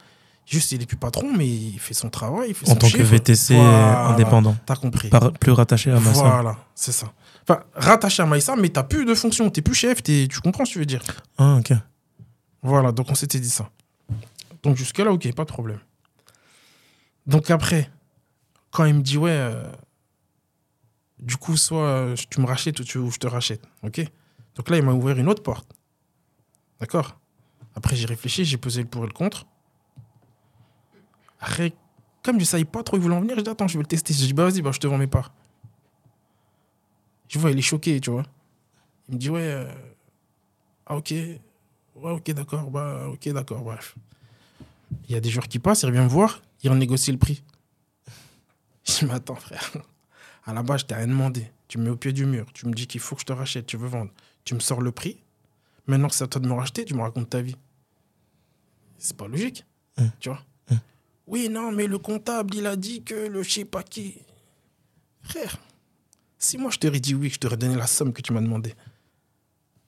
Juste, 0.46 0.72
il 0.72 0.80
n'est 0.80 0.86
plus 0.86 0.98
patron, 0.98 1.32
mais 1.36 1.48
il 1.48 1.80
fait 1.80 1.94
son 1.94 2.10
travail. 2.10 2.50
Il 2.50 2.56
fait 2.56 2.70
en 2.70 2.76
tant 2.76 2.90
que 2.90 3.02
VTC 3.02 3.56
indépendant. 3.56 4.58
T'as 4.66 4.76
compris. 4.76 5.10
plus 5.40 5.52
rattaché 5.52 5.92
à 5.92 6.00
Maïssa. 6.00 6.24
Voilà, 6.24 6.58
c'est 6.76 6.92
ça. 6.92 7.14
Enfin, 7.44 7.64
rattaché 7.76 8.24
à 8.24 8.26
Maïssa, 8.26 8.56
mais 8.56 8.70
t'as 8.70 8.84
plus 8.84 9.06
de 9.06 9.14
fonction. 9.14 9.50
T'es 9.50 9.62
plus 9.62 9.76
chef. 9.76 10.00
Es, 10.08 10.28
tu 10.28 10.40
comprends 10.42 10.66
ce 10.66 10.72
que 10.72 10.74
tu 10.74 10.80
veux 10.80 10.86
dire? 10.86 11.02
Ah, 11.38 11.58
ok. 11.60 11.74
Voilà, 12.62 12.92
donc 12.92 13.08
on 13.10 13.16
s'était 13.16 13.40
dit 13.40 13.50
ça. 13.50 13.70
Donc 14.64 14.76
jusque-là, 14.76 15.12
ok, 15.12 15.34
pas 15.34 15.46
de 15.46 15.50
problème. 15.50 15.80
Donc 17.26 17.52
après, 17.52 17.90
quand 18.72 18.86
il 18.86 18.96
me 18.96 19.02
dit, 19.02 19.18
ouais, 19.18 19.32
euh, 19.32 19.64
du 21.20 21.38
coup, 21.38 21.56
soit 21.58 22.16
tu 22.30 22.42
me 22.42 22.46
rachètes 22.46 22.80
ou, 22.96 23.12
je 23.12 23.18
te 23.18 23.28
rachète, 23.28 23.62
ok? 23.84 24.02
Donc 24.56 24.70
là, 24.70 24.78
il 24.78 24.84
m'a 24.84 24.94
ouvert 24.94 25.18
une 25.18 25.30
autre 25.30 25.44
porte. 25.44 25.72
D'accord? 26.80 27.20
Après, 27.76 27.96
j'ai 27.96 28.06
réfléchi, 28.06 28.46
j'ai 28.46 28.58
posé 28.58 28.82
le 28.82 28.88
pour 28.88 29.04
et 29.04 29.08
le 29.08 29.14
contre. 29.14 29.46
Après, 31.40 31.74
comme 32.24 32.36
je 32.36 32.42
ne 32.42 32.46
savais 32.46 32.66
pas 32.66 32.84
trop 32.84 32.98
où 32.98 33.00
il 33.00 33.04
voulait 33.04 33.16
en 33.16 33.22
venir, 33.22 33.38
je 33.38 33.42
dis 33.42 33.50
attends, 33.50 33.68
je 33.68 33.78
vais 33.78 33.84
le 33.84 33.88
tester. 33.88 34.14
Je 34.14 34.26
dis 34.26 34.34
bah 34.34 34.50
vas-y, 34.50 34.62
bah, 34.62 34.72
je 34.74 34.80
te 34.80 34.88
vends 34.88 34.98
mes 34.98 35.08
parts. 35.08 35.32
Je 37.28 37.40
vois, 37.40 37.52
il 37.52 37.58
est 37.58 37.62
choqué, 37.62 38.00
tu 38.02 38.10
vois. 38.10 38.24
Il 39.08 39.16
me 39.16 39.20
dit 39.20 39.30
ouais, 39.30 39.42
euh, 39.42 39.72
ah 40.86 40.98
ok, 40.98 41.12
ouais, 41.12 41.42
ok, 42.12 42.32
d'accord, 42.32 42.70
bah 42.72 43.08
ok, 43.08 43.30
d'accord, 43.30 43.62
bref. 43.62 43.96
Il 45.08 45.14
y 45.14 45.16
a 45.16 45.20
des 45.20 45.30
jours 45.30 45.48
qui 45.48 45.60
passent, 45.60 45.84
il 45.84 45.86
revient 45.86 46.00
me 46.00 46.08
voir, 46.08 46.42
il 46.64 46.72
renégocie 46.72 47.12
le 47.12 47.18
prix. 47.18 47.44
Je 48.84 49.00
dis 49.00 49.06
mais 49.06 49.14
attends, 49.14 49.36
frère, 49.36 49.72
à 50.46 50.54
la 50.54 50.64
base, 50.64 50.82
je 50.82 50.86
t'ai 50.88 50.96
rien 50.96 51.08
demandé. 51.08 51.52
Tu 51.68 51.78
me 51.78 51.84
mets 51.84 51.90
au 51.92 51.96
pied 51.96 52.12
du 52.12 52.26
mur, 52.26 52.52
tu 52.54 52.68
me 52.68 52.74
dis 52.74 52.88
qu'il 52.88 53.00
faut 53.00 53.16
que 53.16 53.22
je 53.22 53.26
te 53.28 53.34
rachète, 53.34 53.68
tu 53.68 53.78
veux 53.78 53.88
vendre 53.88 54.12
tu 54.44 54.56
me 54.56 54.60
sors 54.60 54.82
le 54.82 54.92
prix. 54.92 55.24
Maintenant 55.88 56.08
que 56.08 56.16
c'est 56.16 56.24
à 56.24 56.28
toi 56.28 56.42
de 56.42 56.48
me 56.48 56.54
racheter, 56.54 56.86
tu 56.86 56.94
me 56.94 57.02
racontes 57.02 57.30
ta 57.30 57.42
vie. 57.42 57.56
C'est 58.98 59.16
pas 59.16 59.28
logique. 59.28 59.66
Hum. 59.98 60.12
Tu 60.20 60.30
vois 60.30 60.42
hum. 60.72 60.80
Oui, 61.28 61.50
non, 61.50 61.72
mais 61.72 61.88
le 61.88 61.98
comptable, 61.98 62.56
il 62.56 62.66
a 62.68 62.76
dit 62.76 63.04
que 63.04 63.16
le 63.16 63.44
je 63.44 63.52
sais 63.52 63.66
pas 63.66 63.84
qui. 63.84 64.22
Frère, 65.22 65.58
si 66.38 66.58
moi 66.58 66.72
je 66.72 66.78
t'aurais 66.78 67.00
dit 67.00 67.16
oui, 67.16 67.30
que 67.30 67.36
je 67.36 67.40
t'aurais 67.40 67.58
donné 67.58 67.76
la 67.76 67.88
somme 67.88 68.14
que 68.14 68.22
tu 68.22 68.34
m'as 68.34 68.42
demandé, 68.42 68.74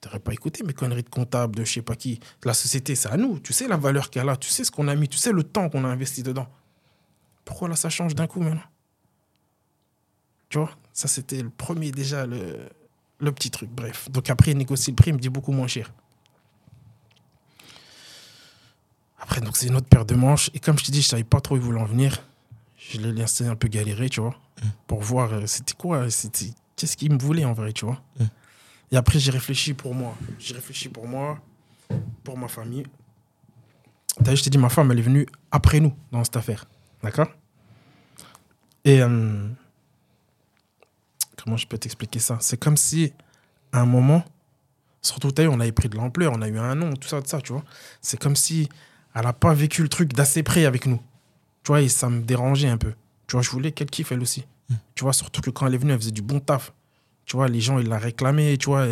t'aurais 0.01 0.19
pas 0.19 0.33
écouté 0.33 0.63
mes 0.63 0.73
conneries 0.73 1.03
de 1.03 1.09
comptable, 1.09 1.55
de 1.55 1.63
je 1.63 1.73
sais 1.73 1.81
pas 1.81 1.95
qui. 1.95 2.19
La 2.43 2.53
société, 2.53 2.95
c'est 2.95 3.09
à 3.09 3.17
nous. 3.17 3.39
Tu 3.39 3.53
sais 3.53 3.67
la 3.67 3.77
valeur 3.77 4.09
qu'elle 4.09 4.29
a, 4.29 4.37
tu 4.37 4.49
sais 4.49 4.63
ce 4.63 4.71
qu'on 4.71 4.87
a 4.87 4.95
mis, 4.95 5.07
tu 5.07 5.17
sais 5.17 5.31
le 5.31 5.43
temps 5.43 5.69
qu'on 5.69 5.85
a 5.85 5.87
investi 5.87 6.23
dedans. 6.23 6.47
Pourquoi 7.45 7.69
là 7.69 7.75
ça 7.75 7.89
change 7.89 8.15
d'un 8.15 8.27
coup 8.27 8.41
maintenant? 8.41 8.61
Tu 10.49 10.57
vois 10.57 10.71
Ça, 10.91 11.07
c'était 11.07 11.41
le 11.41 11.49
premier 11.49 11.91
déjà, 11.91 12.25
le, 12.25 12.69
le 13.21 13.31
petit 13.31 13.51
truc, 13.51 13.69
bref. 13.69 14.09
Donc 14.09 14.29
après, 14.29 14.51
il 14.51 14.57
négocie 14.57 14.91
le 14.91 14.95
prix, 14.95 15.11
il 15.11 15.13
me 15.13 15.19
dit 15.19 15.29
beaucoup 15.29 15.51
moins 15.51 15.67
cher. 15.67 15.91
Après, 19.19 19.39
donc 19.39 19.55
c'est 19.55 19.67
une 19.67 19.75
autre 19.75 19.87
paire 19.87 20.05
de 20.05 20.15
manches. 20.15 20.49
Et 20.53 20.59
comme 20.59 20.77
je 20.77 20.85
te 20.85 20.91
dis, 20.91 21.01
je 21.01 21.07
savais 21.07 21.23
pas 21.23 21.39
trop 21.39 21.55
où 21.55 21.57
il 21.59 21.63
voulait 21.63 21.79
en 21.79 21.85
venir. 21.85 22.23
Je 22.77 22.99
l'ai 22.99 23.13
laissé 23.13 23.45
un 23.45 23.55
peu 23.55 23.67
galérer, 23.67 24.09
tu 24.09 24.19
vois, 24.19 24.35
mm. 24.61 24.67
pour 24.87 25.01
voir 25.01 25.31
euh, 25.31 25.45
c'était 25.45 25.75
quoi, 25.75 26.09
c'était 26.09 26.47
qu'est-ce 26.75 26.97
qu'il 26.97 27.13
me 27.13 27.19
voulait 27.19 27.45
en 27.45 27.53
vrai, 27.53 27.71
tu 27.71 27.85
vois. 27.85 28.01
Mm. 28.19 28.25
Et 28.93 28.97
après, 28.97 29.19
j'ai 29.19 29.31
réfléchi 29.31 29.73
pour 29.73 29.93
moi. 29.93 30.17
J'ai 30.39 30.55
réfléchi 30.55 30.89
pour 30.89 31.07
moi, 31.07 31.39
pour 32.23 32.37
ma 32.37 32.47
famille. 32.47 32.85
T'as 34.23 34.35
je 34.35 34.43
t'ai 34.43 34.49
dit, 34.49 34.57
ma 34.57 34.69
femme, 34.69 34.91
elle 34.91 34.99
est 34.99 35.03
venue 35.03 35.27
après 35.51 35.79
nous 35.79 35.93
dans 36.11 36.23
cette 36.23 36.35
affaire. 36.35 36.65
D'accord? 37.03 37.29
Et 38.83 39.01
euh, 39.01 39.47
comment 41.43 41.57
je 41.57 41.67
peux 41.67 41.77
t'expliquer 41.77 42.19
ça? 42.19 42.37
C'est 42.41 42.57
comme 42.57 42.77
si, 42.77 43.13
à 43.71 43.81
un 43.81 43.85
moment, 43.85 44.23
surtout, 45.01 45.29
on 45.37 45.59
avait 45.59 45.71
pris 45.71 45.89
de 45.89 45.97
l'ampleur, 45.97 46.33
on 46.35 46.41
a 46.41 46.47
eu 46.47 46.57
un 46.57 46.75
nom, 46.75 46.93
tout 46.93 47.07
ça, 47.07 47.21
tout 47.21 47.27
ça, 47.27 47.41
tu 47.41 47.53
vois. 47.53 47.63
C'est 48.01 48.19
comme 48.19 48.35
si 48.35 48.69
elle 49.13 49.23
n'a 49.23 49.33
pas 49.33 49.53
vécu 49.53 49.81
le 49.81 49.89
truc 49.89 50.13
d'assez 50.13 50.43
près 50.43 50.65
avec 50.65 50.85
nous. 50.85 51.01
Tu 51.63 51.67
vois, 51.67 51.81
et 51.81 51.89
ça 51.89 52.09
me 52.09 52.21
dérangeait 52.21 52.69
un 52.69 52.77
peu. 52.77 52.93
Tu 53.27 53.33
vois, 53.33 53.41
je 53.41 53.49
voulais 53.49 53.71
qu'elle 53.71 53.89
kiffe, 53.89 54.11
elle 54.11 54.21
aussi. 54.21 54.45
Mm. 54.69 54.75
Tu 54.95 55.03
vois, 55.03 55.13
surtout 55.13 55.41
que 55.41 55.49
quand 55.49 55.67
elle 55.67 55.75
est 55.75 55.77
venue, 55.77 55.91
elle 55.91 55.99
faisait 55.99 56.11
du 56.11 56.21
bon 56.21 56.39
taf. 56.39 56.73
Tu 57.25 57.35
vois, 57.35 57.47
les 57.47 57.61
gens, 57.61 57.79
ils 57.79 57.87
la 57.87 57.97
réclamaient, 57.97 58.57
tu 58.57 58.67
vois. 58.67 58.85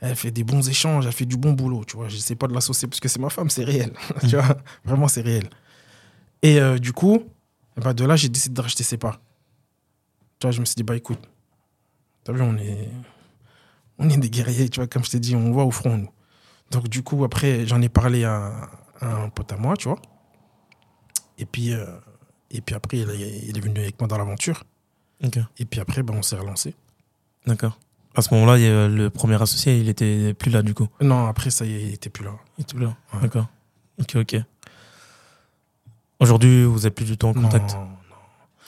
Elle, 0.00 0.16
fait 0.16 0.32
des 0.32 0.42
bons 0.42 0.68
échanges, 0.68 1.06
elle 1.06 1.12
fait 1.12 1.26
du 1.26 1.36
bon 1.36 1.52
boulot, 1.52 1.84
tu 1.84 1.96
vois. 1.96 2.08
Je 2.08 2.16
sais 2.16 2.34
pas 2.34 2.48
de 2.48 2.54
l'associer 2.54 2.88
parce 2.88 2.98
que 2.98 3.08
c'est 3.08 3.20
ma 3.20 3.30
femme, 3.30 3.50
c'est 3.50 3.64
réel. 3.64 3.92
tu 4.20 4.26
mm. 4.26 4.40
vois, 4.40 4.56
vraiment, 4.84 5.08
c'est 5.08 5.22
réel. 5.22 5.48
Et 6.42 6.60
euh, 6.60 6.78
du 6.78 6.92
coup, 6.92 7.22
bah, 7.76 7.94
de 7.94 8.04
là, 8.04 8.16
j'ai 8.16 8.28
décidé 8.28 8.54
de 8.54 8.60
racheter 8.60 8.82
ses 8.82 8.96
parts. 8.96 9.20
Tu 10.40 10.46
vois, 10.46 10.50
je 10.50 10.60
me 10.60 10.64
suis 10.64 10.74
dit, 10.74 10.82
bah 10.82 10.96
écoute, 10.96 11.20
T'as 12.24 12.32
vu, 12.32 12.42
on 12.42 12.56
est, 12.56 12.88
on 13.98 14.08
est 14.08 14.16
des 14.16 14.30
guerriers, 14.30 14.68
tu 14.68 14.80
vois, 14.80 14.86
comme 14.86 15.04
je 15.04 15.10
t'ai 15.10 15.20
dit, 15.20 15.34
on 15.34 15.52
va 15.52 15.62
au 15.62 15.70
front, 15.70 15.96
nous. 15.96 16.10
Donc, 16.70 16.88
du 16.88 17.02
coup, 17.02 17.24
après, 17.24 17.66
j'en 17.66 17.82
ai 17.82 17.88
parlé 17.88 18.24
à, 18.24 18.70
un 19.00 19.28
pote 19.28 19.52
à 19.52 19.56
moi, 19.56 19.76
tu 19.76 19.88
vois. 19.88 20.00
Et 21.38 21.44
puis, 21.44 21.72
euh, 21.72 21.86
et 22.50 22.60
puis 22.60 22.74
après, 22.74 22.98
il 22.98 23.56
est, 23.56 23.60
venu 23.60 23.80
avec 23.80 24.00
moi 24.00 24.08
dans 24.08 24.18
l'aventure. 24.18 24.64
Ok. 25.24 25.38
Et 25.58 25.64
puis 25.64 25.80
après, 25.80 26.02
ben, 26.02 26.14
on 26.14 26.22
s'est 26.22 26.36
relancé. 26.36 26.74
D'accord. 27.46 27.78
À 28.14 28.22
ce 28.22 28.32
moment-là, 28.34 28.88
le 28.88 29.08
premier 29.08 29.40
associé, 29.40 29.78
il 29.78 29.88
était 29.88 30.34
plus 30.34 30.50
là 30.50 30.62
du 30.62 30.74
coup. 30.74 30.86
Non, 31.00 31.26
après, 31.26 31.50
ça 31.50 31.64
y 31.64 31.74
est, 31.74 31.82
il 31.82 31.94
était 31.94 32.10
plus 32.10 32.24
là. 32.24 32.32
Il 32.58 32.62
était 32.62 32.74
plus 32.74 32.84
là. 32.84 32.96
Ouais. 33.14 33.22
D'accord. 33.22 33.48
Ok, 33.98 34.16
ok. 34.16 34.36
Aujourd'hui, 36.20 36.64
vous 36.64 36.86
êtes 36.86 36.94
plus 36.94 37.06
du 37.06 37.16
tout 37.16 37.26
en 37.26 37.32
contact. 37.32 37.72
Non, 37.72 37.80
non. 37.80 37.88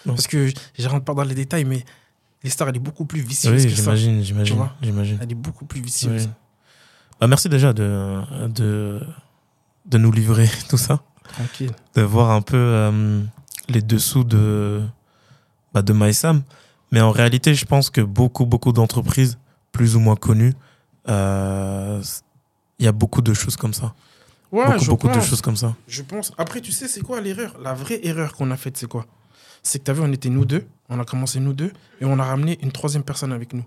Non. 0.06 0.14
Parce 0.14 0.26
que 0.26 0.50
je 0.78 0.88
rentre 0.88 1.04
pas 1.04 1.14
dans 1.14 1.22
les 1.24 1.34
détails, 1.34 1.64
mais 1.64 1.84
l'histoire, 2.44 2.68
elle 2.68 2.76
est 2.76 2.80
beaucoup 2.80 3.04
plus 3.06 3.20
vicieuse 3.20 3.64
Oui, 3.64 3.70
que 3.70 3.76
ça. 3.76 3.94
j'imagine, 3.96 4.22
j'imagine. 4.82 5.18
Elle 5.20 5.32
est 5.32 5.34
beaucoup 5.34 5.64
plus 5.64 5.80
vicieuse. 5.80 6.26
Oui. 6.26 6.32
Bah, 7.20 7.26
merci 7.26 7.48
déjà 7.48 7.72
de, 7.72 8.20
de, 8.48 9.00
de 9.86 9.98
nous 9.98 10.12
livrer 10.12 10.48
tout 10.68 10.76
ça, 10.76 11.00
Tranquille. 11.32 11.72
de 11.94 12.02
voir 12.02 12.30
un 12.30 12.42
peu 12.42 12.56
euh, 12.56 13.22
les 13.68 13.82
dessous 13.82 14.24
de, 14.24 14.82
bah, 15.72 15.82
de 15.82 15.92
MySam. 15.92 16.42
Mais 16.92 17.00
en 17.00 17.10
réalité, 17.10 17.54
je 17.54 17.64
pense 17.64 17.90
que 17.90 18.00
beaucoup, 18.00 18.46
beaucoup 18.46 18.72
d'entreprises, 18.72 19.38
plus 19.72 19.96
ou 19.96 20.00
moins 20.00 20.16
connues, 20.16 20.54
euh, 21.08 22.02
il 22.78 22.84
y 22.84 22.88
a 22.88 22.92
beaucoup 22.92 23.22
de 23.22 23.34
choses 23.34 23.56
comme 23.56 23.74
ça. 23.74 23.94
Ouais, 24.52 24.64
beaucoup, 24.66 24.78
je 24.84 24.90
beaucoup 24.90 25.08
de 25.08 25.14
pense. 25.14 25.26
choses 25.26 25.40
comme 25.40 25.56
ça. 25.56 25.74
Je 25.88 26.02
pense. 26.02 26.32
Après, 26.38 26.60
tu 26.60 26.70
sais, 26.72 26.86
c'est 26.86 27.00
quoi 27.00 27.20
l'erreur? 27.20 27.56
La 27.62 27.74
vraie 27.74 28.00
erreur 28.06 28.34
qu'on 28.34 28.50
a 28.50 28.56
faite, 28.56 28.76
c'est 28.76 28.86
quoi? 28.88 29.06
C'est 29.62 29.78
que 29.80 29.84
tu 29.84 29.90
as 29.90 29.94
vu, 29.94 30.02
on 30.02 30.12
était 30.12 30.28
nous 30.28 30.44
deux, 30.44 30.66
on 30.88 30.98
a 31.00 31.04
commencé 31.04 31.40
nous 31.40 31.52
deux, 31.52 31.72
et 32.00 32.04
on 32.04 32.18
a 32.18 32.24
ramené 32.24 32.58
une 32.62 32.72
troisième 32.72 33.02
personne 33.04 33.32
avec 33.32 33.52
nous. 33.52 33.64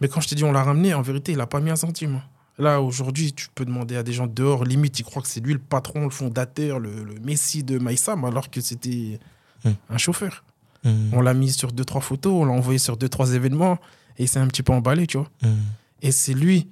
Mais 0.00 0.08
quand 0.08 0.20
je 0.20 0.28
t'ai 0.28 0.34
dit 0.34 0.44
on 0.44 0.52
l'a 0.52 0.62
ramené, 0.62 0.94
en 0.94 1.02
vérité, 1.02 1.32
il 1.32 1.38
n'a 1.38 1.46
pas 1.46 1.60
mis 1.60 1.70
un 1.70 1.76
centime. 1.76 2.20
Là, 2.58 2.80
aujourd'hui, 2.80 3.32
tu 3.32 3.48
peux 3.54 3.64
demander 3.64 3.96
à 3.96 4.02
des 4.04 4.12
gens 4.12 4.26
dehors, 4.28 4.64
limite, 4.64 5.00
ils 5.00 5.04
croient 5.04 5.22
que 5.22 5.28
c'est 5.28 5.40
lui 5.40 5.52
le 5.54 5.58
patron, 5.58 6.04
le 6.04 6.10
fondateur, 6.10 6.78
le, 6.78 7.02
le 7.02 7.14
messie 7.20 7.64
de 7.64 7.78
Maïsam, 7.78 8.24
alors 8.24 8.50
que 8.50 8.60
c'était 8.60 9.18
Hmm. 9.64 9.70
un 9.88 9.96
chauffeur. 9.96 10.44
Mm, 10.84 11.14
On 11.14 11.20
l'a 11.22 11.32
mis 11.32 11.50
sur 11.50 11.72
deux, 11.72 11.86
trois 11.86 12.02
photos, 12.02 12.32
on 12.34 12.44
l'a 12.44 12.52
envoyé 12.52 12.78
sur 12.78 12.98
deux, 12.98 13.08
trois 13.08 13.32
événements, 13.32 13.78
et 14.18 14.24
il 14.24 14.28
s'est 14.28 14.38
un 14.40 14.46
petit 14.46 14.62
peu 14.62 14.74
emballé, 14.74 15.06
tu 15.06 15.16
vois. 15.16 15.30
mm, 15.42 15.54
Et 16.02 16.12
c'est 16.12 16.34
lui 16.34 16.68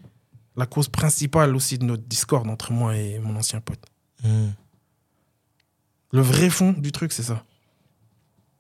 la 0.57 0.67
cause 0.67 0.89
principale 0.91 1.57
aussi 1.57 1.79
de 1.79 1.85
notre 1.85 2.03
discorde 2.03 2.51
entre 2.51 2.71
moi 2.71 2.95
et 2.95 3.19
mon 3.19 3.35
ancien 3.37 3.61
pote. 3.63 3.81
Le 6.13 6.21
vrai 6.21 6.51
fond 6.51 6.73
du 6.73 6.93
truc, 6.93 7.13
c'est 7.13 7.23
ça. 7.23 7.43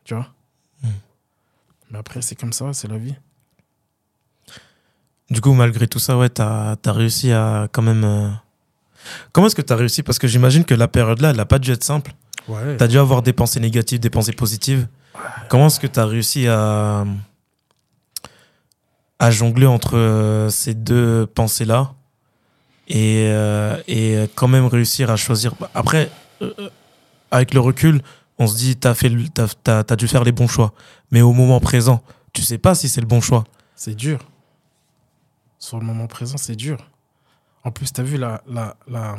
Tu 0.05 0.14
vois? 0.14 0.33
Mais 1.93 1.99
après, 1.99 2.22
c'est 2.22 2.34
comme 2.34 2.53
ça, 2.53 2.72
c'est 2.72 2.88
la 2.88 2.97
vie. 2.99 3.14
Du 5.30 5.40
coup, 5.40 5.53
malgré 5.53 5.86
tout 5.86 5.99
ça, 5.99 6.16
ouais, 6.18 6.28
t'as 6.28 6.76
as 6.84 6.93
réussi 6.93 7.32
à 7.32 7.68
quand 7.70 7.82
même. 7.82 8.05
euh, 8.05 8.28
Comment 9.32 9.47
est-ce 9.47 9.57
que 9.57 9.62
t'as 9.62 9.76
réussi? 9.76 10.03
Parce 10.03 10.18
que 10.18 10.26
j'imagine 10.28 10.64
que 10.64 10.74
la 10.74 10.88
période-là, 10.88 11.30
elle 11.30 11.36
n'a 11.36 11.45
pas 11.47 11.59
dû 11.59 11.70
être 11.72 11.84
simple. 11.84 12.12
Ouais. 12.49 12.76
T'as 12.76 12.88
dû 12.88 12.99
avoir 12.99 13.22
des 13.22 13.32
pensées 13.32 13.61
négatives, 13.61 14.01
des 14.01 14.11
pensées 14.11 14.32
positives. 14.32 14.88
Comment 15.49 15.66
est-ce 15.66 15.80
que 15.80 15.86
t'as 15.86 16.07
réussi 16.07 16.49
à 16.49 17.05
à 19.18 19.30
jongler 19.30 19.66
entre 19.66 19.97
euh, 19.97 20.49
ces 20.49 20.74
deux 20.74 21.26
pensées-là 21.26 21.93
et 22.88 23.26
euh, 23.28 23.80
et 23.86 24.24
quand 24.34 24.49
même 24.49 24.66
réussir 24.66 25.11
à 25.11 25.16
choisir? 25.16 25.55
Après, 25.74 26.11
euh, 26.40 26.53
euh, 26.59 26.68
avec 27.30 27.55
le 27.55 27.61
recul, 27.61 28.03
on 28.43 28.47
se 28.47 28.57
dit 28.57 28.76
t'as 28.76 28.95
fait, 28.95 29.09
le- 29.09 29.28
t'as 29.28 29.49
t'as- 29.49 29.84
t'as 29.84 29.97
dû 29.97 30.09
faire 30.09 30.24
les 30.24 30.32
bons 30.32 30.49
choix. 30.49 30.72
Mais 31.11 31.22
au 31.22 31.32
moment 31.32 31.61
présent, 31.61 32.03
tu 32.32 32.43
sais 32.43 32.59
pas 32.59 32.74
si 32.74 32.88
c'est 32.88 33.01
le 33.01 33.07
bon 33.07 33.20
choix. 33.20 33.45
C'est 33.76 33.95
dur. 33.95 34.18
Sur 35.59 35.78
le 35.78 35.84
moment 35.86 36.07
présent, 36.07 36.36
c'est 36.38 36.57
dur. 36.57 36.78
En 37.64 37.70
plus, 37.70 37.93
tu 37.93 38.01
as 38.01 38.05
vu 38.05 38.16
la, 38.16 38.43
la, 38.49 38.76
la, 38.88 39.16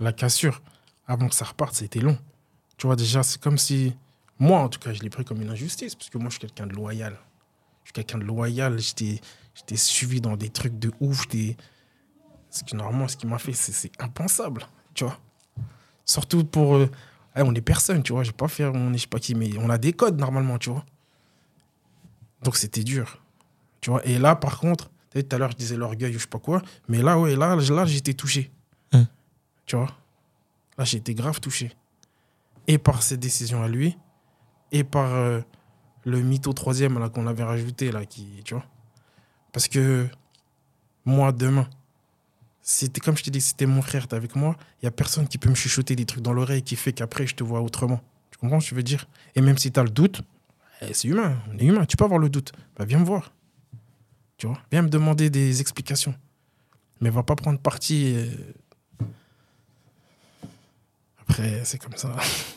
la 0.00 0.12
cassure. 0.12 0.60
Avant 1.06 1.28
que 1.28 1.34
ça 1.34 1.44
reparte, 1.44 1.80
été 1.82 2.00
long. 2.00 2.18
Tu 2.76 2.86
vois, 2.86 2.96
déjà, 2.96 3.22
c'est 3.22 3.40
comme 3.40 3.58
si. 3.58 3.94
Moi, 4.40 4.58
en 4.60 4.68
tout 4.68 4.78
cas, 4.78 4.92
je 4.92 5.00
l'ai 5.02 5.10
pris 5.10 5.24
comme 5.24 5.40
une 5.42 5.50
injustice, 5.50 5.94
parce 5.94 6.10
que 6.10 6.18
moi, 6.18 6.28
je 6.28 6.32
suis 6.34 6.40
quelqu'un 6.40 6.66
de 6.66 6.74
loyal. 6.74 7.16
Je 7.84 7.88
suis 7.88 7.92
quelqu'un 7.92 8.18
de 8.18 8.24
loyal. 8.24 8.78
J'étais 8.78 9.20
suivi 9.76 10.20
dans 10.20 10.36
des 10.36 10.50
trucs 10.50 10.78
de 10.78 10.92
ouf. 11.00 11.26
Ce 12.50 12.64
que 12.64 12.76
normalement, 12.76 13.08
ce 13.08 13.16
qu'il 13.16 13.28
m'a 13.28 13.38
fait, 13.38 13.52
c'est 13.52 13.72
c'est 13.72 13.92
impensable. 14.00 14.66
Tu 14.94 15.04
vois. 15.04 15.18
Surtout 16.04 16.44
pour. 16.44 16.76
euh, 16.76 16.90
eh, 17.38 17.42
on 17.42 17.54
est 17.54 17.60
personne, 17.60 18.02
tu 18.02 18.12
vois. 18.12 18.22
Je 18.22 18.30
vais 18.30 18.36
pas 18.36 18.48
faire. 18.48 18.72
On 18.74 18.92
est 18.92 18.96
je 18.96 19.02
sais 19.02 19.08
pas 19.08 19.18
qui, 19.18 19.34
mais 19.34 19.50
on 19.58 19.70
a 19.70 19.78
des 19.78 19.92
codes 19.92 20.18
normalement, 20.18 20.58
tu 20.58 20.70
vois. 20.70 20.84
Donc 22.42 22.56
c'était 22.56 22.84
dur. 22.84 23.18
Tu 23.80 23.90
vois, 23.90 24.04
et 24.06 24.18
là, 24.18 24.36
par 24.36 24.58
contre, 24.58 24.90
tout 25.12 25.24
à 25.30 25.38
l'heure, 25.38 25.50
je 25.52 25.56
disais 25.56 25.76
l'orgueil 25.76 26.10
ou 26.10 26.18
je 26.18 26.24
sais 26.24 26.28
pas 26.28 26.38
quoi, 26.38 26.62
mais 26.88 27.02
là, 27.02 27.18
ouais, 27.18 27.36
là, 27.36 27.56
là 27.56 27.84
j'étais 27.84 28.14
touché. 28.14 28.50
Hmm. 28.92 29.04
Tu 29.66 29.76
vois, 29.76 29.88
là, 30.76 30.84
j'ai 30.84 30.98
été 30.98 31.14
grave 31.14 31.40
touché. 31.40 31.72
Et 32.66 32.78
par 32.78 33.02
ses 33.02 33.16
décisions 33.16 33.62
à 33.62 33.68
lui, 33.68 33.96
et 34.72 34.84
par 34.84 35.14
euh, 35.14 35.40
le 36.04 36.20
mytho 36.20 36.52
troisième 36.52 36.98
là 36.98 37.08
qu'on 37.08 37.26
avait 37.26 37.44
rajouté, 37.44 37.90
là, 37.90 38.04
qui, 38.04 38.42
tu 38.44 38.54
vois. 38.54 38.64
Parce 39.52 39.68
que 39.68 40.06
moi, 41.04 41.32
demain, 41.32 41.68
c'était 42.70 43.00
comme 43.00 43.16
je 43.16 43.22
t'ai 43.22 43.30
dit, 43.30 43.40
c'était 43.40 43.64
mon 43.64 43.80
frère, 43.80 44.06
t'es 44.06 44.14
avec 44.14 44.36
moi, 44.36 44.54
il 44.82 44.84
y 44.84 44.88
a 44.88 44.90
personne 44.90 45.26
qui 45.26 45.38
peut 45.38 45.48
me 45.48 45.54
chuchoter 45.54 45.96
des 45.96 46.04
trucs 46.04 46.22
dans 46.22 46.34
l'oreille 46.34 46.62
qui 46.62 46.76
fait 46.76 46.92
qu'après, 46.92 47.26
je 47.26 47.34
te 47.34 47.42
vois 47.42 47.62
autrement. 47.62 47.98
Tu 48.30 48.36
comprends 48.36 48.60
ce 48.60 48.66
que 48.66 48.70
je 48.70 48.74
veux 48.74 48.82
dire? 48.82 49.08
Et 49.34 49.40
même 49.40 49.56
si 49.56 49.72
tu 49.72 49.80
as 49.80 49.82
le 49.82 49.88
doute, 49.88 50.20
eh, 50.82 50.92
c'est 50.92 51.08
humain, 51.08 51.38
on 51.50 51.56
est 51.56 51.64
humain, 51.64 51.86
tu 51.86 51.96
peux 51.96 52.04
avoir 52.04 52.20
le 52.20 52.28
doute. 52.28 52.52
Bah, 52.76 52.84
viens 52.84 52.98
me 52.98 53.06
voir. 53.06 53.32
Tu 54.36 54.46
vois? 54.46 54.58
Viens 54.70 54.82
me 54.82 54.90
demander 54.90 55.30
des 55.30 55.62
explications. 55.62 56.14
Mais 57.00 57.08
va 57.08 57.22
pas 57.22 57.36
prendre 57.36 57.58
parti. 57.58 58.12
euh. 58.14 59.06
Après, 61.22 61.62
c'est 61.64 61.78
comme 61.78 61.96
ça. 61.96 62.14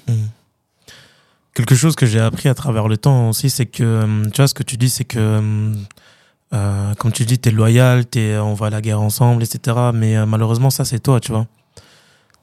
Quelque 1.53 1.75
chose 1.75 1.95
que 1.95 2.05
j'ai 2.05 2.19
appris 2.19 2.49
à 2.49 2.53
travers 2.53 2.89
le 2.89 2.97
temps 2.97 3.29
aussi, 3.29 3.49
c'est 3.49 3.65
que, 3.65 3.81
euh, 3.83 4.25
tu 4.25 4.37
vois, 4.37 4.49
ce 4.49 4.53
que 4.53 4.63
tu 4.63 4.75
dis, 4.75 4.89
c'est 4.89 5.05
que, 5.05 5.73
euh, 6.53 6.57
euh, 6.91 6.93
comme 6.95 7.11
tu 7.11 7.25
dis, 7.25 7.39
t'es 7.39 7.51
loyal, 7.51 8.05
es, 8.15 8.37
on 8.37 8.53
va 8.53 8.67
à 8.67 8.69
la 8.69 8.81
guerre 8.81 9.01
ensemble, 9.01 9.43
etc. 9.43 9.77
Mais 9.93 10.17
euh, 10.17 10.25
malheureusement, 10.25 10.69
ça, 10.69 10.83
c'est 10.85 10.99
toi, 10.99 11.19
tu 11.19 11.31
vois. 11.31 11.47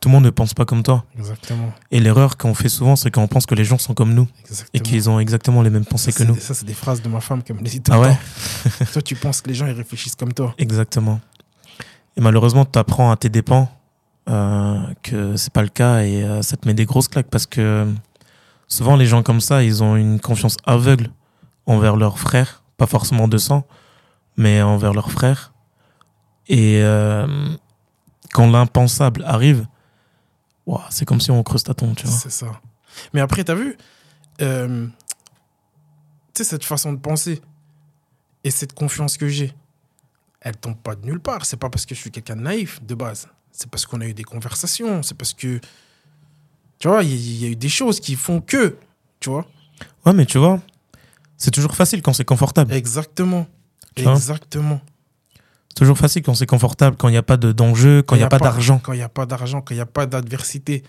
Tout 0.00 0.08
le 0.08 0.14
monde 0.14 0.24
ne 0.24 0.30
pense 0.30 0.54
pas 0.54 0.64
comme 0.64 0.82
toi. 0.84 1.04
Exactement. 1.18 1.72
Et 1.90 1.98
l'erreur 1.98 2.36
qu'on 2.36 2.54
fait 2.54 2.68
souvent, 2.68 2.94
c'est 2.94 3.10
qu'on 3.10 3.26
pense 3.26 3.46
que 3.46 3.54
les 3.56 3.64
gens 3.64 3.78
sont 3.78 3.94
comme 3.94 4.14
nous 4.14 4.28
et 4.44 4.48
Exactement. 4.48 4.82
qu'ils 4.84 5.10
ont 5.10 5.18
exactement 5.20 5.60
les 5.62 5.70
mêmes 5.70 5.84
pensées 5.84 6.12
ça, 6.12 6.24
que 6.24 6.28
nous. 6.30 6.36
ça, 6.38 6.54
c'est 6.54 6.64
des 6.66 6.72
phrases 6.74 7.02
de 7.02 7.08
ma 7.08 7.20
femme 7.20 7.42
qui 7.42 7.52
me 7.52 7.60
dit 7.62 7.80
tout 7.80 7.90
Ah 7.92 7.96
le 7.96 8.02
ouais? 8.02 8.14
temps. 8.78 8.84
Toi, 8.92 9.02
tu 9.02 9.16
penses 9.16 9.40
que 9.40 9.48
les 9.48 9.54
gens 9.56 9.66
ils 9.66 9.72
réfléchissent 9.72 10.14
comme 10.14 10.32
toi. 10.32 10.54
Exactement. 10.56 11.18
Et 12.16 12.20
malheureusement, 12.20 12.64
tu 12.64 12.78
apprends 12.78 13.10
à 13.10 13.16
tes 13.16 13.28
dépens 13.28 13.68
euh, 14.28 14.78
que 15.02 15.36
c'est 15.36 15.52
pas 15.52 15.62
le 15.62 15.68
cas 15.68 16.02
et 16.02 16.22
euh, 16.22 16.42
ça 16.42 16.56
te 16.56 16.68
met 16.68 16.74
des 16.74 16.84
grosses 16.86 17.08
claques 17.08 17.28
parce 17.28 17.46
que 17.46 17.60
euh, 17.60 17.92
souvent 18.68 18.94
les 18.94 19.06
gens 19.06 19.24
comme 19.24 19.40
ça, 19.40 19.64
ils 19.64 19.82
ont 19.82 19.96
une 19.96 20.20
confiance 20.20 20.58
aveugle 20.64 21.10
envers 21.66 21.96
leurs 21.96 22.20
frères, 22.20 22.62
pas 22.76 22.86
forcément 22.86 23.26
de 23.26 23.36
sang, 23.38 23.64
mais 24.38 24.62
envers 24.62 24.94
leurs 24.94 25.10
frères. 25.10 25.52
Et 26.46 26.80
euh, 26.82 27.26
quand 28.32 28.50
l'impensable 28.50 29.22
arrive, 29.26 29.66
ouah, 30.64 30.86
c'est 30.88 31.04
comme 31.04 31.20
si 31.20 31.30
on 31.30 31.42
creuse 31.42 31.64
ta 31.64 31.74
tombe, 31.74 31.94
tu 31.94 32.06
vois. 32.06 32.16
C'est 32.16 32.30
ça. 32.30 32.60
Mais 33.12 33.20
après, 33.20 33.44
tu 33.44 33.50
as 33.50 33.54
vu 33.54 33.76
euh, 34.40 34.86
Tu 36.32 36.42
sais, 36.42 36.44
cette 36.44 36.64
façon 36.64 36.92
de 36.92 36.98
penser 36.98 37.42
et 38.44 38.50
cette 38.50 38.72
confiance 38.72 39.18
que 39.18 39.28
j'ai, 39.28 39.52
elle 40.40 40.56
tombe 40.56 40.76
pas 40.76 40.94
de 40.94 41.04
nulle 41.04 41.20
part. 41.20 41.44
C'est 41.44 41.56
pas 41.56 41.68
parce 41.68 41.84
que 41.84 41.94
je 41.94 42.00
suis 42.00 42.10
quelqu'un 42.10 42.36
de 42.36 42.42
naïf 42.42 42.82
de 42.82 42.94
base. 42.94 43.28
C'est 43.50 43.68
parce 43.68 43.84
qu'on 43.84 44.00
a 44.00 44.06
eu 44.06 44.14
des 44.14 44.24
conversations. 44.24 45.02
C'est 45.02 45.16
parce 45.16 45.34
que. 45.34 45.60
Tu 46.78 46.86
vois, 46.86 47.02
il 47.02 47.12
y, 47.12 47.38
y 47.42 47.44
a 47.44 47.48
eu 47.48 47.56
des 47.56 47.68
choses 47.68 47.98
qui 47.98 48.14
font 48.14 48.40
que. 48.40 48.76
Tu 49.18 49.30
vois 49.30 49.46
Ouais, 50.06 50.12
mais 50.12 50.26
tu 50.26 50.38
vois, 50.38 50.60
c'est 51.36 51.50
toujours 51.50 51.74
facile 51.74 52.02
quand 52.02 52.12
c'est 52.12 52.24
confortable. 52.24 52.72
Exactement. 52.72 53.48
Vois 54.04 54.14
Exactement. 54.14 54.80
C'est 55.68 55.74
toujours 55.84 55.98
facile 55.98 56.22
quand 56.22 56.34
c'est 56.34 56.46
confortable, 56.46 56.96
quand 56.96 57.08
il 57.08 57.12
n'y 57.12 57.16
a 57.18 57.22
pas 57.22 57.36
de- 57.36 57.52
d'enjeu, 57.52 58.02
quand 58.02 58.16
il 58.16 58.18
n'y 58.18 58.24
a, 58.24 58.28
pas 58.28 58.38
d'argent. 58.38 58.78
Quand 58.82 58.92
il 58.92 58.96
n'y 58.96 59.02
a 59.02 59.08
pas 59.08 59.26
d'argent, 59.26 59.60
quand 59.60 59.72
il 59.74 59.78
n'y 59.78 59.80
a 59.82 59.86
pas 59.86 60.06
d'adversité. 60.06 60.82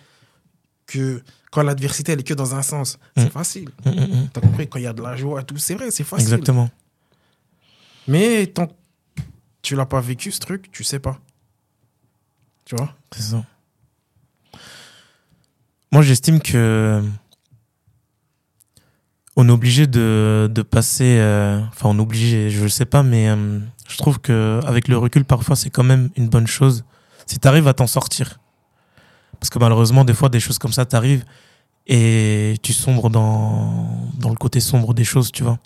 Que 0.87 1.21
quand 1.51 1.61
l'adversité, 1.61 2.13
elle 2.13 2.21
est 2.21 2.23
que 2.23 2.33
dans 2.33 2.55
un 2.55 2.63
sens. 2.63 2.97
C'est 3.15 3.25
Mm. 3.25 3.29
facile. 3.29 3.69
Mm, 3.85 3.89
mm. 3.91 4.29
T'as 4.33 4.41
compris 4.41 4.67
Quand 4.67 4.79
il 4.79 4.83
y 4.83 4.87
a 4.87 4.93
de 4.93 5.03
la 5.03 5.15
joie, 5.15 5.43
tout, 5.43 5.57
c'est 5.57 5.75
vrai, 5.75 5.91
c'est 5.91 6.03
facile. 6.03 6.25
Exactement. 6.25 6.69
Mais 8.07 8.47
tant 8.47 8.65
que 8.67 8.73
tu 9.61 9.75
l'as 9.75 9.85
pas 9.85 10.01
vécu, 10.01 10.31
ce 10.31 10.39
truc, 10.39 10.71
tu 10.71 10.83
sais 10.83 10.97
pas. 10.99 11.19
Tu 12.65 12.75
vois? 12.75 12.95
C'est 13.11 13.21
ça. 13.21 13.43
Moi, 15.91 16.01
j'estime 16.01 16.39
que 16.39 17.03
on 19.39 19.47
est 19.47 19.51
obligé 19.51 19.87
de, 19.87 20.49
de 20.53 20.61
passer. 20.61 21.15
euh, 21.19 21.61
Enfin, 21.69 21.87
on 21.89 21.97
est 21.97 22.01
obligé, 22.01 22.49
je 22.49 22.67
sais 22.67 22.85
pas, 22.85 23.03
mais 23.03 23.29
euh, 23.29 23.59
je 23.87 23.97
trouve 23.97 24.19
que 24.19 24.59
avec 24.65 24.89
le 24.89 24.97
recul, 24.97 25.23
parfois, 25.23 25.55
c'est 25.55 25.69
quand 25.69 25.83
même 25.83 26.09
une 26.17 26.27
bonne 26.27 26.45
chose 26.47 26.83
si 27.25 27.39
tu 27.39 27.47
arrives 27.47 27.67
à 27.67 27.73
t'en 27.73 27.87
sortir. 27.87 28.39
Parce 29.39 29.49
que 29.49 29.57
malheureusement, 29.59 30.03
des 30.03 30.13
fois, 30.13 30.27
des 30.27 30.41
choses 30.41 30.57
comme 30.59 30.73
ça 30.73 30.85
t'arrivent 30.85 31.23
et 31.87 32.55
tu 32.61 32.73
sombres 32.73 33.09
dans, 33.09 33.87
dans 34.17 34.29
le 34.29 34.35
côté 34.35 34.59
sombre 34.59 34.93
des 34.93 35.05
choses, 35.05 35.31
tu 35.31 35.43
vois. 35.43 35.57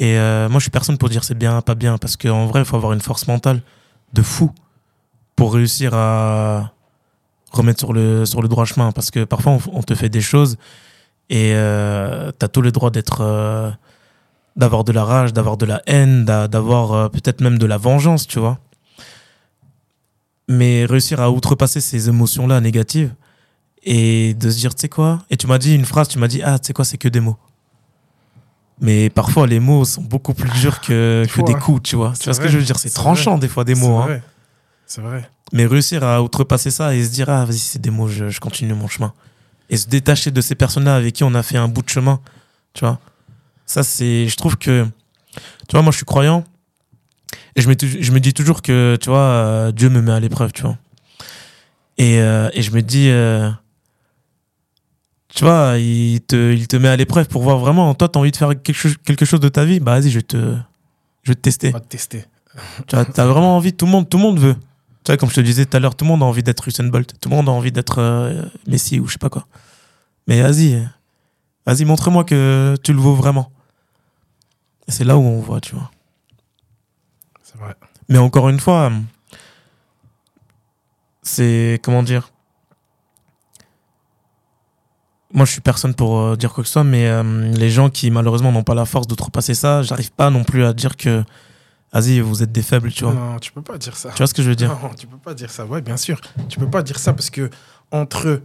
Et 0.00 0.18
euh, 0.18 0.48
moi, 0.48 0.58
je 0.58 0.64
suis 0.64 0.70
personne 0.70 0.98
pour 0.98 1.08
dire 1.08 1.22
c'est 1.22 1.38
bien, 1.38 1.60
pas 1.60 1.76
bien, 1.76 1.98
parce 1.98 2.16
qu'en 2.16 2.46
vrai, 2.46 2.62
il 2.62 2.64
faut 2.64 2.76
avoir 2.76 2.92
une 2.94 3.00
force 3.00 3.28
mentale 3.28 3.62
de 4.12 4.22
fou 4.22 4.50
pour 5.36 5.54
réussir 5.54 5.94
à 5.94 6.72
remettre 7.52 7.78
sur 7.78 7.92
le, 7.92 8.26
sur 8.26 8.42
le 8.42 8.48
droit 8.48 8.64
chemin. 8.64 8.90
Parce 8.90 9.12
que 9.12 9.22
parfois, 9.24 9.58
on 9.72 9.82
te 9.84 9.94
fait 9.94 10.08
des 10.08 10.20
choses 10.20 10.56
et 11.30 11.52
euh, 11.54 12.30
tu 12.38 12.44
as 12.44 12.48
tout 12.48 12.62
le 12.62 12.72
droit 12.72 12.90
d'être 12.90 13.20
euh, 13.22 13.70
d'avoir 14.56 14.82
de 14.84 14.92
la 14.92 15.04
rage, 15.04 15.32
d'avoir 15.32 15.56
de 15.56 15.66
la 15.66 15.82
haine, 15.86 16.24
d'a- 16.24 16.48
d'avoir 16.48 16.92
euh, 16.92 17.08
peut-être 17.08 17.40
même 17.40 17.58
de 17.58 17.66
la 17.66 17.76
vengeance, 17.76 18.26
tu 18.26 18.38
vois. 18.40 18.58
Mais 20.48 20.84
réussir 20.86 21.20
à 21.20 21.30
outrepasser 21.30 21.80
ces 21.80 22.08
émotions-là 22.08 22.60
négatives 22.60 23.14
et 23.82 24.34
de 24.34 24.50
se 24.50 24.56
dire, 24.58 24.74
tu 24.74 24.82
sais 24.82 24.88
quoi? 24.88 25.20
Et 25.30 25.36
tu 25.36 25.46
m'as 25.46 25.58
dit 25.58 25.74
une 25.74 25.84
phrase, 25.84 26.08
tu 26.08 26.18
m'as 26.18 26.28
dit, 26.28 26.42
ah, 26.42 26.58
tu 26.58 26.68
sais 26.68 26.72
quoi, 26.72 26.84
c'est 26.84 26.96
que 26.98 27.08
des 27.08 27.20
mots. 27.20 27.36
Mais 28.80 29.10
parfois, 29.10 29.46
les 29.46 29.60
mots 29.60 29.84
sont 29.84 30.02
beaucoup 30.02 30.34
plus 30.34 30.48
durs 30.50 30.80
que, 30.80 31.24
Des 31.24 31.30
que 31.30 31.42
des 31.42 31.54
coups, 31.54 31.82
tu 31.82 31.96
vois. 31.96 32.10
Tu 32.12 32.16
C'est 32.18 32.24
vois 32.26 32.34
ce 32.34 32.40
que 32.40 32.48
je 32.48 32.58
veux 32.58 32.64
dire? 32.64 32.78
C'est 32.78 32.88
c'est 32.88 32.94
tranchant, 32.94 33.32
vrai. 33.32 33.40
des 33.40 33.48
fois, 33.48 33.64
des 33.64 33.74
C'est 33.74 33.80
mots. 33.82 33.98
hein. 33.98 34.04
vrai. 34.06 34.22
C'est 34.86 35.00
vrai. 35.02 35.28
Mais 35.52 35.66
réussir 35.66 36.02
à 36.04 36.22
outrepasser 36.22 36.70
ça 36.70 36.94
et 36.94 37.04
se 37.04 37.10
dire, 37.10 37.28
ah, 37.28 37.44
vas-y, 37.44 37.58
c'est 37.58 37.80
des 37.80 37.90
mots, 37.90 38.08
je, 38.08 38.28
je 38.28 38.40
continue 38.40 38.72
mon 38.74 38.88
chemin. 38.88 39.12
Et 39.70 39.76
se 39.76 39.88
détacher 39.88 40.30
de 40.30 40.40
ces 40.40 40.54
personnes-là 40.54 40.96
avec 40.96 41.14
qui 41.14 41.24
on 41.24 41.34
a 41.34 41.42
fait 41.42 41.58
un 41.58 41.68
bout 41.68 41.82
de 41.82 41.88
chemin, 41.88 42.20
tu 42.74 42.84
vois. 42.84 42.98
Ça, 43.66 43.82
c'est. 43.82 44.26
Je 44.28 44.36
trouve 44.36 44.56
que. 44.56 44.86
Tu 45.68 45.72
vois, 45.72 45.82
moi, 45.82 45.92
je 45.92 45.96
suis 45.96 46.06
croyant. 46.06 46.44
Et 47.54 47.60
je 47.60 47.68
me, 47.68 47.74
je 47.78 48.12
me 48.12 48.20
dis 48.20 48.32
toujours 48.32 48.62
que, 48.62 48.96
tu 49.00 49.10
vois, 49.10 49.18
euh, 49.18 49.72
Dieu 49.72 49.90
me 49.90 50.00
met 50.00 50.12
à 50.12 50.20
l'épreuve, 50.20 50.52
tu 50.52 50.62
vois. 50.62 50.78
Et, 51.98 52.20
euh, 52.20 52.48
et 52.54 52.62
je 52.62 52.70
me 52.70 52.80
dis. 52.80 53.08
euh, 53.10 53.50
tu 55.34 55.44
vois, 55.44 55.76
il 55.78 56.20
te, 56.22 56.52
il 56.52 56.66
te 56.66 56.76
met 56.76 56.88
à 56.88 56.96
l'épreuve 56.96 57.28
pour 57.28 57.42
voir 57.42 57.58
vraiment, 57.58 57.94
toi, 57.94 58.08
t'as 58.08 58.18
envie 58.18 58.30
de 58.30 58.36
faire 58.36 58.48
quelque 58.48 58.72
chose, 58.72 58.96
quelque 59.04 59.24
chose 59.24 59.40
de 59.40 59.48
ta 59.48 59.64
vie, 59.64 59.78
bah 59.78 60.00
vas-y, 60.00 60.10
je 60.10 60.18
vais 60.18 60.22
te, 60.22 60.56
je 61.22 61.30
vais 61.30 61.34
te 61.34 61.40
tester. 61.40 61.68
On 61.68 61.72
va 61.72 61.80
te 61.80 61.88
tester. 61.88 62.24
Tu 62.86 62.96
as, 62.96 63.04
t'as 63.04 63.26
vraiment 63.26 63.56
envie, 63.56 63.72
tout 63.72 63.84
le 63.84 63.92
monde, 63.92 64.08
tout 64.08 64.16
le 64.16 64.22
monde 64.22 64.40
veut. 64.40 64.56
Tu 65.08 65.12
vois, 65.12 65.16
comme 65.16 65.30
je 65.30 65.36
te 65.36 65.40
disais 65.40 65.64
tout 65.64 65.74
à 65.74 65.80
l'heure, 65.80 65.94
tout 65.94 66.04
le 66.04 66.10
monde 66.10 66.22
a 66.22 66.26
envie 66.26 66.42
d'être 66.42 66.68
Usain 66.68 66.84
Bolt, 66.84 67.14
tout 67.18 67.30
le 67.30 67.36
monde 67.36 67.48
a 67.48 67.52
envie 67.52 67.72
d'être 67.72 67.98
euh, 67.98 68.44
Messi 68.66 69.00
ou 69.00 69.06
je 69.06 69.12
sais 69.12 69.18
pas 69.18 69.30
quoi. 69.30 69.46
Mais 70.26 70.42
vas-y, 70.42 70.86
vas-y, 71.64 71.86
montre-moi 71.86 72.24
que 72.24 72.76
tu 72.82 72.92
le 72.92 72.98
vaux 72.98 73.14
vraiment. 73.14 73.50
Et 74.86 74.90
c'est 74.90 75.04
là 75.04 75.16
où 75.16 75.22
on 75.22 75.40
voit, 75.40 75.62
tu 75.62 75.74
vois. 75.74 75.90
C'est 77.42 77.56
vrai. 77.56 77.74
Mais 78.10 78.18
encore 78.18 78.50
une 78.50 78.60
fois, 78.60 78.92
c'est 81.22 81.80
comment 81.82 82.02
dire? 82.02 82.30
Moi, 85.32 85.46
je 85.46 85.52
suis 85.52 85.62
personne 85.62 85.94
pour 85.94 86.18
euh, 86.18 86.36
dire 86.36 86.52
quoi 86.52 86.62
que 86.62 86.68
ce 86.68 86.74
soit, 86.74 86.84
mais 86.84 87.08
euh, 87.08 87.50
les 87.52 87.70
gens 87.70 87.88
qui 87.88 88.10
malheureusement 88.10 88.52
n'ont 88.52 88.62
pas 88.62 88.74
la 88.74 88.84
force 88.84 89.06
d'outrepasser 89.06 89.54
ça, 89.54 89.80
j'arrive 89.80 90.12
pas 90.12 90.28
non 90.28 90.44
plus 90.44 90.64
à 90.64 90.74
dire 90.74 90.98
que, 90.98 91.24
vas-y, 91.92 92.20
vous 92.20 92.42
êtes 92.42 92.52
des 92.52 92.62
faibles, 92.62 92.92
tu 92.92 93.04
vois. 93.04 93.14
Non, 93.14 93.38
tu 93.38 93.52
peux 93.52 93.62
pas 93.62 93.78
dire 93.78 93.96
ça. 93.96 94.10
Tu 94.10 94.16
vois 94.18 94.26
ce 94.26 94.34
que 94.34 94.42
je 94.42 94.48
veux 94.50 94.56
dire 94.56 94.68
Non, 94.82 94.90
tu 94.94 95.06
peux 95.06 95.16
pas 95.18 95.34
dire 95.34 95.50
ça. 95.50 95.64
Ouais, 95.66 95.80
bien 95.80 95.96
sûr. 95.96 96.20
Tu 96.48 96.58
peux 96.58 96.68
pas 96.70 96.82
dire 96.82 96.98
ça 96.98 97.12
parce 97.12 97.30
que 97.30 97.50
entre 97.90 98.28
eux, 98.28 98.42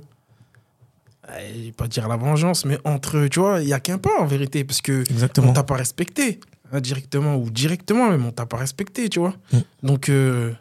je 1.27 1.65
vais 1.65 1.71
pas 1.71 1.87
dire 1.87 2.07
la 2.07 2.17
vengeance, 2.17 2.65
mais 2.65 2.77
entre 2.83 3.17
eux, 3.17 3.29
tu 3.29 3.39
vois, 3.39 3.61
il 3.61 3.67
y 3.67 3.73
a 3.73 3.79
qu'un 3.79 3.97
pas 3.97 4.11
en 4.19 4.25
vérité 4.25 4.63
parce 4.63 4.81
que 4.81 5.01
Exactement. 5.09 5.49
on 5.49 5.53
t'a 5.53 5.63
pas 5.63 5.75
respecté 5.75 6.39
indirectement 6.71 7.35
ou 7.35 7.49
directement 7.51 8.09
même 8.09 8.25
on 8.25 8.31
t'a 8.31 8.45
pas 8.45 8.57
respecté, 8.57 9.07
tu 9.09 9.19
vois. 9.19 9.33
Mm. 9.51 9.57
Donc 9.83 10.09
euh, 10.09 10.53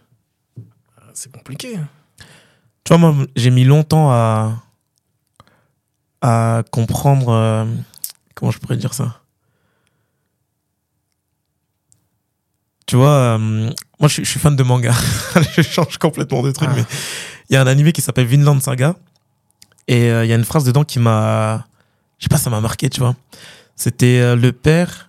c'est 1.15 1.33
compliqué. 1.33 1.77
hein. 1.77 1.89
Tu 2.85 2.95
vois, 2.95 2.99
moi, 3.13 3.27
j'ai 3.37 3.51
mis 3.51 3.65
longtemps 3.65 4.11
à, 4.11 4.63
à 6.21 6.63
comprendre. 6.71 7.29
euh, 7.31 7.65
comment 8.35 8.51
je 8.51 8.59
pourrais 8.59 8.77
dire 8.77 8.93
ça? 8.95 9.21
Tu 12.93 12.97
vois, 12.97 13.09
euh, 13.09 13.39
moi, 13.39 14.07
je 14.09 14.09
suis, 14.09 14.25
je 14.27 14.29
suis 14.29 14.39
fan 14.39 14.55
de 14.55 14.63
manga. 14.63 14.93
je 15.57 15.63
change 15.63 15.97
complètement 15.97 16.43
de 16.43 16.51
truc, 16.51 16.69
Ah. 16.71 16.75
mais 16.77 16.85
il 17.49 17.55
y 17.55 17.57
a 17.57 17.63
un 17.63 17.67
animé 17.67 17.91
qui 17.93 18.03
s'appelle 18.03 18.27
Vinland 18.27 18.61
Saga. 18.61 18.97
Et 19.89 20.11
euh, 20.11 20.27
il 20.27 20.29
y 20.29 20.33
a 20.35 20.37
une 20.37 20.45
phrase 20.45 20.65
dedans 20.65 20.85
qui 20.85 20.99
m'a. 20.99 21.65
Je 22.19 22.25
sais 22.25 22.29
pas, 22.29 22.37
ça 22.37 22.51
m'a 22.51 22.61
marqué, 22.61 22.91
tu 22.91 23.01
vois. 23.01 23.17
C'était 23.77 24.21
euh, 24.21 24.37
le 24.37 24.53
père 24.53 25.09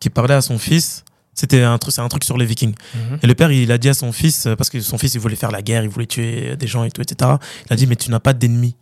qui 0.00 0.10
parlait 0.10 0.34
à 0.34 0.40
son 0.40 0.58
fils. 0.58 1.04
C'était 1.34 1.62
un 1.62 1.78
truc, 1.78 1.94
c'est 1.94 2.00
un 2.00 2.08
truc 2.08 2.24
sur 2.24 2.36
les 2.36 2.46
Vikings. 2.46 2.74
Mhm. 2.96 3.18
Et 3.22 3.26
le 3.28 3.34
père, 3.36 3.52
il 3.52 3.70
a 3.70 3.78
dit 3.78 3.90
à 3.90 3.94
son 3.94 4.10
fils, 4.10 4.48
parce 4.58 4.68
que 4.68 4.80
son 4.80 4.98
fils, 4.98 5.14
il 5.14 5.20
voulait 5.20 5.36
faire 5.36 5.52
la 5.52 5.62
guerre, 5.62 5.84
il 5.84 5.90
voulait 5.90 6.06
tuer 6.08 6.56
des 6.56 6.66
gens 6.66 6.82
et 6.82 6.90
tout, 6.90 7.00
etc. 7.00 7.30
Il 7.70 7.72
a 7.72 7.76
dit, 7.76 7.86
mais 7.86 7.94
tu 7.94 8.10
n'as 8.10 8.18
pas 8.18 8.32
d'ennemis. 8.32 8.74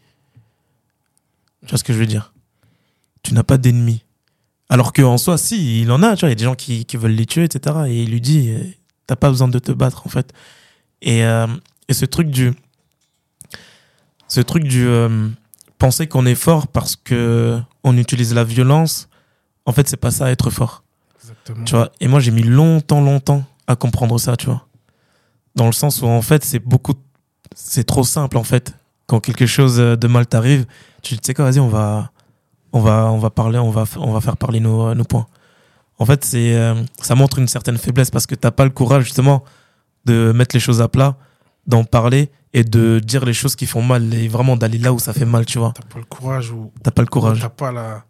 Tu 1.67 1.69
vois 1.69 1.77
ce 1.77 1.85
que 1.85 1.93
je 1.93 1.99
veux 1.99 2.07
dire? 2.07 2.33
Tu 3.23 3.35
n'as 3.35 3.43
pas 3.43 3.59
d'ennemis. 3.59 4.03
Alors 4.73 4.95
qu'en 4.95 5.19
soi, 5.19 5.37
si, 5.37 5.83
il 5.83 5.93
en 5.93 6.03
a, 6.03 6.17
tu 6.17 6.21
vois, 6.21 6.31
il 6.31 6.33
y 6.33 6.33
a 6.33 6.37
des 6.37 6.45
gens 6.45 6.55
qui, 6.55 6.87
qui 6.87 6.97
veulent 6.97 7.13
les 7.13 7.27
tuer, 7.27 7.45
etc. 7.45 7.77
Et 7.89 8.05
il 8.05 8.11
lui 8.11 8.23
dit, 8.23 8.49
euh, 8.49 8.65
t'as 9.07 9.17
pas 9.17 9.29
besoin 9.29 9.49
de 9.49 9.59
te 9.59 9.71
battre, 9.71 10.07
en 10.07 10.09
fait. 10.09 10.33
Et, 11.03 11.27
euh, 11.27 11.47
et 11.89 11.93
ce 11.93 12.07
truc 12.07 12.31
du. 12.31 12.55
Ce 14.29 14.41
truc 14.41 14.65
du. 14.65 14.87
euh, 14.87 15.29
penser 15.77 16.07
qu'on 16.07 16.25
est 16.25 16.35
fort 16.35 16.69
parce 16.69 16.97
que 16.97 17.61
on 17.85 17.99
utilise 17.99 18.33
la 18.33 18.45
violence, 18.45 19.11
en 19.67 19.73
fait, 19.73 19.91
c'est 19.91 19.99
pas 19.99 20.11
ça 20.11 20.31
être 20.31 20.49
fort. 20.49 20.85
Exactement. 21.21 21.65
Tu 21.65 21.75
vois, 21.75 21.93
et 22.01 22.09
moi 22.09 22.21
j'ai 22.21 22.31
mis 22.31 22.43
longtemps, 22.43 23.03
longtemps 23.03 23.45
à 23.67 23.77
comprendre 23.77 24.19
ça, 24.19 24.39
tu 24.39 24.47
vois. 24.47 24.67
Dans 25.55 25.67
le 25.67 25.73
sens 25.73 26.01
où 26.01 26.07
en 26.07 26.23
fait 26.23 26.45
c'est 26.45 26.61
beaucoup, 26.61 26.95
c'est 27.55 27.85
trop 27.85 28.05
simple 28.05 28.39
en 28.39 28.45
fait. 28.45 28.75
Quand 29.07 29.21
quelque 29.21 29.45
chose 29.45 29.77
de 29.77 30.07
mal 30.07 30.27
t'arrive, 30.27 30.65
tu 31.03 31.19
te 31.19 31.27
sais 31.27 31.35
quoi, 31.35 31.45
vas-y, 31.45 31.61
on 31.61 31.69
va, 31.69 32.11
on 32.73 32.81
va, 32.81 33.11
on 33.13 33.19
va 33.19 33.31
parler, 33.31 33.59
on 33.59 33.71
va, 33.71 33.85
on 33.97 34.13
va 34.13 34.21
faire 34.21 34.37
parler 34.37 34.61
nos, 34.61 34.95
nos 34.95 35.05
points. 35.05 35.27
En 35.99 36.07
fait, 36.07 36.25
c'est, 36.25 36.55
euh, 36.57 36.75
ça 37.01 37.15
montre 37.15 37.39
une 37.39 37.49
certaine 37.49 37.77
faiblesse 37.79 38.11
parce 38.11 38.27
que 38.27 38.35
t'as 38.35 38.51
pas 38.51 38.65
le 38.65 38.71
courage 38.71 39.05
justement 39.05 39.45
de 40.05 40.33
mettre 40.33 40.57
les 40.57 40.61
choses 40.61 40.81
à 40.83 40.89
plat, 40.89 41.17
d'en 41.67 41.85
parler 41.85 42.31
et 42.55 42.65
de 42.65 42.99
dire 42.99 43.25
les 43.25 43.35
choses 43.35 43.55
qui 43.57 43.67
font 43.67 43.83
mal 43.83 44.13
et 44.15 44.27
vraiment 44.29 44.57
d'aller 44.57 44.79
là 44.79 44.93
où 44.93 44.99
ça 44.99 45.13
fait 45.13 45.25
mal, 45.25 45.47
tu 45.47 45.59
vois. 45.59 45.73
T'as 45.75 45.83
pas 45.87 45.99
le 45.99 46.05
courage 46.05 46.51
ou 46.51 46.73
T'as 46.83 46.91
pas 46.91 47.03
le 47.03 47.09
courage. 47.09 47.41
t'as 47.41 47.49
pas 47.49 47.71
la 47.73 48.05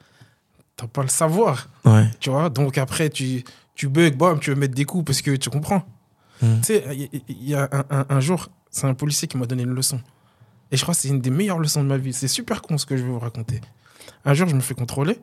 t'as 0.76 0.86
pas 0.86 1.02
le 1.02 1.08
savoir, 1.08 1.68
Ouais. 1.84 2.08
tu 2.18 2.30
vois. 2.30 2.48
Donc 2.48 2.78
après 2.78 3.10
tu 3.10 3.44
tu 3.74 3.88
bugs, 3.88 4.10
bam, 4.16 4.38
tu 4.40 4.50
veux 4.50 4.56
mettre 4.56 4.74
des 4.74 4.84
coups 4.84 5.04
parce 5.04 5.20
que 5.22 5.36
tu 5.36 5.50
comprends. 5.50 5.82
Mm. 6.40 6.46
Tu 6.60 6.64
sais, 6.64 6.84
il 7.28 7.48
y, 7.48 7.54
a 7.54 7.68
un, 7.72 7.84
un- 7.98 8.06
un 8.08 8.20
jour, 8.20 8.48
c'est 8.70 8.86
un 8.86 8.94
policier 8.94 9.28
qui 9.28 9.36
m'a 9.36 9.46
donné 9.46 9.62
une 9.64 9.74
leçon. 9.74 10.00
Et 10.70 10.76
je 10.76 10.82
crois 10.82 10.94
que 10.94 11.00
c'est 11.00 11.08
une 11.08 11.20
des 11.20 11.30
meilleures 11.30 11.58
leçons 11.58 11.82
de 11.82 11.88
ma 11.88 11.98
vie. 11.98 12.12
C'est 12.12 12.26
super 12.28 12.62
con 12.62 12.78
ce 12.78 12.86
que 12.86 12.96
je 12.96 13.02
vais 13.02 13.10
vous 13.10 13.18
raconter. 13.18 13.60
Un 14.24 14.34
jour, 14.34 14.48
je 14.48 14.54
me 14.54 14.60
fais 14.60 14.74
contrôler 14.74 15.18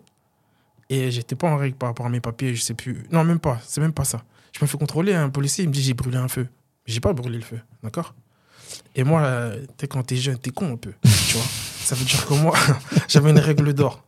et 0.90 1.12
j'étais 1.12 1.36
pas 1.36 1.50
en 1.50 1.58
règle 1.58 1.76
par 1.76 1.90
rapport 1.90 2.06
à 2.06 2.10
mes 2.10 2.20
papiers, 2.20 2.56
je 2.56 2.62
sais 2.62 2.74
plus. 2.74 3.06
Non, 3.12 3.24
même 3.24 3.40
pas, 3.40 3.60
c'est 3.66 3.82
même 3.82 3.94
pas 3.94 4.06
ça. 4.06 4.24
Je 4.52 4.64
me 4.64 4.68
fais 4.68 4.78
contrôler, 4.78 5.14
un 5.14 5.30
policier, 5.30 5.64
il 5.64 5.68
me 5.68 5.74
dit 5.74 5.82
j'ai 5.82 5.94
brûlé 5.94 6.18
un 6.18 6.28
feu. 6.28 6.48
J'ai 6.86 7.00
pas 7.00 7.14
brûlé 7.14 7.38
le 7.38 7.44
feu, 7.44 7.60
d'accord? 7.84 8.16
Et 8.96 9.04
moi, 9.04 9.52
quand 9.90 10.04
t'es 10.04 10.16
jeune, 10.16 10.38
t'es 10.38 10.50
con 10.50 10.74
un 10.74 10.78
peu, 10.78 10.94
tu 11.04 11.36
vois. 11.36 11.46
Ça 11.84 11.96
veut 11.96 12.06
dire 12.06 12.26
que 12.26 12.34
moi, 12.34 12.56
j'avais 13.08 13.30
une 13.30 13.40
règle 13.40 13.74
d'or, 13.74 14.04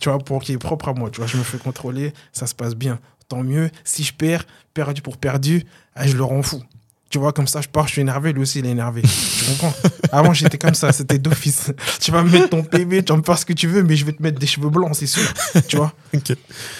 tu 0.00 0.08
vois, 0.08 0.18
pour 0.18 0.42
qui 0.42 0.52
est 0.52 0.58
propre 0.58 0.88
à 0.88 0.94
moi, 0.94 1.10
tu 1.10 1.18
vois. 1.18 1.26
Je 1.26 1.36
me 1.36 1.42
fais 1.42 1.58
contrôler, 1.58 2.12
ça 2.32 2.46
se 2.46 2.54
passe 2.54 2.74
bien. 2.74 2.98
Tant 3.28 3.42
mieux. 3.42 3.70
Si 3.84 4.04
je 4.04 4.12
perds, 4.12 4.44
perdu 4.74 5.00
pour 5.00 5.16
perdu, 5.16 5.64
ah, 5.94 6.06
je 6.06 6.16
le 6.16 6.24
rends 6.24 6.42
fou. 6.42 6.62
Tu 7.14 7.20
vois, 7.20 7.32
comme 7.32 7.46
ça, 7.46 7.60
je 7.60 7.68
pars, 7.68 7.86
je 7.86 7.92
suis 7.92 8.00
énervé, 8.00 8.32
lui 8.32 8.42
aussi, 8.42 8.58
il 8.58 8.66
est 8.66 8.70
énervé. 8.70 9.00
Tu 9.02 9.44
comprends? 9.44 9.72
Avant, 10.10 10.32
j'étais 10.32 10.58
comme 10.58 10.74
ça, 10.74 10.90
c'était 10.90 11.20
d'office. 11.20 11.70
Tu 12.00 12.10
vas 12.10 12.24
me 12.24 12.28
mettre 12.28 12.48
ton 12.48 12.64
PV, 12.64 13.04
tu 13.04 13.12
vas 13.12 13.18
me 13.18 13.22
faire 13.22 13.38
ce 13.38 13.46
que 13.46 13.52
tu 13.52 13.68
veux, 13.68 13.84
mais 13.84 13.94
je 13.94 14.04
vais 14.04 14.14
te 14.14 14.20
mettre 14.20 14.40
des 14.40 14.48
cheveux 14.48 14.68
blancs, 14.68 14.96
c'est 14.96 15.06
sûr. 15.06 15.22
Tu 15.68 15.76
vois? 15.76 15.94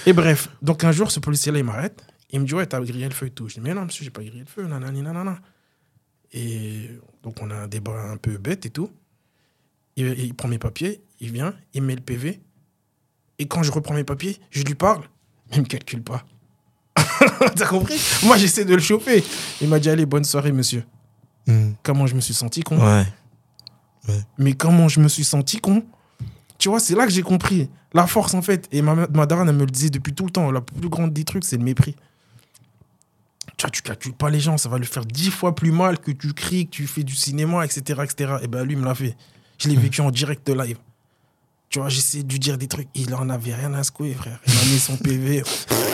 Et 0.07 0.12
bref, 0.12 0.49
donc 0.61 0.82
un 0.82 0.91
jour, 0.91 1.12
ce 1.12 1.20
policier-là, 1.20 1.59
il 1.59 1.64
m'arrête. 1.64 2.05
Il 2.30 2.41
me 2.41 2.47
dit, 2.47 2.53
ouais, 2.53 2.66
t'as 2.66 2.80
grillé 2.80 3.05
le 3.05 3.14
feu 3.14 3.26
et 3.26 3.30
tout. 3.30 3.49
Je 3.49 3.55
dis, 3.55 3.61
mais 3.61 3.74
non, 3.74 3.85
monsieur, 3.85 4.03
j'ai 4.03 4.11
pas 4.11 4.22
grillé 4.22 4.41
le 4.41 4.47
feu, 4.47 4.66
nanani, 4.66 5.03
nanana. 5.03 5.39
Et 6.32 6.91
donc, 7.22 7.41
on 7.41 7.49
a 7.53 7.55
un 7.55 7.68
débat 7.68 8.11
un 8.11 8.16
peu 8.16 8.37
bête 8.37 8.66
et 8.66 8.70
tout. 8.70 8.91
Il, 9.95 10.18
il 10.18 10.35
prend 10.35 10.49
mes 10.49 10.59
papiers, 10.59 11.05
il 11.20 11.30
vient, 11.30 11.55
il 11.74 11.82
met 11.82 11.95
le 11.95 12.01
PV. 12.01 12.41
Et 13.39 13.47
quand 13.47 13.62
je 13.62 13.70
reprends 13.70 13.95
mes 13.95 14.03
papiers, 14.03 14.37
je 14.51 14.64
lui 14.64 14.74
parle, 14.74 15.05
il 15.53 15.61
me 15.61 15.66
calcule 15.66 16.03
pas. 16.03 16.26
T'as 17.56 17.66
compris 17.66 18.00
Moi, 18.22 18.36
j'essaie 18.36 18.64
de 18.64 18.74
le 18.74 18.80
choper. 18.80 19.24
Il 19.60 19.68
m'a 19.68 19.78
dit, 19.78 19.88
allez, 19.90 20.06
bonne 20.06 20.24
soirée, 20.24 20.52
monsieur. 20.52 20.84
Mm. 21.46 21.72
Comment 21.82 22.06
je 22.06 22.14
me 22.14 22.20
suis 22.20 22.34
senti 22.34 22.62
con. 22.62 22.78
Ouais. 22.78 23.04
Mais 24.38 24.52
comment 24.52 24.88
je 24.88 25.00
me 25.00 25.08
suis 25.08 25.24
senti 25.24 25.58
con 25.58 25.82
Tu 26.58 26.68
vois, 26.68 26.80
c'est 26.80 26.94
là 26.94 27.06
que 27.06 27.12
j'ai 27.12 27.22
compris 27.22 27.68
la 27.92 28.06
force 28.06 28.34
en 28.34 28.42
fait. 28.42 28.68
Et 28.72 28.82
ma, 28.82 28.94
ma 28.94 29.26
daronne, 29.26 29.48
elle 29.48 29.54
me 29.54 29.64
le 29.64 29.70
disait 29.70 29.90
depuis 29.90 30.12
tout 30.12 30.24
le 30.24 30.30
temps. 30.30 30.50
La 30.50 30.60
plus 30.60 30.88
grande 30.88 31.12
des 31.12 31.24
trucs, 31.24 31.44
c'est 31.44 31.56
le 31.56 31.64
mépris. 31.64 31.96
Tu 33.56 33.62
vois, 33.62 33.70
tu 33.70 33.82
calcules 33.82 34.14
pas 34.14 34.30
les 34.30 34.40
gens, 34.40 34.58
ça 34.58 34.68
va 34.68 34.78
lui 34.78 34.86
faire 34.86 35.04
dix 35.04 35.30
fois 35.30 35.54
plus 35.54 35.70
mal 35.70 35.98
que 35.98 36.10
tu 36.10 36.32
cries, 36.32 36.66
que 36.66 36.70
tu 36.70 36.86
fais 36.86 37.04
du 37.04 37.14
cinéma, 37.14 37.64
etc. 37.64 38.02
etc. 38.02 38.34
Et 38.42 38.48
ben 38.48 38.64
lui, 38.64 38.74
il 38.74 38.78
me 38.78 38.84
l'a 38.84 38.94
fait. 38.94 39.16
Je 39.58 39.68
l'ai 39.68 39.76
vécu 39.76 40.00
en 40.00 40.10
direct 40.10 40.48
live. 40.48 40.78
Tu 41.74 41.80
vois, 41.80 41.88
j'essaie 41.88 42.22
de 42.22 42.30
lui 42.30 42.38
dire 42.38 42.56
des 42.56 42.68
trucs. 42.68 42.86
Il 42.94 43.12
en 43.16 43.28
avait 43.28 43.52
rien 43.52 43.74
à 43.74 43.82
secouer, 43.82 44.14
frère. 44.14 44.38
Il 44.46 44.54
m'a 44.54 44.60
mis 44.60 44.78
son 44.78 44.96
PV. 44.96 45.42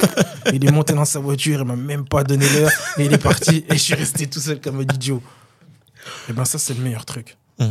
il 0.52 0.62
est 0.62 0.70
monté 0.70 0.92
dans 0.92 1.06
sa 1.06 1.20
voiture, 1.20 1.60
il 1.60 1.64
m'a 1.66 1.74
même 1.74 2.06
pas 2.06 2.22
donné 2.22 2.46
l'heure. 2.50 2.70
Et 2.98 3.06
il 3.06 3.12
est 3.14 3.16
parti. 3.16 3.64
Et 3.66 3.72
je 3.72 3.78
suis 3.78 3.94
resté 3.94 4.26
tout 4.26 4.40
seul 4.40 4.60
comme 4.60 4.80
un 4.80 4.82
idiot. 4.82 5.22
Et 6.28 6.34
ben 6.34 6.44
ça, 6.44 6.58
c'est 6.58 6.74
le 6.74 6.82
meilleur 6.82 7.06
truc. 7.06 7.38
Mm. 7.58 7.70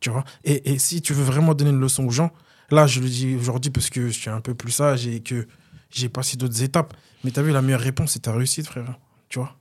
Tu 0.00 0.10
vois? 0.10 0.24
Et, 0.42 0.72
et 0.72 0.80
si 0.80 1.00
tu 1.00 1.14
veux 1.14 1.22
vraiment 1.22 1.54
donner 1.54 1.70
une 1.70 1.78
leçon 1.78 2.06
aux 2.06 2.10
gens, 2.10 2.32
là, 2.72 2.88
je 2.88 2.98
le 2.98 3.08
dis 3.08 3.36
aujourd'hui 3.36 3.70
parce 3.70 3.88
que 3.88 4.08
je 4.08 4.18
suis 4.18 4.28
un 4.28 4.40
peu 4.40 4.56
plus 4.56 4.72
sage 4.72 5.06
et 5.06 5.20
que 5.20 5.46
j'ai 5.90 6.08
passé 6.08 6.36
d'autres 6.36 6.60
étapes. 6.60 6.92
Mais 7.22 7.30
tu 7.30 7.38
as 7.38 7.44
vu, 7.44 7.52
la 7.52 7.62
meilleure 7.62 7.82
réponse, 7.82 8.14
c'est 8.14 8.22
ta 8.22 8.32
réussite, 8.32 8.66
frère. 8.66 8.98
Tu 9.28 9.38
vois? 9.38 9.56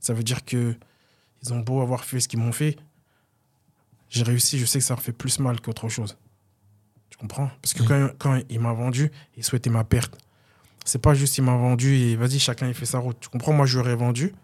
Ça 0.00 0.14
veut 0.14 0.24
dire 0.24 0.44
que 0.44 0.74
ils 1.44 1.52
ont 1.52 1.60
beau 1.60 1.80
avoir 1.80 2.04
fait 2.04 2.18
ce 2.18 2.26
qu'ils 2.26 2.40
m'ont 2.40 2.50
fait. 2.50 2.76
J'ai 4.08 4.24
réussi, 4.24 4.58
je 4.58 4.64
sais 4.64 4.80
que 4.80 4.84
ça 4.84 4.94
leur 4.94 5.00
fait 5.00 5.12
plus 5.12 5.38
mal 5.38 5.60
qu'autre 5.60 5.88
chose. 5.88 6.16
Comprends? 7.22 7.50
Parce 7.62 7.72
que 7.72 7.84
Mm. 7.84 7.86
quand, 7.86 8.10
quand 8.18 8.42
il 8.50 8.58
m'a 8.58 8.72
vendu, 8.72 9.12
il 9.36 9.44
souhaitait 9.44 9.70
ma 9.70 9.84
perte. 9.84 10.18
C'est 10.84 10.98
pas 11.00 11.14
juste 11.14 11.38
il 11.38 11.42
m'a 11.44 11.56
vendu 11.56 11.94
et 11.94 12.16
vas-y, 12.16 12.40
chacun 12.40 12.66
il 12.66 12.74
fait 12.74 12.84
sa 12.84 12.98
route. 12.98 13.16
Tu 13.20 13.28
comprends? 13.28 13.52
Moi, 13.52 13.64
je 13.64 13.78
lui 13.78 13.84
aurais 13.86 13.94
vendu. 13.94 14.34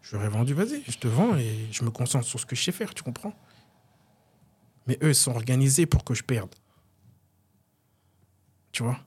Je 0.00 0.12
lui 0.12 0.16
aurais 0.16 0.30
vendu, 0.30 0.54
vas-y, 0.54 0.82
je 0.88 0.96
te 0.98 1.06
vends 1.08 1.36
et 1.36 1.68
je 1.70 1.84
me 1.84 1.90
concentre 1.90 2.24
sur 2.26 2.40
ce 2.40 2.46
que 2.46 2.56
je 2.56 2.62
sais 2.64 2.72
faire, 2.72 2.94
tu 2.94 3.02
comprends? 3.02 3.34
Mais 4.86 4.96
eux, 5.02 5.10
ils 5.10 5.14
sont 5.14 5.32
organisés 5.32 5.84
pour 5.84 6.02
que 6.04 6.14
je 6.14 6.22
perde. 6.24 6.48
Tu 8.72 8.82
vois? 8.82 8.98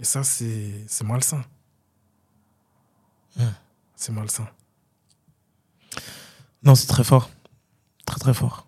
Et 0.00 0.04
ça, 0.04 0.24
c'est 0.24 0.72
c'est 0.88 1.04
malsain. 1.04 1.44
Hum. 3.38 3.52
C'est 3.94 4.12
malsain. 4.12 4.48
Non, 6.62 6.74
c'est 6.74 6.86
très 6.86 7.04
fort. 7.04 7.30
Très, 8.06 8.18
très 8.18 8.34
fort. 8.34 8.66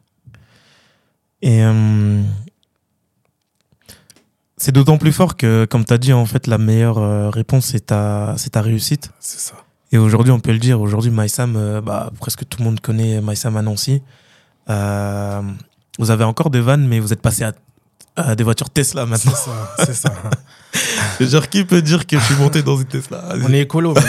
Et 1.41 1.62
euh, 1.64 2.22
c'est 4.59 4.73
d'autant 4.73 4.99
plus 4.99 5.13
fort 5.13 5.37
que, 5.37 5.65
comme 5.65 5.85
tu 5.85 5.93
as 5.95 5.99
dit, 5.99 6.13
en 6.13 6.27
fait, 6.27 6.47
la 6.47 6.59
meilleure 6.59 6.99
euh, 6.99 7.31
réponse, 7.31 7.67
c'est 7.67 7.87
ta, 7.87 8.35
c'est 8.37 8.51
ta 8.51 8.61
réussite. 8.63 9.11
C'est 9.21 9.39
ça. 9.41 9.55
Et 9.93 9.99
aujourd'hui, 9.99 10.33
on 10.33 10.41
peut 10.41 10.53
le 10.53 10.59
dire, 10.59 10.81
aujourd'hui, 10.81 11.11
MySam, 11.11 11.55
euh, 11.57 11.81
bah, 11.81 12.11
presque 12.21 12.47
tout 12.49 12.59
le 12.59 12.65
monde 12.65 12.81
connaît 12.81 13.21
MySam 13.23 13.57
à 13.57 13.63
Nancy. 13.63 14.03
Euh, 14.69 15.41
vous 15.99 16.11
avez 16.11 16.25
encore 16.25 16.51
des 16.51 16.61
vannes, 16.61 16.87
mais 16.87 17.01
vous 17.01 17.13
êtes 17.13 17.23
passé 17.23 17.45
à, 17.45 17.53
à 18.17 18.35
des 18.35 18.45
voitures 18.45 18.69
Tesla 18.69 19.05
C'est 19.05 19.11
maintenant. 19.11 19.33
ça. 19.33 19.85
C'est 19.87 19.95
ça. 19.95 20.13
Genre, 21.21 21.49
qui 21.49 21.65
peut 21.65 21.81
dire 21.81 22.07
que 22.07 22.19
je 22.19 22.25
suis 22.25 22.35
monté 22.37 22.63
dans 22.63 22.77
une 22.77 22.85
Tesla? 22.85 23.25
On 23.43 23.53
est 23.53 23.61
écolo. 23.61 23.95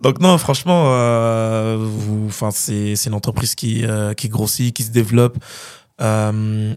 Donc 0.00 0.20
non, 0.20 0.36
franchement, 0.38 0.84
euh, 0.88 1.78
vous- 1.80 2.26
enfin 2.28 2.50
c'est 2.50 2.94
c'est 2.94 3.08
une 3.08 3.14
entreprise 3.14 3.54
qui 3.54 3.86
euh, 3.86 4.12
qui 4.12 4.28
grossit, 4.28 4.74
qui 4.74 4.82
se 4.82 4.90
développe. 4.90 5.38
Euh, 6.02 6.74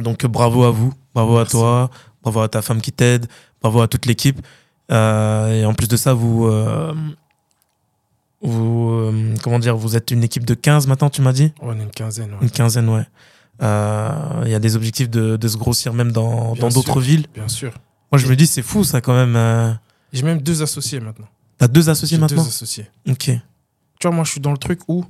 donc 0.00 0.24
bravo 0.26 0.64
à 0.64 0.70
vous, 0.70 0.92
bravo 1.14 1.36
Merci. 1.36 1.56
à 1.56 1.58
toi, 1.58 1.90
bravo 2.22 2.40
à 2.40 2.48
ta 2.48 2.62
femme 2.62 2.80
qui 2.80 2.92
t'aide, 2.92 3.26
bravo 3.60 3.80
à 3.82 3.88
toute 3.88 4.06
l'équipe. 4.06 4.40
Euh, 4.90 5.60
et 5.62 5.64
en 5.64 5.74
plus 5.74 5.88
de 5.88 5.96
ça, 5.96 6.12
vous 6.14 6.46
euh, 6.46 6.94
vous 8.40 8.90
euh, 8.90 9.34
comment 9.42 9.58
dire, 9.58 9.76
vous 9.76 9.96
êtes 9.96 10.10
une 10.10 10.24
équipe 10.24 10.44
de 10.44 10.54
15 10.54 10.86
maintenant, 10.86 11.10
tu 11.10 11.22
m'as 11.22 11.32
dit? 11.32 11.52
On 11.60 11.78
est 11.78 11.82
une 11.82 11.90
quinzaine. 11.90 12.30
ouais. 12.32 12.38
Une 12.42 12.50
quinzaine, 12.50 12.88
ouais. 12.88 13.06
Il 13.60 14.50
y 14.50 14.54
a 14.54 14.58
des 14.58 14.74
objectifs 14.76 15.08
de, 15.08 15.36
de 15.36 15.48
se 15.48 15.56
grossir 15.56 15.92
même 15.94 16.10
dans 16.10 16.54
d'autres 16.54 17.00
villes? 17.00 17.26
Bien 17.34 17.48
sûr. 17.48 17.72
Moi, 18.10 18.18
je 18.18 18.26
me 18.26 18.34
dis, 18.36 18.46
c'est 18.46 18.62
fou 18.62 18.82
ça 18.84 19.00
quand 19.00 19.14
même. 19.14 19.78
J'ai 20.12 20.22
même 20.24 20.42
deux 20.42 20.62
associés 20.62 21.00
maintenant. 21.00 21.28
T'as 21.58 21.68
deux 21.68 21.88
associés 21.88 22.16
J'ai 22.16 22.20
maintenant? 22.20 22.42
deux 22.42 22.48
associés. 22.48 22.86
Ok. 23.08 23.30
Tu 24.00 24.08
vois, 24.08 24.10
moi, 24.10 24.24
je 24.24 24.32
suis 24.32 24.40
dans 24.40 24.50
le 24.50 24.58
truc 24.58 24.80
où, 24.88 25.04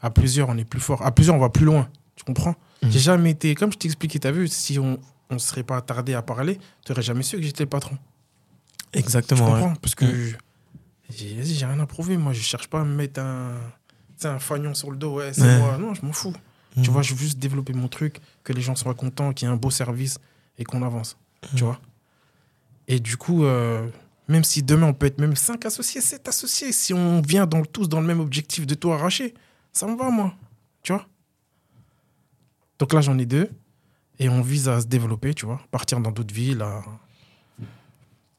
à 0.00 0.08
plusieurs, 0.08 0.48
on 0.48 0.56
est 0.56 0.64
plus 0.64 0.80
fort. 0.80 1.04
À 1.04 1.12
plusieurs, 1.12 1.36
on 1.36 1.40
va 1.40 1.50
plus 1.50 1.66
loin. 1.66 1.88
Tu 2.16 2.24
comprends? 2.24 2.54
J'ai 2.82 2.98
jamais 2.98 3.30
été, 3.32 3.54
comme 3.54 3.72
je 3.72 3.78
t'ai 3.78 3.86
expliqué, 3.88 4.18
t'as 4.18 4.30
vu, 4.30 4.48
si 4.48 4.78
on 4.78 4.98
ne 5.30 5.38
serait 5.38 5.62
pas 5.62 5.76
attardé 5.76 6.14
à 6.14 6.22
parler, 6.22 6.58
tu 6.84 6.90
n'aurais 6.92 7.02
jamais 7.02 7.22
su 7.22 7.36
que 7.36 7.42
j'étais 7.42 7.64
le 7.64 7.68
patron. 7.68 7.96
Exactement. 8.92 9.44
ouais. 9.46 9.52
comprends? 9.60 9.74
Parce 9.76 9.94
que 9.94 10.04
Mhm. 10.06 10.36
j'ai 11.10 11.66
rien 11.66 11.78
à 11.80 11.86
prouver. 11.86 12.16
Moi, 12.16 12.32
je 12.32 12.40
cherche 12.40 12.68
pas 12.68 12.80
à 12.80 12.84
me 12.84 12.94
mettre 12.94 13.20
un, 13.20 13.54
un 14.24 14.38
fagnon 14.38 14.74
sur 14.74 14.90
le 14.90 14.96
dos. 14.96 15.18
Ouais, 15.18 15.32
c'est 15.32 15.42
Ouais. 15.42 15.58
moi. 15.58 15.78
Non, 15.78 15.94
je 15.94 16.04
m'en 16.04 16.12
fous. 16.12 16.32
Tu 16.74 16.80
Mhm. 16.80 16.86
vois, 16.90 17.02
je 17.02 17.14
veux 17.14 17.20
juste 17.20 17.38
développer 17.38 17.72
mon 17.72 17.88
truc, 17.88 18.20
que 18.44 18.52
les 18.52 18.62
gens 18.62 18.74
soient 18.76 18.94
contents, 18.94 19.32
qu'il 19.32 19.46
y 19.46 19.50
ait 19.50 19.54
un 19.54 19.56
beau 19.56 19.70
service 19.70 20.18
et 20.58 20.64
qu'on 20.64 20.82
avance. 20.82 21.16
Tu 21.56 21.64
vois? 21.64 21.80
Et 22.88 22.98
du 23.00 23.16
coup, 23.16 23.44
euh, 23.44 23.88
même 24.28 24.44
si 24.44 24.62
demain 24.62 24.86
on 24.88 24.94
peut 24.94 25.06
être 25.06 25.20
même 25.20 25.36
5 25.36 25.64
associés, 25.66 26.00
7 26.00 26.28
associés, 26.28 26.72
si 26.72 26.92
on 26.94 27.20
vient 27.20 27.46
dans, 27.46 27.64
tous 27.64 27.88
dans 27.88 28.00
le 28.00 28.06
même 28.06 28.20
objectif 28.20 28.66
de 28.66 28.74
tout 28.74 28.92
arracher, 28.92 29.34
ça 29.72 29.86
me 29.86 29.96
va, 29.96 30.10
moi. 30.10 30.34
Tu 30.82 30.92
vois? 30.92 31.06
Donc 32.80 32.92
là, 32.92 33.00
j'en 33.00 33.16
ai 33.18 33.26
deux. 33.26 33.48
Et 34.18 34.28
on 34.28 34.42
vise 34.42 34.68
à 34.68 34.80
se 34.80 34.86
développer, 34.86 35.32
tu 35.32 35.46
vois, 35.46 35.60
partir 35.70 36.00
dans 36.00 36.10
d'autres 36.10 36.34
villes. 36.34 36.60
à- 36.62 36.82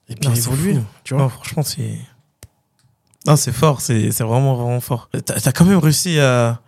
Et 0.09 0.15
puis 0.15 0.27
Non, 0.29 0.35
évoluer, 0.35 0.77
tu 1.05 1.13
vois 1.13 1.23
Non, 1.23 1.29
franchement, 1.29 1.63
c'est. 1.63 1.97
Non, 3.25 3.35
c'est 3.35 3.51
fort, 3.53 3.81
c'est 3.81 4.11
c'est 4.11 4.23
vraiment, 4.23 4.55
vraiment 4.55 4.81
fort. 4.81 5.09
T'as 5.25 5.35
as 5.45 5.51
quand 5.53 5.63
même 5.65 5.77
réussi 5.77 6.19
à, 6.19 6.59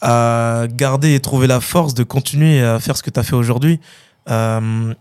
à 0.00 0.66
garder 0.68 1.14
et 1.14 1.20
trouver 1.20 1.46
la 1.46 1.60
force 1.60 1.94
de 1.94 2.02
continuer 2.04 2.60
à 2.62 2.78
faire 2.80 2.96
ce 2.96 3.02
que 3.02 3.10
t'as 3.10 3.22
fait 3.22 3.36
aujourd'hui. 3.36 3.80
Euh, 4.28 4.92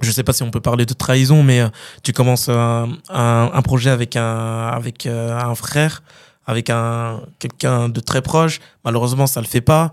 je 0.00 0.10
sais 0.10 0.22
pas 0.24 0.32
si 0.32 0.42
on 0.42 0.50
peut 0.50 0.60
parler 0.60 0.86
de 0.86 0.94
trahison, 0.94 1.42
mais 1.42 1.60
euh, 1.60 1.68
tu 2.02 2.12
commences 2.12 2.48
un, 2.48 2.88
un, 3.10 3.50
un 3.52 3.62
projet 3.62 3.90
avec 3.90 4.16
un, 4.16 4.66
avec 4.68 5.06
euh, 5.06 5.38
un 5.38 5.54
frère, 5.54 6.02
avec 6.46 6.68
un 6.70 7.20
quelqu'un 7.38 7.88
de 7.88 8.00
très 8.00 8.22
proche. 8.22 8.60
Malheureusement, 8.84 9.26
ça 9.26 9.40
le 9.40 9.46
fait 9.46 9.60
pas. 9.60 9.92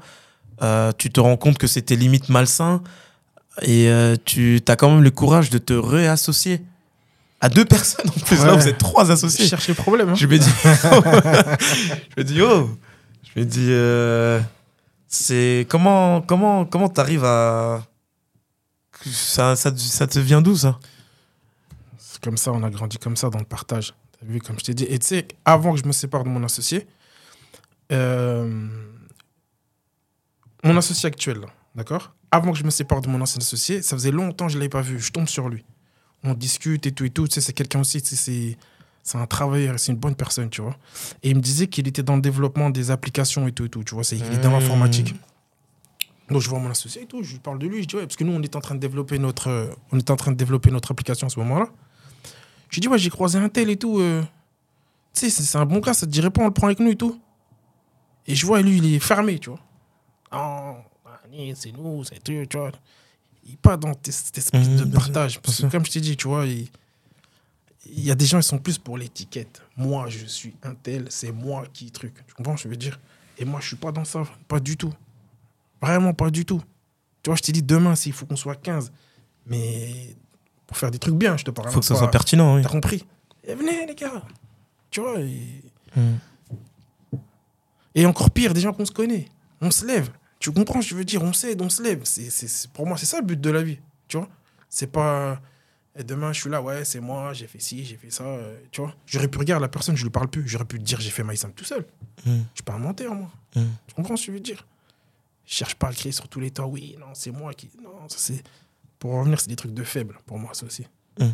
Euh, 0.62 0.92
tu 0.98 1.10
te 1.10 1.20
rends 1.20 1.38
compte 1.38 1.58
que 1.58 1.68
c'était 1.68 1.96
limite 1.96 2.30
malsain 2.30 2.84
et 3.64 3.90
euh, 3.90 4.16
tu 4.24 4.62
as 4.68 4.76
quand 4.76 4.90
même 4.92 5.04
le 5.04 5.10
courage 5.12 5.50
de 5.50 5.58
te 5.58 5.74
réassocier 5.74 6.62
à 7.40 7.50
deux 7.50 7.66
personnes 7.66 8.08
en 8.10 8.20
plus. 8.26 8.44
Là, 8.46 8.54
vous 8.54 8.68
êtes 8.68 8.78
trois 8.78 9.12
associés. 9.12 9.48
Chercher 9.48 9.72
le 9.72 9.78
problème. 9.78 10.10
hein. 10.10 10.16
Je 10.16 10.28
me 10.28 10.38
dis, 10.38 10.50
je 12.16 12.22
me 12.22 12.24
dis, 12.24 12.42
oh, 12.42 12.70
je 13.34 13.40
me 13.40 13.46
dis, 13.46 13.68
euh, 13.70 14.40
c'est 15.08 15.66
comment, 15.68 16.22
comment, 16.22 16.66
comment 16.66 16.90
t'arrives 16.90 17.26
à, 17.26 17.84
ça, 19.12 19.56
ça, 19.56 19.72
ça 19.76 20.06
te 20.08 20.20
vient 20.20 20.42
d'où 20.42 20.56
ça? 20.56 20.78
C'est 21.98 22.22
comme 22.24 22.38
ça, 22.38 22.52
on 22.52 22.62
a 22.64 22.70
grandi 22.70 22.98
comme 23.00 23.16
ça 23.16 23.30
dans 23.32 23.40
le 23.40 23.46
partage. 23.46 23.96
T'as 24.20 24.28
vu, 24.28 24.40
comme 24.40 24.60
je 24.60 24.66
t'ai 24.66 24.74
dit. 24.76 24.86
Et 24.88 25.00
tu 25.00 25.08
sais, 25.08 25.28
avant 25.44 25.74
que 25.74 25.80
je 25.82 25.86
me 25.86 25.92
sépare 25.92 26.24
de 26.24 26.30
mon 26.30 26.44
associé, 26.44 26.88
euh, 27.92 28.68
mon 30.64 30.78
associé 30.78 31.08
actuel, 31.08 31.42
d'accord? 31.76 32.14
Avant 32.32 32.52
que 32.52 32.58
je 32.58 32.64
me 32.64 32.70
sépare 32.70 33.02
de 33.02 33.10
mon 33.10 33.20
ancien 33.22 33.40
associé, 33.40 33.82
ça 33.82 33.96
faisait 33.96 34.12
longtemps 34.12 34.46
que 34.48 34.52
je 34.54 34.58
ne 34.58 34.62
l'avais 34.62 34.70
pas 34.70 34.82
vu. 34.82 35.00
Je 35.00 35.12
tombe 35.12 35.28
sur 35.28 35.50
lui. 35.50 35.66
On 36.24 36.34
discute 36.34 36.86
et 36.86 36.92
tout 36.92 37.06
et 37.06 37.10
tout. 37.10 37.28
Tu 37.28 37.36
sais, 37.36 37.42
c'est 37.42 37.54
quelqu'un 37.54 37.80
aussi, 37.80 38.02
tu 38.02 38.10
sais, 38.10 38.16
c'est. 38.16 38.58
C'est 39.04 39.18
un 39.18 39.26
travailleur, 39.26 39.80
c'est 39.80 39.92
une 39.92 39.98
bonne 39.98 40.14
personne, 40.14 40.52
tu 40.52 40.62
vois. 40.62 40.78
Et 41.24 41.32
il 41.32 41.36
me 41.36 41.42
disait 41.42 41.66
qu'il 41.66 41.88
était 41.88 42.04
dans 42.04 42.16
le 42.16 42.22
développement 42.22 42.70
des 42.70 42.92
applications 42.92 43.48
et 43.48 43.52
tout 43.52 43.66
et 43.66 43.70
tout, 43.70 43.84
tu 43.84 43.96
vois. 43.96 44.04
C'est, 44.04 44.16
il 44.16 44.32
est 44.32 44.38
dans 44.38 44.52
l'informatique. 44.52 45.16
Donc 46.30 46.40
je 46.40 46.48
vois 46.48 46.60
mon 46.60 46.70
associé 46.70 47.02
et 47.02 47.06
tout, 47.08 47.24
je 47.24 47.32
lui 47.32 47.40
parle 47.40 47.58
de 47.58 47.66
lui, 47.66 47.82
je 47.82 47.88
dis 47.88 47.96
ouais, 47.96 48.04
parce 48.04 48.16
que 48.16 48.24
nous 48.24 48.32
on 48.32 48.42
est 48.44 48.56
en 48.56 48.62
train 48.62 48.76
de 48.76 48.80
développer 48.80 49.18
notre, 49.18 49.50
euh, 49.50 49.68
on 49.92 49.98
est 49.98 50.12
en 50.12 50.16
train 50.16 50.32
de 50.32 50.38
développer 50.38 50.70
notre 50.70 50.92
application 50.92 51.26
à 51.26 51.30
ce 51.32 51.40
moment-là. 51.40 51.70
Je 52.70 52.76
lui 52.76 52.82
dis 52.82 52.88
ouais, 52.88 53.00
j'ai 53.00 53.10
croisé 53.10 53.40
un 53.40 53.50
tel 53.50 53.72
et 53.72 53.76
tout. 53.76 54.00
euh, 54.00 54.22
tu 55.16 55.22
sais, 55.22 55.30
c'est, 55.32 55.42
c'est 55.42 55.58
un 55.58 55.66
bon 55.66 55.80
gars, 55.80 55.96
ça 55.96 56.06
te 56.06 56.12
dirait 56.12 56.30
pas, 56.30 56.44
on 56.44 56.46
le 56.46 56.54
prend 56.54 56.68
avec 56.68 56.80
nous 56.80 56.92
et 56.92 56.96
tout. 56.96 57.20
Et 58.28 58.36
je 58.36 58.46
vois 58.46 58.62
lui, 58.62 58.78
il 58.78 58.94
est 58.94 59.00
fermé, 59.00 59.40
tu 59.40 59.50
vois. 59.50 59.60
Oh, 60.34 60.76
allez, 61.26 61.54
c'est 61.56 61.72
nous, 61.72 62.04
c'est 62.04 62.20
tout, 62.24 62.46
tu 62.50 62.58
vois. 62.58 62.72
Il 63.44 63.52
n'est 63.52 63.58
pas 63.58 63.76
dans 63.78 63.92
cet 64.04 64.38
esprit 64.38 64.60
Mhm, 64.60 64.76
de 64.78 64.84
sûr, 64.84 64.92
partage. 64.92 65.40
Parce 65.42 65.56
que 65.58 65.62
sûr. 65.62 65.72
comme 65.72 65.86
je 65.86 65.92
t'ai 65.92 66.00
dit, 66.02 66.16
tu 66.16 66.28
vois, 66.28 66.46
il, 66.46 66.68
il 67.88 68.04
y 68.04 68.12
a 68.12 68.16
des 68.16 68.26
gens, 68.26 68.38
ils 68.40 68.44
sont 68.44 68.60
plus 68.60 68.78
pour 68.78 68.98
l'étiquette. 68.98 69.62
Moi, 69.76 70.08
je 70.10 70.26
suis 70.26 70.54
un 70.64 70.76
tel, 70.76 71.08
c'est 71.10 71.32
moi 71.32 71.66
qui 71.74 71.92
truc. 71.92 72.14
Tu 72.28 72.34
comprends, 72.36 72.56
je 72.56 72.68
veux 72.68 72.76
dire? 72.78 73.00
Et 73.38 73.46
moi, 73.46 73.60
je 73.60 73.68
suis 73.68 73.76
pas 73.76 73.92
dans 73.92 74.06
ça, 74.06 74.24
pas 74.48 74.60
du 74.60 74.78
tout. 74.78 74.94
Vraiment 75.82 76.14
pas 76.14 76.30
du 76.30 76.46
tout. 76.46 76.62
Tu 77.24 77.30
vois, 77.30 77.36
je 77.36 77.42
t'ai 77.42 77.52
dit 77.52 77.64
demain, 77.64 77.96
s'il 77.96 78.14
faut 78.14 78.26
qu'on 78.28 78.36
soit 78.36 78.56
15. 78.56 78.92
Mais 79.48 80.16
pour 80.68 80.78
faire 80.78 80.92
des 80.92 81.00
trucs 81.00 81.16
bien, 81.16 81.36
je 81.38 81.44
te 81.44 81.52
parle. 81.52 81.70
Faut 81.72 81.80
que 81.80 81.86
ça 81.86 81.96
pas- 81.96 82.00
soit 82.02 82.12
pertinent, 82.12 82.56
oui. 82.56 82.62
T'as 82.62 82.70
compris? 82.70 83.04
Et 83.44 83.56
venez, 83.56 83.86
les 83.88 83.96
gars. 83.96 84.22
Tu 84.92 85.02
vois 85.02 85.20
et, 85.20 85.64
Mm. 85.96 86.16
et 87.96 88.06
encore 88.06 88.30
pire, 88.32 88.54
des 88.54 88.62
gens 88.62 88.72
qu'on 88.74 88.86
se 88.86 88.92
connaît. 88.92 89.26
On 89.60 89.72
se 89.72 89.86
lève. 89.86 90.10
Tu 90.42 90.52
comprends, 90.52 90.82
je 90.82 90.96
veux 90.96 91.06
dire, 91.06 91.22
on 91.24 91.32
s'aide, 91.34 91.62
on 91.62 91.70
se 91.70 91.82
lève. 91.84 92.02
C'est, 92.04 92.68
pour 92.72 92.86
moi, 92.88 92.98
c'est 92.98 93.06
ça 93.06 93.20
le 93.20 93.26
but 93.26 93.40
de 93.40 93.50
la 93.52 93.62
vie. 93.62 93.80
Tu 94.08 94.18
vois? 94.18 94.28
C'est 94.70 94.88
pas. 94.88 95.40
Et 95.96 96.04
demain, 96.04 96.34
je 96.34 96.42
suis 96.42 96.50
là, 96.50 96.62
ouais, 96.62 96.84
c'est 96.84 97.00
moi, 97.00 97.32
j'ai 97.34 97.48
fait 97.48 97.60
ci, 97.60 97.86
j'ai 97.86 97.96
fait 97.98 98.10
ça. 98.10 98.24
euh, 98.24 98.58
tu 98.72 98.82
vois? 98.82 98.96
J'aurais 99.06 99.28
pu 99.28 99.38
regarder 99.38 99.62
la 99.62 99.68
personne, 99.68 99.96
je 99.96 100.04
lui 100.04 100.10
parle 100.10 100.30
plus. 100.30 100.48
J'aurais 100.48 100.66
pu 100.66 100.80
te 100.80 100.84
dire, 100.84 101.00
j'ai 101.00 101.10
fait 101.12 101.24
MySam 101.24 101.52
tout 101.54 101.64
seul. 101.66 101.86
Mm. 102.26 102.32
Je 102.32 102.56
suis 102.56 102.64
pas 102.66 102.74
un 102.74 102.80
menteur, 102.80 103.14
moi. 103.14 103.30
Mm. 103.56 103.62
Tu 103.88 103.94
comprends 103.94 104.16
ce 104.18 104.24
que 104.26 104.32
je 104.32 104.38
veux 104.38 104.40
dire? 104.44 104.66
Je 105.46 105.54
cherche 105.54 105.76
pas 105.76 105.88
à 105.88 105.90
le 105.92 105.96
créer 105.96 106.12
sur 106.14 106.28
tous 106.28 106.40
les 106.40 106.50
temps. 106.50 106.66
Oui, 106.66 106.96
non, 107.00 107.08
c'est 107.14 107.32
moi 107.32 107.54
qui. 107.54 107.70
Non, 107.84 108.08
ça 108.10 108.16
c'est. 108.18 108.42
Pour 108.98 109.12
revenir, 109.14 109.40
c'est 109.40 109.50
des 109.50 109.56
trucs 109.56 109.74
de 109.74 109.84
faible, 109.84 110.18
pour 110.26 110.40
moi, 110.40 110.52
ça 110.54 110.66
aussi. 110.66 110.88
Mm. 111.20 111.26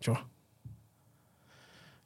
Tu 0.00 0.10
vois? 0.10 0.22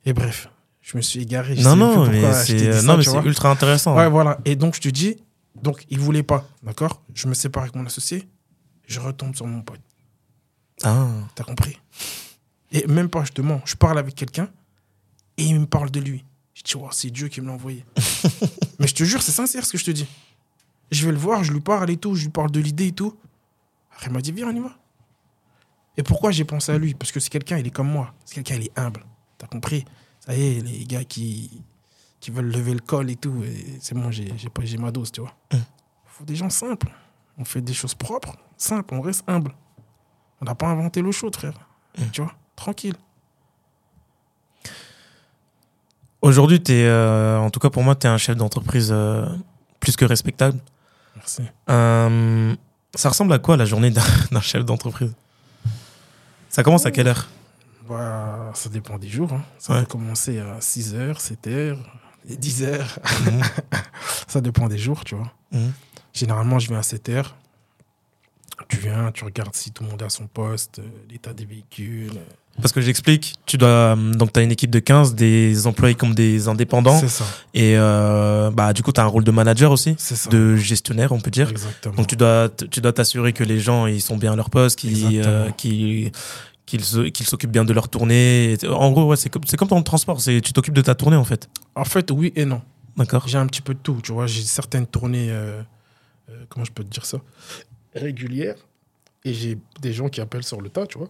Et 0.05 0.13
bref, 0.13 0.49
je 0.83 0.97
me 0.97 1.03
suis 1.03 1.23
égaré. 1.23 1.57
je 1.57 1.63
Non, 1.63 1.71
sais 1.71 1.77
non, 1.77 2.07
plus 2.09 2.21
mais 2.21 2.33
c'est, 2.35 2.83
non, 2.83 2.97
mais 2.99 3.05
c'est 3.05 3.23
ultra 3.25 3.51
intéressant. 3.51 3.97
Ouais, 3.97 4.09
voilà. 4.11 4.39
Et 4.45 4.57
donc, 4.57 4.75
je 4.75 4.81
te 4.81 4.89
dis, 4.89 5.17
donc, 5.61 5.87
il 5.89 5.99
voulait 5.99 6.23
pas, 6.23 6.47
d'accord? 6.63 7.03
Je 7.15 7.29
me 7.29 7.35
sépare 7.35 7.65
avec 7.65 7.75
mon 7.75 7.87
associé, 7.87 8.29
je 8.87 9.01
retombe 9.01 9.35
sur 9.35 9.47
mon 9.47 9.63
pote. 9.63 9.81
Ah. 10.83 11.09
T'as 11.35 11.45
compris? 11.45 11.79
Et 12.73 12.87
même 12.87 13.09
pas, 13.09 13.25
je 13.25 13.33
te 13.33 13.41
mens, 13.41 13.61
je 13.65 13.77
parle 13.77 13.99
avec 13.99 14.15
quelqu'un 14.15 14.51
et 15.37 15.45
il 15.45 15.61
me 15.61 15.67
parle 15.67 15.91
de 15.91 16.01
lui. 16.01 16.25
Je 16.55 16.63
dis, 16.63 16.75
c'est 16.91 17.11
Dieu 17.11 17.29
qui 17.29 17.41
me 17.41 17.47
l'a 17.47 17.53
envoyé. 17.53 17.85
Mais 18.79 18.87
je 18.87 18.95
te 18.95 19.05
jure, 19.05 19.23
c'est 19.23 19.33
sincère 19.33 19.65
ce 19.65 19.73
que 19.73 19.79
je 19.79 19.85
te 19.85 19.91
dis. 19.91 20.07
Je 20.91 21.07
vais 21.07 21.13
le 21.13 21.19
voir, 21.19 21.45
je 21.45 21.53
lui 21.53 21.61
parle 21.61 21.91
et 21.91 21.97
tout, 21.97 22.15
je 22.15 22.25
lui 22.25 22.31
parle 22.31 22.51
de 22.51 22.61
l'idée 22.61 22.89
et 22.89 22.93
tout. 22.93 23.17
Après, 23.93 24.07
il 24.07 24.13
m'a 24.13 24.21
dit, 24.21 24.33
viens, 24.33 24.49
on 24.49 24.57
y 24.57 24.61
va. 24.61 24.77
Et 25.97 26.03
pourquoi 26.03 26.33
j'ai 26.33 26.45
pensé 26.45 26.73
à 26.73 26.79
lui? 26.79 26.95
Parce 26.95 27.13
que 27.13 27.21
c'est 27.21 27.31
quelqu'un, 27.31 27.59
il 27.59 27.67
est 27.67 27.71
comme 27.71 27.89
moi. 27.89 28.13
C'est 28.25 28.35
quelqu'un, 28.35 28.57
il 28.57 28.65
est 28.65 28.79
humble. 28.79 29.05
T'as 29.39 29.47
compris? 29.47 29.85
Ça 30.21 30.35
y 30.37 30.43
est, 30.43 30.61
les 30.61 30.85
gars 30.85 31.05
qui, 31.05 31.63
qui 32.25 32.31
veulent 32.31 32.51
lever 32.51 32.73
le 32.73 32.81
col 32.81 33.11
et 33.11 33.17
tout, 33.17 33.43
et 33.45 33.77
c'est 33.83 33.95
bon, 33.95 34.11
j'ai 34.11 34.33
j'ai 34.39 34.49
pas- 34.49 34.65
j'ai 34.65 34.79
ma 34.79 34.91
dose, 34.91 35.13
tu 35.13 35.21
vois. 35.21 35.35
Il 35.53 35.59
Mm. 35.59 35.63
faut 36.07 36.25
des 36.25 36.37
gens 36.37 36.49
simples. 36.49 36.89
On 37.37 37.45
fait 37.45 37.61
des 37.61 37.75
choses 37.75 37.95
propres, 37.95 38.35
simples, 38.57 38.95
on 38.95 39.03
reste 39.03 39.25
humble. 39.27 39.53
On 40.41 40.47
n'a 40.47 40.55
pas 40.55 40.69
inventé 40.69 41.03
l'eau 41.03 41.13
chaude, 41.13 41.37
frère. 41.37 41.53
Mm. 41.99 42.03
Tu 42.13 42.23
vois 42.23 42.33
Tranquille. 42.57 42.95
Aujourd'hui, 46.23 46.63
t'es, 46.63 46.85
euh, 46.87 47.39
en 47.39 47.51
tout 47.51 47.61
cas 47.61 47.69
pour 47.69 47.83
moi, 47.83 47.95
tu 47.95 48.07
es 48.07 48.11
un 48.11 48.17
chef 48.17 48.37
d'entreprise 48.39 48.89
euh, 48.91 49.27
plus 49.81 49.97
que 49.97 50.07
respectable. 50.07 50.59
Merci. 51.17 51.43
Euh, 51.69 52.55
ça 52.95 53.11
ressemble 53.11 53.33
à 53.35 53.39
quoi 53.39 53.57
la 53.59 53.67
journée 53.67 53.91
d'un 53.91 54.03
d'un 54.33 54.41
chef 54.41 54.65
d'entreprise? 54.65 55.15
Ça 56.49 56.63
commence 56.63 56.87
à 56.87 56.91
quelle 56.91 57.09
heure? 57.09 57.29
Bah, 57.87 58.51
ça 58.55 58.71
dépend 58.71 58.97
des 58.99 59.09
jours. 59.09 59.33
hein. 59.35 59.43
Ça 59.59 59.75
Ouais. 59.75 59.81
peut 59.81 59.87
commencer 59.87 60.39
à 60.39 60.61
6h, 60.61 61.19
7h, 61.21 61.77
et 62.29 62.35
10h. 62.37 62.81
Mhm. 63.27 63.43
ça 64.29 64.41
dépend 64.41 64.69
des 64.69 64.79
jours, 64.79 65.05
tu 65.05 65.15
vois. 65.15 65.33
Mhm. 65.53 65.73
Généralement, 66.13 66.59
je 66.59 66.69
viens 66.69 66.79
à 66.79 66.83
7h. 66.83 67.25
Tu 68.69 68.77
viens, 68.79 69.11
tu 69.13 69.25
regardes 69.25 69.55
si 69.55 69.73
tout 69.73 69.83
le 69.83 69.91
monde 69.91 70.03
est 70.03 70.05
à 70.07 70.09
son 70.11 70.27
poste, 70.29 70.79
euh, 70.79 70.83
l'état 71.11 71.33
des 71.33 71.45
véhicules. 71.45 72.13
Parce 72.63 72.71
que 72.71 72.81
j'explique, 72.81 73.35
tu 73.47 73.59
dois 73.59 73.97
donc 73.97 74.33
tu 74.33 74.39
as 74.39 74.45
une 74.45 74.53
équipe 74.53 74.71
de 74.71 74.79
15 74.79 75.17
des 75.17 75.67
employés 75.67 75.97
comme 75.97 76.15
des 76.15 76.47
indépendants 76.47 76.97
C'est 77.01 77.09
ça. 77.09 77.25
et 77.53 77.77
euh, 77.77 78.53
bah 78.53 78.73
du 78.73 78.85
coup 78.85 78.93
tu 78.93 79.01
as 79.01 79.03
un 79.03 79.09
rôle 79.09 79.25
de 79.25 79.33
manager 79.33 79.73
aussi, 79.73 79.97
ça. 79.99 80.31
de 80.31 80.55
gestionnaire 80.55 81.11
on 81.11 81.19
peut 81.19 81.33
dire. 81.33 81.51
Exactement. 81.51 81.97
Donc 81.97 82.07
tu 82.07 82.15
dois 82.15 82.49
t- 82.49 82.69
tu 82.69 82.81
dois 82.81 82.93
t'assurer 82.93 83.33
que 83.33 83.43
les 83.43 83.59
gens 83.59 83.87
ils 83.87 84.01
sont 84.01 84.17
bien 84.17 84.35
à 84.35 84.37
leur 84.37 84.51
poste, 84.51 84.85
euh, 84.85 85.51
qu'ils 85.57 86.13
qu'ils 86.67 86.85
se- 86.85 87.09
qu'ils 87.09 87.27
s'occupent 87.27 87.51
bien 87.53 87.65
de 87.65 87.73
leur 87.73 87.89
tournée. 87.89 88.57
En 88.69 88.91
gros 88.93 89.05
ouais, 89.07 89.17
c'est 89.17 89.29
comme 89.31 89.43
comme 89.45 89.69
dans 89.69 89.79
le 89.79 89.85
transport, 89.85 90.21
tu 90.23 90.41
t'occupes 90.53 90.75
de 90.75 90.83
ta 90.83 90.95
tournée 90.95 91.17
en 91.17 91.25
fait. 91.25 91.49
En 91.75 91.85
fait, 91.85 92.11
oui 92.11 92.33
et 92.37 92.45
non. 92.45 92.63
D'accord. 92.97 93.27
J'ai 93.27 93.39
un 93.39 93.47
petit 93.47 93.61
peu 93.63 93.75
de 93.75 93.79
tout, 93.81 93.99
tu 94.03 94.13
vois. 94.13 94.27
J'ai 94.27 94.43
certaines 94.43 94.87
tournées, 94.87 95.31
euh, 95.31 95.61
euh, 96.31 96.45
comment 96.49 96.65
je 96.65 96.71
peux 96.73 96.85
te 96.85 96.89
dire 96.91 97.05
ça 97.05 97.19
Régulières. 97.95 98.57
Et 99.25 99.33
j'ai 99.35 99.59
des 99.81 99.93
gens 99.93 100.09
qui 100.09 100.21
appellent 100.21 100.45
sur 100.45 100.61
le 100.61 100.69
tas, 100.69 100.87
tu 100.87 100.99
vois. 100.99 101.09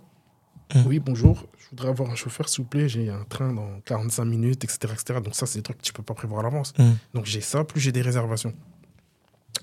Mhm. 0.74 0.84
Oui, 0.86 0.98
bonjour, 0.98 1.44
je 1.58 1.68
voudrais 1.70 1.88
avoir 1.88 2.10
un 2.10 2.14
chauffeur, 2.14 2.48
s'il 2.48 2.62
vous 2.64 2.68
plaît. 2.68 2.88
J'ai 2.88 3.10
un 3.10 3.24
train 3.28 3.52
dans 3.52 3.80
45 3.84 4.24
minutes, 4.24 4.64
etc. 4.64 4.92
etc. 4.94 5.20
Donc, 5.22 5.34
ça, 5.34 5.46
c'est 5.46 5.58
des 5.58 5.62
trucs 5.62 5.78
que 5.78 5.82
tu 5.82 5.92
peux 5.92 6.02
pas 6.02 6.14
prévoir 6.14 6.40
à 6.40 6.42
l'avance. 6.44 6.72
Mhm. 6.78 6.96
Donc, 7.12 7.26
j'ai 7.26 7.40
ça, 7.42 7.64
plus 7.64 7.80
j'ai 7.80 7.92
des 7.92 8.02
réservations. 8.02 8.54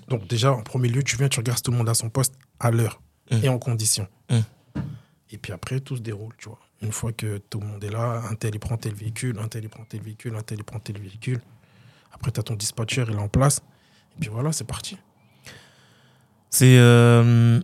Donc, 0.08 0.26
déjà, 0.28 0.52
en 0.52 0.62
premier 0.62 0.88
lieu, 0.88 1.02
tu 1.02 1.16
viens, 1.16 1.28
tu 1.28 1.40
regardes 1.40 1.62
tout 1.62 1.70
le 1.70 1.76
monde 1.78 1.88
à 1.88 1.94
son 1.94 2.08
poste 2.10 2.34
à 2.60 2.70
l'heure 2.70 3.00
Mhm. 3.30 3.40
et 3.44 3.48
en 3.48 3.58
condition. 3.58 4.06
Et 5.32 5.38
puis 5.38 5.52
après, 5.52 5.80
tout 5.80 5.96
se 5.96 6.02
déroule, 6.02 6.32
tu 6.38 6.48
vois. 6.48 6.58
Une 6.82 6.92
fois 6.92 7.12
que 7.12 7.38
tout 7.38 7.58
le 7.60 7.66
monde 7.66 7.82
est 7.82 7.90
là, 7.90 8.22
un 8.30 8.34
tel, 8.34 8.54
il 8.54 8.58
prend 8.58 8.76
tel 8.76 8.94
véhicule, 8.94 9.38
un 9.40 9.48
tel, 9.48 9.64
il 9.64 9.68
prend 9.70 9.84
tel 9.84 10.00
véhicule, 10.02 10.34
un 10.36 10.42
tel, 10.42 10.58
il 10.58 10.64
prend 10.64 10.78
tel 10.78 10.98
véhicule. 11.00 11.40
Après, 12.12 12.30
tu 12.30 12.38
as 12.40 12.42
ton 12.42 12.54
dispatcher, 12.54 13.04
il 13.08 13.14
est 13.14 13.18
en 13.18 13.28
place. 13.28 13.62
Et 14.16 14.20
puis 14.20 14.28
voilà, 14.28 14.52
c'est 14.52 14.64
parti. 14.64 14.98
C'est 16.50 16.76
euh, 16.78 17.60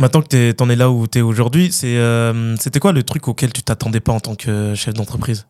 maintenant 0.00 0.20
que 0.22 0.26
t'es- 0.26 0.52
t'en 0.54 0.68
es 0.68 0.74
là 0.76 0.90
où 0.90 1.06
t'es 1.06 1.20
aujourd'hui, 1.20 1.70
c'est 1.70 1.96
euh, 1.96 2.56
c'était 2.56 2.80
quoi 2.80 2.90
le 2.92 3.04
truc 3.04 3.28
auquel 3.28 3.52
tu 3.52 3.62
t'attendais 3.62 4.00
pas 4.00 4.12
en 4.12 4.20
tant 4.20 4.34
que 4.34 4.74
chef 4.74 4.94
d'entreprise? 4.94 5.46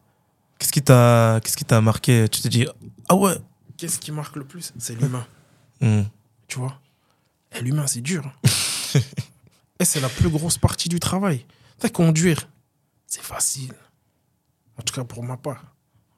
Qu'est-ce 0.59 0.72
qui 0.72 0.83
t'a 0.83 1.41
qu'est-ce 1.43 1.57
qui 1.57 1.64
t'a 1.64 1.81
marqué? 1.81 2.29
Tu 2.29 2.43
t'es 2.43 2.49
dit 2.51 2.66
ah 3.09 3.14
ouais. 3.16 3.37
Qu'est-ce 3.79 3.99
qui 3.99 4.12
marque 4.12 4.37
le 4.37 4.45
plus? 4.45 4.74
C'est 4.79 5.01
l'humain, 5.01 5.26
Hmm. 5.81 6.03
tu 6.49 6.59
vois? 6.59 6.81
Et 7.57 7.61
l'humain, 7.62 7.87
c'est 7.87 8.01
dur. 8.03 8.31
Et 9.81 9.85
c'est 9.85 10.01
la 10.01 10.09
plus 10.09 10.29
grosse 10.29 10.59
partie 10.59 10.89
du 10.89 10.99
travail. 11.01 11.45
T'as 11.79 11.89
conduire, 11.89 12.49
c'est 13.07 13.22
facile. 13.22 13.74
En 14.79 14.83
tout 14.83 14.95
cas, 14.95 15.05
pour 15.05 15.22
ma 15.22 15.37
part. 15.37 15.64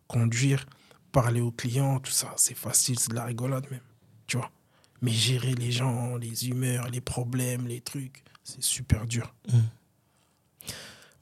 Conduire, 0.08 0.66
parler 1.12 1.40
aux 1.40 1.52
clients, 1.52 2.00
tout 2.00 2.10
ça, 2.10 2.32
c'est 2.36 2.56
facile, 2.56 2.98
c'est 2.98 3.10
de 3.10 3.14
la 3.14 3.24
rigolade 3.24 3.66
même. 3.70 3.80
Tu 4.26 4.36
vois. 4.36 4.50
Mais 5.02 5.12
gérer 5.12 5.54
les 5.54 5.72
gens, 5.72 6.16
les 6.16 6.48
humeurs, 6.48 6.88
les 6.88 7.00
problèmes, 7.00 7.66
les 7.66 7.80
trucs, 7.80 8.22
c'est 8.42 8.62
super 8.62 9.06
dur. 9.06 9.34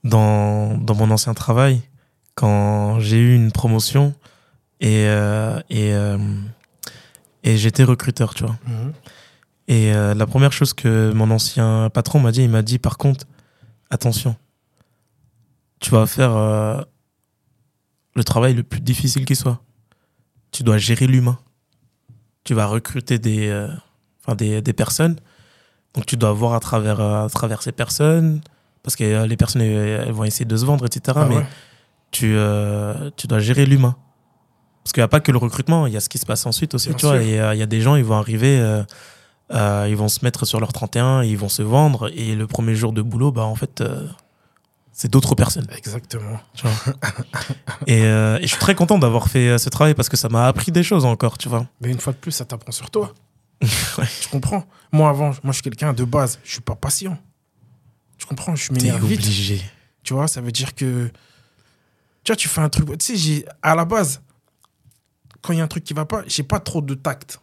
dans, 0.05 0.77
dans 0.79 0.95
mon 0.95 1.11
ancien 1.11 1.35
travail, 1.35 1.83
quand 2.35 3.01
j'ai 3.01 3.19
eu 3.19 3.35
une 3.35 3.53
promotion 3.53 4.15
et, 4.81 5.07
euh, 5.07 5.61
et, 5.71 5.93
euh, 5.93 6.19
et 7.43 7.57
j'étais 7.57 7.85
recruteur, 7.85 8.35
tu 8.35 8.45
vois. 8.45 8.57
Et 9.69 9.93
euh, 9.93 10.15
la 10.15 10.27
première 10.27 10.51
chose 10.51 10.73
que 10.73 11.13
mon 11.13 11.31
ancien 11.31 11.91
patron 11.91 12.19
m'a 12.19 12.33
dit, 12.33 12.43
il 12.43 12.49
m'a 12.51 12.63
dit 12.63 12.79
par 12.79 12.97
contre, 12.97 13.27
attention, 13.91 14.35
tu 15.79 15.91
vas 15.91 16.07
faire 16.07 16.35
euh, 16.35 16.81
le 18.17 18.25
travail 18.25 18.55
le 18.55 18.63
plus 18.63 18.81
difficile 18.81 19.27
qui 19.27 19.37
soit. 19.37 19.61
Tu 20.53 20.63
dois 20.63 20.79
gérer 20.79 21.07
l'humain. 21.07 21.39
Tu 22.45 22.55
vas 22.55 22.65
recruter 22.65 23.19
des, 23.19 23.49
euh, 23.49 23.69
enfin 24.25 24.35
des, 24.35 24.63
des 24.63 24.73
personnes. 24.73 25.17
Donc 25.93 26.07
tu 26.07 26.17
dois 26.17 26.33
voir 26.33 26.55
à 26.55 26.61
travers, 26.61 27.01
à 27.01 27.29
travers 27.29 27.61
ces 27.61 27.73
personnes, 27.73 28.41
parce 28.83 28.97
que 28.97 29.27
les 29.27 29.37
personnes 29.37 29.61
elles, 29.61 30.13
vont 30.13 30.25
essayer 30.25 30.47
de 30.47 30.57
se 30.57 30.65
vendre, 30.65 30.87
etc. 30.87 31.19
Ah 31.21 31.27
mais 31.29 31.37
ouais. 31.37 31.47
tu, 32.11 32.37
tu 33.17 33.27
dois 33.27 33.39
gérer 33.41 33.67
l'humain. 33.67 33.97
Parce 34.83 34.93
qu'il 34.95 35.03
n'y 35.03 35.07
a 35.07 35.09
pas 35.09 35.21
que 35.21 35.33
le 35.33 35.39
recrutement, 35.39 35.87
il 35.87 35.93
y 35.93 35.97
a 35.97 36.01
ce 36.01 36.09
qui 36.09 36.17
se 36.17 36.25
passe 36.25 36.47
ensuite 36.47 36.75
aussi, 36.75 36.89
Bien 36.89 36.97
tu 36.97 37.07
vois. 37.07 37.21
sûr. 37.21 37.23
Il 37.23 37.59
y 37.59 37.63
a 37.63 37.67
des 37.67 37.81
gens, 37.83 37.97
ils 37.97 38.05
vont 38.05 38.17
arriver, 38.17 38.85
euh, 39.51 39.87
ils 39.89 39.97
vont 39.97 40.09
se 40.09 40.25
mettre 40.25 40.45
sur 40.45 40.61
leur 40.61 40.73
31, 40.73 41.23
ils 41.23 41.39
vont 41.39 41.49
se 41.49 41.63
vendre, 41.63 42.11
et 42.15 42.35
le 42.35 42.47
premier 42.47 42.75
jour 42.75 42.93
de 42.93 43.03
boulot, 43.03 43.33
bah 43.33 43.45
en 43.45 43.55
fait, 43.55 43.81
euh, 43.81 44.07
c'est 44.93 45.11
d'autres 45.11 45.35
personnes. 45.35 45.67
Exactement. 45.77 46.41
tu 46.55 46.67
vois. 46.67 46.95
et, 47.87 48.03
euh, 48.05 48.39
et 48.39 48.43
je 48.43 48.49
suis 48.49 48.59
très 48.59 48.75
content 48.75 48.99
d'avoir 48.99 49.29
fait 49.29 49.59
ce 49.59 49.69
travail 49.69 49.95
parce 49.95 50.09
que 50.09 50.17
ça 50.17 50.29
m'a 50.29 50.47
appris 50.49 50.73
des 50.73 50.83
choses 50.83 51.05
encore, 51.05 51.39
tu 51.39 51.49
vois. 51.49 51.67
Mais 51.81 51.91
une 51.91 52.01
fois 52.01 52.13
de 52.13 52.19
plus, 52.19 52.33
ça 52.33 52.45
t'apprend 52.45 52.73
sur 52.73 52.91
toi. 52.91 53.13
Ouais. 53.99 54.07
Tu 54.21 54.29
comprends 54.29 54.65
Moi, 54.93 55.09
avant, 55.11 55.31
moi, 55.43 55.49
je 55.49 55.53
suis 55.55 55.63
quelqu'un 55.63 55.93
de 55.93 56.05
base. 56.05 56.39
Je 56.45 56.53
suis 56.53 56.61
pas 56.61 56.77
patient. 56.77 57.19
Tu 58.17 58.25
comprends 58.27 58.55
Je 58.55 58.73
m'énerve 58.73 59.05
vite. 59.05 59.21
obligé. 59.21 59.61
Tu 60.05 60.15
vois, 60.15 60.29
ça 60.29 60.41
veut 60.41 60.53
dire 60.53 60.75
que. 60.77 61.11
Tu 62.23 62.31
vois, 62.33 62.37
tu 62.37 62.47
fais 62.49 62.61
un 62.61 62.69
truc. 62.69 62.97
Tu 62.99 63.17
sais, 63.19 63.45
à 63.63 63.75
la 63.75 63.85
base, 63.85 64.21
quand 65.43 65.53
il 65.53 65.59
y 65.59 65.61
a 65.61 65.65
un 65.65 65.69
truc 65.69 65.83
qui 65.83 65.93
va 65.95 66.05
pas, 66.05 66.23
j'ai 66.29 66.45
pas 66.45 66.61
trop 66.61 66.81
de 66.81 66.95
tact. 66.95 67.41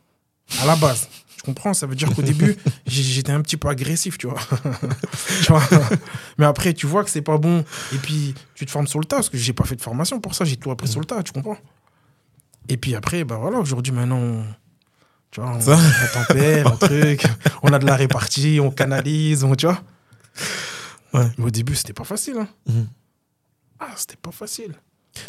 À 0.61 0.65
la 0.65 0.75
base. 0.77 1.09
Comprends 1.45 1.73
Ça 1.75 1.85
veut 1.85 1.95
dire 1.95 2.13
qu'au 2.13 2.21
début, 2.23 2.57
j'étais 2.87 3.31
un 3.31 3.41
petit 3.41 3.57
peu 3.57 3.67
agressif, 3.69 4.17
tu 4.17 4.27
vois. 4.27 4.39
Tu 5.43 5.51
vois 5.51 5.61
Mais 6.37 6.45
après, 6.45 6.73
tu 6.73 6.87
vois 6.87 7.03
que 7.03 7.09
c'est 7.09 7.21
pas 7.21 7.37
bon. 7.37 7.63
Et 7.93 7.97
puis, 7.97 8.33
tu 8.55 8.65
te 8.65 8.71
formes 8.71 8.87
sur 8.87 8.99
le 8.99 9.05
tas, 9.05 9.17
parce 9.17 9.29
que 9.29 9.37
j'ai 9.37 9.53
pas 9.53 9.63
fait 9.65 9.75
de 9.75 9.81
formation 9.81 10.19
pour 10.19 10.33
ça. 10.35 10.43
J'ai 10.45 10.57
tout 10.57 10.71
appris 10.71 10.87
sur 10.87 10.99
le 10.99 11.05
tas, 11.05 11.21
tu 11.23 11.31
comprends 11.31 11.57
Et 12.67 12.77
puis 12.77 12.95
après, 12.95 13.23
bah 13.23 13.37
voilà, 13.39 13.59
aujourd'hui, 13.59 13.93
maintenant. 13.93 14.17
on- 14.17 14.43
Tu 15.31 15.39
vois, 15.41 15.51
on, 15.51 15.59
tempère, 16.13 16.67
un 16.67 16.77
truc, 16.77 17.23
on 17.61 17.71
a 17.73 17.79
de 17.79 17.85
la 17.85 17.95
répartie, 17.95 18.59
on 18.61 18.71
canalise, 18.71 19.43
on, 19.43 19.53
tu 19.55 19.65
vois. 19.67 19.81
Ouais. 21.13 21.29
Mais 21.37 21.45
au 21.45 21.49
début, 21.51 21.75
c'était 21.75 21.93
pas 21.93 22.03
facile. 22.05 22.37
Hein. 22.39 22.47
Mhm. 22.67 22.87
Ah, 23.79 23.89
c'était 23.97 24.15
pas 24.21 24.31
facile. 24.31 24.73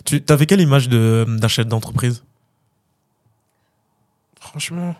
Tu 0.05 0.23
avais 0.29 0.47
quelle 0.47 0.61
image 0.61 0.89
de- 0.89 1.27
d'un 1.29 1.49
chef 1.49 1.67
d'entreprise? 1.67 2.23
Franchement. 4.41 4.95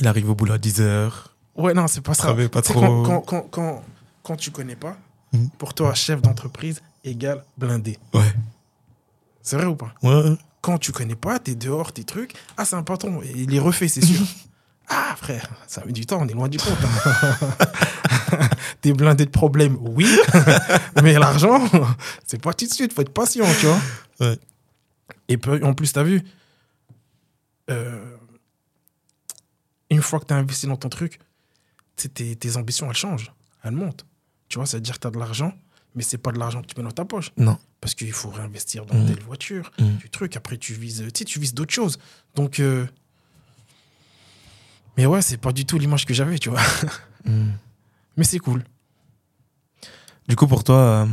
Il 0.00 0.06
arrive 0.08 0.30
au 0.30 0.34
boulot 0.34 0.54
à 0.54 0.58
10h. 0.58 1.10
Ouais, 1.54 1.74
non, 1.74 1.86
c'est 1.86 2.00
pas 2.00 2.14
ça. 2.14 2.34
Pas 2.50 2.62
trop. 2.62 2.80
Quand, 2.80 3.02
quand, 3.04 3.20
quand, 3.20 3.42
quand, 3.50 3.84
quand 4.22 4.36
tu 4.36 4.50
connais 4.50 4.76
pas, 4.76 4.96
Mhm. 5.34 5.48
pour 5.58 5.72
toi, 5.72 5.94
chef 5.94 6.20
d'entreprise 6.20 6.82
égale 7.04 7.42
blindé. 7.56 7.98
Ouais. 8.12 8.20
C'est 9.40 9.56
vrai 9.56 9.64
ou 9.66 9.74
pas? 9.76 9.94
Ouais. 10.02 10.36
Quand 10.60 10.76
tu 10.78 10.92
connais 10.92 11.14
pas, 11.16 11.38
t'es 11.38 11.54
dehors, 11.54 11.92
tes 11.92 12.04
trucs. 12.04 12.34
Ah, 12.58 12.64
c'est 12.66 12.76
un 12.76 12.82
patron. 12.82 13.20
Il 13.34 13.48
les 13.50 13.58
refait, 13.58 13.88
c'est 13.88 14.04
sûr. 14.04 14.20
ah, 14.88 15.14
frère, 15.16 15.48
ça 15.66 15.82
met 15.86 15.92
du 15.92 16.04
temps, 16.06 16.18
on 16.20 16.28
est 16.28 16.34
loin 16.34 16.48
du 16.48 16.58
compte. 16.58 16.76
hein. 16.84 18.48
t'es 18.82 18.92
blindé 18.92 19.24
de 19.24 19.30
problèmes, 19.30 19.78
oui. 19.80 20.06
mais 21.02 21.14
l'argent, 21.14 21.60
c'est 22.26 22.40
pas 22.40 22.52
tout 22.52 22.66
de 22.66 22.70
suite. 22.72 22.92
Faut 22.92 23.00
être 23.02 23.12
patient, 23.12 23.46
tu 23.58 23.66
vois. 23.66 23.80
Ouais. 24.20 24.38
Et 25.28 25.38
en 25.64 25.72
plus, 25.72 25.92
t'as 25.94 26.02
vu, 26.02 26.22
euh, 27.70 28.11
une 29.92 30.02
fois 30.02 30.20
que 30.20 30.24
t'as 30.26 30.36
investi 30.36 30.66
dans 30.66 30.76
ton 30.76 30.88
truc, 30.88 31.18
tu 31.96 32.08
tes, 32.08 32.34
tes 32.36 32.56
ambitions, 32.56 32.88
elles 32.88 32.96
changent. 32.96 33.32
Elles 33.62 33.72
montent. 33.72 34.04
Tu 34.48 34.58
vois, 34.58 34.66
ça 34.66 34.76
veut 34.76 34.80
dire 34.82 34.94
que 34.94 35.00
t'as 35.00 35.10
de 35.10 35.18
l'argent, 35.18 35.52
mais 35.94 36.02
c'est 36.02 36.18
pas 36.18 36.32
de 36.32 36.38
l'argent 36.38 36.62
que 36.62 36.66
tu 36.66 36.74
mets 36.78 36.84
dans 36.84 36.90
ta 36.90 37.04
poche. 37.04 37.30
Non. 37.36 37.58
Parce 37.80 37.94
qu'il 37.94 38.12
faut 38.12 38.30
réinvestir 38.30 38.86
dans 38.86 38.94
Mhm. 38.94 39.06
telle 39.06 39.22
voiture, 39.22 39.70
Mhm. 39.78 39.96
du 39.96 40.10
truc. 40.10 40.36
Après, 40.36 40.56
tu 40.56 40.72
vises, 40.74 41.04
tu 41.12 41.18
sais, 41.18 41.24
tu 41.24 41.38
vises 41.40 41.54
d'autres 41.54 41.74
choses. 41.74 41.98
Donc, 42.34 42.60
euh, 42.60 42.86
mais 44.96 45.06
ouais, 45.06 45.22
c'est 45.22 45.36
pas 45.38 45.52
du 45.52 45.64
tout 45.64 45.78
l'image 45.78 46.04
que 46.06 46.14
j'avais, 46.14 46.38
tu 46.38 46.50
vois. 46.50 46.60
Hmm. 47.24 47.52
Mais 48.16 48.24
c'est 48.24 48.38
cool. 48.38 48.62
Du 50.28 50.36
coup, 50.36 50.46
pour 50.46 50.64
toi, 50.64 50.76
euh, 50.76 51.06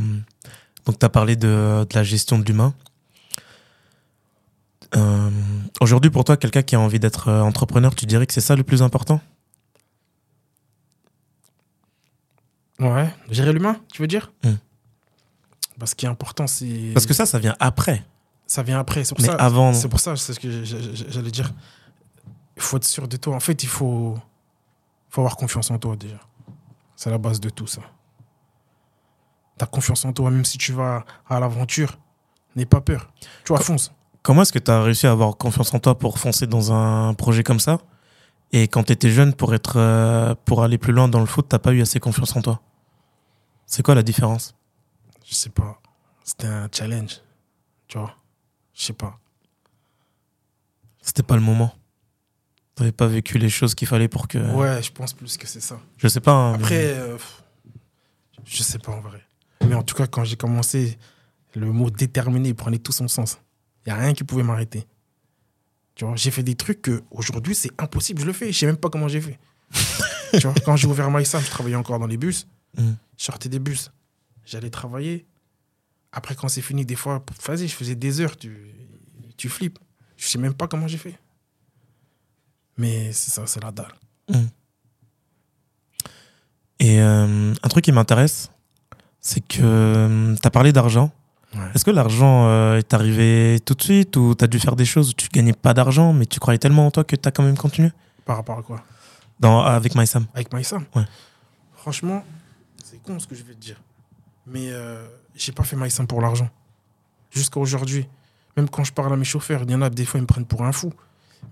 donc 0.84 0.98
tu 0.98 1.06
as 1.06 1.08
parlé 1.08 1.34
de, 1.36 1.86
de 1.88 1.94
la 1.94 2.02
gestion 2.04 2.38
de 2.38 2.44
l'humain. 2.44 2.74
Euh, 4.96 5.30
Aujourd'hui, 5.80 6.10
pour 6.10 6.24
toi, 6.24 6.36
quelqu'un 6.36 6.62
qui 6.62 6.74
a 6.76 6.80
envie 6.80 6.98
d'être 7.00 7.28
euh, 7.28 7.40
entrepreneur, 7.42 7.94
tu 7.94 8.06
dirais 8.06 8.26
que 8.26 8.32
c'est 8.32 8.40
ça 8.40 8.56
le 8.56 8.64
plus 8.64 8.82
important? 8.82 9.20
Ouais. 12.78 13.12
Gérer 13.30 13.52
l'humain, 13.52 13.76
tu 13.92 14.00
veux 14.02 14.08
dire? 14.08 14.32
Mhm. 14.44 14.58
Bah, 15.78 15.86
Ce 15.86 15.94
qui 15.94 16.06
est 16.06 16.08
important, 16.08 16.46
c'est. 16.46 16.90
Parce 16.94 17.06
que 17.06 17.14
ça, 17.14 17.26
ça 17.26 17.38
vient 17.38 17.56
après. 17.60 18.04
ça 18.46 18.62
vient 18.62 18.78
après. 18.80 19.04
C'est 19.04 19.14
pour 19.14 19.24
ça. 19.24 19.34
avant- 19.34 19.72
C'est 19.74 19.88
pour 19.88 20.00
ça, 20.00 20.16
c'est 20.16 20.32
ce 20.34 20.40
que 20.40 20.64
j'allais 20.64 21.30
dire. 21.30 21.52
Il 22.56 22.62
faut 22.62 22.76
être 22.76 22.84
sûr 22.84 23.06
de 23.08 23.16
toi. 23.16 23.34
En 23.36 23.40
fait, 23.40 23.62
il 23.62 23.68
faut, 23.68 24.18
faut 25.08 25.20
avoir 25.20 25.36
confiance 25.36 25.70
en 25.70 25.78
toi 25.78 25.96
déjà. 25.96 26.18
C'est 26.96 27.10
la 27.10 27.18
base 27.18 27.40
de 27.40 27.48
tout 27.48 27.66
ça. 27.66 27.80
T'as 29.56 29.66
confiance 29.66 30.04
en 30.04 30.12
toi, 30.12 30.30
même 30.30 30.44
si 30.44 30.58
tu 30.58 30.72
vas 30.72 31.04
à 31.28 31.38
l'aventure. 31.40 31.98
N'aie 32.56 32.66
pas 32.66 32.80
peur. 32.80 33.12
Tu 33.44 33.48
vois, 33.52 33.60
fonce. 33.60 33.92
Comment 34.22 34.42
est-ce 34.42 34.52
que 34.52 34.58
tu 34.58 34.70
as 34.70 34.82
réussi 34.82 35.06
à 35.06 35.12
avoir 35.12 35.36
confiance 35.36 35.72
en 35.74 35.78
toi 35.78 35.98
pour 35.98 36.18
foncer 36.18 36.46
dans 36.46 36.72
un 36.72 37.14
projet 37.14 37.42
comme 37.42 37.60
ça? 37.60 37.78
Et 38.52 38.68
quand 38.68 38.82
tu 38.84 38.92
étais 38.92 39.10
jeune, 39.10 39.32
pour, 39.34 39.54
être, 39.54 39.74
euh, 39.76 40.34
pour 40.44 40.62
aller 40.62 40.76
plus 40.78 40.92
loin 40.92 41.08
dans 41.08 41.20
le 41.20 41.26
foot, 41.26 41.46
t'as 41.48 41.58
pas 41.58 41.72
eu 41.72 41.80
assez 41.80 42.00
confiance 42.00 42.34
en 42.36 42.42
toi? 42.42 42.60
C'est 43.66 43.82
quoi 43.82 43.94
la 43.94 44.02
différence? 44.02 44.54
Je 45.24 45.34
sais 45.34 45.50
pas. 45.50 45.80
C'était 46.24 46.48
un 46.48 46.68
challenge. 46.72 47.20
Tu 47.86 47.98
vois? 47.98 48.14
Je 48.74 48.82
sais 48.84 48.92
pas. 48.92 49.18
C'était 51.00 51.22
pas 51.22 51.36
le 51.36 51.40
moment. 51.42 51.72
T'avais 52.74 52.92
pas 52.92 53.06
vécu 53.06 53.38
les 53.38 53.48
choses 53.48 53.74
qu'il 53.74 53.88
fallait 53.88 54.08
pour 54.08 54.28
que. 54.28 54.38
Ouais, 54.38 54.82
je 54.82 54.90
pense 54.92 55.12
plus 55.12 55.36
que 55.36 55.46
c'est 55.46 55.60
ça. 55.60 55.78
Je 55.96 56.08
sais 56.08 56.20
pas. 56.20 56.32
hein, 56.32 56.54
Après, 56.54 56.94
euh, 56.94 57.16
je 58.44 58.62
sais 58.62 58.78
pas 58.78 58.92
en 58.92 59.00
vrai. 59.00 59.22
Mais 59.66 59.74
en 59.74 59.82
tout 59.82 59.94
cas, 59.94 60.06
quand 60.06 60.24
j'ai 60.24 60.36
commencé, 60.36 60.98
le 61.54 61.70
mot 61.72 61.90
déterminé 61.90 62.54
prenait 62.54 62.78
tout 62.78 62.92
son 62.92 63.08
sens. 63.08 63.38
Il 63.84 63.92
n'y 63.92 63.98
a 63.98 64.00
rien 64.00 64.14
qui 64.14 64.24
pouvait 64.24 64.42
m'arrêter. 64.42 64.86
Tu 65.94 66.04
vois, 66.04 66.16
j'ai 66.16 66.30
fait 66.30 66.42
des 66.42 66.54
trucs 66.54 66.82
que 66.82 67.02
aujourd'hui 67.10 67.54
c'est 67.54 67.70
impossible, 67.80 68.20
je 68.20 68.26
le 68.26 68.32
fais. 68.32 68.52
Je 68.52 68.58
sais 68.58 68.66
même 68.66 68.76
pas 68.76 68.90
comment 68.90 69.08
j'ai 69.08 69.20
fait. 69.20 69.38
tu 70.32 70.40
vois, 70.40 70.54
quand 70.64 70.76
j'ai 70.76 70.86
ouvert 70.86 71.10
MySam, 71.10 71.42
je 71.42 71.50
travaillais 71.50 71.76
encore 71.76 71.98
dans 71.98 72.06
les 72.06 72.16
bus. 72.16 72.46
Mm. 72.76 72.92
Je 73.16 73.24
sortais 73.24 73.48
des 73.48 73.58
bus. 73.58 73.90
J'allais 74.44 74.70
travailler. 74.70 75.26
Après, 76.12 76.34
quand 76.34 76.48
c'est 76.48 76.62
fini, 76.62 76.84
des 76.84 76.96
fois, 76.96 77.24
vas-y, 77.46 77.68
je 77.68 77.74
faisais 77.74 77.94
des 77.94 78.20
heures. 78.20 78.36
Tu, 78.36 78.56
tu 79.36 79.48
flippes. 79.48 79.78
Je 80.16 80.26
sais 80.26 80.38
même 80.38 80.54
pas 80.54 80.66
comment 80.66 80.88
j'ai 80.88 80.98
fait. 80.98 81.18
Mais 82.76 83.12
c'est 83.12 83.30
ça, 83.30 83.46
c'est 83.46 83.62
la 83.62 83.70
dalle. 83.72 83.94
Et 86.78 87.00
euh, 87.00 87.52
un 87.62 87.68
truc 87.68 87.84
qui 87.84 87.92
m'intéresse, 87.92 88.50
c'est 89.20 89.46
que 89.46 90.34
tu 90.34 90.46
as 90.46 90.50
parlé 90.50 90.72
d'argent. 90.72 91.12
Ouais. 91.54 91.60
Est-ce 91.74 91.84
que 91.84 91.90
l'argent 91.90 92.46
euh, 92.46 92.78
est 92.78 92.94
arrivé 92.94 93.58
tout 93.64 93.74
de 93.74 93.82
suite 93.82 94.16
ou 94.16 94.34
tu 94.36 94.44
as 94.44 94.46
dû 94.46 94.60
faire 94.60 94.76
des 94.76 94.84
choses 94.84 95.10
où 95.10 95.12
tu 95.14 95.28
gagnais 95.28 95.52
pas 95.52 95.74
d'argent, 95.74 96.12
mais 96.12 96.26
tu 96.26 96.38
croyais 96.38 96.58
tellement 96.58 96.86
en 96.86 96.90
toi 96.90 97.02
que 97.02 97.16
tu 97.16 97.28
as 97.28 97.32
quand 97.32 97.42
même 97.42 97.56
continué? 97.56 97.90
Par 98.24 98.36
rapport 98.36 98.58
à 98.58 98.62
quoi? 98.62 98.82
Dans, 99.40 99.60
avec 99.60 99.96
MySam 99.96 100.26
Avec 100.34 100.52
MySam 100.52 100.84
Ouais. 100.94 101.04
Franchement, 101.74 102.24
c'est 102.84 103.02
con 103.02 103.18
ce 103.18 103.26
que 103.26 103.34
je 103.34 103.42
vais 103.42 103.54
te 103.54 103.60
dire. 103.60 103.80
Mais 104.46 104.70
euh, 104.70 105.06
j'ai 105.34 105.52
pas 105.52 105.64
fait 105.64 105.76
MySam 105.76 106.06
pour 106.06 106.20
l'argent. 106.20 106.48
Jusqu'à 107.30 107.58
aujourd'hui. 107.58 108.06
Même 108.56 108.68
quand 108.68 108.84
je 108.84 108.92
parle 108.92 109.12
à 109.12 109.16
mes 109.16 109.24
chauffeurs, 109.24 109.62
il 109.62 109.70
y 109.70 109.74
en 109.74 109.82
a 109.82 109.90
des 109.90 110.04
fois, 110.04 110.18
ils 110.18 110.22
me 110.22 110.26
prennent 110.26 110.44
pour 110.44 110.64
un 110.64 110.72
fou. 110.72 110.92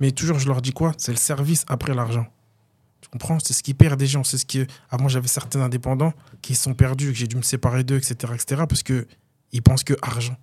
Mais 0.00 0.10
toujours, 0.10 0.38
je 0.38 0.46
leur 0.46 0.60
dis 0.60 0.72
quoi? 0.72 0.92
C'est 0.98 1.12
le 1.12 1.18
service 1.18 1.64
après 1.68 1.94
l'argent. 1.94 2.26
Tu 3.00 3.08
comprends? 3.08 3.38
C'est 3.38 3.52
ce 3.52 3.62
qui 3.62 3.74
perd 3.74 3.98
des 3.98 4.06
gens. 4.06 4.24
C'est 4.24 4.38
ce 4.38 4.46
qui. 4.46 4.66
Avant, 4.90 5.08
j'avais 5.08 5.28
certains 5.28 5.60
indépendants 5.60 6.12
qui 6.42 6.54
sont 6.54 6.74
perdus, 6.74 7.12
que 7.12 7.18
j'ai 7.18 7.26
dû 7.26 7.36
me 7.36 7.42
séparer 7.42 7.84
d'eux, 7.84 7.96
etc., 7.96 8.32
etc., 8.34 8.62
parce 8.68 8.82
que 8.82 9.06
ils 9.52 9.62
pensent 9.62 9.84
que 9.84 9.94
argent. 10.02 10.36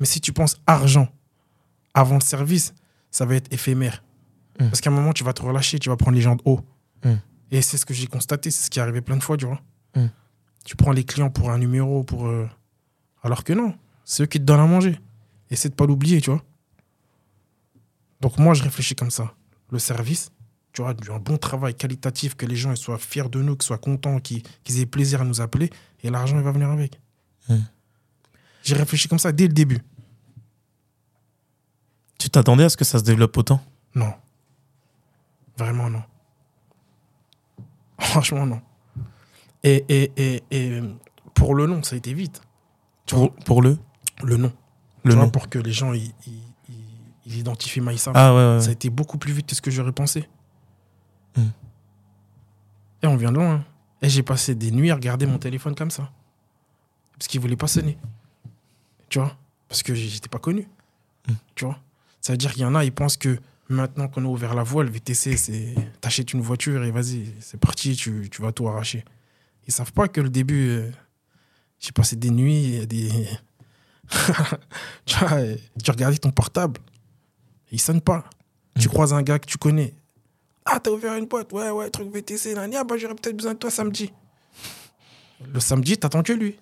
Mais 0.00 0.06
si 0.06 0.20
tu 0.20 0.32
penses 0.32 0.56
argent 0.66 1.08
avant 1.94 2.16
le 2.16 2.20
service, 2.22 2.74
ça 3.10 3.24
va 3.24 3.34
être 3.36 3.52
éphémère. 3.52 4.02
Mm. 4.60 4.66
Parce 4.66 4.80
qu'à 4.80 4.90
un 4.90 4.92
moment, 4.92 5.12
tu 5.12 5.24
vas 5.24 5.32
te 5.32 5.42
relâcher, 5.42 5.78
tu 5.78 5.88
vas 5.88 5.96
prendre 5.96 6.14
les 6.16 6.22
gens 6.22 6.36
de 6.36 6.42
haut. 6.44 6.60
Mm. 7.04 7.14
Et 7.50 7.62
c'est 7.62 7.76
ce 7.78 7.86
que 7.86 7.94
j'ai 7.94 8.06
constaté, 8.06 8.50
c'est 8.50 8.64
ce 8.64 8.70
qui 8.70 8.78
est 8.78 8.82
arrivé 8.82 9.00
plein 9.00 9.16
de 9.16 9.22
fois, 9.22 9.36
tu 9.36 9.46
vois. 9.46 9.60
Mm. 9.94 10.06
Tu 10.64 10.76
prends 10.76 10.92
les 10.92 11.04
clients 11.04 11.30
pour 11.30 11.50
un 11.50 11.58
numéro, 11.58 12.02
pour. 12.04 12.26
euh, 12.26 12.48
Alors 13.22 13.44
que 13.44 13.52
non, 13.52 13.74
c'est 14.04 14.24
eux 14.24 14.26
qui 14.26 14.38
te 14.38 14.44
donnent 14.44 14.60
à 14.60 14.66
manger. 14.66 14.98
Essaie 15.50 15.68
de 15.68 15.74
pas 15.74 15.86
l'oublier, 15.86 16.20
tu 16.20 16.30
vois. 16.30 16.42
Donc 18.20 18.38
moi, 18.38 18.54
je 18.54 18.62
réfléchis 18.62 18.94
comme 18.94 19.10
ça. 19.10 19.34
Le 19.70 19.78
service, 19.78 20.30
tu 20.72 20.82
vois, 20.82 20.90
un 21.10 21.18
bon 21.18 21.38
travail 21.38 21.74
qualitatif, 21.74 22.34
que 22.34 22.46
les 22.46 22.56
gens 22.56 22.70
ils 22.72 22.76
soient 22.76 22.98
fiers 22.98 23.28
de 23.28 23.40
nous, 23.40 23.56
qu'ils 23.56 23.66
soient 23.66 23.78
contents, 23.78 24.18
qu'ils 24.20 24.42
qu'ils 24.64 24.80
aient 24.80 24.86
plaisir 24.86 25.20
à 25.22 25.24
nous 25.24 25.40
appeler, 25.40 25.70
et 26.02 26.10
l'argent, 26.10 26.36
il 26.36 26.42
va 26.44 26.52
venir 26.52 26.70
avec. 26.70 27.00
J'ai 28.66 28.74
réfléchi 28.74 29.06
comme 29.06 29.20
ça 29.20 29.30
dès 29.30 29.46
le 29.46 29.52
début. 29.52 29.78
Tu 32.18 32.28
t'attendais 32.30 32.64
à 32.64 32.68
ce 32.68 32.76
que 32.76 32.84
ça 32.84 32.98
se 32.98 33.04
développe 33.04 33.36
autant? 33.36 33.60
Non. 33.94 34.12
Vraiment 35.56 35.88
non. 35.88 36.02
Franchement 38.00 38.44
non. 38.44 38.60
Et, 39.62 39.84
et, 39.88 40.12
et, 40.16 40.42
et 40.50 40.82
pour 41.34 41.54
le 41.54 41.66
nom, 41.66 41.80
ça 41.84 41.94
a 41.94 41.98
été 41.98 42.12
vite. 42.12 42.40
pour, 43.06 43.32
pour 43.36 43.62
le? 43.62 43.78
Le 44.24 44.36
nom. 44.36 44.52
Le 45.04 45.10
Tu 45.10 45.16
vois, 45.16 45.26
nom. 45.26 45.30
pour 45.30 45.48
que 45.48 45.60
les 45.60 45.72
gens 45.72 45.92
ils, 45.92 46.12
ils, 46.26 46.42
ils- 46.68 46.74
ils 47.26 47.38
identifient 47.38 47.80
Maïssa. 47.80 48.10
Ah 48.16 48.34
ouais, 48.34 48.54
ouais, 48.56 48.60
Ça 48.60 48.70
a 48.70 48.72
été 48.72 48.90
beaucoup 48.90 49.18
plus 49.18 49.32
vite 49.32 49.46
que 49.48 49.54
ce 49.54 49.60
que 49.62 49.70
j'aurais 49.70 49.92
pensé. 49.92 50.28
Hmm. 51.36 51.48
Et 53.02 53.06
on 53.06 53.16
vient 53.16 53.30
de 53.30 53.36
loin. 53.36 53.54
hein. 53.54 53.64
Et 54.02 54.08
j'ai 54.08 54.22
passé 54.24 54.56
des 54.56 54.72
nuits 54.72 54.90
à 54.90 54.94
regarder 54.96 55.26
mon 55.26 55.38
téléphone 55.38 55.74
comme 55.76 55.90
ça. 55.92 56.10
Parce 57.16 57.28
qu'il 57.28 57.40
voulait 57.40 57.56
pas 57.56 57.66
sonner. 57.68 57.96
Tu 59.08 59.18
vois? 59.18 59.36
Parce 59.68 59.82
que 59.82 59.94
j'étais 59.94 60.28
pas 60.28 60.38
connu. 60.38 60.68
Hmm. 61.28 61.34
Tu 61.54 61.64
vois? 61.64 61.78
Ça 62.20 62.32
veut 62.32 62.36
dire 62.36 62.52
qu'il 62.52 62.62
y 62.62 62.64
en 62.64 62.74
a, 62.74 62.84
ils 62.84 62.92
pensent 62.92 63.16
que 63.16 63.38
maintenant 63.68 64.08
qu'on 64.08 64.24
a 64.24 64.28
ouvert 64.28 64.54
la 64.54 64.62
voie, 64.62 64.84
le 64.84 64.90
VTC, 64.90 65.36
c'est 65.36 65.74
t'achètes 66.00 66.32
une 66.32 66.40
voiture 66.40 66.82
et 66.84 66.90
vas-y, 66.90 67.32
c'est 67.40 67.58
parti, 67.58 67.94
tu, 67.96 68.28
tu 68.30 68.42
vas 68.42 68.52
tout 68.52 68.68
arracher. 68.68 69.04
Ils 69.66 69.72
savent 69.72 69.92
pas 69.92 70.08
que 70.08 70.20
le 70.20 70.28
début, 70.28 70.68
euh, 70.70 70.90
j'ai 71.80 71.92
passé 71.92 72.16
des 72.16 72.30
nuits, 72.30 72.86
des. 72.86 73.10
tu 75.04 75.16
vois, 75.18 75.40
tu 75.82 75.90
regardais 75.90 76.18
ton 76.18 76.30
portable, 76.30 76.80
il 77.72 77.80
sonne 77.80 78.00
pas. 78.00 78.24
Tu 78.78 78.88
Mm. 78.88 78.90
croises 78.90 79.12
un 79.14 79.22
gars 79.22 79.38
que 79.38 79.46
tu 79.46 79.56
connais. 79.58 79.94
Ah, 80.64 80.78
t'as 80.80 80.90
ouvert 80.90 81.14
une 81.14 81.26
boîte 81.26 81.52
Ouais, 81.52 81.70
ouais, 81.70 81.88
truc 81.90 82.12
VTC. 82.12 82.54
Là. 82.54 82.66
Ah, 82.76 82.84
bah, 82.84 82.96
j'aurais 82.98 83.14
peut-être 83.14 83.36
besoin 83.36 83.54
de 83.54 83.58
toi 83.58 83.70
samedi. 83.70 84.12
Le 85.52 85.60
samedi, 85.60 85.96
t'attends 85.96 86.22
que 86.22 86.32
lui. 86.32 86.56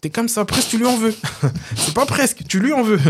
T'es 0.00 0.10
comme 0.10 0.28
ça, 0.28 0.44
presque, 0.44 0.68
tu 0.70 0.78
lui 0.78 0.86
en 0.86 0.96
veux. 0.96 1.14
c'est 1.76 1.94
pas 1.94 2.06
presque, 2.06 2.46
tu 2.48 2.60
lui 2.60 2.72
en 2.72 2.82
veux. 2.82 3.00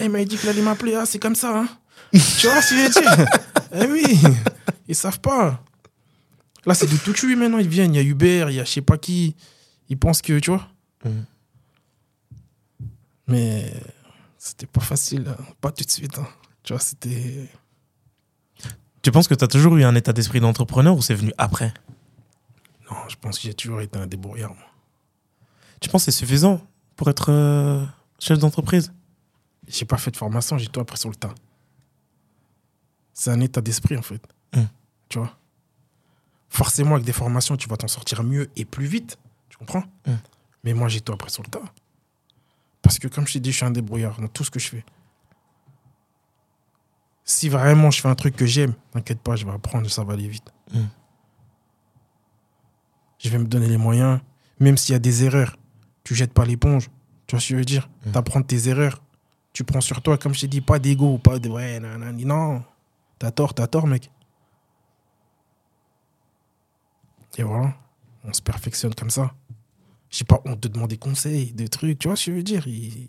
Il 0.00 0.10
m'a 0.10 0.24
dit 0.24 0.36
qu'il 0.36 0.48
allait 0.48 0.62
m'appeler. 0.62 0.94
Ah, 0.94 1.04
c'est 1.06 1.18
comme 1.18 1.34
ça, 1.34 1.58
hein. 1.60 1.68
tu 2.12 2.46
vois 2.46 2.62
ce 2.62 2.70
que 2.70 2.76
je 2.76 2.82
veux 2.82 3.16
dire? 3.16 3.26
Eh 3.74 3.86
oui, 3.86 4.18
ils 4.88 4.94
savent 4.94 5.20
pas. 5.20 5.62
Là, 6.64 6.74
c'est 6.74 6.86
du 6.86 6.98
tout 6.98 7.12
cuit 7.12 7.36
maintenant. 7.36 7.58
Ils 7.58 7.68
viennent, 7.68 7.94
il 7.94 7.96
y 7.96 8.00
a 8.00 8.02
Uber, 8.08 8.46
il 8.48 8.54
y 8.56 8.60
a 8.60 8.64
je 8.64 8.70
sais 8.70 8.80
pas 8.80 8.96
qui. 8.98 9.36
Ils 9.88 9.98
pensent 9.98 10.22
que, 10.22 10.38
tu 10.38 10.50
vois. 10.50 10.66
Mhm. 11.04 11.24
Mais 13.28 13.72
c'était 14.38 14.66
pas 14.66 14.80
facile, 14.80 15.26
hein. 15.28 15.42
pas 15.60 15.72
tout 15.72 15.84
de 15.84 15.90
suite. 15.90 16.16
hein. 16.18 16.26
Tu 16.62 16.72
vois, 16.72 16.80
c'était. 16.80 17.48
Tu 19.02 19.10
penses 19.12 19.28
que 19.28 19.34
tu 19.34 19.44
as 19.44 19.48
toujours 19.48 19.76
eu 19.76 19.84
un 19.84 19.94
état 19.94 20.12
d'esprit 20.12 20.40
d'entrepreneur 20.40 20.96
ou 20.96 21.02
c'est 21.02 21.14
venu 21.14 21.32
après? 21.38 21.72
Non, 22.90 22.96
je 23.08 23.16
pense 23.20 23.38
que 23.38 23.44
j'ai 23.44 23.54
toujours 23.54 23.80
été 23.80 23.98
un 23.98 24.06
débrouillard. 24.06 24.54
moi. 24.54 24.65
Tu 25.80 25.88
penses 25.88 26.04
que 26.06 26.10
c'est 26.10 26.18
suffisant 26.18 26.60
pour 26.96 27.08
être 27.10 27.30
euh, 27.30 27.84
chef 28.18 28.38
d'entreprise? 28.38 28.92
J'ai 29.68 29.84
pas 29.84 29.96
fait 29.96 30.10
de 30.10 30.16
formation, 30.16 30.58
j'ai 30.58 30.68
tout 30.68 30.80
appris 30.80 30.98
sur 30.98 31.10
le 31.10 31.16
tas. 31.16 31.34
C'est 33.12 33.30
un 33.30 33.40
état 33.40 33.60
d'esprit, 33.60 33.96
en 33.96 34.02
fait. 34.02 34.22
Mm. 34.54 34.62
Tu 35.08 35.18
vois? 35.18 35.36
Forcément, 36.48 36.94
avec 36.94 37.04
des 37.04 37.12
formations, 37.12 37.56
tu 37.56 37.68
vas 37.68 37.76
t'en 37.76 37.88
sortir 37.88 38.22
mieux 38.22 38.50
et 38.56 38.64
plus 38.64 38.86
vite. 38.86 39.18
Tu 39.48 39.58
comprends? 39.58 39.84
Mm. 40.06 40.12
Mais 40.64 40.74
moi, 40.74 40.88
j'ai 40.88 41.00
tout 41.00 41.12
appris 41.12 41.30
sur 41.30 41.42
le 41.42 41.48
tas. 41.48 41.62
Parce 42.82 42.98
que, 42.98 43.08
comme 43.08 43.26
je 43.26 43.34
t'ai 43.34 43.40
dit, 43.40 43.50
je 43.50 43.56
suis 43.56 43.66
un 43.66 43.70
débrouillard 43.70 44.20
dans 44.20 44.28
tout 44.28 44.44
ce 44.44 44.50
que 44.50 44.60
je 44.60 44.68
fais. 44.68 44.84
Si 47.24 47.48
vraiment 47.48 47.90
je 47.90 48.00
fais 48.00 48.08
un 48.08 48.14
truc 48.14 48.36
que 48.36 48.46
j'aime, 48.46 48.74
t'inquiète 48.92 49.20
pas, 49.20 49.34
je 49.34 49.44
vais 49.44 49.50
apprendre, 49.50 49.90
ça 49.90 50.04
va 50.04 50.12
aller 50.12 50.28
vite. 50.28 50.52
Mm. 50.72 50.80
Je 53.18 53.28
vais 53.28 53.38
me 53.38 53.46
donner 53.46 53.68
les 53.68 53.78
moyens. 53.78 54.20
Même 54.60 54.76
s'il 54.76 54.92
y 54.92 54.96
a 54.96 55.00
des 55.00 55.24
erreurs, 55.24 55.56
tu 56.06 56.14
jettes 56.14 56.32
pas 56.32 56.44
l'éponge. 56.44 56.88
Tu 57.26 57.34
vois 57.34 57.40
ce 57.40 57.48
que 57.48 57.54
je 57.54 57.56
veux 57.56 57.64
dire 57.64 57.88
Mm. 58.06 58.12
T'apprends 58.12 58.38
de 58.40 58.46
tes 58.46 58.68
erreurs. 58.68 59.02
Tu 59.52 59.64
prends 59.64 59.80
sur 59.80 60.00
toi, 60.02 60.16
comme 60.16 60.32
je 60.34 60.42
t'ai 60.42 60.46
dit, 60.46 60.60
pas 60.60 60.78
d'ego, 60.78 61.18
pas 61.18 61.40
de 61.40 61.48
ouais, 61.48 61.80
nanani. 61.80 62.24
non. 62.24 62.62
T'as 63.18 63.32
tort, 63.32 63.54
t'as 63.54 63.66
tort, 63.66 63.86
mec. 63.88 64.10
Et 67.38 67.42
voilà, 67.42 67.74
on 68.24 68.32
se 68.32 68.40
perfectionne 68.40 68.94
comme 68.94 69.10
ça. 69.10 69.34
J'ai 70.10 70.24
pas 70.24 70.40
honte 70.44 70.60
de 70.60 70.68
demander 70.68 70.96
conseil, 70.96 71.52
des 71.52 71.68
trucs, 71.68 71.98
tu 71.98 72.08
vois 72.08 72.16
ce 72.16 72.26
que 72.26 72.30
je 72.32 72.36
veux 72.36 72.42
dire? 72.42 72.66
Il 72.68 73.08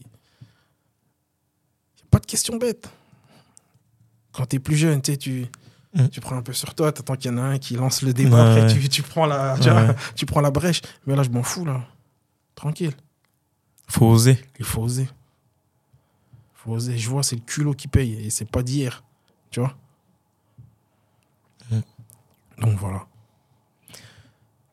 pas 2.10 2.20
de 2.20 2.26
questions 2.26 2.58
bêtes. 2.58 2.90
Quand 4.32 4.46
t'es 4.46 4.60
plus 4.60 4.76
jeune, 4.76 5.02
tu 5.02 5.12
sais, 5.12 5.18
tu, 5.18 5.46
Mm. 5.94 6.08
tu 6.10 6.20
prends 6.22 6.36
un 6.38 6.42
peu 6.42 6.54
sur 6.54 6.74
toi, 6.76 6.92
t'attends 6.92 7.16
qu'il 7.16 7.32
y 7.32 7.34
en 7.34 7.38
a 7.38 7.42
un 7.42 7.58
qui 7.60 7.76
lance 7.76 8.02
le 8.02 8.14
débat, 8.14 8.44
Ouais, 8.56 8.60
après 8.62 8.74
ouais. 8.74 8.82
tu, 8.82 8.90
tu 8.90 9.02
prends 9.04 9.26
la, 9.26 9.58
tu, 9.60 9.70
vois, 9.70 9.94
tu 10.16 10.26
prends 10.26 10.42
la 10.42 10.52
brèche. 10.52 10.82
Mais 11.06 11.16
là, 11.16 11.24
je 11.24 11.30
m'en 11.30 11.44
fous, 11.44 11.64
là. 11.66 11.86
Tranquille. 12.58 12.94
Faut 13.88 14.08
oser. 14.08 14.38
Il 14.60 14.66
faut 14.66 14.82
oser. 14.82 15.08
faut 16.56 16.72
oser. 16.72 16.98
Je 16.98 17.08
vois, 17.08 17.22
c'est 17.24 17.36
le 17.36 17.44
culot 17.44 17.74
qui 17.74 17.88
paye 17.88 18.26
et 18.26 18.30
c'est 18.32 18.50
pas 18.50 18.64
d'hier. 18.64 19.04
Tu 19.52 19.62
vois. 19.62 19.78
Donc 22.58 22.76
voilà. 22.80 23.06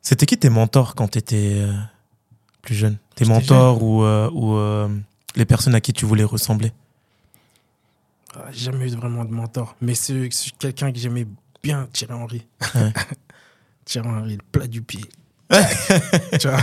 C'était 0.01 0.25
qui 0.25 0.39
tes 0.39 0.49
mentors 0.49 0.95
quand 0.95 1.09
tu 1.09 1.19
étais 1.19 1.63
plus 2.63 2.75
jeune? 2.75 2.97
Tes 3.15 3.27
mentors 3.27 3.83
ou, 3.83 4.03
euh, 4.03 4.31
ou 4.33 4.55
euh, 4.57 4.89
les 5.37 5.45
personnes 5.45 5.75
à 5.75 5.83
qui 5.83 5.93
tu 5.93 6.07
voulais 6.07 6.25
ressembler? 6.25 6.73
Ah, 8.35 8.47
J'ai 8.51 8.65
jamais 8.73 8.91
eu 8.91 8.97
vraiment 8.97 9.27
de 9.27 9.31
mentor. 9.31 9.77
Mais 9.83 9.95
c'est 9.95 10.29
c'est 10.33 10.57
quelqu'un 10.57 10.91
que 10.91 10.99
j'aimais 10.99 11.27
bien, 11.63 11.87
Thierry 11.93 12.15
Henry. 12.15 12.47
Ouais. 12.75 12.93
Thierry 13.85 14.09
Henry, 14.09 14.37
le 14.37 14.43
plat 14.51 14.67
du 14.67 14.81
pied. 14.81 15.05
tu 16.41 16.49
vois? 16.49 16.59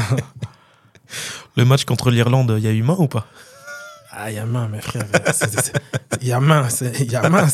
Le 1.57 1.65
match 1.65 1.85
contre 1.85 2.11
l'Irlande, 2.11 2.55
il 2.57 2.63
y 2.63 2.67
a 2.67 2.71
eu 2.71 2.83
main 2.83 2.95
ou 2.97 3.07
pas? 3.07 3.27
Ah, 4.11 4.29
il 4.29 4.35
y 4.35 4.39
a 4.39 4.45
main, 4.45 4.67
mes 4.67 4.81
frères. 4.81 5.05
Il 6.21 6.27
y 6.27 6.33
a 6.33 6.39
main, 6.39 6.67
y 6.99 7.15
a 7.15 7.29
main. 7.29 7.47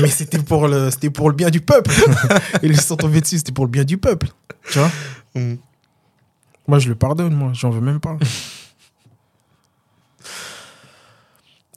Mais 0.00 0.08
c'était 0.08 0.38
pour, 0.38 0.68
le, 0.68 0.90
pour 1.10 1.28
le 1.28 1.34
bien 1.34 1.50
du 1.50 1.60
peuple. 1.60 1.90
Ils 2.62 2.80
sont 2.80 2.96
tombés 2.96 3.20
dessus, 3.20 3.38
c'était 3.38 3.52
pour 3.52 3.64
le 3.64 3.70
bien 3.70 3.84
du 3.84 3.98
peuple. 3.98 4.28
Tu 4.70 4.78
vois? 4.78 4.90
Mm. 5.34 5.54
Moi, 6.68 6.78
je 6.78 6.88
le 6.88 6.94
pardonne, 6.94 7.34
moi. 7.34 7.50
J'en 7.52 7.70
veux 7.70 7.80
même 7.80 7.98
pas. 7.98 8.16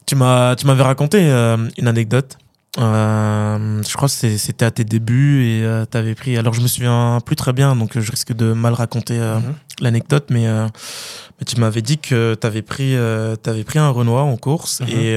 tu 0.05 0.15
m'avais 0.15 0.83
raconté 0.83 1.19
euh, 1.21 1.57
une 1.77 1.87
anecdote 1.87 2.37
euh, 2.77 3.81
je 3.87 3.93
crois 3.95 4.09
que 4.09 4.37
c'était 4.37 4.65
à 4.65 4.71
tes 4.71 4.83
débuts 4.83 5.45
et 5.45 5.63
euh, 5.63 5.85
tu 5.89 5.97
avais 5.97 6.15
pris. 6.15 6.37
Alors 6.37 6.53
je 6.53 6.61
me 6.61 6.67
souviens 6.67 7.19
plus 7.25 7.35
très 7.35 7.53
bien, 7.53 7.75
donc 7.75 7.97
je 7.97 8.11
risque 8.11 8.33
de 8.33 8.53
mal 8.53 8.73
raconter 8.73 9.17
euh, 9.17 9.39
mhm. 9.39 9.53
l'anecdote, 9.81 10.25
mais, 10.29 10.45
mais, 10.45 11.45
tu 11.45 11.59
m'avais 11.59 11.81
dit 11.81 11.97
que 11.97 12.35
tu 12.39 12.45
avais 12.45 12.61
pris, 12.61 12.95
avais 12.95 13.63
pris 13.63 13.79
un 13.79 13.89
Renoir 13.89 14.25
en 14.25 14.37
course 14.37 14.81
mhm. 14.81 14.89
et, 14.89 15.13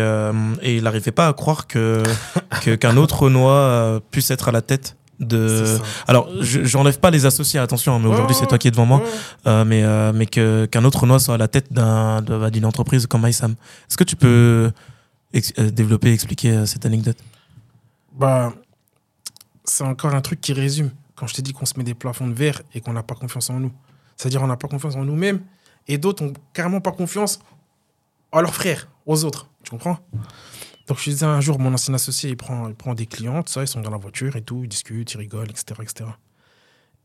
et 0.63 0.77
il 0.77 0.85
n'arrivait 0.85 1.11
pas 1.11 1.29
à 1.29 1.33
croire 1.33 1.67
que 1.67 2.03
qu'un 2.77 2.97
autre 2.97 3.23
Renoir 3.23 4.01
puisse 4.11 4.31
être 4.31 4.49
à 4.49 4.53
la 4.53 4.63
tête 4.63 4.97
de. 5.19 5.79
Alors 6.07 6.29
j'enlève 6.41 7.01
pas 7.01 7.11
les 7.11 7.27
associés, 7.27 7.59
attention, 7.59 7.97
hein, 7.97 8.01
mais 8.01 8.09
aujourd'hui 8.09 8.37
c'est 8.39 8.47
toi 8.47 8.59
qui 8.59 8.69
es 8.69 8.71
devant 8.71 8.87
moi, 8.87 9.03
mais 9.47 9.85
mais 10.13 10.27
que 10.27 10.67
qu'un 10.67 10.85
autre 10.85 11.01
Renoir 11.01 11.21
soit 11.21 11.35
à 11.35 11.39
la 11.39 11.49
tête 11.49 11.73
d'un 11.73 12.23
bah, 12.23 12.51
d'une 12.51 12.67
entreprise 12.67 13.07
comme 13.09 13.25
MySam. 13.25 13.53
Est-ce 13.89 13.97
que 13.97 14.05
tu 14.05 14.15
peux 14.15 14.71
développer, 15.59 16.13
expliquer 16.13 16.65
cette 16.65 16.87
anecdote? 16.87 17.17
Bah, 18.19 18.53
c'est 19.65 19.85
encore 19.85 20.15
un 20.15 20.21
truc 20.21 20.41
qui 20.41 20.53
résume. 20.53 20.91
Quand 21.15 21.27
je 21.27 21.35
t'ai 21.35 21.43
dit 21.43 21.53
qu'on 21.53 21.67
se 21.67 21.79
met 21.79 21.85
des 21.85 21.95
plafonds 21.95 22.27
de 22.27 22.35
verre 22.35 22.63
et 22.75 22.81
qu'on 22.81 22.93
n'a 22.93 23.03
pas 23.03 23.15
confiance 23.15 23.49
en 23.51 23.61
nous. 23.61 23.73
C'est-à-dire 24.17 24.43
on 24.43 24.47
n'a 24.47 24.57
pas 24.57 24.69
confiance 24.69 24.97
en 24.97 25.05
nous-mêmes 25.05 25.41
et 25.87 25.99
d'autres 25.99 26.25
ont 26.25 26.33
carrément 26.53 26.81
pas 26.81 26.93
confiance 26.93 27.41
en 28.33 28.41
leurs 28.41 28.55
frères, 28.55 28.89
aux 29.07 29.25
autres. 29.25 29.49
Tu 29.63 29.71
comprends? 29.71 29.99
Donc 30.87 30.99
je 30.99 31.11
disais 31.11 31.27
un 31.27 31.41
jour, 31.41 31.59
mon 31.59 31.73
ancien 31.73 31.95
associé, 31.95 32.31
il 32.31 32.37
prend, 32.37 32.69
il 32.69 32.75
prend 32.75 32.95
des 32.95 33.07
clients, 33.07 33.43
ça, 33.47 33.63
ils 33.63 33.69
sont 33.69 33.81
dans 33.81 33.91
la 33.91 33.99
voiture 33.99 34.37
et 34.37 34.43
tout, 34.43 34.63
ils 34.65 34.69
discutent, 34.69 35.13
ils 35.13 35.19
rigolent, 35.19 35.51
etc. 35.51 35.81
etc. 35.83 36.11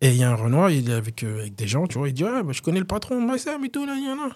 Et 0.02 0.10
il 0.10 0.16
y 0.16 0.24
a 0.24 0.32
un 0.32 0.36
Renoir, 0.36 0.70
il 0.70 0.90
est 0.90 0.94
avec, 0.94 1.24
euh, 1.24 1.42
avec 1.42 1.56
des 1.56 1.68
gens, 1.68 1.86
tu 1.88 1.98
vois, 1.98 2.10
il 2.10 2.14
dit 2.14 2.24
Ouais, 2.24 2.44
bah, 2.44 2.52
je 2.52 2.62
connais 2.62 2.80
le 2.80 2.86
patron, 2.86 3.22
moi, 3.22 3.38
ça, 3.38 3.58
mais 3.62 3.70
tout, 3.70 3.86
là, 3.86 3.96
il 3.96 4.06
y 4.06 4.10
en 4.10 4.30
a. 4.30 4.32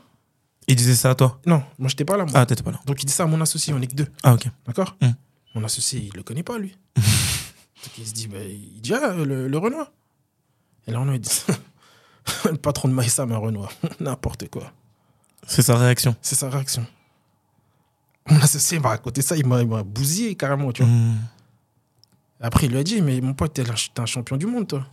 Il 0.67 0.75
disait 0.75 0.95
ça 0.95 1.11
à 1.11 1.15
toi? 1.15 1.39
Non, 1.45 1.63
moi, 1.79 1.89
j'étais 1.89 2.05
pas 2.05 2.17
là. 2.17 2.25
Moi. 2.25 2.33
Ah, 2.35 2.45
t'étais 2.45 2.63
pas 2.63 2.71
là. 2.71 2.79
Donc 2.85 3.01
il 3.01 3.05
dit 3.05 3.13
ça 3.13 3.23
à 3.23 3.27
mon 3.27 3.39
associé, 3.39 3.73
on 3.73 3.81
est 3.81 3.87
que 3.87 3.95
deux. 3.95 4.07
Ah, 4.23 4.33
ok. 4.33 4.47
D'accord? 4.65 4.97
Hum. 5.01 5.13
Mon 5.55 5.63
associé, 5.63 5.99
il 5.99 6.13
le 6.15 6.23
connaît 6.23 6.43
pas, 6.43 6.57
lui. 6.57 6.77
Donc 6.95 7.97
il 7.97 8.07
se 8.07 8.13
dit, 8.13 8.27
bah, 8.27 8.43
il 8.43 8.81
dit, 8.81 8.93
ah, 8.93 9.13
le, 9.13 9.47
le 9.47 9.57
Renoir. 9.57 9.91
Et 10.87 10.91
là, 10.91 11.01
on 11.01 11.05
lui 11.05 11.19
dit, 11.19 11.29
le 12.45 12.57
patron 12.57 12.87
de 12.87 12.93
Maïssa, 12.93 13.23
un 13.23 13.37
Renoir. 13.37 13.71
N'importe 13.99 14.49
quoi. 14.49 14.71
C'est 15.45 15.61
sa 15.61 15.77
réaction. 15.77 16.15
C'est 16.21 16.35
sa 16.35 16.49
réaction. 16.49 16.85
Mon 18.29 18.37
associé 18.41 18.79
m'a 18.79 18.89
raconté 18.89 19.21
ça, 19.21 19.37
il 19.37 19.45
m'a 19.47 19.83
bousillé 19.83 20.35
carrément, 20.35 20.71
tu 20.71 20.83
vois. 20.83 20.91
Hmm. 20.91 21.17
Après, 22.39 22.65
il 22.65 22.71
lui 22.71 22.77
a 22.77 22.83
dit, 22.83 23.01
mais 23.01 23.19
mon 23.21 23.33
pote, 23.33 23.53
t'es 23.53 23.63
un, 23.69 24.05
champion 24.05 24.37
du 24.37 24.45
monde, 24.45 24.67
toi. 24.67 24.85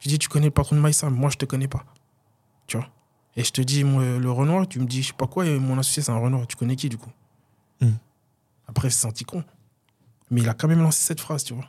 Je 0.00 0.08
dis, 0.08 0.18
tu 0.18 0.28
connais 0.28 0.46
le 0.46 0.52
patron 0.52 0.76
de 0.76 0.80
Maïssa, 0.80 1.10
moi, 1.10 1.30
je 1.30 1.36
te 1.36 1.44
connais 1.44 1.68
pas. 1.68 1.84
Tu 2.66 2.76
vois. 2.76 2.88
Et 3.36 3.44
je 3.44 3.52
te 3.52 3.60
dis, 3.60 3.84
moi, 3.84 4.02
le 4.18 4.30
Renoir, 4.30 4.66
tu 4.66 4.80
me 4.80 4.86
dis, 4.86 5.02
je 5.02 5.08
sais 5.08 5.12
pas 5.12 5.26
quoi, 5.26 5.46
et 5.46 5.58
mon 5.58 5.78
associé, 5.78 6.02
c'est 6.02 6.10
un 6.10 6.18
Renoir. 6.18 6.46
Tu 6.46 6.56
connais 6.56 6.76
qui, 6.76 6.88
du 6.88 6.96
coup? 6.96 7.12
Hmm. 7.80 7.92
Après, 8.66 8.90
c'est 8.90 9.00
senti 9.00 9.24
con. 9.24 9.44
Mais 10.30 10.40
il 10.40 10.48
a 10.48 10.54
quand 10.54 10.68
même 10.68 10.82
lancé 10.82 11.02
cette 11.02 11.20
phrase, 11.20 11.44
tu 11.44 11.54
vois. 11.54 11.66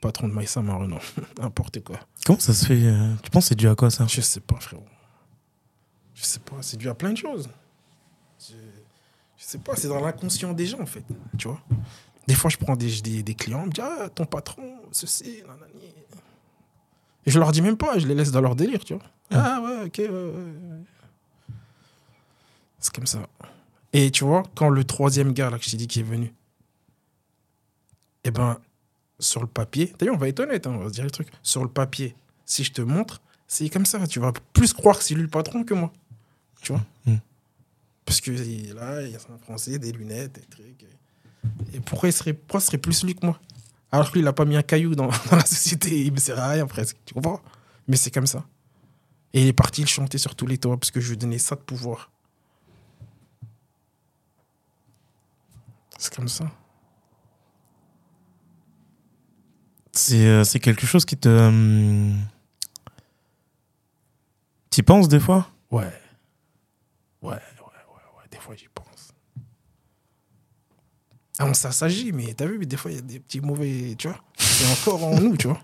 Patron 0.00 0.28
de 0.28 0.32
Maïssa 0.32 0.62
Marino. 0.62 0.98
N'importe 1.40 1.82
quoi. 1.82 2.00
Comment 2.26 2.38
ça 2.38 2.52
se 2.54 2.66
fait 2.66 2.84
euh, 2.84 3.14
Tu 3.22 3.30
penses 3.30 3.44
que 3.44 3.48
c'est 3.50 3.54
dû 3.54 3.68
à 3.68 3.74
quoi 3.74 3.90
ça? 3.90 4.06
Je 4.06 4.20
sais 4.20 4.40
pas, 4.40 4.58
frérot. 4.58 4.84
Je 6.14 6.24
sais 6.24 6.40
pas. 6.40 6.56
C'est 6.60 6.76
dû 6.76 6.88
à 6.88 6.94
plein 6.94 7.12
de 7.12 7.18
choses. 7.18 7.48
Je, 8.40 8.54
je 9.36 9.44
sais 9.44 9.58
pas. 9.58 9.76
C'est 9.76 9.88
dans 9.88 10.00
l'inconscient 10.00 10.52
des 10.52 10.66
gens, 10.66 10.80
en 10.80 10.86
fait. 10.86 11.04
Tu 11.38 11.48
vois 11.48 11.60
Des 12.26 12.34
fois, 12.34 12.50
je 12.50 12.56
prends 12.56 12.76
des, 12.76 13.22
des, 13.22 13.34
clients, 13.34 13.62
ils 13.62 13.68
me 13.68 13.72
disent 13.72 13.84
Ah, 13.84 14.08
ton 14.08 14.24
patron, 14.24 14.76
ceci, 14.90 15.42
nanani. 15.46 15.94
Et 17.24 17.30
je 17.30 17.38
leur 17.38 17.52
dis 17.52 17.62
même 17.62 17.76
pas, 17.76 17.98
je 17.98 18.06
les 18.06 18.14
laisse 18.14 18.32
dans 18.32 18.40
leur 18.40 18.56
délire, 18.56 18.84
tu 18.84 18.94
vois. 18.94 19.02
Ah, 19.30 19.60
ouais, 19.62 19.86
ok, 19.86 20.02
C'est 22.78 22.92
comme 22.92 23.06
ça. 23.06 23.20
Et 23.92 24.10
tu 24.10 24.24
vois, 24.24 24.42
quand 24.54 24.68
le 24.68 24.84
troisième 24.84 25.32
gars 25.32 25.50
là, 25.50 25.58
que 25.58 25.64
je 25.64 25.70
t'ai 25.70 25.76
dit 25.76 25.86
qui 25.86 26.00
est 26.00 26.04
venu, 26.04 26.32
eh 28.24 28.30
ben, 28.30 28.58
sur 29.18 29.40
le 29.40 29.46
papier, 29.46 29.92
d'ailleurs, 29.98 30.14
on 30.14 30.18
va 30.18 30.28
être 30.28 30.40
honnête, 30.40 30.66
hein, 30.66 30.72
on 30.74 30.78
va 30.78 30.88
se 30.88 30.94
dire 30.94 31.04
le 31.04 31.10
truc. 31.10 31.28
Sur 31.42 31.62
le 31.62 31.68
papier, 31.70 32.14
si 32.44 32.64
je 32.64 32.72
te 32.72 32.82
montre, 32.82 33.20
c'est 33.46 33.68
comme 33.68 33.86
ça. 33.86 34.06
Tu 34.06 34.20
vas 34.20 34.32
plus 34.52 34.72
croire 34.72 34.98
que 34.98 35.04
c'est 35.04 35.14
lui 35.14 35.22
le 35.22 35.28
patron 35.28 35.64
que 35.64 35.74
moi. 35.74 35.92
Tu 36.60 36.72
vois 36.72 36.82
mm. 37.06 37.16
Parce 38.04 38.20
que 38.20 38.30
là, 38.30 39.02
il 39.02 39.10
y 39.10 39.14
a 39.14 39.18
un 39.18 39.38
français, 39.38 39.78
des 39.78 39.92
lunettes, 39.92 40.32
des 40.32 40.46
trucs. 40.46 40.86
Et 41.72 41.80
pourquoi 41.80 42.08
il 42.08 42.12
serait, 42.12 42.32
pourquoi 42.32 42.60
serait 42.60 42.78
plus 42.78 43.04
lui 43.04 43.14
que 43.14 43.24
moi? 43.24 43.38
Alors 43.90 44.08
que 44.08 44.14
lui, 44.14 44.20
il 44.20 44.24
n'a 44.24 44.32
pas 44.32 44.44
mis 44.44 44.56
un 44.56 44.62
caillou 44.62 44.94
dans, 44.96 45.08
la 45.30 45.44
société. 45.44 46.02
Il 46.02 46.12
me 46.12 46.18
sert 46.18 46.38
à 46.38 46.50
rien 46.50 46.66
presque. 46.66 46.96
Tu 47.04 47.14
comprends? 47.14 47.40
Mais 47.88 47.96
c'est 47.96 48.10
comme 48.10 48.26
ça. 48.26 48.44
Et 49.34 49.42
il 49.42 49.48
est 49.48 49.52
parti 49.52 49.82
le 49.82 49.86
chanter 49.86 50.18
sur 50.18 50.34
tous 50.34 50.46
les 50.46 50.58
toits 50.58 50.76
parce 50.76 50.90
que 50.90 51.00
je 51.00 51.10
lui 51.10 51.16
donnais 51.16 51.38
ça 51.38 51.56
de 51.56 51.60
pouvoir. 51.60 52.10
C'est 55.98 56.14
comme 56.14 56.28
ça. 56.28 56.44
Euh, 56.44 56.48
c'est 59.92 60.60
quelque 60.60 60.86
chose 60.86 61.04
qui 61.04 61.16
te. 61.16 61.28
Euh, 61.28 62.12
t'y 64.70 64.82
penses 64.82 65.08
des 65.08 65.20
fois? 65.20 65.48
Ouais. 65.70 65.82
Ouais, 67.20 67.30
ouais, 67.30 67.34
ouais, 67.34 67.38
ouais. 67.38 68.24
Des 68.30 68.38
fois, 68.38 68.54
j'y 68.56 68.68
pense. 68.74 69.12
Ah, 71.38 71.52
ça 71.54 71.72
s'agit, 71.72 72.12
mais 72.12 72.34
t'as 72.34 72.46
vu, 72.46 72.58
mais 72.58 72.66
des 72.66 72.76
fois, 72.76 72.90
il 72.90 72.96
y 72.96 72.98
a 72.98 73.02
des 73.02 73.20
petits 73.20 73.40
mauvais. 73.40 73.94
Tu 73.98 74.08
vois 74.08 74.18
C'est 74.36 74.70
encore 74.70 75.04
en 75.04 75.20
nous, 75.20 75.36
tu 75.36 75.48
vois. 75.48 75.60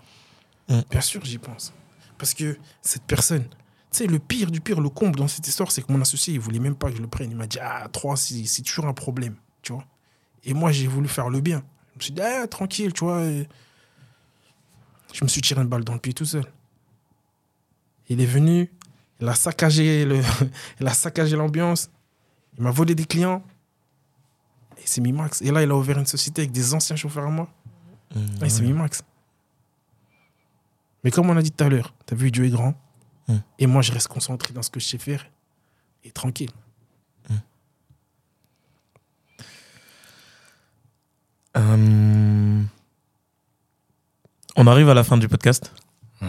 Bien 0.89 1.01
sûr, 1.01 1.23
j'y 1.25 1.37
pense. 1.37 1.73
Parce 2.17 2.33
que 2.33 2.57
cette 2.81 3.03
personne. 3.03 3.45
Tu 3.91 3.97
sais, 3.97 4.05
le 4.05 4.19
pire 4.19 4.51
du 4.51 4.61
pire, 4.61 4.81
le 4.81 4.89
comble 4.89 5.17
dans 5.17 5.27
cette 5.27 5.47
histoire, 5.47 5.71
c'est 5.71 5.81
que 5.81 5.91
mon 5.91 5.99
associé, 5.99 6.35
il 6.35 6.39
voulait 6.39 6.59
même 6.59 6.75
pas 6.75 6.91
que 6.91 6.97
je 6.97 7.01
le 7.01 7.07
prenne. 7.07 7.31
Il 7.31 7.37
m'a 7.37 7.47
dit, 7.47 7.57
ah, 7.59 7.87
3, 7.91 8.15
c'est 8.17 8.61
toujours 8.61 8.85
un 8.85 8.93
problème, 8.93 9.35
tu 9.63 9.73
vois. 9.73 9.83
Et 10.43 10.53
moi, 10.53 10.71
j'ai 10.71 10.85
voulu 10.85 11.07
faire 11.07 11.29
le 11.29 11.41
bien. 11.41 11.63
Je 11.93 11.97
me 11.97 12.03
suis 12.03 12.13
dit, 12.13 12.21
ah, 12.21 12.45
tranquille, 12.45 12.93
tu 12.93 13.03
vois. 13.03 13.23
Je 15.13 15.23
me 15.23 15.29
suis 15.29 15.41
tiré 15.41 15.61
une 15.61 15.67
balle 15.67 15.83
dans 15.83 15.93
le 15.93 15.99
pied 15.99 16.13
tout 16.13 16.25
seul. 16.25 16.45
Il 18.07 18.21
est 18.21 18.25
venu, 18.25 18.71
il 19.19 19.27
a 19.27 19.35
saccagé 19.35 20.05
le, 20.05 20.21
il 20.79 20.87
a 20.87 20.93
saccagé 20.93 21.35
l'ambiance, 21.35 21.89
il 22.57 22.63
m'a 22.63 22.71
volé 22.71 22.95
des 22.95 23.05
clients. 23.05 23.43
Et 24.77 24.83
c'est 24.85 25.01
mis 25.01 25.11
max. 25.11 25.41
Et 25.41 25.51
là, 25.51 25.61
il 25.61 25.69
a 25.71 25.75
ouvert 25.75 25.97
une 25.99 26.05
société 26.05 26.41
avec 26.41 26.51
des 26.51 26.73
anciens 26.73 26.95
chauffeurs 26.95 27.25
à 27.25 27.29
moi. 27.29 27.49
Mmh, 28.15 28.45
et 28.45 28.49
c'est 28.49 28.63
mis 28.63 28.73
max. 28.73 29.03
Mais 31.03 31.11
comme 31.11 31.29
on 31.29 31.37
a 31.37 31.41
dit 31.41 31.51
tout 31.51 31.63
à 31.63 31.69
l'heure, 31.69 31.93
tu 32.05 32.13
as 32.13 32.17
vu, 32.17 32.31
Dieu 32.31 32.45
est 32.45 32.49
grand. 32.49 32.73
Mmh. 33.27 33.35
Et 33.59 33.67
moi, 33.67 33.81
je 33.81 33.91
reste 33.91 34.07
concentré 34.07 34.53
dans 34.53 34.61
ce 34.61 34.69
que 34.69 34.79
je 34.79 34.87
sais 34.87 34.97
faire 34.97 35.25
et 36.03 36.11
tranquille. 36.11 36.51
On 44.59 44.67
arrive 44.67 44.89
à 44.89 44.93
la 44.93 45.05
fin 45.05 45.17
du 45.17 45.29
podcast. 45.29 45.73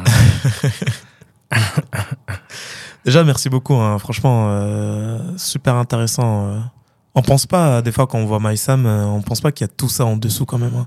Déjà, 3.05 3.25
merci 3.25 3.49
beaucoup. 3.49 3.75
Hein. 3.75 3.99
Franchement, 3.99 4.47
euh, 4.51 5.19
super 5.37 5.75
intéressant. 5.75 6.47
Euh. 6.47 6.61
On 7.17 7.23
pense 7.23 7.47
pas, 7.47 7.83
des 7.83 7.91
fois, 7.91 8.07
quand 8.07 8.19
on 8.19 8.27
voit 8.27 8.39
MySam, 8.41 8.87
euh, 8.87 9.05
on 9.05 9.21
pense 9.21 9.41
pas 9.41 9.51
qu'il 9.51 9.67
y 9.67 9.71
a 9.71 9.73
tout 9.77 9.89
ça 9.89 10.05
en 10.05 10.17
dessous 10.17 10.47
quand 10.47 10.59
même. 10.59 10.77
Hein. 10.77 10.87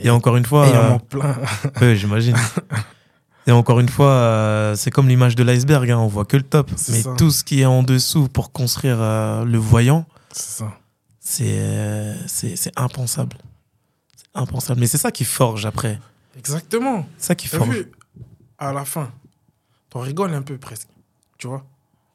Et, 0.00 0.10
encore 0.10 0.36
une 0.36 0.44
fois. 0.44 0.66
Il 0.68 0.74
y 0.74 0.78
en 0.78 0.94
a 0.94 0.98
plein. 1.00 1.34
oui, 1.80 1.96
j'imagine. 1.96 2.36
Et 3.48 3.52
encore 3.52 3.80
une 3.80 3.88
fois, 3.88 4.72
c'est 4.76 4.92
comme 4.92 5.08
l'image 5.08 5.34
de 5.34 5.42
l'iceberg. 5.42 5.90
Hein. 5.90 5.98
On 5.98 6.06
voit 6.06 6.24
que 6.24 6.36
le 6.36 6.44
top. 6.44 6.70
Mais 6.90 7.02
tout 7.18 7.32
ce 7.32 7.42
qui 7.42 7.62
est 7.62 7.66
en 7.66 7.82
dessous 7.82 8.28
pour 8.28 8.52
construire 8.52 8.98
le 8.98 9.58
voyant, 9.58 10.06
c'est 10.30 10.62
impensable. 12.76 13.38
C'est 14.16 14.28
impensable. 14.40 14.78
Mais 14.78 14.86
c'est 14.86 14.98
ça 14.98 15.10
qui 15.10 15.24
forge 15.24 15.66
après. 15.66 15.98
Exactement. 16.36 17.06
Ça 17.18 17.34
qui 17.34 17.48
forge. 17.48 17.68
Vu, 17.68 17.92
à 18.58 18.72
la 18.72 18.84
fin, 18.84 19.12
t'en 19.90 20.00
rigoles 20.00 20.34
un 20.34 20.42
peu 20.42 20.58
presque. 20.58 20.88
Tu 21.38 21.46
vois 21.46 21.64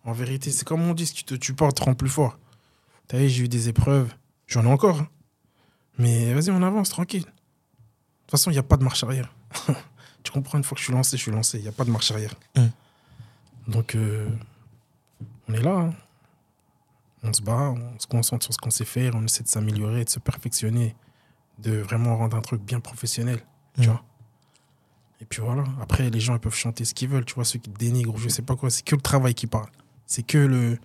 En 0.03 0.13
vérité, 0.13 0.51
c'est 0.51 0.65
comme 0.65 0.81
on 0.81 0.93
dit, 0.93 1.05
ce 1.05 1.13
qui 1.13 1.23
te 1.23 1.51
pas 1.53 1.71
te 1.71 1.83
rend 1.83 1.93
plus 1.93 2.09
fort. 2.09 2.37
T'as 3.07 3.17
vu, 3.17 3.29
j'ai 3.29 3.43
eu 3.43 3.47
des 3.47 3.69
épreuves. 3.69 4.13
J'en 4.47 4.63
ai 4.63 4.67
encore. 4.67 4.99
Hein. 4.99 5.07
Mais 5.97 6.33
vas-y, 6.33 6.51
on 6.51 6.63
avance, 6.63 6.89
tranquille. 6.89 7.23
De 7.23 7.27
toute 7.27 8.31
façon, 8.31 8.49
il 8.49 8.53
n'y 8.53 8.59
a 8.59 8.63
pas 8.63 8.77
de 8.77 8.83
marche 8.83 9.03
arrière. 9.03 9.33
tu 10.23 10.31
comprends, 10.31 10.57
une 10.57 10.63
fois 10.63 10.75
que 10.75 10.79
je 10.79 10.85
suis 10.85 10.93
lancé, 10.93 11.17
je 11.17 11.21
suis 11.21 11.31
lancé. 11.31 11.57
Il 11.57 11.63
n'y 11.63 11.67
a 11.67 11.73
pas 11.73 11.83
de 11.83 11.91
marche 11.91 12.11
arrière. 12.11 12.33
Hum. 12.55 12.71
Donc, 13.67 13.95
euh, 13.95 14.27
on 15.47 15.53
est 15.53 15.61
là. 15.61 15.75
Hein. 15.75 15.93
On 17.23 17.33
se 17.33 17.41
bat, 17.41 17.75
on 17.75 17.99
se 17.99 18.07
concentre 18.07 18.43
sur 18.43 18.53
ce 18.53 18.57
qu'on 18.57 18.71
sait 18.71 18.85
faire, 18.85 19.13
on 19.13 19.23
essaie 19.23 19.43
de 19.43 19.47
s'améliorer, 19.47 20.03
de 20.05 20.09
se 20.09 20.17
perfectionner, 20.17 20.95
de 21.59 21.77
vraiment 21.77 22.17
rendre 22.17 22.35
un 22.35 22.41
truc 22.41 22.63
bien 22.63 22.79
professionnel. 22.79 23.39
Tu 23.79 23.87
vois 23.87 24.03
et 25.21 25.25
puis 25.25 25.41
voilà. 25.41 25.63
Après, 25.79 26.09
les 26.09 26.19
gens 26.19 26.33
ils 26.33 26.39
peuvent 26.39 26.55
chanter 26.55 26.83
ce 26.83 26.93
qu'ils 26.93 27.07
veulent. 27.09 27.25
Tu 27.25 27.35
vois, 27.35 27.45
ceux 27.45 27.59
qui 27.59 27.69
dénigrent, 27.69 28.17
je 28.17 28.27
sais 28.27 28.41
pas 28.41 28.55
quoi, 28.55 28.69
c'est 28.69 28.83
que 28.83 28.95
le 28.95 29.01
travail 29.01 29.33
qui 29.35 29.47
parle. 29.47 29.69
C'est 30.05 30.23
que 30.23 30.37
le. 30.39 30.77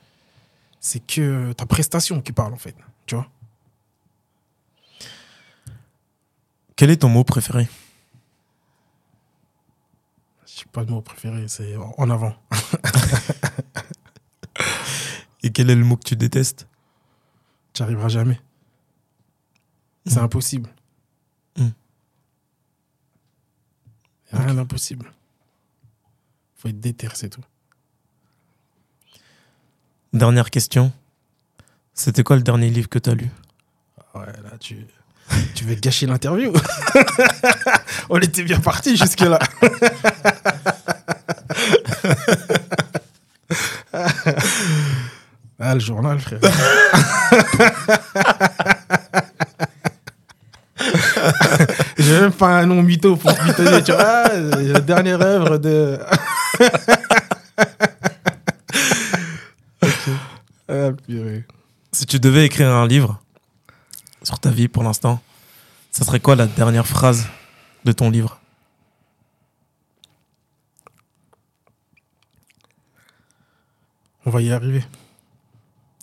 C'est 0.78 1.04
que 1.04 1.52
ta 1.54 1.66
prestation 1.66 2.20
qui 2.20 2.32
parle, 2.32 2.52
en 2.52 2.58
fait. 2.58 2.76
Tu 3.06 3.14
vois 3.16 3.26
Quel 6.76 6.90
est 6.90 6.98
ton 6.98 7.08
mot 7.08 7.24
préféré? 7.24 7.66
Je 10.46 10.60
sais 10.60 10.66
pas 10.70 10.84
de 10.84 10.90
mot 10.90 11.00
préféré, 11.00 11.48
c'est 11.48 11.74
en 11.76 12.10
avant. 12.10 12.34
Et 15.42 15.50
quel 15.52 15.70
est 15.70 15.74
le 15.74 15.84
mot 15.84 15.96
que 15.96 16.04
tu 16.06 16.16
détestes? 16.16 16.68
Tu 17.72 17.82
arriveras 17.82 18.08
jamais. 18.08 18.38
C'est 20.06 20.20
Mm. 20.20 20.24
impossible. 20.24 20.70
Mm. 21.56 21.68
Rien 24.32 24.54
d'impossible. 24.54 25.12
Faut 26.56 26.68
être 26.68 26.80
déter, 26.80 27.08
c'est 27.14 27.28
tout. 27.28 27.44
Dernière 30.12 30.50
question. 30.50 30.92
C'était 31.94 32.22
quoi 32.22 32.36
le 32.36 32.42
dernier 32.42 32.70
livre 32.70 32.88
que 32.88 32.98
tu 32.98 33.10
as 33.10 33.14
lu? 33.14 33.30
Ouais, 34.14 34.26
là, 34.26 34.56
tu, 34.58 34.86
tu 35.54 35.64
veux 35.64 35.74
gâcher 35.74 36.06
l'interview? 36.06 36.52
On 38.10 38.18
était 38.18 38.42
bien 38.42 38.60
parti 38.60 38.96
jusque-là. 38.96 39.38
ah, 45.58 45.74
le 45.74 45.80
journal, 45.80 46.18
frère. 46.18 46.40
J'ai 52.06 52.20
même 52.20 52.32
pas 52.32 52.60
un 52.60 52.66
nom 52.66 52.82
mytho 52.82 53.16
pour 53.16 53.34
te 53.34 53.42
mythonner, 53.42 53.82
tu 53.82 53.90
vois. 53.90 54.00
Ah, 54.00 54.36
la 54.36 54.80
dernière 54.80 55.20
œuvre 55.20 55.58
de. 55.58 55.98
Ah, 60.68 60.90
purée. 61.06 61.44
Si 61.92 62.06
tu 62.06 62.18
devais 62.18 62.44
écrire 62.44 62.68
un 62.68 62.88
livre 62.88 63.22
sur 64.24 64.38
ta 64.40 64.50
vie 64.50 64.66
pour 64.66 64.82
l'instant, 64.82 65.20
ça 65.92 66.04
serait 66.04 66.18
quoi 66.18 66.34
la 66.34 66.46
dernière 66.46 66.86
phrase 66.88 67.26
de 67.84 67.92
ton 67.92 68.10
livre? 68.10 68.40
On 74.24 74.30
va 74.30 74.42
y 74.42 74.50
arriver. 74.50 74.84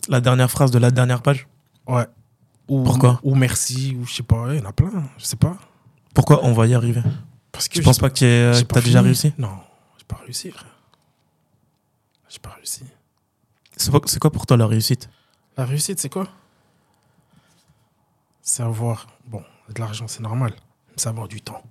La 0.08 0.22
dernière 0.22 0.50
phrase 0.50 0.72
de 0.72 0.80
la 0.80 0.92
dernière 0.92 1.22
page? 1.22 1.46
Ouais. 1.86 2.06
Ou, 2.70 2.84
Pourquoi? 2.84 3.20
Ou 3.24 3.36
merci, 3.36 3.98
ou 4.00 4.06
je 4.06 4.14
sais 4.14 4.24
pas, 4.24 4.48
il 4.54 4.60
y 4.60 4.62
en 4.62 4.70
a 4.70 4.72
plein, 4.72 4.92
je 5.18 5.26
sais 5.26 5.36
pas. 5.36 5.58
Pourquoi 6.14 6.44
on 6.46 6.54
va 6.54 6.68
y 6.68 6.74
arriver? 6.74 7.02
Parce 7.52 7.68
que 7.68 7.74
Tu 7.74 7.80
j'ai 7.80 7.86
penses 7.86 8.00
pas 8.00 8.10
que 8.10 8.16
tu 8.16 8.26
j'ai 8.26 8.78
as 8.78 8.82
déjà 8.82 9.02
réussi? 9.02 9.34
Non, 9.38 9.60
j'ai 9.98 10.06
pas 10.06 10.18
réussi, 10.18 10.52
frère. 10.52 10.76
J'ai 12.30 12.40
pas 12.40 12.52
réussi. 12.52 12.84
C'est 13.76 14.20
quoi, 14.20 14.32
pour 14.32 14.46
toi 14.46 14.58
la 14.58 14.68
réussite? 14.68 15.10
La 15.58 15.66
réussite, 15.66 16.00
c'est 16.00 16.10
quoi? 16.10 16.28
C'est 18.42 18.64
avoir, 18.64 19.08
bon, 19.26 19.44
de 19.74 19.80
l'argent, 19.80 20.08
c'est 20.08 20.22
normal. 20.22 20.54
mais 20.88 20.94
C'est 20.98 21.10
avoir 21.10 21.28
du 21.28 21.42
temps. 21.42 21.62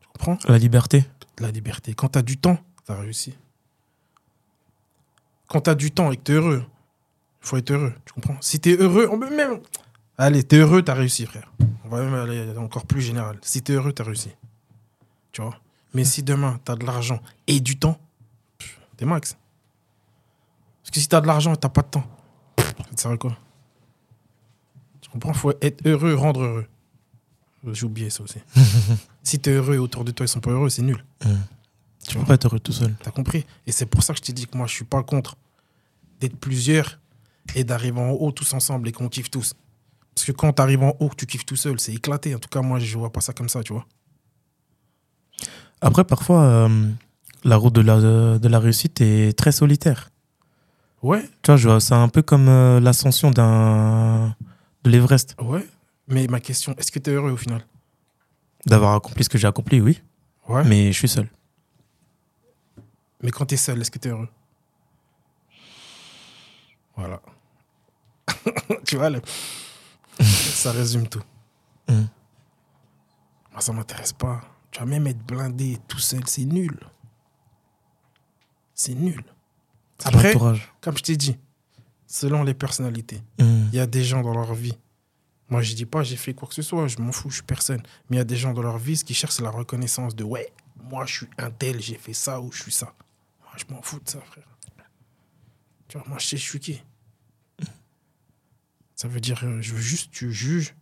Tu 0.00 0.08
comprends? 0.08 0.38
La 0.48 0.58
liberté 0.58 1.04
la 1.40 1.50
liberté. 1.50 1.94
Quand 1.94 2.08
t'as 2.10 2.22
du 2.22 2.36
temps, 2.36 2.58
t'as 2.84 2.96
réussi. 2.96 3.34
Quand 5.48 5.62
t'as 5.62 5.74
du 5.74 5.90
temps 5.90 6.12
et 6.12 6.16
que 6.16 6.22
t'es 6.22 6.32
heureux, 6.34 6.64
il 7.42 7.46
faut 7.48 7.56
être 7.56 7.70
heureux. 7.70 7.94
Tu 8.04 8.12
comprends? 8.12 8.36
Si 8.40 8.60
t'es 8.60 8.76
heureux, 8.76 9.08
on 9.10 9.18
peut 9.18 9.34
même. 9.34 9.60
Allez, 10.18 10.44
t'es 10.44 10.56
heureux, 10.58 10.82
t'as 10.82 10.94
réussi, 10.94 11.24
frère. 11.26 11.50
On 11.90 11.96
va 11.96 12.04
même 12.04 12.14
aller 12.14 12.56
encore 12.56 12.86
plus 12.86 13.00
général. 13.00 13.38
Si 13.42 13.62
t'es 13.62 13.72
heureux, 13.72 13.92
t'as 13.92 14.04
réussi. 14.04 14.30
Tu 15.32 15.42
vois? 15.42 15.58
Mais 15.92 16.04
si 16.04 16.22
demain, 16.22 16.60
t'as 16.64 16.76
de 16.76 16.86
l'argent 16.86 17.20
et 17.48 17.58
du 17.58 17.78
temps, 17.78 17.98
t'es 18.96 19.04
max. 19.04 19.36
Parce 20.82 20.92
que 20.92 21.00
si 21.00 21.08
t'as 21.08 21.20
de 21.20 21.26
l'argent 21.26 21.52
et 21.52 21.56
t'as 21.56 21.68
pas 21.68 21.82
de 21.82 21.88
temps, 21.88 22.04
ça 22.56 22.94
te 22.94 23.00
sert 23.00 23.10
à 23.10 23.16
quoi? 23.16 23.36
Tu 25.00 25.10
comprends? 25.10 25.32
Faut 25.32 25.52
être 25.60 25.84
heureux, 25.84 26.14
rendre 26.14 26.42
heureux. 26.42 26.66
J'ai 27.72 27.86
oublié 27.86 28.08
ça 28.08 28.22
aussi. 28.22 28.38
si 29.24 29.40
t'es 29.40 29.50
heureux 29.50 29.74
et 29.74 29.78
autour 29.78 30.04
de 30.04 30.12
toi, 30.12 30.24
ils 30.24 30.28
sont 30.28 30.40
pas 30.40 30.52
heureux, 30.52 30.70
c'est 30.70 30.82
nul. 30.82 31.04
Tu 32.06 32.16
peux 32.16 32.24
pas 32.24 32.34
être 32.34 32.46
heureux 32.46 32.60
tout 32.60 32.72
seul. 32.72 32.94
T'as 33.02 33.10
compris? 33.10 33.44
Et 33.66 33.72
c'est 33.72 33.86
pour 33.86 34.04
ça 34.04 34.14
que 34.14 34.18
je 34.18 34.22
t'ai 34.22 34.32
dit 34.32 34.46
que 34.46 34.56
moi, 34.56 34.68
je 34.68 34.74
suis 34.74 34.84
pas 34.84 35.02
contre 35.02 35.36
d'être 36.20 36.36
plusieurs 36.36 37.00
et 37.56 37.64
d'arriver 37.64 38.00
en 38.00 38.10
haut 38.10 38.30
tous 38.30 38.54
ensemble 38.54 38.88
et 38.88 38.92
qu'on 38.92 39.08
kiffe 39.08 39.30
tous. 39.30 39.54
Parce 40.14 40.26
que 40.26 40.32
quand 40.32 40.52
t'arrives 40.52 40.82
en 40.82 40.96
haut, 41.00 41.10
tu 41.16 41.26
kiffes 41.26 41.46
tout 41.46 41.56
seul, 41.56 41.78
c'est 41.80 41.92
éclaté. 41.94 42.34
En 42.34 42.38
tout 42.38 42.48
cas, 42.48 42.60
moi, 42.62 42.78
je 42.78 42.98
vois 42.98 43.10
pas 43.12 43.20
ça 43.20 43.32
comme 43.32 43.48
ça, 43.48 43.62
tu 43.62 43.72
vois. 43.72 43.86
Après, 45.80 46.04
parfois, 46.04 46.42
euh, 46.42 46.88
la 47.44 47.56
route 47.56 47.72
de 47.74 47.80
la, 47.80 48.38
de 48.38 48.48
la 48.48 48.58
réussite 48.58 49.00
est 49.00 49.36
très 49.38 49.52
solitaire. 49.52 50.10
Ouais, 51.02 51.22
Tu 51.42 51.46
vois, 51.50 51.56
je 51.56 51.68
vois, 51.68 51.80
c'est 51.80 51.94
un 51.94 52.08
peu 52.08 52.20
comme 52.20 52.48
euh, 52.48 52.78
l'ascension 52.80 53.30
d'un 53.30 54.36
de 54.84 54.90
l'Everest. 54.90 55.34
ouais. 55.40 55.66
Mais 56.08 56.26
ma 56.26 56.40
question, 56.40 56.74
est-ce 56.76 56.90
que 56.90 56.98
t'es 56.98 57.12
heureux 57.12 57.30
au 57.30 57.36
final? 57.36 57.64
D'avoir 58.66 58.94
accompli 58.94 59.22
ce 59.24 59.28
que 59.28 59.38
j'ai 59.38 59.46
accompli, 59.46 59.80
oui, 59.80 60.00
Ouais. 60.48 60.64
Mais, 60.64 60.68
mais 60.86 60.92
je 60.92 60.98
suis 60.98 61.08
seul. 61.08 61.28
quand 63.32 63.46
t'es 63.46 63.56
seul, 63.56 63.80
est-ce 63.80 63.90
que 63.92 63.98
t'es 64.00 64.08
heureux? 64.08 64.28
Voilà. 66.96 67.22
tu 68.84 68.96
vois, 68.96 69.08
le- 69.10 69.22
ça 70.24 70.72
résume 70.72 71.08
tout. 71.08 71.22
Mm. 71.88 72.04
Moi, 73.52 73.60
ça 73.60 73.72
m'intéresse 73.72 74.12
pas. 74.12 74.40
Tu 74.70 74.80
vas 74.80 74.86
même 74.86 75.06
être 75.06 75.24
blindé 75.24 75.78
tout 75.88 75.98
seul, 75.98 76.22
c'est 76.26 76.44
nul. 76.44 76.78
C'est 78.74 78.94
nul. 78.94 79.22
Après, 80.04 80.34
comme 80.80 80.96
je 80.96 81.02
t'ai 81.02 81.16
dit, 81.16 81.36
selon 82.06 82.42
les 82.42 82.54
personnalités, 82.54 83.22
Mm. 83.38 83.68
il 83.72 83.74
y 83.74 83.80
a 83.80 83.86
des 83.86 84.04
gens 84.04 84.22
dans 84.22 84.32
leur 84.32 84.54
vie. 84.54 84.76
Moi, 85.48 85.62
je 85.62 85.74
dis 85.74 85.84
pas 85.86 86.02
j'ai 86.04 86.16
fait 86.16 86.32
quoi 86.32 86.46
que 86.48 86.54
ce 86.54 86.62
soit, 86.62 86.86
je 86.86 86.98
m'en 86.98 87.10
fous, 87.12 87.28
je 87.28 87.34
suis 87.36 87.42
personne. 87.42 87.82
Mais 88.08 88.16
il 88.16 88.18
y 88.18 88.22
a 88.22 88.24
des 88.24 88.36
gens 88.36 88.52
dans 88.54 88.62
leur 88.62 88.78
vie 88.78 88.96
ce 88.96 89.04
qui 89.04 89.14
cherchent 89.14 89.40
la 89.40 89.50
reconnaissance 89.50 90.14
de 90.14 90.22
ouais, 90.22 90.52
moi 90.84 91.04
je 91.06 91.14
suis 91.18 91.26
un 91.38 91.50
tel, 91.50 91.80
j'ai 91.80 91.96
fait 91.96 92.12
ça 92.12 92.40
ou 92.40 92.52
je 92.52 92.62
suis 92.62 92.72
ça. 92.72 92.94
Moi, 93.42 93.52
je 93.56 93.74
m'en 93.74 93.82
fous 93.82 93.98
de 93.98 94.08
ça, 94.08 94.20
frère. 94.20 94.46
Tu 95.88 95.98
vois, 95.98 96.06
moi 96.06 96.18
je 96.20 96.26
sais 96.28 96.36
je 96.36 96.42
suis 96.48 96.60
qui. 96.60 96.80
Ça 99.00 99.08
veut 99.08 99.20
dire, 99.20 99.42
euh, 99.44 99.62
je 99.62 99.72
veux 99.72 99.80
juste 99.80 100.10
que 100.10 100.16
tu 100.18 100.30
juges 100.30 100.74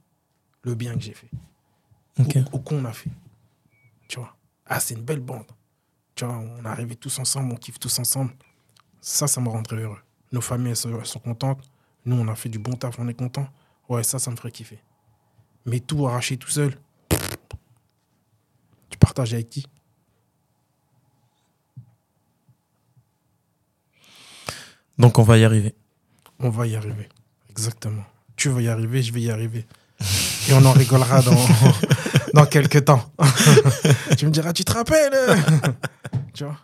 le 0.64 0.74
bien 0.74 0.94
que 0.94 1.00
j'ai 1.02 1.14
fait. 1.14 1.30
Ok. 2.18 2.34
Ou, 2.34 2.56
ou 2.56 2.58
qu'on 2.58 2.84
a 2.84 2.92
fait. 2.92 3.12
Tu 4.08 4.18
vois. 4.18 4.36
Ah, 4.66 4.80
c'est 4.80 4.94
une 4.94 5.04
belle 5.04 5.20
bande. 5.20 5.46
Tu 6.16 6.24
vois, 6.24 6.36
on 6.36 6.64
est 6.64 6.66
arrivés 6.66 6.96
tous 6.96 7.16
ensemble, 7.20 7.52
on 7.52 7.54
kiffe 7.54 7.78
tous 7.78 7.96
ensemble. 8.00 8.32
Ça, 9.00 9.28
ça 9.28 9.40
me 9.40 9.48
rendrait 9.48 9.76
heureux. 9.76 10.00
Nos 10.32 10.40
familles, 10.40 10.70
elles 10.70 10.76
sont, 10.76 10.98
elles 10.98 11.06
sont 11.06 11.20
contentes. 11.20 11.70
Nous, 12.06 12.16
on 12.16 12.26
a 12.26 12.34
fait 12.34 12.48
du 12.48 12.58
bon 12.58 12.72
taf, 12.72 12.98
on 12.98 13.06
est 13.06 13.14
contents. 13.14 13.48
Ouais, 13.88 14.02
ça, 14.02 14.18
ça 14.18 14.32
me 14.32 14.36
ferait 14.36 14.50
kiffer. 14.50 14.80
Mais 15.64 15.78
tout 15.78 16.04
arracher 16.08 16.38
tout 16.38 16.50
seul, 16.50 16.76
tu 18.90 18.98
partages 18.98 19.32
avec 19.32 19.48
qui? 19.48 19.64
Donc 24.98 25.20
on 25.20 25.22
va 25.22 25.38
y 25.38 25.44
arriver. 25.44 25.76
On 26.40 26.50
va 26.50 26.66
y 26.66 26.74
arriver. 26.74 27.08
Exactement. 27.58 28.04
Tu 28.36 28.50
vas 28.50 28.62
y 28.62 28.68
arriver, 28.68 29.02
je 29.02 29.12
vais 29.12 29.20
y 29.20 29.30
arriver. 29.30 29.66
Et 30.48 30.52
on 30.52 30.64
en 30.64 30.72
rigolera 30.72 31.22
dans, 31.22 31.34
dans 32.34 32.46
quelques 32.46 32.84
temps. 32.84 33.10
tu 34.16 34.26
me 34.26 34.30
diras, 34.30 34.52
tu 34.52 34.64
te 34.64 34.72
rappelles? 34.72 35.12
Tu 36.34 36.44
vois? 36.44 36.56